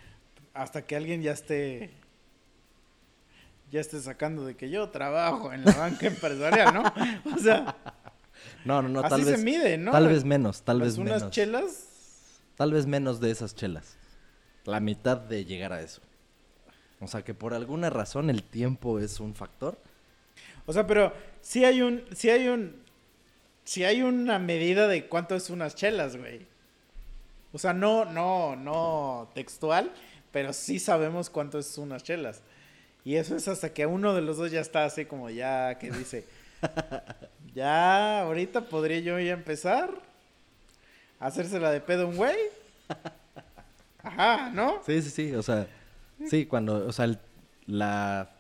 Hasta 0.54 0.86
que 0.86 0.96
alguien 0.96 1.22
ya 1.22 1.34
esté. 1.34 1.92
Ya 3.72 3.82
esté 3.82 4.00
sacando 4.00 4.46
de 4.46 4.56
que 4.56 4.70
yo 4.70 4.90
trabajo 4.90 5.52
en 5.52 5.66
la 5.66 5.74
banca 5.76 6.08
empresarial, 6.08 6.74
¿no? 6.74 6.84
O 7.36 7.38
sea, 7.38 7.76
No, 8.66 8.82
no, 8.82 8.88
no, 8.90 9.02
así 9.02 9.10
tal 9.10 9.24
se 9.26 9.32
vez. 9.32 9.44
mide, 9.44 9.78
¿no? 9.78 9.92
Tal 9.92 10.08
vez 10.08 10.24
menos, 10.24 10.62
tal 10.64 10.80
Pues 10.80 10.92
vez 10.92 10.98
unas 10.98 11.22
menos. 11.22 11.32
chelas. 11.36 11.86
Tal 12.56 12.72
vez 12.72 12.86
menos 12.88 13.20
de 13.20 13.32
esas 13.32 13.54
chelas. 13.54 13.98
La 14.66 14.80
mitad 14.80 15.18
de 15.18 15.44
llegar 15.46 15.74
a 15.74 15.82
eso. 15.82 16.02
O 17.02 17.08
sea 17.08 17.22
que 17.24 17.34
por 17.34 17.54
alguna 17.54 17.90
razón 17.90 18.30
el 18.30 18.44
tiempo 18.44 19.00
es 19.00 19.20
un 19.20 19.36
factor. 19.36 19.78
O 20.66 20.74
sea, 20.74 20.88
pero 20.88 21.14
sí 21.42 21.66
hay 21.66 21.82
un. 21.82 22.04
Sí 22.16 22.30
hay 22.30 22.48
un. 22.48 22.82
Sí 23.70 23.84
hay 23.84 24.02
una 24.02 24.40
medida 24.40 24.88
de 24.88 25.06
cuánto 25.06 25.36
es 25.36 25.52
unas 25.52 25.76
chelas, 25.76 26.18
güey. 26.18 26.48
O 27.54 27.60
sea, 27.60 27.72
no, 27.72 28.04
no, 28.04 28.56
no 28.56 29.30
textual, 29.36 29.92
pero 30.32 30.54
sí 30.54 30.80
sabemos 30.80 31.30
cuánto 31.30 31.60
es 31.60 31.78
unas 31.78 32.02
chelas. 32.02 32.42
Y 33.06 33.18
eso 33.18 33.36
es 33.36 33.48
hasta 33.48 33.72
que 33.72 33.86
uno 33.86 34.16
de 34.16 34.24
los 34.24 34.38
dos 34.38 34.50
ya 34.50 34.60
está 34.60 34.86
así 34.86 35.06
como 35.06 35.30
ya 35.30 35.78
que 35.78 35.92
dice, 35.92 36.26
ya 37.54 38.22
ahorita 38.22 38.62
podría 38.62 39.02
yo 39.02 39.20
ya 39.20 39.34
empezar 39.34 39.92
a 41.20 41.28
hacérsela 41.28 41.70
de 41.70 41.82
pedo 41.82 42.08
un 42.08 42.16
güey. 42.16 42.38
Ajá, 44.02 44.50
¿no? 44.50 44.82
Sí, 44.84 45.00
sí, 45.04 45.12
sí. 45.12 45.36
O 45.36 45.44
sea, 45.44 45.68
sí, 46.28 46.48
cuando, 46.48 46.88
o 46.88 46.92
sea, 46.92 47.06
el- 47.06 47.20
la, 47.68 48.32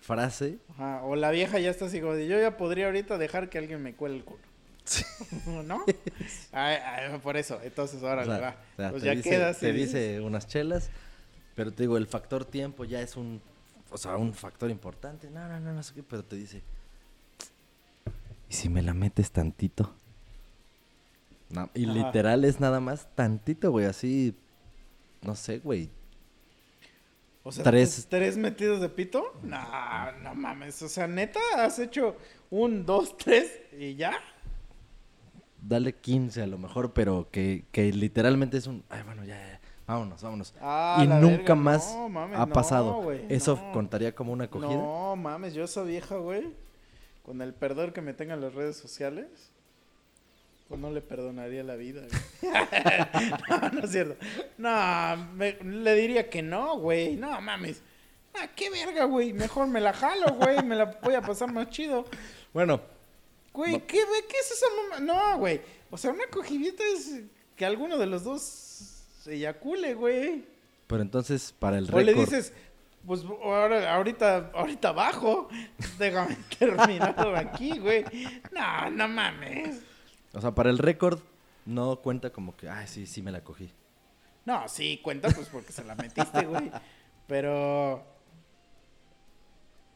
frase. 0.00 0.58
Ajá, 0.70 1.02
o 1.02 1.16
la 1.16 1.32
vieja 1.32 1.58
ya 1.58 1.70
está 1.70 1.86
así 1.86 2.00
como 2.00 2.14
de, 2.14 2.28
yo 2.28 2.40
ya 2.40 2.56
podría 2.56 2.86
ahorita 2.86 3.18
dejar 3.18 3.48
que 3.48 3.58
alguien 3.58 3.82
me 3.82 3.94
cuele 3.94 4.14
el 4.18 4.24
culo. 4.24 4.49
¿No? 5.64 5.84
Ay, 6.52 6.76
ay, 6.84 7.18
por 7.18 7.36
eso, 7.36 7.60
entonces 7.62 8.02
ahora 8.02 8.22
o 8.22 8.24
sea, 8.24 8.38
va. 8.38 8.48
o 8.50 8.76
sea, 8.76 8.90
pues 8.90 9.02
ya 9.02 9.14
dice, 9.14 9.30
quedas 9.30 9.58
te 9.58 9.68
y 9.68 9.72
dice 9.72 10.20
unas 10.20 10.46
chelas, 10.46 10.90
pero 11.54 11.72
te 11.72 11.84
digo, 11.84 11.96
el 11.96 12.06
factor 12.06 12.44
tiempo 12.44 12.84
ya 12.84 13.00
es 13.00 13.16
un, 13.16 13.40
o 13.90 13.98
sea, 13.98 14.16
un 14.16 14.34
factor 14.34 14.70
importante. 14.70 15.30
No, 15.30 15.46
no, 15.48 15.60
no, 15.60 15.72
no 15.72 15.82
sé 15.82 15.94
qué, 15.94 16.02
pero 16.02 16.24
te 16.24 16.36
dice, 16.36 16.62
¿y 18.48 18.54
si 18.54 18.68
me 18.68 18.82
la 18.82 18.94
metes 18.94 19.30
tantito? 19.30 19.94
No, 21.50 21.70
y 21.74 21.84
Ajá. 21.84 21.94
literal 21.94 22.44
es 22.44 22.60
nada 22.60 22.80
más 22.80 23.08
tantito, 23.14 23.70
güey, 23.70 23.86
así, 23.86 24.36
no 25.22 25.34
sé, 25.34 25.58
güey. 25.58 25.90
O 27.42 27.52
sea, 27.52 27.64
Tres. 27.64 28.06
¿tres 28.08 28.36
metidos 28.36 28.80
de 28.80 28.88
pito? 28.88 29.32
No, 29.42 30.12
no 30.22 30.34
mames. 30.34 30.80
O 30.82 30.88
sea, 30.88 31.06
neta, 31.06 31.40
has 31.56 31.78
hecho 31.78 32.16
un, 32.50 32.84
dos, 32.84 33.16
tres 33.16 33.50
y 33.78 33.94
ya. 33.94 34.12
Dale 35.62 35.94
15 35.94 36.42
a 36.42 36.46
lo 36.46 36.58
mejor, 36.58 36.92
pero 36.92 37.28
que, 37.30 37.64
que 37.72 37.92
literalmente 37.92 38.56
es 38.56 38.66
un, 38.66 38.82
ay, 38.88 39.02
bueno, 39.04 39.24
ya, 39.24 39.36
ya, 39.36 39.60
vámonos, 39.86 40.22
vámonos. 40.22 40.54
Ah, 40.60 41.00
y 41.04 41.06
nunca 41.06 41.36
verga, 41.38 41.54
más 41.54 41.94
no, 41.94 42.08
mames, 42.08 42.38
ha 42.38 42.46
no, 42.46 42.52
pasado. 42.52 43.02
güey, 43.02 43.20
¿Eso 43.28 43.56
no. 43.56 43.72
contaría 43.72 44.14
como 44.14 44.32
una 44.32 44.44
acogida? 44.44 44.74
No, 44.74 45.16
mames, 45.16 45.52
yo 45.54 45.64
esa 45.64 45.82
vieja, 45.82 46.16
güey, 46.16 46.48
con 47.24 47.42
el 47.42 47.52
perdón 47.52 47.92
que 47.92 48.00
me 48.00 48.14
tenga 48.14 48.34
en 48.34 48.40
las 48.40 48.54
redes 48.54 48.76
sociales, 48.78 49.26
pues 50.68 50.80
no 50.80 50.90
le 50.90 51.00
perdonaría 51.02 51.62
la 51.64 51.74
vida, 51.76 52.02
güey. 52.40 52.52
no, 53.50 53.68
no 53.70 53.80
es 53.84 53.90
cierto. 53.90 54.16
No, 54.56 55.16
me- 55.34 55.58
le 55.62 55.94
diría 55.96 56.30
que 56.30 56.42
no, 56.42 56.78
güey. 56.78 57.16
No, 57.16 57.40
mames. 57.40 57.82
Ah, 58.34 58.46
qué 58.54 58.70
verga, 58.70 59.04
güey. 59.06 59.32
Mejor 59.32 59.66
me 59.66 59.80
la 59.80 59.92
jalo, 59.92 60.34
güey. 60.34 60.62
Me 60.64 60.76
la 60.76 60.84
voy 61.02 61.14
a 61.14 61.22
pasar 61.22 61.52
más 61.52 61.68
chido. 61.70 62.04
Bueno, 62.54 62.80
Güey, 63.52 63.72
No. 63.72 63.86
¿qué, 63.86 64.04
güey? 64.04 64.22
¿qué 64.28 64.36
es 64.38 64.50
esa 64.52 64.66
mamá? 64.82 65.00
No, 65.00 65.38
güey. 65.38 65.60
O 65.90 65.96
sea, 65.98 66.12
una 66.12 66.26
cogidita 66.28 66.82
es 66.94 67.22
que 67.56 67.64
alguno 67.64 67.98
de 67.98 68.06
los 68.06 68.22
dos 68.24 68.42
se 69.22 69.34
eyacule, 69.34 69.94
güey. 69.94 70.44
pero 70.86 71.02
entonces 71.02 71.52
para 71.58 71.78
el 71.78 71.92
O 71.92 71.98
le 72.00 72.04
récord, 72.12 72.24
dices, 72.26 72.52
pues 73.06 73.22
ahora, 73.42 73.94
ahorita, 73.94 74.50
ahorita 74.54 74.92
bajo. 74.92 75.48
Déjame 75.98 76.36
terminarlo 76.58 77.36
aquí, 77.36 77.78
güey. 77.78 78.04
No, 78.52 78.90
no 78.90 79.08
mames. 79.08 79.80
o 80.32 80.40
sea, 80.40 80.54
para 80.54 80.70
el 80.70 80.78
récord 80.78 81.20
no 81.66 81.96
cuenta 81.96 82.30
como 82.30 82.56
que, 82.56 82.68
ay, 82.68 82.86
sí, 82.86 83.06
sí 83.06 83.20
me 83.22 83.32
la 83.32 83.42
cogí. 83.42 83.70
No, 84.46 84.68
sí, 84.68 84.98
cuenta 85.02 85.28
pues 85.28 85.48
porque 85.48 85.72
se 85.72 85.84
la 85.84 85.94
metiste, 85.94 86.44
güey. 86.46 86.70
Pero. 87.26 88.02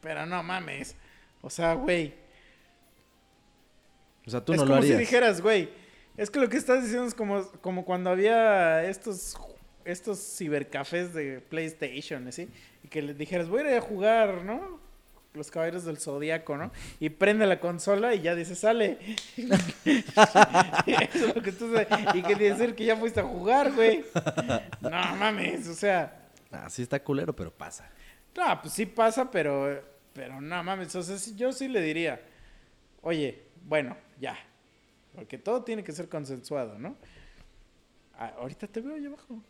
Pero 0.01 0.25
no 0.25 0.43
mames. 0.43 0.95
O 1.41 1.49
sea, 1.49 1.73
güey. 1.73 2.13
O 4.25 4.29
sea, 4.29 4.43
tú 4.43 4.53
es 4.53 4.57
no 4.57 4.63
como 4.63 4.75
lo 4.75 4.81
harías. 4.81 4.97
si 4.97 4.99
dijeras, 4.99 5.41
güey. 5.41 5.69
Es 6.17 6.29
que 6.29 6.39
lo 6.39 6.49
que 6.49 6.57
estás 6.57 6.83
diciendo 6.83 7.07
es 7.07 7.13
como, 7.13 7.43
como 7.61 7.83
cuando 7.85 8.09
había 8.09 8.83
estos 8.85 9.35
estos 9.85 10.19
cibercafés 10.37 11.13
de 11.13 11.39
PlayStation, 11.41 12.31
¿sí? 12.31 12.49
Y 12.83 12.87
que 12.87 13.01
le 13.01 13.13
dijeras, 13.13 13.47
voy 13.47 13.61
a 13.61 13.71
ir 13.71 13.77
a 13.77 13.81
jugar, 13.81 14.43
¿no? 14.43 14.83
Los 15.33 15.51
caballeros 15.51 15.85
del 15.85 15.97
zodiaco, 15.97 16.57
¿no? 16.57 16.71
Y 16.99 17.09
prende 17.09 17.45
la 17.45 17.59
consola 17.59 18.15
y 18.15 18.21
ya 18.21 18.35
dice, 18.35 18.55
sale. 18.55 18.97
Eso 19.37 21.27
es 21.27 21.35
lo 21.35 21.41
que 21.41 21.51
tú 21.51 21.71
sabes. 21.71 21.87
Y 22.15 22.21
que 22.23 22.35
decir 22.35 22.73
que 22.73 22.85
ya 22.85 22.95
fuiste 22.95 23.19
a 23.19 23.23
jugar, 23.23 23.71
güey. 23.73 24.03
No 24.81 24.89
mames, 24.89 25.67
o 25.67 25.73
sea. 25.73 26.29
Ah, 26.51 26.69
sí 26.69 26.81
está 26.81 27.03
culero, 27.03 27.35
pero 27.35 27.51
pasa. 27.51 27.89
No, 28.35 28.61
pues 28.61 28.73
sí 28.73 28.85
pasa, 28.85 29.29
pero, 29.29 29.83
pero 30.13 30.41
no 30.41 30.63
mames. 30.63 30.95
O 30.95 31.03
sea, 31.03 31.17
yo 31.35 31.51
sí 31.51 31.67
le 31.67 31.81
diría, 31.81 32.21
oye, 33.01 33.43
bueno, 33.65 33.97
ya. 34.19 34.37
Porque 35.13 35.37
todo 35.37 35.63
tiene 35.63 35.83
que 35.83 35.91
ser 35.91 36.09
consensuado, 36.09 36.77
¿no? 36.77 36.95
Ah, 38.17 38.33
ahorita 38.37 38.67
te 38.67 38.81
veo 38.81 38.95
allá 38.95 39.07
abajo. 39.07 39.41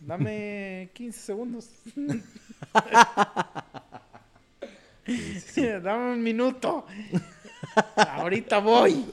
Dame 0.00 0.90
15 0.94 1.20
segundos. 1.20 1.70
Dame 5.82 6.12
un 6.14 6.22
minuto. 6.22 6.86
ahorita 7.96 8.58
voy. 8.58 9.04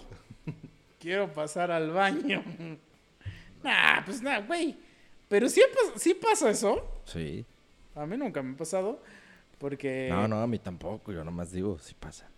Quiero 0.99 1.31
pasar 1.33 1.71
al 1.71 1.91
baño. 1.91 2.43
Nah, 3.63 4.03
pues 4.05 4.21
nada, 4.21 4.39
güey. 4.39 4.77
Pero 5.27 5.49
sí, 5.49 5.61
sí 5.97 6.13
pasa 6.13 6.49
eso. 6.49 7.01
Sí. 7.05 7.45
A 7.95 8.05
mí 8.05 8.17
nunca 8.17 8.41
me 8.41 8.53
ha 8.53 8.57
pasado. 8.57 9.01
Porque. 9.57 10.07
No, 10.09 10.27
no, 10.27 10.41
a 10.41 10.47
mí 10.47 10.59
tampoco. 10.59 11.11
Yo 11.11 11.23
nomás 11.23 11.51
digo, 11.51 11.77
sí 11.79 11.95
pasa. 11.99 12.29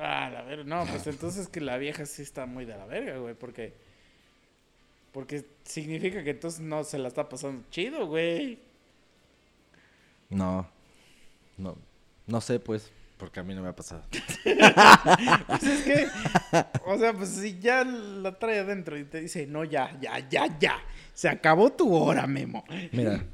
Ah, 0.00 0.30
la 0.30 0.42
verga. 0.42 0.64
No, 0.64 0.84
pues 0.86 1.06
entonces 1.06 1.48
que 1.48 1.60
la 1.60 1.76
vieja 1.78 2.06
sí 2.06 2.22
está 2.22 2.46
muy 2.46 2.64
de 2.64 2.76
la 2.76 2.86
verga, 2.86 3.18
güey. 3.18 3.34
Porque. 3.34 3.74
Porque 5.12 5.44
significa 5.64 6.22
que 6.22 6.30
entonces 6.30 6.60
no 6.60 6.84
se 6.84 6.98
la 6.98 7.08
está 7.08 7.28
pasando 7.28 7.64
chido, 7.70 8.06
güey. 8.06 8.60
No. 10.30 10.68
No. 11.56 11.76
No 12.26 12.40
sé, 12.42 12.60
pues, 12.60 12.90
porque 13.16 13.40
a 13.40 13.42
mí 13.42 13.54
no 13.54 13.62
me 13.62 13.68
ha 13.68 13.76
pasado. 13.76 14.04
Pues 15.48 15.62
es 15.62 15.82
que. 15.82 16.06
O 16.86 16.98
sea, 16.98 17.12
pues 17.14 17.30
si 17.30 17.58
ya 17.58 17.84
la 17.84 18.38
trae 18.38 18.60
adentro 18.60 18.98
y 18.98 19.04
te 19.04 19.20
dice, 19.20 19.46
no, 19.46 19.64
ya, 19.64 19.98
ya, 20.00 20.18
ya, 20.28 20.58
ya. 20.58 20.76
Se 21.14 21.28
acabó 21.28 21.72
tu 21.72 21.92
hora, 21.94 22.26
Memo. 22.26 22.64
Mira, 22.92 23.24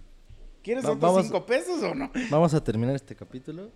¿Quieres 0.62 0.84
otros 0.84 1.00
vamos- 1.00 1.24
cinco 1.26 1.44
pesos 1.44 1.82
o 1.82 1.94
no? 1.94 2.10
vamos 2.30 2.54
a 2.54 2.62
terminar 2.64 2.94
este 2.94 3.14
capítulo. 3.14 3.70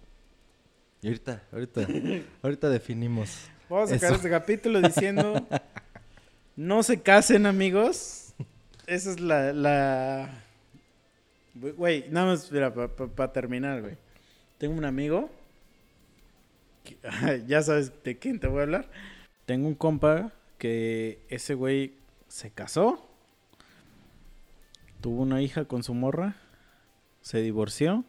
Y 1.02 1.06
ahorita, 1.08 1.42
ahorita, 1.52 1.86
ahorita 2.42 2.68
definimos. 2.70 3.48
Vamos 3.68 3.90
a 3.90 3.94
sacar 3.94 4.08
Eso. 4.10 4.16
este 4.16 4.30
capítulo 4.30 4.80
diciendo. 4.80 5.46
No 6.56 6.82
se 6.82 7.00
casen, 7.00 7.46
amigos. 7.46 8.34
Esa 8.86 9.10
es 9.12 9.20
la. 9.20 9.52
la... 9.52 10.42
Güey, 11.54 12.06
nada 12.10 12.26
más, 12.26 12.50
mira, 12.50 12.72
para 12.74 13.32
terminar, 13.32 13.80
güey. 13.82 13.96
Tengo 14.58 14.74
un 14.74 14.84
amigo. 14.84 15.30
que- 16.84 16.98
ya 17.46 17.62
sabes 17.62 17.92
de 18.02 18.18
quién 18.18 18.40
te 18.40 18.46
voy 18.48 18.60
a 18.60 18.62
hablar. 18.62 18.90
Tengo 19.46 19.68
un 19.68 19.74
compa 19.74 20.32
que 20.58 21.20
ese 21.28 21.54
güey 21.54 21.94
se 22.28 22.50
casó. 22.50 23.08
Tuvo 25.00 25.22
una 25.22 25.42
hija 25.42 25.64
con 25.66 25.82
su 25.82 25.94
morra. 25.94 26.36
Se 27.20 27.40
divorció. 27.40 28.04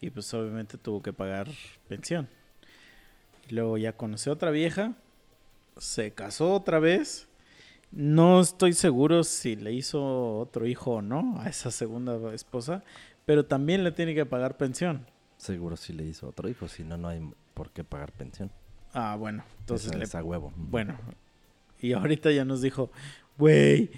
Y 0.00 0.10
pues 0.10 0.32
obviamente 0.32 0.78
tuvo 0.78 1.02
que 1.02 1.12
pagar 1.12 1.48
pensión. 1.88 2.28
Luego 3.50 3.76
ya 3.76 3.92
conoció 3.92 4.32
a 4.32 4.34
otra 4.34 4.50
vieja. 4.50 4.94
Se 5.76 6.12
casó 6.12 6.54
otra 6.54 6.78
vez. 6.78 7.28
No 7.90 8.40
estoy 8.40 8.72
seguro 8.72 9.24
si 9.24 9.56
le 9.56 9.72
hizo 9.72 10.38
otro 10.38 10.66
hijo 10.66 10.92
o 10.92 11.02
no 11.02 11.40
a 11.40 11.48
esa 11.48 11.70
segunda 11.70 12.32
esposa. 12.32 12.82
Pero 13.26 13.44
también 13.44 13.84
le 13.84 13.92
tiene 13.92 14.14
que 14.14 14.26
pagar 14.26 14.56
pensión. 14.56 15.06
Seguro 15.36 15.76
si 15.76 15.92
le 15.92 16.04
hizo 16.04 16.28
otro 16.28 16.48
hijo, 16.48 16.68
si 16.68 16.84
no, 16.84 16.96
no 16.96 17.08
hay 17.08 17.20
por 17.54 17.70
qué 17.70 17.84
pagar 17.84 18.12
pensión. 18.12 18.50
Ah, 18.92 19.16
bueno. 19.18 19.44
Entonces 19.60 19.88
Esa 19.88 19.98
le 19.98 20.04
es 20.04 20.14
a 20.14 20.22
huevo. 20.22 20.52
Bueno, 20.56 20.96
y 21.80 21.92
ahorita 21.92 22.30
ya 22.30 22.44
nos 22.44 22.62
dijo, 22.62 22.90
güey, 23.38 23.90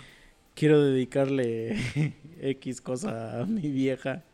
quiero 0.55 0.83
dedicarle 0.83 1.77
X 2.41 2.81
cosa 2.81 3.41
a 3.41 3.47
mi 3.47 3.71
vieja 3.71 4.25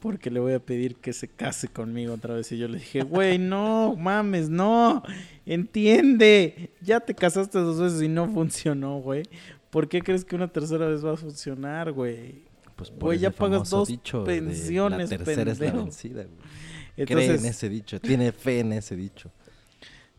porque 0.00 0.30
le 0.30 0.40
voy 0.40 0.52
a 0.52 0.60
pedir 0.60 0.96
que 0.96 1.12
se 1.12 1.28
case 1.28 1.68
conmigo 1.68 2.14
otra 2.14 2.34
vez. 2.34 2.50
Y 2.52 2.58
yo 2.58 2.68
le 2.68 2.78
dije, 2.78 3.02
güey, 3.02 3.38
no, 3.38 3.96
mames, 3.96 4.48
no, 4.48 5.02
entiende, 5.46 6.70
ya 6.80 7.00
te 7.00 7.14
casaste 7.14 7.58
dos 7.58 7.80
veces 7.80 8.02
y 8.02 8.08
no 8.08 8.28
funcionó, 8.28 8.98
güey. 8.98 9.22
¿Por 9.70 9.88
qué 9.88 10.02
crees 10.02 10.24
que 10.24 10.36
una 10.36 10.48
tercera 10.48 10.86
vez 10.86 11.04
va 11.04 11.14
a 11.14 11.16
funcionar, 11.16 11.92
güey? 11.92 12.44
Pues 12.76 12.90
por 12.90 13.04
Güey, 13.04 13.18
ya 13.18 13.30
pagas 13.30 13.70
dos 13.70 13.88
dicho 13.88 14.24
de 14.24 14.40
pensiones, 14.40 15.10
La 15.10 15.16
tercera 15.16 15.52
es 15.52 15.60
la 15.60 15.72
vencida, 15.72 16.24
güey. 16.24 17.06
Cree 17.06 17.34
en 17.34 17.44
ese 17.44 17.68
dicho, 17.68 18.00
tiene 18.00 18.30
fe 18.30 18.60
en 18.60 18.72
ese 18.72 18.94
dicho. 18.94 19.30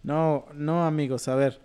No, 0.03 0.45
no, 0.53 0.85
amigos, 0.85 1.27
a 1.27 1.35
ver. 1.35 1.59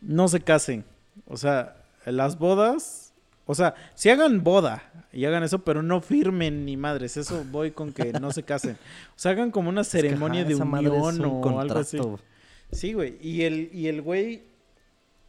No 0.00 0.26
se 0.28 0.40
casen. 0.40 0.84
O 1.26 1.36
sea, 1.36 1.76
las 2.12 2.38
bodas. 2.38 3.14
O 3.46 3.54
sea, 3.54 3.74
si 3.94 4.10
hagan 4.10 4.42
boda 4.42 4.90
y 5.12 5.24
hagan 5.24 5.42
eso, 5.44 5.60
pero 5.64 5.82
no 5.82 6.00
firmen 6.00 6.64
ni 6.64 6.76
madres. 6.76 7.16
Eso 7.16 7.44
voy 7.50 7.70
con 7.70 7.92
que 7.92 8.12
no 8.14 8.32
se 8.32 8.42
casen. 8.42 8.76
O 9.10 9.18
sea, 9.18 9.32
hagan 9.32 9.50
como 9.50 9.68
una 9.68 9.82
Es 9.82 9.88
que, 9.88 9.98
ceremonia 10.02 10.40
ajá, 10.40 10.48
de 10.48 10.54
esa 10.54 10.64
madre 10.64 10.96
es 10.96 11.02
unión 11.02 11.24
un 11.24 11.54
o 11.54 11.60
algo 11.60 11.78
así. 11.78 11.98
contrato. 11.98 12.24
Sí, 12.72 12.92
güey. 12.92 13.16
Y 13.20 13.42
el, 13.42 13.70
y 13.72 13.86
el 13.86 14.02
güey. 14.02 14.42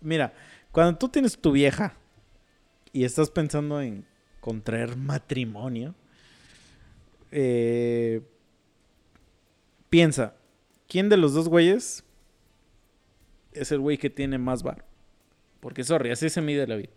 Mira, 0.01 0.33
cuando 0.71 0.97
tú 0.97 1.09
tienes 1.09 1.37
tu 1.37 1.51
vieja 1.51 1.95
y 2.91 3.03
estás 3.03 3.29
pensando 3.29 3.81
en 3.81 4.05
contraer 4.39 4.95
matrimonio, 4.95 5.93
eh, 7.31 8.21
piensa, 9.89 10.35
¿quién 10.87 11.09
de 11.09 11.17
los 11.17 11.33
dos 11.33 11.49
güeyes 11.49 12.03
es 13.51 13.71
el 13.71 13.79
güey 13.79 13.97
que 13.97 14.09
tiene 14.09 14.37
más 14.37 14.63
varo? 14.63 14.83
Porque, 15.67 15.83
sorry, 15.83 16.11
así 16.11 16.29
se 16.29 16.41
mide 16.41 16.65
la 16.65 16.77
vida. 16.77 16.93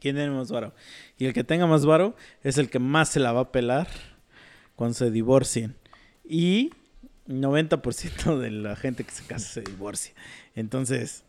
¿Quién 0.00 0.16
tiene 0.16 0.30
más 0.30 0.50
varo? 0.50 0.72
Y 1.18 1.26
el 1.26 1.34
que 1.34 1.44
tenga 1.44 1.66
más 1.66 1.84
varo 1.84 2.16
es 2.42 2.56
el 2.56 2.70
que 2.70 2.78
más 2.78 3.10
se 3.10 3.20
la 3.20 3.32
va 3.32 3.40
a 3.42 3.52
pelar 3.52 3.86
cuando 4.74 4.94
se 4.94 5.10
divorcien. 5.10 5.76
Y 6.24 6.70
90% 7.28 8.38
de 8.38 8.50
la 8.50 8.76
gente 8.76 9.04
que 9.04 9.10
se 9.10 9.26
casa 9.26 9.46
se 9.46 9.60
divorcia. 9.60 10.14
Entonces, 10.54 11.24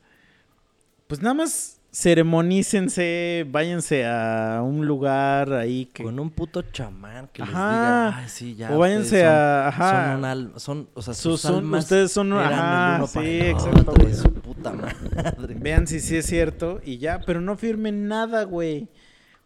pues 1.08 1.22
nada 1.22 1.34
más 1.34 1.82
ceremonícense, 1.96 3.46
váyanse 3.50 4.06
a 4.06 4.62
un 4.64 4.86
lugar 4.86 5.54
ahí 5.54 5.86
que... 5.86 6.04
Con 6.04 6.20
un 6.20 6.30
puto 6.30 6.62
chamán 6.62 7.30
que 7.32 7.42
les 7.42 7.50
Ajá. 7.56 7.70
diga, 7.72 8.18
ay, 8.18 8.30
sí, 8.30 8.56
ya. 8.56 8.72
O 8.76 8.80
váyanse 8.80 9.22
son- 9.22 9.30
a- 9.30 9.68
ajá. 9.70 9.92
Son 10.10 10.18
un 10.20 10.26
alma, 10.26 10.60
son, 10.60 10.90
o 10.94 11.02
sea, 11.02 11.14
Sus- 11.14 11.40
sus, 11.40 11.42
son- 11.42 11.56
almas 11.56 11.84
ustedes 11.86 12.12
son 12.12 12.34
un- 12.34 12.40
eran 12.40 12.54
ajá, 12.54 12.96
el 12.96 13.02
uno 13.02 13.08
para 13.14 13.26
sí, 13.26 13.32
el 13.40 13.46
exacto, 13.50 13.92
otro, 13.92 14.14
su 14.14 14.34
puta 14.34 14.74
madre. 14.74 15.56
Vean 15.60 15.88
si 15.88 16.02
sí 16.02 16.18
es 16.18 16.26
cierto 16.26 16.82
y 16.84 16.98
ya, 16.98 17.22
pero 17.26 17.40
no 17.40 17.56
firmen 17.56 18.08
nada, 18.10 18.44
güey. 18.44 18.90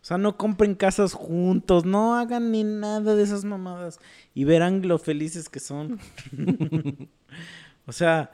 O 0.02 0.06
sea, 0.06 0.18
no 0.18 0.36
compren 0.38 0.74
casas 0.76 1.14
juntos, 1.14 1.86
no 1.86 2.16
hagan 2.16 2.52
ni 2.52 2.64
nada 2.64 3.14
de 3.16 3.22
esas 3.22 3.46
mamadas 3.46 4.00
y 4.34 4.44
verán 4.46 4.88
lo 4.88 4.98
felices 4.98 5.50
que 5.50 5.60
son. 5.60 6.00
o 7.86 7.92
sea, 7.92 8.32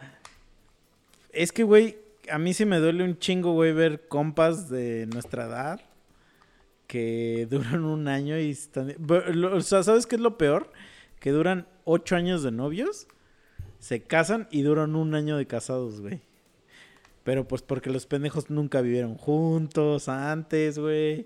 es 1.34 1.52
que, 1.52 1.64
güey, 1.64 1.98
a 2.30 2.38
mí 2.38 2.54
sí 2.54 2.66
me 2.66 2.80
duele 2.80 3.04
un 3.04 3.18
chingo, 3.20 3.54
güey, 3.54 3.74
ver 3.74 4.08
compas 4.08 4.70
de 4.70 5.08
nuestra 5.08 5.46
edad 5.46 5.82
que 6.88 7.48
duran 7.50 7.84
un 7.86 8.08
año 8.08 8.40
y 8.40 8.52
están... 8.52 8.96
O 9.54 9.62
sea, 9.62 9.84
¿sabes 9.84 10.06
qué 10.06 10.16
es 10.16 10.22
lo 10.22 10.38
peor? 10.38 10.72
Que 11.20 11.32
duran 11.32 11.68
ocho 11.84 12.16
años 12.16 12.44
de 12.44 12.52
novios, 12.52 13.08
se 13.80 14.04
casan 14.04 14.48
y 14.52 14.62
duran 14.62 14.96
un 14.96 15.16
año 15.16 15.38
de 15.38 15.48
casados, 15.48 16.02
güey. 16.02 16.22
Pero 17.24 17.48
pues 17.48 17.62
porque 17.62 17.90
los 17.90 18.06
pendejos 18.06 18.50
nunca 18.50 18.82
vivieron 18.82 19.16
juntos 19.16 20.10
antes, 20.10 20.78
güey. 20.78 21.26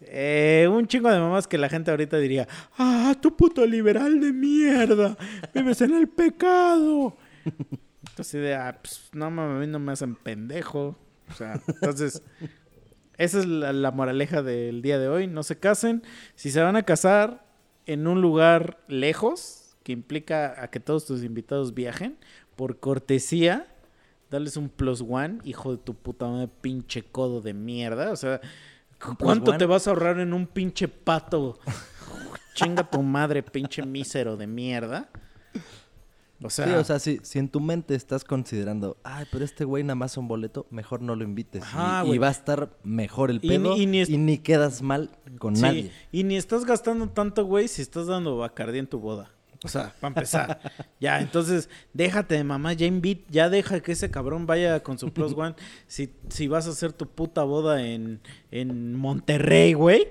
Eh, 0.00 0.68
un 0.70 0.86
chingo 0.86 1.10
de 1.10 1.18
mamás 1.18 1.46
que 1.46 1.58
la 1.58 1.68
gente 1.68 1.90
ahorita 1.90 2.18
diría, 2.18 2.46
ah, 2.76 3.14
tu 3.20 3.36
puto 3.36 3.66
liberal 3.66 4.20
de 4.20 4.32
mierda, 4.32 5.16
vives 5.54 5.80
en 5.80 5.94
el 5.94 6.08
pecado. 6.08 7.16
Entonces, 8.18 8.42
de, 8.42 8.54
ah, 8.56 8.76
pues, 8.82 9.10
no 9.12 9.30
mames, 9.30 9.56
a 9.56 9.60
mí 9.60 9.66
no 9.68 9.78
me 9.78 9.92
hacen 9.92 10.16
pendejo. 10.16 10.98
O 11.30 11.34
sea, 11.34 11.60
entonces, 11.68 12.20
esa 13.16 13.38
es 13.38 13.46
la, 13.46 13.72
la 13.72 13.92
moraleja 13.92 14.42
del 14.42 14.82
día 14.82 14.98
de 14.98 15.08
hoy. 15.08 15.28
No 15.28 15.44
se 15.44 15.56
casen. 15.56 16.02
Si 16.34 16.50
se 16.50 16.60
van 16.60 16.74
a 16.74 16.82
casar 16.82 17.46
en 17.86 18.08
un 18.08 18.20
lugar 18.20 18.82
lejos, 18.88 19.76
que 19.84 19.92
implica 19.92 20.60
a 20.60 20.68
que 20.68 20.80
todos 20.80 21.06
tus 21.06 21.22
invitados 21.22 21.74
viajen, 21.74 22.18
por 22.56 22.80
cortesía, 22.80 23.68
dales 24.30 24.56
un 24.56 24.68
plus 24.68 25.00
one, 25.08 25.38
hijo 25.44 25.76
de 25.76 25.78
tu 25.78 25.94
puta 25.94 26.26
madre, 26.26 26.50
pinche 26.60 27.04
codo 27.04 27.40
de 27.40 27.54
mierda. 27.54 28.10
O 28.10 28.16
sea, 28.16 28.40
¿cuánto 29.16 29.56
te 29.56 29.64
vas 29.64 29.86
a 29.86 29.90
ahorrar 29.90 30.18
en 30.18 30.32
un 30.32 30.48
pinche 30.48 30.88
pato? 30.88 31.60
Chinga 32.54 32.82
tu 32.82 33.00
madre, 33.00 33.44
pinche 33.44 33.86
mísero 33.86 34.36
de 34.36 34.48
mierda. 34.48 35.08
O 36.42 36.50
sea, 36.50 36.66
sí, 36.66 36.72
o 36.72 36.84
sea, 36.84 36.98
si, 37.00 37.18
si 37.22 37.40
en 37.40 37.48
tu 37.48 37.60
mente 37.60 37.96
estás 37.96 38.22
considerando, 38.22 38.96
ay, 39.02 39.26
pero 39.32 39.44
este 39.44 39.64
güey 39.64 39.82
nada 39.82 39.96
más 39.96 40.16
un 40.16 40.28
boleto, 40.28 40.66
mejor 40.70 41.02
no 41.02 41.16
lo 41.16 41.24
invites. 41.24 41.62
Ajá, 41.62 42.04
y, 42.06 42.18
va 42.18 42.28
a 42.28 42.30
estar 42.30 42.70
mejor 42.84 43.30
el 43.30 43.40
pedo 43.40 43.76
y 43.76 43.82
y 43.82 44.18
ni, 44.18 44.38
quedas 44.38 44.80
mal 44.80 45.10
con 45.38 45.56
Sí, 45.56 45.62
nadie. 45.62 45.92
Y 46.12 46.22
ni 46.22 46.36
estás 46.36 46.64
gastando 46.64 47.08
tanto, 47.08 47.44
güey, 47.44 47.66
si 47.66 47.82
estás 47.82 48.06
dando 48.06 48.36
bacardí 48.36 48.78
en 48.78 48.86
tu 48.86 49.00
boda. 49.00 49.32
O 49.64 49.68
sea, 49.68 49.92
para 50.00 50.08
empezar. 50.08 50.60
ya, 51.00 51.20
entonces, 51.20 51.68
déjate 51.92 52.36
de 52.36 52.44
mamá, 52.44 52.72
ya 52.72 52.86
invita, 52.86 53.24
ya 53.30 53.48
deja 53.48 53.80
que 53.80 53.92
ese 53.92 54.10
cabrón 54.10 54.46
vaya 54.46 54.82
con 54.82 54.98
su 54.98 55.12
Plus 55.12 55.32
One. 55.36 55.56
Si, 55.88 56.14
si 56.28 56.46
vas 56.46 56.68
a 56.68 56.70
hacer 56.70 56.92
tu 56.92 57.08
puta 57.08 57.42
boda 57.42 57.84
en, 57.84 58.20
en 58.52 58.94
Monterrey, 58.94 59.72
güey. 59.72 60.08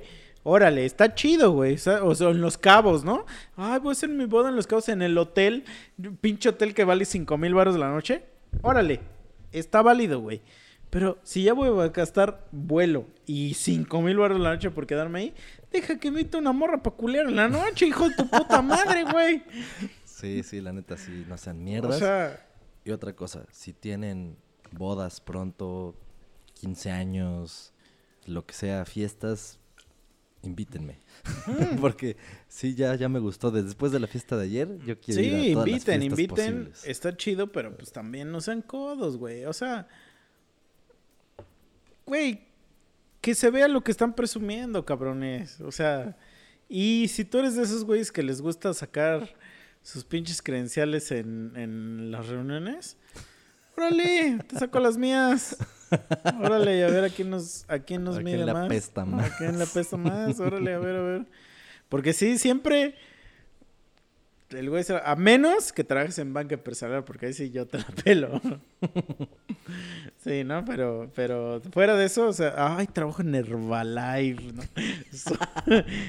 Órale, 0.50 0.86
está 0.86 1.14
chido, 1.14 1.52
güey. 1.52 1.74
O 1.74 1.78
sea, 1.78 2.04
o 2.04 2.32
en 2.32 2.40
Los 2.40 2.58
Cabos, 2.58 3.04
¿no? 3.04 3.26
Ay, 3.58 3.80
voy 3.80 3.90
a 3.90 3.92
hacer 3.92 4.08
mi 4.08 4.24
boda 4.24 4.48
en 4.48 4.56
Los 4.56 4.66
Cabos 4.66 4.88
en 4.88 5.02
el 5.02 5.18
hotel. 5.18 5.66
Pinche 6.22 6.48
hotel 6.48 6.74
que 6.74 6.86
vale 6.86 7.04
cinco 7.04 7.38
mil 7.38 7.54
baros 7.54 7.76
la 7.76 7.90
noche. 7.90 8.24
Órale, 8.62 9.02
está 9.52 9.82
válido, 9.82 10.22
güey. 10.22 10.42
Pero 10.90 11.20
si 11.24 11.44
ya 11.44 11.52
voy 11.52 11.68
a 11.82 11.90
gastar 11.90 12.48
vuelo 12.54 13.08
y 13.26 13.56
cinco 13.56 14.02
mil 14.02 14.16
baros 14.16 14.40
la 14.40 14.52
noche 14.54 14.72
por 14.72 14.88
quedarme 14.88 15.20
ahí, 15.20 15.34
deja 15.70 16.00
que 16.00 16.08
invite 16.08 16.38
una 16.38 16.54
morra 16.54 16.82
pa' 16.82 16.92
culear 16.92 17.28
en 17.28 17.36
la 17.36 17.50
noche, 17.50 17.86
hijo 17.88 18.08
de 18.08 18.16
tu 18.16 18.30
puta 18.30 18.62
madre, 18.62 19.04
güey. 19.04 19.44
Sí, 20.06 20.44
sí, 20.44 20.62
la 20.62 20.72
neta, 20.72 20.96
sí, 20.96 21.26
no 21.28 21.38
sean 21.38 21.58
O 21.58 21.62
mierdas. 21.62 22.00
sea, 22.00 22.48
Y 22.86 22.92
otra 22.92 23.14
cosa, 23.14 23.44
si 23.52 23.74
tienen 23.74 24.38
bodas 24.72 25.20
pronto, 25.20 25.94
15 26.54 26.90
años, 26.90 27.74
lo 28.26 28.46
que 28.46 28.54
sea, 28.54 28.86
fiestas, 28.86 29.60
invítenme. 30.44 31.00
Mm. 31.46 31.78
Porque 31.82 32.18
sí, 32.48 32.76
ya, 32.76 32.96
ya 32.96 33.10
me 33.10 33.20
gustó. 33.20 33.52
Después 33.52 33.92
de 33.92 34.00
la 34.00 34.08
fiesta 34.08 34.38
de 34.38 34.46
ayer, 34.46 34.78
yo 34.86 35.00
quiero 35.00 35.22
ir 35.22 35.30
sí, 35.30 35.52
a 35.52 35.54
todas 35.54 35.68
las 35.68 35.68
inviten, 35.68 36.02
fiestas 36.02 36.20
inviten. 36.20 36.56
posibles. 36.66 36.88
Está 36.88 37.18
chido, 37.18 37.52
pero 37.52 37.76
pues 37.76 37.92
también 37.92 38.32
no 38.32 38.42
sean 38.42 38.62
codos, 38.62 39.18
güey. 39.18 39.46
O 39.46 39.54
sea, 39.54 39.88
güey, 42.06 42.42
que 43.22 43.36
se 43.36 43.50
vea 43.50 43.68
lo 43.68 43.84
que 43.84 43.92
están 43.92 44.14
presumiendo, 44.14 44.86
cabrones. 44.86 45.60
O 45.62 45.72
sea, 45.72 46.18
y 46.70 47.08
si 47.10 47.26
tú 47.26 47.40
eres 47.40 47.56
de 47.56 47.64
esos 47.64 47.84
güeyes 47.84 48.12
que 48.12 48.24
les 48.24 48.42
gusta 48.42 48.74
sacar 48.74 49.36
sus 49.82 50.04
pinches 50.04 50.42
credenciales 50.42 51.12
en, 51.12 51.54
en 51.56 52.12
las 52.12 52.28
reuniones, 52.28 52.98
órale, 53.78 54.40
te 54.48 54.60
saco 54.60 54.80
las 54.80 54.98
mías. 54.98 55.56
Órale, 56.42 56.84
a 56.84 56.90
ver 56.90 57.06
a 57.06 57.10
quién 57.10 57.30
nos, 57.30 57.64
a 57.70 57.80
quién 57.80 58.04
nos 58.04 58.18
¿A 58.18 58.20
mide 58.20 58.36
quién 58.36 58.46
le 58.46 58.54
más. 58.54 58.66
apesta 58.66 59.02
¿A 59.02 59.06
más? 59.06 59.32
quién 59.38 59.58
le 59.58 59.64
apesta 59.64 59.96
más? 59.98 60.40
Órale, 60.40 60.74
a 60.74 60.80
ver, 60.80 60.96
a 60.96 61.02
ver. 61.02 61.26
Porque 61.88 62.12
sí, 62.14 62.38
siempre 62.38 62.96
el 64.50 64.70
güey 64.70 64.84
a 65.04 65.16
menos 65.16 65.72
que 65.74 65.84
trabajes 65.84 66.18
en 66.20 66.34
banca 66.34 66.56
empresarial, 66.56 67.04
porque 67.04 67.28
ahí 67.28 67.34
sí 67.34 67.52
yo 67.52 67.68
te 67.68 67.78
la 67.80 67.86
pelo. 68.04 68.42
sí, 70.24 70.44
¿no? 70.44 70.64
Pero, 70.66 71.10
pero 71.16 71.62
fuera 71.72 71.96
de 71.96 72.06
eso, 72.06 72.28
o 72.28 72.34
sea, 72.34 72.54
ay, 72.78 72.88
trabajo 72.88 73.22
en 73.22 73.36
Herbalife, 73.36 74.52
¿no? 74.54 74.64
So- 75.14 75.38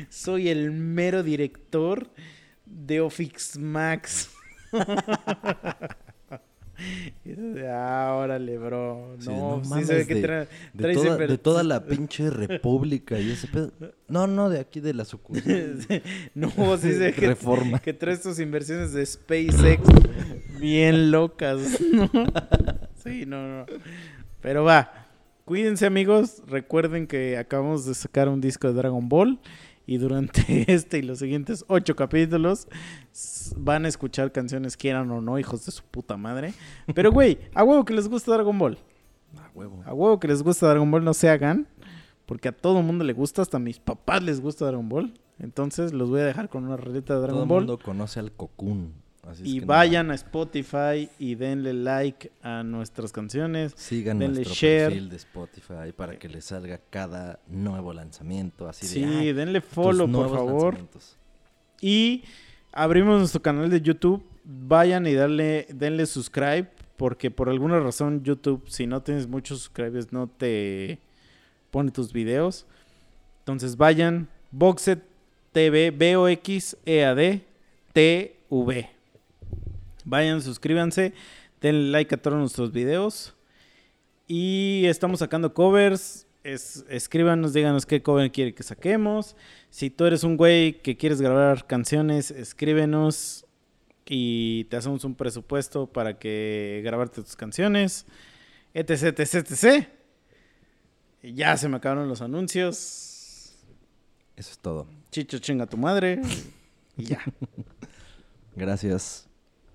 soy 0.09 0.49
el 0.49 0.70
mero 0.73 1.23
director 1.23 2.09
de 2.66 3.01
Office 3.01 3.59
Max. 3.59 4.31
Ah, 7.70 8.14
órale, 8.18 8.56
bro. 8.59 9.16
Sí, 9.18 9.28
No, 9.28 9.59
no 9.59 9.64
sí 9.64 9.70
mames, 9.70 9.86
se 9.86 9.94
ve 9.94 10.06
que 10.06 10.14
de- 10.14 10.22
tra- 10.28 10.46
De 10.72 10.94
toda, 10.94 11.16
de 11.16 11.38
toda 11.38 11.62
la 11.62 11.84
pinche 11.86 12.30
república 12.30 13.18
y 13.18 13.30
ese 13.30 13.46
pedo. 13.48 13.72
No, 14.09 14.26
no, 14.26 14.48
de 14.48 14.60
aquí 14.60 14.80
de 14.80 14.94
la 14.94 15.05
sucursal. 15.05 15.78
No, 16.34 16.50
sí 16.78 16.92
se 16.92 16.98
ve 16.98 17.12
que, 17.12 17.26
Reforma. 17.26 17.78
que 17.80 17.92
traes 17.92 18.22
tus 18.22 18.38
inversiones 18.40 18.92
de 18.92 19.05
SpaceX 19.05 19.82
bien 20.60 21.10
locas. 21.10 21.60
¿no? 21.92 22.10
Sí, 23.05 23.24
no, 23.26 23.46
no. 23.60 23.66
Pero 24.40 24.64
va. 24.64 24.92
Cuídense, 25.44 25.86
amigos. 25.86 26.42
Recuerden 26.46 27.06
que 27.06 27.38
acabamos 27.38 27.86
de 27.86 27.94
sacar 27.94 28.28
un 28.28 28.40
disco 28.40 28.66
de 28.68 28.74
Dragon 28.74 29.09
Ball. 29.09 29.38
Y 29.89 29.97
durante 29.97 30.70
este 30.70 30.98
y 30.98 31.02
los 31.02 31.19
siguientes 31.19 31.65
ocho 31.66 31.97
capítulos 31.97 32.69
van 33.56 33.86
a 33.86 33.89
escuchar 33.89 34.31
canciones, 34.32 34.77
quieran 34.77 35.10
o 35.10 35.23
no, 35.23 35.39
hijos 35.39 35.65
de 35.65 35.73
su 35.73 35.82
puta 35.82 36.19
madre. 36.19 36.52
Pero, 36.94 37.10
güey, 37.10 37.39
a 37.55 37.65
huevo 37.65 37.86
que 37.86 37.94
les 37.94 38.06
gusta 38.06 38.35
Dragon 38.35 38.59
Ball. 38.59 38.77
A 39.39 39.51
huevo. 39.55 39.82
A 39.86 39.94
huevo 39.94 40.20
que 40.20 40.28
les 40.28 40.43
gusta 40.43 40.69
Dragon 40.69 40.90
Ball, 40.90 41.02
no 41.02 41.15
se 41.15 41.31
hagan. 41.31 41.66
Porque 42.27 42.48
a 42.48 42.52
todo 42.52 42.82
mundo 42.82 43.02
le 43.02 43.15
gusta, 43.15 43.40
hasta 43.40 43.56
a 43.56 43.60
mis 43.60 43.78
papás 43.81 44.23
les 44.23 44.43
gusta 44.43 44.66
Dragon 44.66 44.90
Ball. 44.90 45.15
Entonces 45.39 45.94
los 45.94 46.10
voy 46.10 46.20
a 46.20 46.24
dejar 46.27 46.51
con 46.51 46.66
una 46.66 46.77
roleta 46.77 47.15
de 47.15 47.20
Todo 47.20 47.23
Dragon 47.23 47.43
el 47.44 47.48
Ball. 47.48 47.60
mundo 47.60 47.78
conoce 47.78 48.20
al 48.20 48.31
Cocoon. 48.32 48.93
Así 49.28 49.42
Y 49.44 49.60
no- 49.60 49.66
vayan 49.66 50.10
a 50.10 50.14
Spotify 50.14 51.09
y 51.18 51.34
denle 51.34 51.72
like 51.74 52.30
a 52.42 52.62
nuestras 52.62 53.12
canciones. 53.12 53.72
Sigan 53.76 54.18
denle 54.18 54.36
nuestro 54.36 54.55
share. 54.55 54.88
perfil 54.90 55.09
de 55.10 55.16
Spotify 55.16 55.92
para 55.96 56.18
que 56.18 56.28
les 56.28 56.44
salga 56.46 56.80
cada 56.90 57.38
nuevo 57.48 57.92
lanzamiento. 57.92 58.68
Así 58.68 58.86
Sí, 58.86 59.00
de, 59.02 59.06
"Ay, 59.06 59.32
denle 59.32 59.60
follow, 59.60 60.10
por 60.10 60.30
favor. 60.30 60.74
lanzamientos". 60.74 61.16
Y 61.80 62.24
abrimos 62.72 63.18
nuestro 63.18 63.42
canal 63.42 63.70
de 63.70 63.80
YouTube. 63.80 64.24
Vayan 64.44 65.06
y 65.06 65.14
darle, 65.14 65.66
denle 65.72 66.06
subscribe. 66.06 66.68
Porque 66.96 67.30
por 67.30 67.48
alguna 67.48 67.78
razón 67.78 68.24
YouTube, 68.24 68.64
si 68.68 68.86
no 68.88 69.02
tienes 69.02 69.28
muchos 69.28 69.60
subscribers, 69.60 70.12
no 70.12 70.26
te 70.26 70.98
pone 71.70 71.92
tus 71.92 72.12
videos. 72.12 72.66
Entonces 73.40 73.76
vayan. 73.76 74.26
Boxet 74.50 75.05
TV, 75.52 75.90
B-O-X-E-A-D 75.92 77.44
T-V. 77.92 78.90
Vayan, 80.09 80.40
suscríbanse. 80.40 81.12
Denle 81.60 81.90
like 81.90 82.14
a 82.14 82.18
todos 82.18 82.39
nuestros 82.39 82.72
videos. 82.72 83.35
Y 84.26 84.85
estamos 84.86 85.18
sacando 85.18 85.52
covers. 85.52 86.26
Es, 86.44 86.86
escríbanos, 86.89 87.52
díganos 87.52 87.85
qué 87.85 88.02
cover 88.02 88.32
quiere 88.32 88.55
que 88.55 88.62
saquemos. 88.62 89.36
Si 89.68 89.90
tú 89.90 90.06
eres 90.06 90.24
un 90.24 90.39
güey 90.39 90.80
que 90.80 90.97
quieres 90.97 91.20
grabar 91.20 91.66
canciones, 91.66 92.30
escríbenos 92.30 93.44
y 94.06 94.64
te 94.64 94.78
hacemos 94.78 95.05
un 95.05 95.14
presupuesto 95.14 95.86
para 95.86 96.18
que 96.18 96.80
grabarte 96.82 97.22
tus 97.22 97.36
canciones. 97.36 98.06
Etc, 98.72 99.18
etc, 99.18 99.35
etc. 99.35 99.89
Y 101.22 101.35
ya 101.35 101.55
se 101.59 101.68
me 101.68 101.76
acabaron 101.76 102.09
los 102.09 102.22
anuncios. 102.22 103.52
Eso 104.36 104.52
es 104.52 104.59
todo. 104.59 104.86
Chicho 105.10 105.39
chinga 105.39 105.66
tu 105.66 105.76
madre. 105.76 106.22
Y 107.01 107.05
ya. 107.05 107.22
Gracias 108.56 109.27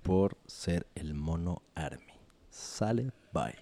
por 0.03 0.37
ser 0.45 0.85
el 0.95 1.13
mono 1.13 1.63
Army. 1.75 2.13
Sale, 2.49 3.11
bye. 3.31 3.55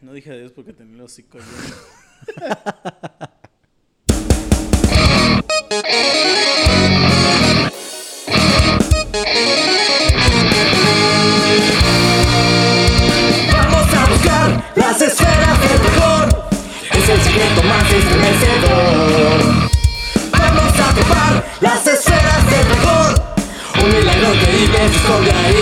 No 0.00 0.12
dije 0.12 0.32
adiós 0.32 0.52
porque 0.52 0.72
tenía 0.72 0.96
el 0.96 1.00
hocico 1.02 1.38
lleno. 1.38 1.48
Vamos 20.30 20.72
a 20.78 20.94
topar 20.94 21.44
las 21.60 21.86
esferas 21.86 22.44
del 22.50 22.64
rigor. 22.68 23.14
Un 23.82 23.88
milagro 23.98 24.32
que 24.32 24.52
vive 24.52 24.84
esconde 24.84 25.30
ahí. 25.30 25.57